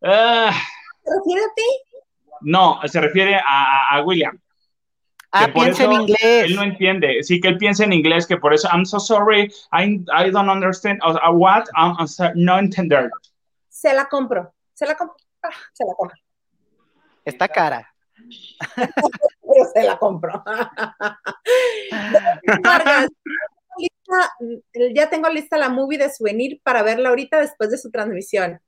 Uh, 0.00 0.50
¿Se 1.04 1.14
refiere 1.16 1.42
a 1.42 1.54
ti? 1.54 1.62
No, 2.40 2.80
se 2.86 3.00
refiere 3.00 3.40
a, 3.46 4.02
William. 4.04 4.38
Ah, 5.32 5.48
piensa 5.52 5.84
en 5.84 5.92
inglés. 5.92 6.44
Él 6.44 6.56
no 6.56 6.62
entiende. 6.62 7.22
Sí, 7.22 7.40
que 7.40 7.48
él 7.48 7.58
piensa 7.58 7.84
en 7.84 7.92
inglés, 7.92 8.26
que 8.26 8.36
por 8.36 8.52
eso, 8.52 8.68
I'm 8.68 8.84
so 8.84 8.98
sorry, 8.98 9.52
I, 9.72 10.04
I 10.12 10.30
don't 10.30 10.48
understand. 10.48 11.00
what? 11.32 11.64
I'm, 11.76 11.96
no 12.34 12.58
entender. 12.58 13.10
Se 13.68 13.94
la 13.94 14.06
compro. 14.06 14.52
Se 14.72 14.86
la 14.86 14.94
compro. 14.94 15.16
Ah, 15.42 15.50
se 15.72 15.84
la 15.84 15.94
compro. 15.94 16.23
Está 17.24 17.48
cara. 17.48 17.94
Pero 18.76 19.64
se 19.72 19.82
la 19.82 19.98
compro. 19.98 20.42
ya 24.94 25.10
tengo 25.10 25.28
lista 25.28 25.56
la 25.56 25.68
movie 25.68 25.98
de 25.98 26.12
Souvenir 26.12 26.60
para 26.62 26.82
verla 26.82 27.10
ahorita 27.10 27.40
después 27.40 27.70
de 27.70 27.78
su 27.78 27.90
transmisión. 27.90 28.60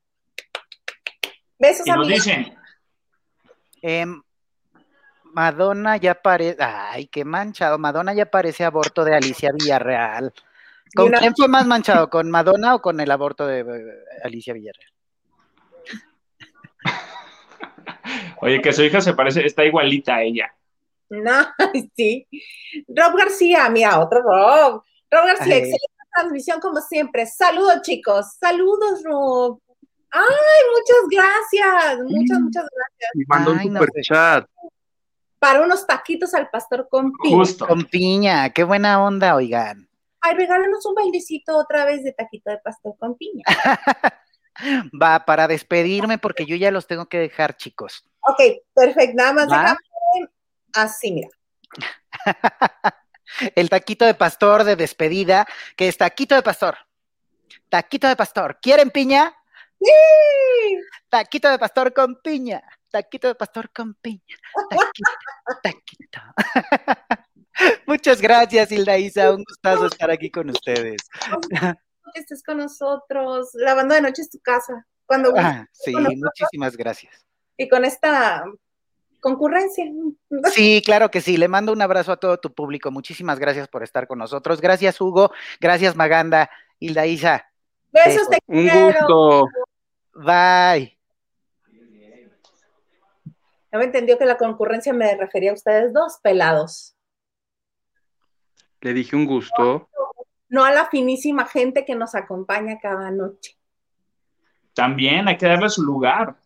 Besos, 1.58 1.86
a 1.88 1.96
dicen? 2.06 2.54
Em, 3.82 4.22
Madonna 5.32 5.96
ya 5.96 6.14
parece. 6.14 6.62
Ay, 6.62 7.08
qué 7.08 7.24
manchado. 7.24 7.78
Madonna 7.78 8.14
ya 8.14 8.26
parece 8.26 8.64
aborto 8.64 9.04
de 9.04 9.14
Alicia 9.14 9.50
Villarreal. 9.52 10.32
¿Con 10.94 11.10
quién 11.12 11.34
fue 11.34 11.48
más 11.48 11.66
manchado? 11.66 12.08
¿Con 12.08 12.30
Madonna 12.30 12.74
o 12.74 12.80
con 12.80 13.00
el 13.00 13.10
aborto 13.10 13.46
de 13.46 13.60
eh, 13.60 14.04
Alicia 14.22 14.54
Villarreal? 14.54 14.95
Oye, 18.46 18.62
que 18.62 18.72
su 18.72 18.82
hija 18.84 19.00
se 19.00 19.12
parece, 19.12 19.44
está 19.44 19.64
igualita 19.64 20.16
a 20.16 20.22
ella. 20.22 20.54
No, 21.08 21.46
sí. 21.96 22.26
Rob 22.88 23.16
García, 23.16 23.68
mira, 23.68 23.98
otro 24.00 24.22
Rob. 24.22 24.82
Rob 25.10 25.26
García, 25.26 25.56
excelente 25.56 25.86
transmisión 26.14 26.60
como 26.60 26.80
siempre. 26.80 27.26
Saludos, 27.26 27.82
chicos. 27.82 28.36
Saludos, 28.40 29.02
Rob. 29.04 29.60
Ay, 30.10 30.62
muchas 30.72 30.96
gracias. 31.10 31.98
Muchas, 32.04 32.40
muchas 32.40 32.64
gracias. 32.72 33.10
Y 33.14 33.24
mandó 33.26 33.52
un 33.52 33.62
super 33.62 33.88
chat. 34.02 34.46
Para 35.38 35.62
unos 35.62 35.86
taquitos 35.86 36.32
al 36.32 36.48
pastor 36.48 36.88
con 36.88 37.12
piña. 37.22 37.36
Justo. 37.36 37.66
Con 37.66 37.84
piña, 37.84 38.50
qué 38.50 38.64
buena 38.64 39.02
onda, 39.02 39.34
oigan. 39.34 39.88
Ay, 40.20 40.34
regálanos 40.34 40.86
un 40.86 40.94
bailecito 40.94 41.56
otra 41.56 41.84
vez 41.84 42.02
de 42.02 42.12
taquito 42.12 42.50
de 42.50 42.58
pastor 42.58 42.96
con 42.98 43.16
piña. 43.16 43.44
Va, 45.02 45.24
para 45.24 45.46
despedirme, 45.46 46.16
porque 46.18 46.46
yo 46.46 46.56
ya 46.56 46.70
los 46.70 46.86
tengo 46.86 47.06
que 47.06 47.18
dejar, 47.18 47.56
chicos. 47.56 48.04
Ok, 48.28 48.40
perfecto. 48.74 49.16
Nada 49.16 49.32
más 49.32 49.48
déjame 49.48 49.78
así, 50.72 51.12
mira. 51.12 51.28
El 53.54 53.68
taquito 53.68 54.04
de 54.04 54.14
pastor 54.14 54.64
de 54.64 54.76
despedida, 54.76 55.46
que 55.76 55.88
es 55.88 55.96
taquito 55.96 56.34
de 56.34 56.42
pastor. 56.42 56.76
Taquito 57.68 58.08
de 58.08 58.16
pastor. 58.16 58.58
¿Quieren 58.60 58.90
piña? 58.90 59.34
Sí. 59.80 59.92
Taquito 61.08 61.50
de 61.50 61.58
pastor 61.58 61.92
con 61.92 62.20
piña. 62.20 62.62
Taquito 62.90 63.28
de 63.28 63.34
pastor 63.34 63.70
con 63.72 63.94
piña. 63.94 64.36
Taquito, 64.70 65.10
taquito. 65.62 66.20
Muchas 67.86 68.20
gracias, 68.20 68.72
Hilda 68.72 68.98
Isa. 68.98 69.32
Un 69.32 69.44
gustazo 69.44 69.86
estar 69.86 70.10
aquí 70.10 70.30
con 70.30 70.50
ustedes. 70.50 71.02
Que 71.50 72.20
estés 72.20 72.42
con 72.42 72.58
nosotros. 72.58 73.50
La 73.54 73.74
banda 73.74 73.96
de 73.96 74.02
noche 74.02 74.22
es 74.22 74.30
tu 74.30 74.38
casa. 74.40 74.86
Cuando 75.04 75.32
ah, 75.36 75.66
sí, 75.72 75.94
muchísimas 75.94 76.76
gracias 76.76 77.25
y 77.56 77.68
con 77.68 77.84
esta 77.84 78.44
concurrencia. 79.20 79.84
Sí, 80.52 80.82
claro 80.84 81.10
que 81.10 81.20
sí. 81.20 81.36
Le 81.36 81.48
mando 81.48 81.72
un 81.72 81.82
abrazo 81.82 82.12
a 82.12 82.16
todo 82.16 82.38
tu 82.38 82.52
público. 82.52 82.90
Muchísimas 82.90 83.38
gracias 83.38 83.68
por 83.68 83.82
estar 83.82 84.06
con 84.06 84.18
nosotros. 84.18 84.60
Gracias, 84.60 85.00
Hugo. 85.00 85.30
Gracias, 85.60 85.96
Maganda. 85.96 86.50
Hilda 86.78 87.06
Isa. 87.06 87.46
Besos, 87.92 88.28
te 88.28 88.38
Un 88.46 88.68
gusto. 88.68 89.48
Bye. 90.14 90.98
No 93.72 93.78
me 93.78 93.84
entendió 93.84 94.18
que 94.18 94.24
la 94.24 94.36
concurrencia 94.36 94.92
me 94.92 95.16
refería 95.16 95.50
a 95.50 95.54
ustedes 95.54 95.92
dos 95.92 96.18
pelados. 96.22 96.96
Le 98.80 98.94
dije 98.94 99.16
un 99.16 99.26
gusto. 99.26 99.88
No 100.48 100.64
a 100.64 100.72
la 100.72 100.86
finísima 100.86 101.46
gente 101.46 101.84
que 101.84 101.94
nos 101.94 102.14
acompaña 102.14 102.78
cada 102.80 103.10
noche. 103.10 103.56
También 104.74 105.26
hay 105.28 105.36
que 105.36 105.46
darle 105.46 105.68
su 105.68 105.82
lugar. 105.82 106.36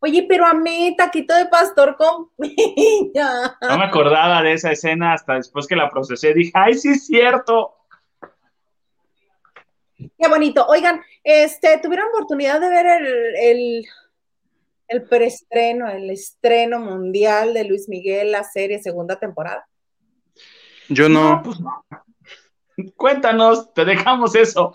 Oye, 0.00 0.26
pero 0.28 0.46
a 0.46 0.54
mí, 0.54 0.94
taquito 0.96 1.34
de 1.34 1.46
pastor 1.46 1.96
con 1.96 2.30
piña. 2.36 3.58
No 3.60 3.78
me 3.78 3.84
acordaba 3.84 4.42
de 4.42 4.52
esa 4.52 4.70
escena 4.70 5.14
hasta 5.14 5.34
después 5.34 5.66
que 5.66 5.76
la 5.76 5.90
procesé. 5.90 6.34
Dije, 6.34 6.52
ay, 6.54 6.74
sí 6.74 6.90
es 6.90 7.06
cierto. 7.06 7.74
Qué 9.98 10.28
bonito. 10.28 10.64
Oigan, 10.66 11.00
este, 11.24 11.78
¿tuvieron 11.78 12.08
oportunidad 12.08 12.60
de 12.60 12.68
ver 12.68 12.86
el, 12.86 13.36
el, 13.36 13.86
el 14.86 15.02
preestreno, 15.08 15.88
el 15.88 16.10
estreno 16.10 16.78
mundial 16.78 17.52
de 17.54 17.64
Luis 17.64 17.88
Miguel, 17.88 18.30
la 18.30 18.44
serie 18.44 18.80
segunda 18.80 19.18
temporada? 19.18 19.66
Yo 20.88 21.08
no. 21.08 21.42
Pues 21.42 21.58
Cuéntanos, 22.96 23.72
te 23.74 23.84
dejamos 23.84 24.36
eso. 24.36 24.74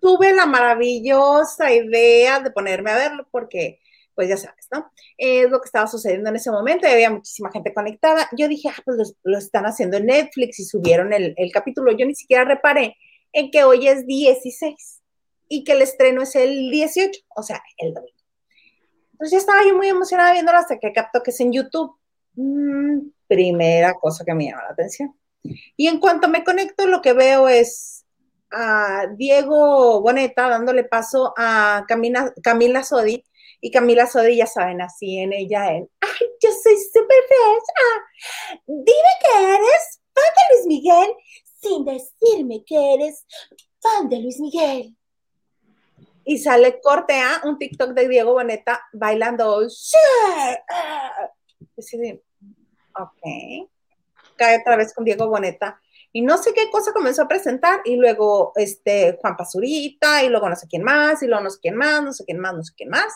Tuve 0.00 0.32
la 0.32 0.46
maravillosa 0.46 1.72
idea 1.72 2.40
de 2.40 2.50
ponerme 2.50 2.90
a 2.90 2.96
verlo 2.96 3.26
porque 3.30 3.80
pues 4.14 4.28
ya 4.28 4.36
sabes, 4.36 4.68
¿no? 4.70 4.90
Es 5.18 5.50
lo 5.50 5.60
que 5.60 5.66
estaba 5.66 5.86
sucediendo 5.86 6.30
en 6.30 6.36
ese 6.36 6.50
momento 6.50 6.86
y 6.86 6.90
había 6.90 7.10
muchísima 7.10 7.50
gente 7.50 7.72
conectada. 7.74 8.28
Yo 8.36 8.48
dije, 8.48 8.68
ah, 8.68 8.82
pues 8.84 9.14
lo, 9.22 9.38
están 9.38 9.64
haciendo 9.64 9.96
en 9.96 10.06
Netflix 10.06 10.60
y 10.60 10.64
subieron 10.64 11.12
el, 11.12 11.34
capítulo. 11.52 11.92
Yo 11.92 12.06
ni 12.06 12.14
siquiera 12.14 12.44
reparé 12.44 12.96
en 13.32 13.50
que 13.50 13.64
hoy 13.64 13.88
es 13.88 14.06
16 14.06 15.02
y 15.48 15.64
que 15.64 15.72
el 15.72 15.82
estreno 15.82 16.22
es 16.22 16.36
el 16.36 16.70
18, 16.70 17.20
o 17.36 17.42
sea, 17.42 17.62
el 17.78 17.94
domingo. 17.94 18.16
Entonces 19.12 19.32
ya 19.32 19.38
estaba 19.38 19.64
yo 19.66 19.76
muy 19.76 19.88
emocionada 19.88 20.32
viéndolo 20.32 20.58
hasta 20.58 20.78
que 20.78 20.92
capto 20.92 21.22
que 21.22 21.30
es 21.30 21.40
en 21.40 21.52
YouTube. 21.52 21.96
Mm, 22.34 23.08
primera 23.26 23.94
cosa 23.94 24.24
que 24.24 24.34
me 24.34 24.46
llama 24.46 24.64
la 24.64 24.70
atención. 24.70 25.14
Y 25.76 25.88
en 25.88 26.00
cuanto 26.00 26.28
me 26.28 26.42
conecto, 26.42 26.86
lo 26.86 27.02
que 27.02 27.12
veo 27.12 27.48
es 27.48 28.04
a 28.50 29.06
Diego 29.16 30.00
Boneta 30.00 30.48
dándole 30.48 30.84
paso 30.84 31.34
a 31.36 31.84
Camila, 31.86 32.32
Camila 32.42 32.82
Sodi. 32.82 33.24
Y 33.64 33.70
Camila 33.70 34.06
Sodi, 34.06 34.36
ya 34.36 34.46
saben, 34.46 34.82
así 34.82 35.18
en 35.18 35.32
ella, 35.32 35.72
en, 35.72 35.88
ay, 35.98 36.26
yo 36.38 36.50
soy 36.50 36.76
súper 36.76 37.16
fresh. 37.26 38.62
dime 38.66 39.12
que 39.22 39.54
eres 39.54 40.02
fan 40.12 40.34
de 40.36 40.54
Luis 40.54 40.66
Miguel 40.66 41.14
sin 41.62 41.82
decirme 41.86 42.62
que 42.66 42.92
eres 42.92 43.24
fan 43.80 44.10
de 44.10 44.18
Luis 44.18 44.38
Miguel. 44.38 44.94
Y 46.26 46.36
sale 46.36 46.78
corte 46.82 47.14
a 47.14 47.40
un 47.44 47.56
TikTok 47.56 47.92
de 47.92 48.06
Diego 48.06 48.34
Boneta 48.34 48.82
bailando. 48.92 49.66
¡Sí! 49.70 49.96
ok. 53.00 53.70
Cae 54.36 54.60
otra 54.60 54.76
vez 54.76 54.92
con 54.92 55.06
Diego 55.06 55.26
Boneta. 55.28 55.80
Y 56.12 56.20
no 56.20 56.36
sé 56.36 56.52
qué 56.52 56.70
cosa 56.70 56.92
comenzó 56.92 57.22
a 57.22 57.28
presentar. 57.28 57.80
Y 57.86 57.96
luego 57.96 58.52
este, 58.56 59.16
Juan 59.22 59.38
Pazurita. 59.38 60.22
Y 60.22 60.28
luego 60.28 60.50
no 60.50 60.56
sé 60.56 60.68
quién 60.68 60.82
más. 60.82 61.22
Y 61.22 61.28
luego 61.28 61.44
no 61.44 61.48
sé 61.48 61.60
quién 61.62 61.76
más. 61.76 62.02
No 62.02 62.12
sé 62.12 62.26
quién 62.26 62.40
más. 62.40 62.52
No 62.52 62.62
sé 62.62 62.74
quién 62.76 62.90
más. 62.90 63.14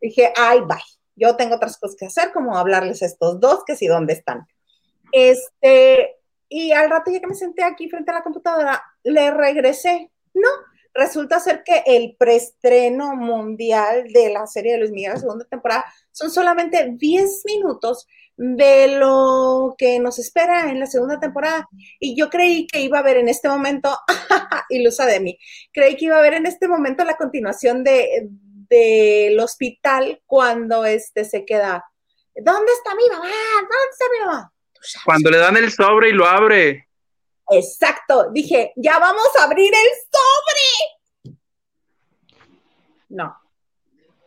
Dije, 0.00 0.32
ay, 0.36 0.60
bye. 0.60 0.78
Yo 1.16 1.36
tengo 1.36 1.56
otras 1.56 1.78
cosas 1.78 1.96
que 1.98 2.06
hacer, 2.06 2.32
como 2.32 2.56
hablarles 2.56 3.02
a 3.02 3.06
estos 3.06 3.40
dos, 3.40 3.64
que 3.66 3.76
sí, 3.76 3.86
¿dónde 3.86 4.14
están? 4.14 4.46
Este, 5.12 6.16
y 6.48 6.72
al 6.72 6.88
rato 6.88 7.10
ya 7.10 7.20
que 7.20 7.26
me 7.26 7.34
senté 7.34 7.62
aquí 7.62 7.88
frente 7.88 8.10
a 8.10 8.14
la 8.14 8.22
computadora, 8.22 8.82
le 9.02 9.30
regresé. 9.30 10.10
No, 10.32 10.48
resulta 10.94 11.40
ser 11.40 11.62
que 11.64 11.82
el 11.86 12.16
preestreno 12.18 13.14
mundial 13.14 14.08
de 14.12 14.30
la 14.30 14.46
serie 14.46 14.72
de 14.72 14.78
Luis 14.78 14.92
Miguel, 14.92 15.12
la 15.12 15.20
segunda 15.20 15.44
temporada, 15.44 15.84
son 16.10 16.30
solamente 16.30 16.94
10 16.96 17.42
minutos 17.44 18.06
de 18.36 18.96
lo 18.96 19.74
que 19.76 19.98
nos 19.98 20.18
espera 20.18 20.70
en 20.70 20.80
la 20.80 20.86
segunda 20.86 21.20
temporada. 21.20 21.68
Y 21.98 22.16
yo 22.16 22.30
creí 22.30 22.66
que 22.66 22.80
iba 22.80 22.98
a 22.98 23.02
haber 23.02 23.18
en 23.18 23.28
este 23.28 23.48
momento, 23.48 23.94
ilusa 24.70 25.04
de 25.06 25.20
mí, 25.20 25.38
creí 25.72 25.96
que 25.96 26.06
iba 26.06 26.16
a 26.16 26.20
haber 26.20 26.34
en 26.34 26.46
este 26.46 26.66
momento 26.66 27.04
la 27.04 27.16
continuación 27.16 27.84
de 27.84 28.30
del 28.70 29.38
hospital 29.40 30.22
cuando 30.26 30.84
este 30.84 31.24
se 31.24 31.44
queda. 31.44 31.84
¿Dónde 32.34 32.72
está 32.72 32.94
mi 32.94 33.08
mamá? 33.10 33.26
¿Dónde 33.26 33.90
está 33.90 34.04
mi 34.12 34.24
mamá? 34.24 34.52
Cuando 35.04 35.30
le 35.30 35.38
dan 35.38 35.56
el 35.56 35.70
sobre 35.70 36.10
y 36.10 36.12
lo 36.12 36.26
abre. 36.26 36.88
Exacto, 37.50 38.30
dije, 38.30 38.72
ya 38.76 38.98
vamos 38.98 39.28
a 39.38 39.44
abrir 39.44 39.72
el 39.74 39.88
sobre. 41.24 41.34
No. 43.08 43.36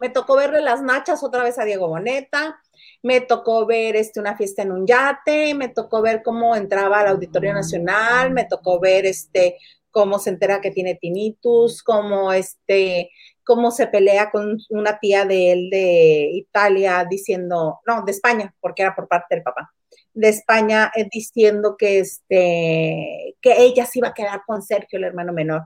Me 0.02 0.10
tocó 0.10 0.36
verle 0.36 0.62
las 0.62 0.82
nachas 0.82 1.24
otra 1.24 1.44
vez 1.44 1.58
a 1.58 1.64
Diego 1.64 1.88
Boneta, 1.88 2.62
me 3.02 3.22
tocó 3.22 3.66
ver 3.66 3.96
este, 3.96 4.20
una 4.20 4.36
fiesta 4.36 4.64
en 4.64 4.74
un 4.74 4.86
yate, 4.86 5.54
me 5.54 5.70
tocó 5.70 6.02
ver 6.02 6.22
cómo 6.22 6.58
entraba 6.58 7.00
al 7.00 7.08
Auditorio 7.08 7.54
Nacional, 7.54 8.32
me 8.32 8.44
tocó 8.44 8.82
ver 8.82 9.06
este, 9.06 9.58
cómo 9.90 10.20
se 10.20 10.32
entera 10.32 10.60
que 10.60 10.72
tiene 10.72 10.96
tinnitus, 10.96 11.82
cómo, 11.84 12.34
este, 12.34 13.12
cómo 13.44 13.72
se 13.72 13.88
pelea 13.88 14.32
con 14.32 14.58
una 14.70 15.00
tía 15.00 15.26
de 15.26 15.52
él 15.52 15.70
de 15.70 16.30
Italia 16.34 17.06
diciendo, 17.10 17.80
no, 17.86 18.04
de 18.04 18.12
España, 18.12 18.54
porque 18.60 18.82
era 18.84 18.96
por 18.96 19.08
parte 19.08 19.36
del 19.36 19.44
papá 19.44 19.72
de 20.14 20.30
España 20.30 20.92
eh, 20.96 21.08
diciendo 21.12 21.76
que, 21.78 22.00
este, 22.00 23.36
que 23.42 23.62
ella 23.64 23.86
se 23.86 24.00
iba 24.00 24.10
a 24.10 24.14
quedar 24.14 24.44
con 24.46 24.62
Sergio, 24.62 24.98
el 24.98 25.06
hermano 25.06 25.34
menor. 25.34 25.64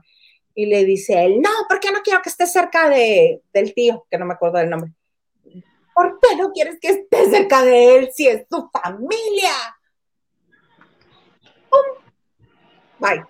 Y 0.54 0.66
le 0.66 0.84
dice 0.84 1.24
él, 1.24 1.40
no, 1.40 1.50
porque 1.68 1.92
no 1.92 2.00
quiero 2.02 2.20
que 2.22 2.30
esté 2.30 2.46
cerca 2.46 2.88
de, 2.88 3.42
del 3.52 3.74
tío, 3.74 4.06
que 4.10 4.18
no 4.18 4.26
me 4.26 4.34
acuerdo 4.34 4.58
del 4.58 4.70
nombre. 4.70 4.92
¿Por 5.94 6.18
qué 6.20 6.36
no 6.36 6.52
quieres 6.52 6.78
que 6.80 6.88
esté 6.88 7.30
cerca 7.30 7.62
de 7.62 7.96
él 7.96 8.10
si 8.12 8.26
es 8.26 8.48
tu 8.48 8.68
familia? 8.70 9.52
Bye. 12.98 13.24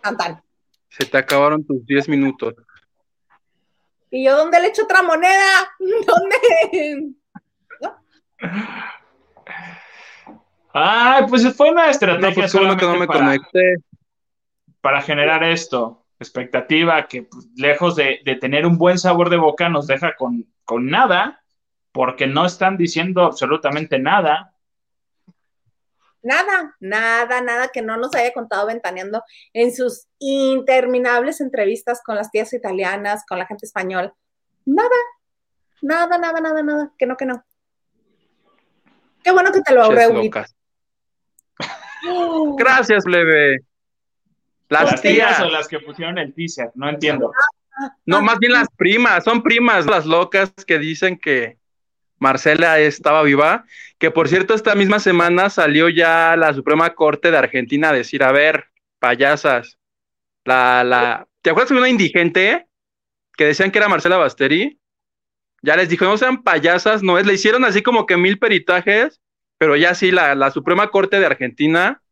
Cantan. 0.00 0.42
Se 0.88 1.04
te 1.04 1.18
acabaron 1.18 1.64
tus 1.64 1.84
10 1.86 2.08
minutos. 2.08 2.54
¿Y 4.14 4.22
yo 4.22 4.36
dónde 4.36 4.60
le 4.60 4.68
echo 4.68 4.84
otra 4.84 5.02
moneda? 5.02 5.72
¿Dónde? 5.80 7.14
¿No? 7.80 7.98
Ay, 10.72 11.24
pues 11.28 11.56
fue 11.56 11.70
una 11.70 11.90
estrategia 11.90 12.44
pues, 12.44 12.52
que 12.52 12.60
no 12.60 12.96
me 12.96 13.08
para, 13.08 13.18
conecté. 13.18 13.74
para 14.80 15.02
generar 15.02 15.42
esto, 15.42 16.06
expectativa 16.20 17.08
que 17.08 17.24
pues, 17.24 17.48
lejos 17.56 17.96
de, 17.96 18.20
tener 18.40 18.66
un 18.66 18.78
buen 18.78 18.98
sabor 18.98 19.30
de 19.30 19.36
boca 19.36 19.68
nos 19.68 19.88
deja 19.88 20.14
con, 20.14 20.46
con 20.64 20.86
nada, 20.86 21.42
porque 21.90 22.28
no 22.28 22.46
están 22.46 22.76
diciendo 22.76 23.24
absolutamente 23.24 23.98
nada. 23.98 24.53
Nada, 26.24 26.74
nada, 26.80 27.42
nada 27.42 27.68
que 27.68 27.82
no 27.82 27.98
nos 27.98 28.14
haya 28.14 28.32
contado 28.32 28.66
ventaneando 28.66 29.22
en 29.52 29.74
sus 29.74 30.06
interminables 30.18 31.42
entrevistas 31.42 32.00
con 32.02 32.16
las 32.16 32.30
tías 32.30 32.52
italianas, 32.54 33.24
con 33.28 33.38
la 33.38 33.46
gente 33.46 33.66
española. 33.66 34.14
Nada, 34.64 34.88
nada, 35.82 36.16
nada, 36.16 36.40
nada, 36.40 36.62
nada, 36.62 36.92
que 36.98 37.06
no, 37.06 37.16
que 37.16 37.26
no. 37.26 37.44
Qué 39.22 39.32
bueno 39.32 39.52
que 39.52 39.60
te 39.60 39.74
lo 39.74 39.82
ahorré, 39.82 40.08
Gracias, 42.56 43.04
plebe. 43.04 43.60
Las, 44.70 45.02
tías 45.02 45.40
o 45.40 45.48
las 45.50 45.68
que 45.68 45.78
pusieron 45.80 46.16
el 46.18 46.34
teaser, 46.34 46.70
no 46.74 46.88
entiendo. 46.88 47.32
No, 48.06 48.22
más 48.22 48.38
bien 48.38 48.52
las 48.52 48.68
primas, 48.76 49.24
son 49.24 49.42
primas 49.42 49.84
las 49.84 50.06
locas 50.06 50.52
que 50.66 50.78
dicen 50.78 51.18
que 51.18 51.58
Marcela 52.24 52.80
estaba 52.80 53.22
viva, 53.22 53.64
que 53.98 54.10
por 54.10 54.28
cierto 54.28 54.54
esta 54.54 54.74
misma 54.74 54.98
semana 54.98 55.50
salió 55.50 55.88
ya 55.88 56.36
la 56.36 56.52
Suprema 56.54 56.94
Corte 56.94 57.30
de 57.30 57.38
Argentina 57.38 57.90
a 57.90 57.92
decir, 57.92 58.24
a 58.24 58.32
ver, 58.32 58.66
payasas, 58.98 59.78
la, 60.44 60.82
la, 60.84 61.28
¿te 61.42 61.50
acuerdas 61.50 61.70
de 61.70 61.78
una 61.78 61.88
indigente 61.88 62.66
que 63.36 63.44
decían 63.44 63.70
que 63.70 63.78
era 63.78 63.88
Marcela 63.88 64.16
Basteri? 64.16 64.80
Ya 65.62 65.76
les 65.76 65.88
dijo, 65.88 66.04
no 66.04 66.18
sean 66.18 66.42
payasas, 66.42 67.02
no 67.02 67.18
es, 67.18 67.26
le 67.26 67.34
hicieron 67.34 67.64
así 67.64 67.82
como 67.82 68.06
que 68.06 68.16
mil 68.16 68.38
peritajes 68.38 69.20
pero 69.58 69.76
ya 69.76 69.94
sí, 69.94 70.10
la, 70.10 70.50
Suprema 70.50 70.90
Corte 70.90 71.18
de 71.18 71.26
Argentina 71.26 72.02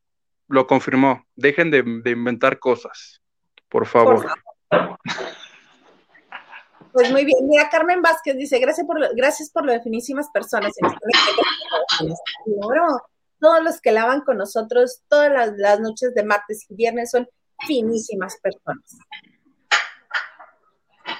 lo 0.48 0.66
confirmó. 0.66 1.26
Dejen 1.36 1.70
de, 1.70 1.78
inventar 2.10 2.58
cosas, 2.58 3.20
por 3.68 3.86
favor. 3.86 4.26
Pues 6.92 7.10
muy 7.10 7.24
bien. 7.24 7.38
Mira, 7.48 7.68
Carmen 7.70 8.02
Vázquez 8.02 8.36
dice, 8.36 8.58
gracias 8.58 8.86
por, 8.86 8.98
gracias 9.16 9.50
por 9.50 9.64
lo 9.64 9.72
de 9.72 9.80
finísimas 9.80 10.28
personas. 10.32 10.72
Todos 13.40 13.62
los 13.64 13.80
que 13.80 13.92
lavan 13.92 14.20
con 14.20 14.36
nosotros 14.36 15.02
todas 15.08 15.32
las, 15.32 15.52
las 15.56 15.80
noches 15.80 16.14
de 16.14 16.24
martes 16.24 16.66
y 16.68 16.74
viernes 16.74 17.10
son 17.10 17.28
finísimas 17.66 18.38
personas 18.40 18.98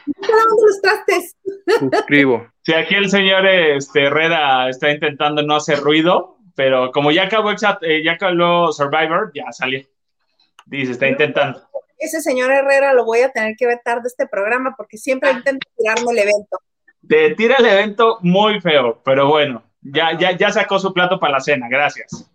lavando 0.06 0.66
los 0.66 0.80
trastes. 0.80 1.36
Suscribo. 1.78 2.46
Sí, 2.62 2.74
aquí 2.74 2.94
el 2.94 3.10
señor 3.10 3.46
este, 3.46 4.04
Herrera 4.04 4.68
está 4.68 4.90
intentando 4.90 5.42
no 5.42 5.56
hacer 5.56 5.80
ruido, 5.80 6.38
pero 6.54 6.92
como 6.92 7.10
ya 7.10 7.24
acabó, 7.24 7.50
eh, 7.52 8.02
ya 8.04 8.12
acabó 8.12 8.72
Survivor, 8.72 9.32
ya 9.34 9.50
salió. 9.52 9.82
Dice, 10.66 10.92
está 10.92 11.08
intentando. 11.08 11.60
Ese 12.02 12.20
señor 12.20 12.50
Herrera 12.50 12.94
lo 12.94 13.04
voy 13.04 13.20
a 13.20 13.30
tener 13.30 13.54
que 13.56 13.64
vetar 13.64 14.02
de 14.02 14.08
este 14.08 14.26
programa 14.26 14.74
porque 14.76 14.98
siempre 14.98 15.30
intenta 15.30 15.64
tirarme 15.78 16.10
el 16.10 16.18
evento. 16.18 16.58
Te 17.08 17.34
tira 17.36 17.56
el 17.58 17.66
evento 17.66 18.18
muy 18.22 18.60
feo, 18.60 19.00
pero 19.04 19.28
bueno, 19.28 19.62
ya, 19.80 20.18
ya, 20.18 20.36
ya 20.36 20.50
sacó 20.50 20.80
su 20.80 20.92
plato 20.92 21.20
para 21.20 21.34
la 21.34 21.40
cena, 21.40 21.68
gracias. 21.68 22.28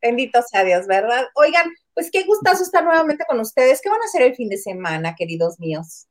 Bendito 0.00 0.40
sea 0.42 0.62
Dios, 0.62 0.86
¿verdad? 0.86 1.26
Oigan, 1.34 1.68
pues 1.94 2.10
qué 2.12 2.22
gustazo 2.22 2.62
estar 2.62 2.84
nuevamente 2.84 3.24
con 3.28 3.40
ustedes. 3.40 3.80
¿Qué 3.82 3.90
van 3.90 4.00
a 4.00 4.04
hacer 4.04 4.22
el 4.22 4.36
fin 4.36 4.48
de 4.48 4.56
semana, 4.56 5.16
queridos 5.16 5.58
míos? 5.58 6.06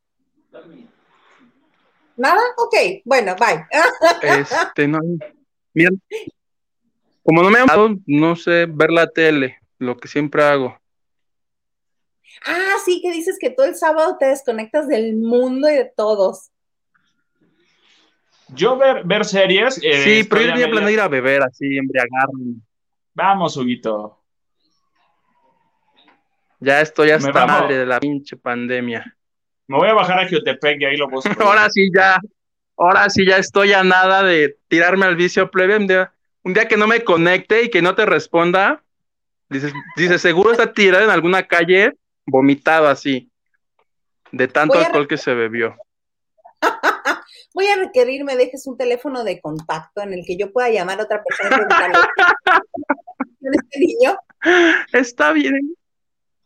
¿Nada? 2.18 2.42
Ok, 2.58 2.76
bueno, 3.06 3.36
bye. 3.40 3.66
Este, 4.22 4.86
no. 4.86 5.00
Mira, 5.74 5.92
como 7.24 7.42
no 7.42 7.50
me 7.50 7.60
han 7.60 7.68
dado, 7.68 7.96
no 8.06 8.36
sé, 8.36 8.66
ver 8.66 8.92
la 8.92 9.08
tele, 9.08 9.60
lo 9.78 9.96
que 9.96 10.10
siempre 10.10 10.44
hago. 10.44 10.78
Ah, 12.48 12.76
sí, 12.86 13.02
que 13.02 13.12
dices 13.12 13.38
que 13.40 13.50
todo 13.50 13.66
el 13.66 13.76
sábado 13.76 14.18
te 14.18 14.28
desconectas 14.28 14.88
del 14.88 15.18
mundo 15.18 15.70
y 15.70 15.76
de 15.76 15.92
todos. 15.96 16.50
Yo 18.50 18.78
ver, 18.78 19.04
ver 19.04 19.26
series. 19.26 19.78
Eh, 19.84 20.04
sí, 20.04 20.24
pero 20.24 20.42
yo 20.42 20.52
tenía 20.54 20.70
planeado 20.70 20.92
ir 20.92 21.02
a 21.02 21.08
beber 21.10 21.44
así, 21.44 21.78
embriagarme. 21.78 22.56
Vamos, 23.14 23.58
Huguito. 23.58 24.24
Ya 26.60 26.82
estoy 26.82 27.12
hasta 27.12 27.46
madre 27.46 27.80
de 27.80 27.86
la 27.86 28.00
pinche 28.00 28.38
pandemia. 28.38 29.18
Me 29.68 29.78
voy 29.78 29.90
a 29.90 29.94
bajar 29.94 30.20
a 30.20 30.30
Jutepec 30.30 30.82
y 30.82 30.86
ahí 30.86 30.98
lo 30.98 31.10
busco. 31.10 31.30
ahora 31.44 31.70
sí 31.70 31.90
ya, 31.94 32.20
ahora 32.78 33.10
sí 33.10 33.26
ya 33.26 33.38
estoy 33.38 33.74
a 33.74 33.84
nada 33.84 34.24
de 34.24 34.58
tirarme 34.70 35.06
al 35.06 35.18
vicio 35.18 35.52
plebe. 35.52 35.76
Un 35.76 35.88
día, 35.88 36.14
un 36.44 36.54
día 36.54 36.68
que 36.68 36.78
no 36.78 36.88
me 36.88 37.04
conecte 37.04 37.64
y 37.64 37.70
que 37.70 37.82
no 37.82 37.94
te 37.94 38.06
responda, 38.06 38.84
dices, 39.50 39.74
dices, 39.98 40.22
seguro 40.22 40.52
está 40.52 40.72
tirado 40.72 41.04
en 41.04 41.10
alguna 41.10 41.44
calle 41.44 41.94
vomitado 42.28 42.88
así, 42.88 43.32
de 44.32 44.48
tanto 44.48 44.78
alcohol 44.78 45.08
que 45.08 45.18
se 45.18 45.34
bebió. 45.34 45.76
Voy 47.54 47.68
a 47.68 47.78
requerir 47.78 48.24
me 48.24 48.36
dejes 48.36 48.68
un 48.68 48.78
teléfono 48.78 49.24
de 49.24 49.42
contacto 49.42 50.02
en 50.02 50.14
el 50.14 50.24
que 50.26 50.38
yo 50.38 50.52
pueda 50.52 50.70
llamar 50.70 51.00
a 51.00 51.04
otra 51.04 51.24
persona 51.24 51.68
este 53.42 53.80
niño. 53.80 54.16
Está 54.94 55.32
bien. 55.32 55.76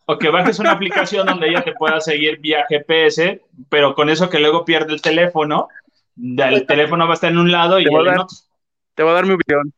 O 0.05 0.17
que 0.17 0.29
bajes 0.29 0.59
una 0.59 0.71
aplicación 0.71 1.27
donde 1.27 1.49
ella 1.49 1.63
te 1.63 1.73
pueda 1.73 1.99
seguir 1.99 2.39
vía 2.39 2.65
GPS, 2.69 3.41
pero 3.69 3.93
con 3.93 4.09
eso 4.09 4.29
que 4.29 4.39
luego 4.39 4.63
pierde 4.63 4.93
el 4.93 5.01
teléfono, 5.01 5.67
el 6.17 6.65
teléfono 6.65 7.05
va 7.05 7.11
a 7.11 7.15
estar 7.15 7.31
en 7.31 7.37
un 7.37 7.51
lado 7.51 7.79
y 7.79 7.85
te, 7.85 7.93
va 7.93 8.01
a 8.01 8.03
dar, 8.03 8.25
te 8.95 9.03
va 9.03 9.11
a 9.11 9.13
dar 9.13 9.25
mi 9.25 9.33
opinión. 9.33 9.73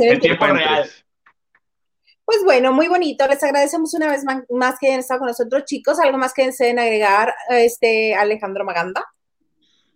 En 0.00 0.20
tiempo 0.20 0.46
real. 0.46 0.90
Pues 2.26 2.42
bueno, 2.44 2.72
muy 2.72 2.88
bonito. 2.88 3.24
Les 3.28 3.42
agradecemos 3.44 3.94
una 3.94 4.08
vez 4.08 4.24
más 4.50 4.78
que 4.80 4.88
hayan 4.88 4.98
estado 4.98 5.20
con 5.20 5.28
nosotros, 5.28 5.64
chicos. 5.64 6.00
¿Algo 6.00 6.18
más 6.18 6.34
que 6.34 6.46
deseen 6.46 6.80
agregar, 6.80 7.32
este 7.48 8.16
Alejandro 8.16 8.64
Maganda? 8.64 9.06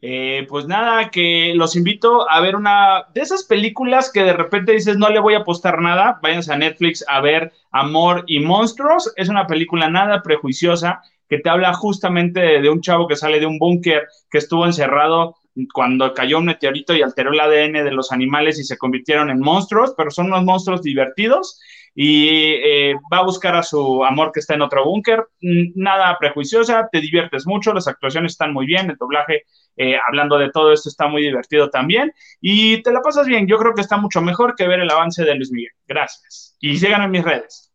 Eh, 0.01 0.47
pues 0.49 0.67
nada, 0.67 1.11
que 1.11 1.53
los 1.57 1.75
invito 1.75 2.31
a 2.31 2.41
ver 2.41 2.55
una 2.55 3.07
de 3.13 3.21
esas 3.21 3.45
películas 3.45 4.11
que 4.11 4.23
de 4.23 4.33
repente 4.33 4.73
dices 4.73 4.97
no 4.97 5.11
le 5.11 5.21
voy 5.21 5.35
a 5.35 5.41
apostar 5.41 5.83
nada, 5.83 6.19
váyanse 6.23 6.55
a 6.55 6.57
Netflix 6.57 7.05
a 7.07 7.21
ver 7.21 7.53
Amor 7.71 8.25
y 8.27 8.41
Monstruos, 8.41 9.13
es 9.17 9.29
una 9.29 9.47
película 9.47 9.91
nada 9.91 10.23
prejuiciosa 10.23 11.03
que 11.29 11.39
te 11.39 11.51
habla 11.51 11.75
justamente 11.75 12.41
de, 12.41 12.71
un 12.71 12.81
chavo 12.81 13.07
que 13.07 13.17
sale 13.17 13.41
de 13.41 13.47
un 13.47 13.59
búnker 13.59 14.09
que 14.31 14.39
estuvo 14.39 14.65
encerrado 14.65 15.37
cuando 15.75 16.15
cayó 16.15 16.39
un 16.39 16.47
meteorito 16.47 16.95
y 16.95 17.03
alteró 17.03 17.33
el 17.33 17.41
ADN 17.41 17.85
de 17.85 17.91
los 17.91 18.11
animales 18.11 18.59
y 18.59 18.65
se 18.65 18.79
convirtieron 18.79 19.29
en 19.29 19.41
monstruos, 19.41 19.93
pero 19.99 20.11
son 20.11 20.27
unos 20.27 20.45
monstruos 20.45 20.83
divertidos 20.83 21.61
y 21.95 22.55
eh, 22.55 22.95
va 23.13 23.19
a 23.19 23.25
buscar 23.25 23.55
a 23.57 23.63
su 23.63 24.05
amor 24.05 24.33
que 24.33 24.41
está 24.41 24.55
en 24.55 24.63
otro 24.63 24.85
búnker. 24.85 25.27
Nada 25.41 26.17
prejuiciosa, 26.19 26.89
te 26.91 27.01
diviertes 27.01 27.47
mucho, 27.47 27.73
las 27.73 27.89
actuaciones 27.89 28.33
están 28.33 28.53
muy 28.53 28.67
bien, 28.67 28.91
el 28.91 28.97
doblaje, 28.97 29.45
eh, 29.77 29.97
hablando 30.07 30.39
de 30.39 30.51
todo 30.51 30.73
esto, 30.73 30.89
está 30.89 31.09
muy 31.09 31.23
divertido 31.23 31.71
también 31.71 32.13
y 32.41 32.83
te 32.83 32.93
la 32.93 33.01
pasas 33.01 33.27
bien. 33.27 33.47
Yo 33.47 33.59
creo 33.59 33.75
que 33.75 33.81
está 33.81 33.97
mucho 33.97 34.21
mejor 34.21 34.55
que 34.55 34.69
ver 34.69 34.81
el 34.81 34.91
avance 34.91 35.25
de 35.25 35.35
Luis 35.35 35.51
Miguel. 35.51 35.73
Gracias. 35.87 36.57
Y 36.61 36.79
sigan 36.79 37.03
en 37.03 37.11
mis 37.11 37.25
redes. 37.25 37.73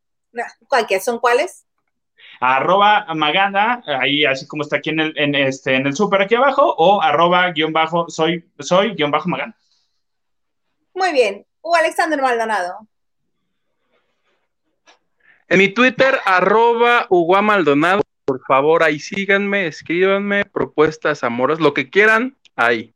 ¿Cuáles 0.67 1.03
son 1.03 1.19
cuáles? 1.19 1.65
arroba 2.39 3.05
maganda, 3.15 3.81
ahí 3.85 4.25
así 4.25 4.45
como 4.47 4.63
está 4.63 4.77
aquí 4.77 4.89
en 4.89 4.99
el, 4.99 5.17
en 5.17 5.35
este, 5.35 5.75
en 5.75 5.87
el 5.87 5.95
súper 5.95 6.21
aquí 6.21 6.35
abajo, 6.35 6.75
o 6.77 7.01
arroba 7.01 7.51
guion 7.51 7.73
bajo, 7.73 8.09
soy, 8.09 8.51
soy 8.59 8.93
guion 8.93 9.11
bajo 9.11 9.29
maganda. 9.29 9.57
Muy 10.93 11.11
bien. 11.11 11.45
O 11.61 11.75
Alexander 11.75 12.21
Maldonado. 12.21 12.87
En 15.47 15.59
mi 15.59 15.69
Twitter, 15.69 16.19
arroba 16.25 17.05
Hugo 17.09 17.41
Maldonado, 17.41 18.01
por 18.25 18.41
favor, 18.45 18.81
ahí 18.81 18.99
síganme, 18.99 19.67
escríbanme 19.67 20.45
propuestas 20.45 21.23
amorosas, 21.23 21.63
lo 21.63 21.73
que 21.73 21.89
quieran, 21.89 22.35
ahí. 22.55 22.93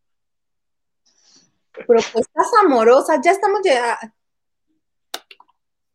Propuestas 1.72 2.48
amorosas, 2.64 3.20
ya 3.24 3.32
estamos 3.32 3.62
ya. 3.64 4.00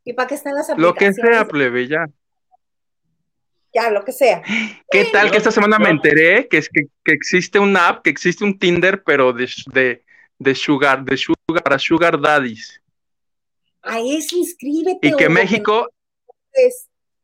¿Y 0.05 0.13
para 0.13 0.29
qué 0.29 0.37
están 0.37 0.55
las 0.55 0.71
aplicaciones? 0.71 1.17
Lo 1.17 1.29
que 1.29 1.35
sea, 1.35 1.49
plebe, 1.49 1.89
ya. 1.89 2.07
Ya, 3.75 3.91
lo 3.91 4.05
que 4.05 4.13
sea. 4.13 4.41
¿Qué 4.89 5.07
tal 5.07 5.33
que 5.33 5.39
esta 5.39 5.51
semana 5.51 5.81
me 5.81 5.91
enteré 5.91 6.47
que, 6.47 6.59
es 6.59 6.69
que, 6.69 6.87
existe 7.07 7.59
una 7.59 7.89
app, 7.89 8.05
que 8.05 8.11
existe 8.11 8.45
un 8.45 8.57
Tinder, 8.57 9.03
pero 9.03 9.33
de, 9.33 9.51
de, 9.73 10.05
de 10.39 10.55
Sugar, 10.55 11.05
de 11.05 11.17
Sugar, 11.17 11.63
para 11.65 11.79
Sugar 11.81 12.21
Daddies? 12.21 12.81
Ahí 13.83 14.17
es, 14.17 14.33
inscríbete. 14.33 15.09
Y 15.09 15.17
que 15.17 15.29
México 15.29 15.89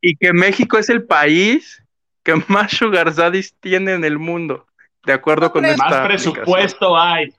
y 0.01 0.16
que 0.16 0.32
México 0.32 0.78
es 0.78 0.89
el 0.89 1.05
país 1.05 1.82
que 2.23 2.35
más 2.48 2.73
sugar 2.73 3.15
daddies 3.15 3.55
tiene 3.61 3.93
en 3.93 4.05
el 4.05 4.19
mundo, 4.19 4.66
de 5.05 5.12
acuerdo 5.12 5.52
con 5.52 5.65
esta 5.65 5.89
Más 5.89 6.07
presupuesto 6.07 6.97
hay. 6.97 7.35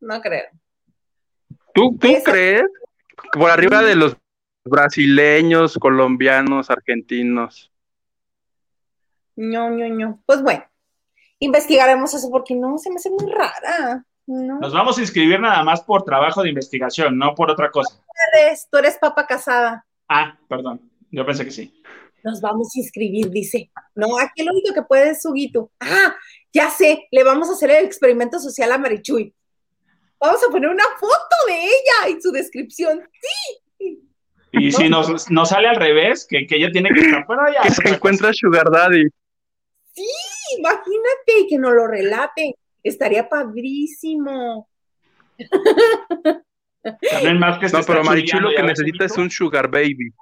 No, 0.00 0.20
creo. 0.20 0.44
¿Tú, 1.74 1.96
tú 1.98 2.08
crees? 2.24 2.64
Por 3.32 3.50
arriba 3.50 3.82
de 3.82 3.94
los 3.94 4.16
brasileños, 4.64 5.76
colombianos, 5.78 6.70
argentinos. 6.70 7.70
No, 9.36 9.70
no, 9.70 9.88
no. 9.88 10.22
Pues 10.26 10.42
bueno, 10.42 10.64
investigaremos 11.38 12.14
eso 12.14 12.30
porque 12.30 12.54
no, 12.54 12.78
se 12.78 12.90
me 12.90 12.96
hace 12.96 13.10
muy 13.10 13.30
rara. 13.30 14.04
Nos 14.26 14.72
vamos 14.72 14.96
a 14.96 15.00
inscribir 15.00 15.40
nada 15.40 15.62
más 15.64 15.82
por 15.82 16.04
trabajo 16.04 16.42
de 16.42 16.50
investigación, 16.50 17.18
no 17.18 17.34
por 17.34 17.50
otra 17.50 17.70
cosa. 17.70 17.96
Tú 17.96 18.38
eres, 18.38 18.68
tú 18.70 18.78
eres 18.78 18.96
papa 18.98 19.26
casada. 19.26 19.84
Ah, 20.08 20.38
perdón. 20.48 20.89
Yo 21.10 21.26
pensé 21.26 21.44
que 21.44 21.50
sí. 21.50 21.82
Nos 22.22 22.40
vamos 22.40 22.68
a 22.74 22.78
inscribir, 22.78 23.30
dice. 23.30 23.70
No, 23.94 24.18
aquí 24.18 24.42
lo 24.44 24.52
único 24.52 24.74
que 24.74 24.82
puede 24.82 25.10
es 25.10 25.24
Huguito. 25.24 25.70
Ah, 25.80 26.14
ya 26.52 26.70
sé, 26.70 27.06
le 27.10 27.24
vamos 27.24 27.48
a 27.48 27.52
hacer 27.52 27.70
el 27.70 27.84
experimento 27.84 28.38
social 28.38 28.70
a 28.72 28.78
Marichuy. 28.78 29.34
Vamos 30.18 30.40
a 30.46 30.50
poner 30.50 30.68
una 30.68 30.84
foto 30.98 31.36
de 31.46 31.64
ella 31.64 32.08
en 32.08 32.20
su 32.20 32.30
descripción. 32.30 33.00
Sí. 33.78 34.02
Y 34.52 34.72
si 34.72 34.88
nos, 34.88 35.08
sale 35.48 35.68
al 35.68 35.76
revés, 35.76 36.26
que, 36.28 36.46
ella 36.50 36.70
tiene 36.70 36.90
que 36.90 37.00
estar 37.00 37.26
para 37.26 37.46
allá. 37.46 37.60
Que 37.62 37.70
se 37.70 37.88
encuentra 37.88 38.32
Sugar 38.32 38.70
Daddy. 38.70 39.04
Sí, 39.94 40.06
imagínate 40.58 41.46
que 41.48 41.58
nos 41.58 41.72
lo 41.72 41.86
relate. 41.86 42.54
Estaría 42.82 43.28
padrísimo. 43.28 44.68
También 46.82 47.38
más 47.38 47.58
que 47.58 47.68
no, 47.68 47.82
pero 47.86 48.04
Marichuy 48.04 48.40
lo 48.40 48.50
que 48.50 48.62
necesita 48.62 49.04
es 49.04 49.16
un 49.16 49.30
Sugar 49.30 49.70
Baby. 49.70 50.12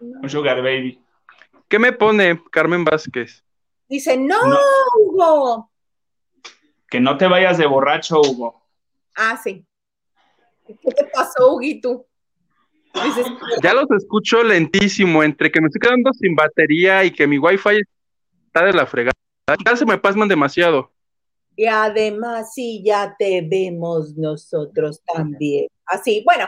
Un 0.00 0.28
sugar 0.28 0.62
baby. 0.62 1.00
¿Qué 1.68 1.78
me 1.78 1.92
pone 1.92 2.42
Carmen 2.50 2.84
Vázquez? 2.84 3.44
Dice, 3.88 4.16
no, 4.16 4.38
Hugo. 4.98 5.70
Que 6.88 7.00
no 7.00 7.16
te 7.16 7.26
vayas 7.26 7.58
de 7.58 7.66
borracho, 7.66 8.20
Hugo. 8.20 8.62
Ah, 9.16 9.40
sí. 9.42 9.64
¿Qué 10.66 10.74
te 10.94 11.04
pasó, 11.06 11.54
Huguito? 11.54 12.06
ya 13.62 13.74
los 13.74 13.90
escucho 13.90 14.42
lentísimo, 14.42 15.22
entre 15.22 15.50
que 15.50 15.60
me 15.60 15.66
estoy 15.66 15.80
quedando 15.80 16.12
sin 16.14 16.34
batería 16.34 17.04
y 17.04 17.10
que 17.10 17.26
mi 17.26 17.38
wifi 17.38 17.82
está 18.46 18.64
de 18.64 18.72
la 18.72 18.86
fregada. 18.86 19.12
Ya 19.64 19.76
se 19.76 19.86
me 19.86 19.98
pasman 19.98 20.28
demasiado. 20.28 20.90
Y 21.54 21.66
además, 21.66 22.52
sí, 22.54 22.82
ya 22.84 23.14
te 23.18 23.42
vemos 23.42 24.14
nosotros 24.16 25.02
también. 25.04 25.68
Así, 25.86 26.22
bueno, 26.24 26.46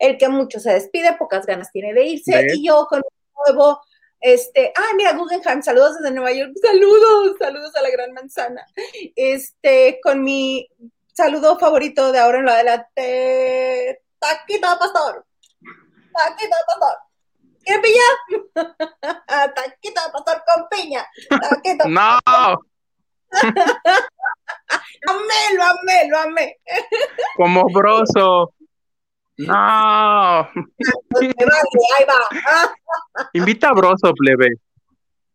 el 0.00 0.18
que 0.18 0.28
mucho 0.28 0.58
se 0.58 0.72
despide, 0.72 1.16
pocas 1.16 1.46
ganas 1.46 1.70
tiene 1.70 1.94
de 1.94 2.04
irse, 2.04 2.46
y 2.54 2.66
yo 2.66 2.86
con 2.88 2.98
un 2.98 3.54
nuevo, 3.54 3.80
este, 4.18 4.72
ah, 4.76 4.94
mira, 4.96 5.12
Guggenheim, 5.12 5.62
saludos 5.62 5.98
desde 5.98 6.14
Nueva 6.14 6.32
York, 6.32 6.52
saludos, 6.60 7.36
saludos 7.38 7.76
a 7.76 7.82
la 7.82 7.90
gran 7.90 8.12
manzana, 8.12 8.66
este, 9.14 10.00
con 10.02 10.24
mi 10.24 10.66
saludo 11.12 11.58
favorito 11.58 12.10
de 12.10 12.18
ahora 12.18 12.38
en 12.38 12.46
lo 12.46 12.50
adelante, 12.50 14.02
taquito 14.18 14.66
pastor, 14.78 15.24
taquito 16.12 16.56
pastor. 16.66 16.96
¿Quieres 17.62 17.82
piña? 17.84 18.06
taquito 19.54 20.00
pastor 20.12 20.42
con 20.46 20.66
piña. 20.70 21.06
Taquito. 21.28 21.84
no. 21.88 22.18
amé, 25.08 25.40
lo 25.54 25.62
amé, 25.62 26.08
lo 26.08 26.18
amé. 26.18 26.56
Como 27.36 27.64
broso. 27.66 28.54
No. 29.46 30.48
ahí 30.50 31.32
va. 32.08 32.74
Invita 33.32 33.68
a 33.68 33.72
Broso, 33.72 34.12
plebe. 34.14 34.54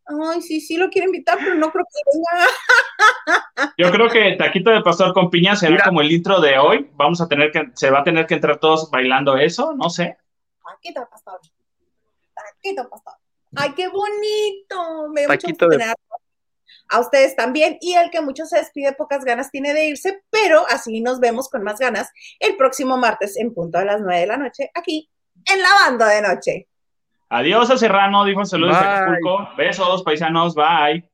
Ay, 0.07 0.41
sí, 0.41 0.61
sí 0.61 0.77
lo 0.77 0.89
quiero 0.89 1.07
invitar, 1.07 1.37
pero 1.39 1.55
no 1.55 1.71
creo 1.71 1.83
que 1.85 2.01
venga. 2.13 3.73
Yo 3.77 3.91
creo 3.91 4.09
que 4.09 4.35
Taquito 4.37 4.69
de 4.69 4.81
Pastor 4.81 5.13
con 5.13 5.31
Piña 5.31 5.55
será 5.55 5.83
como 5.83 6.01
el 6.01 6.11
intro 6.11 6.39
de 6.39 6.59
hoy. 6.59 6.89
Vamos 6.93 7.21
a 7.21 7.27
tener 7.27 7.51
que, 7.51 7.71
se 7.73 7.89
va 7.89 7.99
a 7.99 8.03
tener 8.03 8.27
que 8.27 8.35
entrar 8.35 8.59
todos 8.59 8.91
bailando 8.91 9.35
eso, 9.37 9.73
no 9.73 9.89
sé. 9.89 10.17
Taquito 10.63 10.99
de 10.99 11.07
Pastor. 11.07 11.39
Taquito 12.35 12.83
de 12.83 12.89
Pastor. 12.89 13.13
Ay, 13.55 13.73
qué 13.75 13.87
bonito. 13.87 15.09
Me 15.09 15.25
Taquito 15.25 15.67
de 15.67 15.77
a 16.89 16.99
ustedes 16.99 17.35
también 17.35 17.77
y 17.81 17.95
el 17.95 18.09
que 18.09 18.21
mucho 18.21 18.45
se 18.45 18.57
despide, 18.57 18.93
pocas 18.93 19.25
ganas 19.25 19.51
tiene 19.51 19.73
de 19.73 19.87
irse, 19.87 20.23
pero 20.29 20.65
así 20.69 21.01
nos 21.01 21.19
vemos 21.19 21.49
con 21.49 21.63
más 21.63 21.79
ganas 21.79 22.11
el 22.39 22.55
próximo 22.57 22.97
martes 22.97 23.37
en 23.37 23.53
punto 23.53 23.77
a 23.77 23.85
las 23.85 24.01
nueve 24.01 24.21
de 24.21 24.27
la 24.27 24.37
noche 24.37 24.71
aquí 24.73 25.09
en 25.51 25.61
la 25.61 25.69
banda 25.85 26.07
de 26.07 26.21
noche. 26.21 26.67
Adiós 27.29 27.69
a 27.71 27.77
Serrano, 27.77 28.23
dijo 28.23 28.45
saludos 28.45 28.79
de 28.79 28.85
Acapulco. 28.85 29.49
Besos, 29.57 30.03
paisanos, 30.03 30.55
bye. 30.55 31.09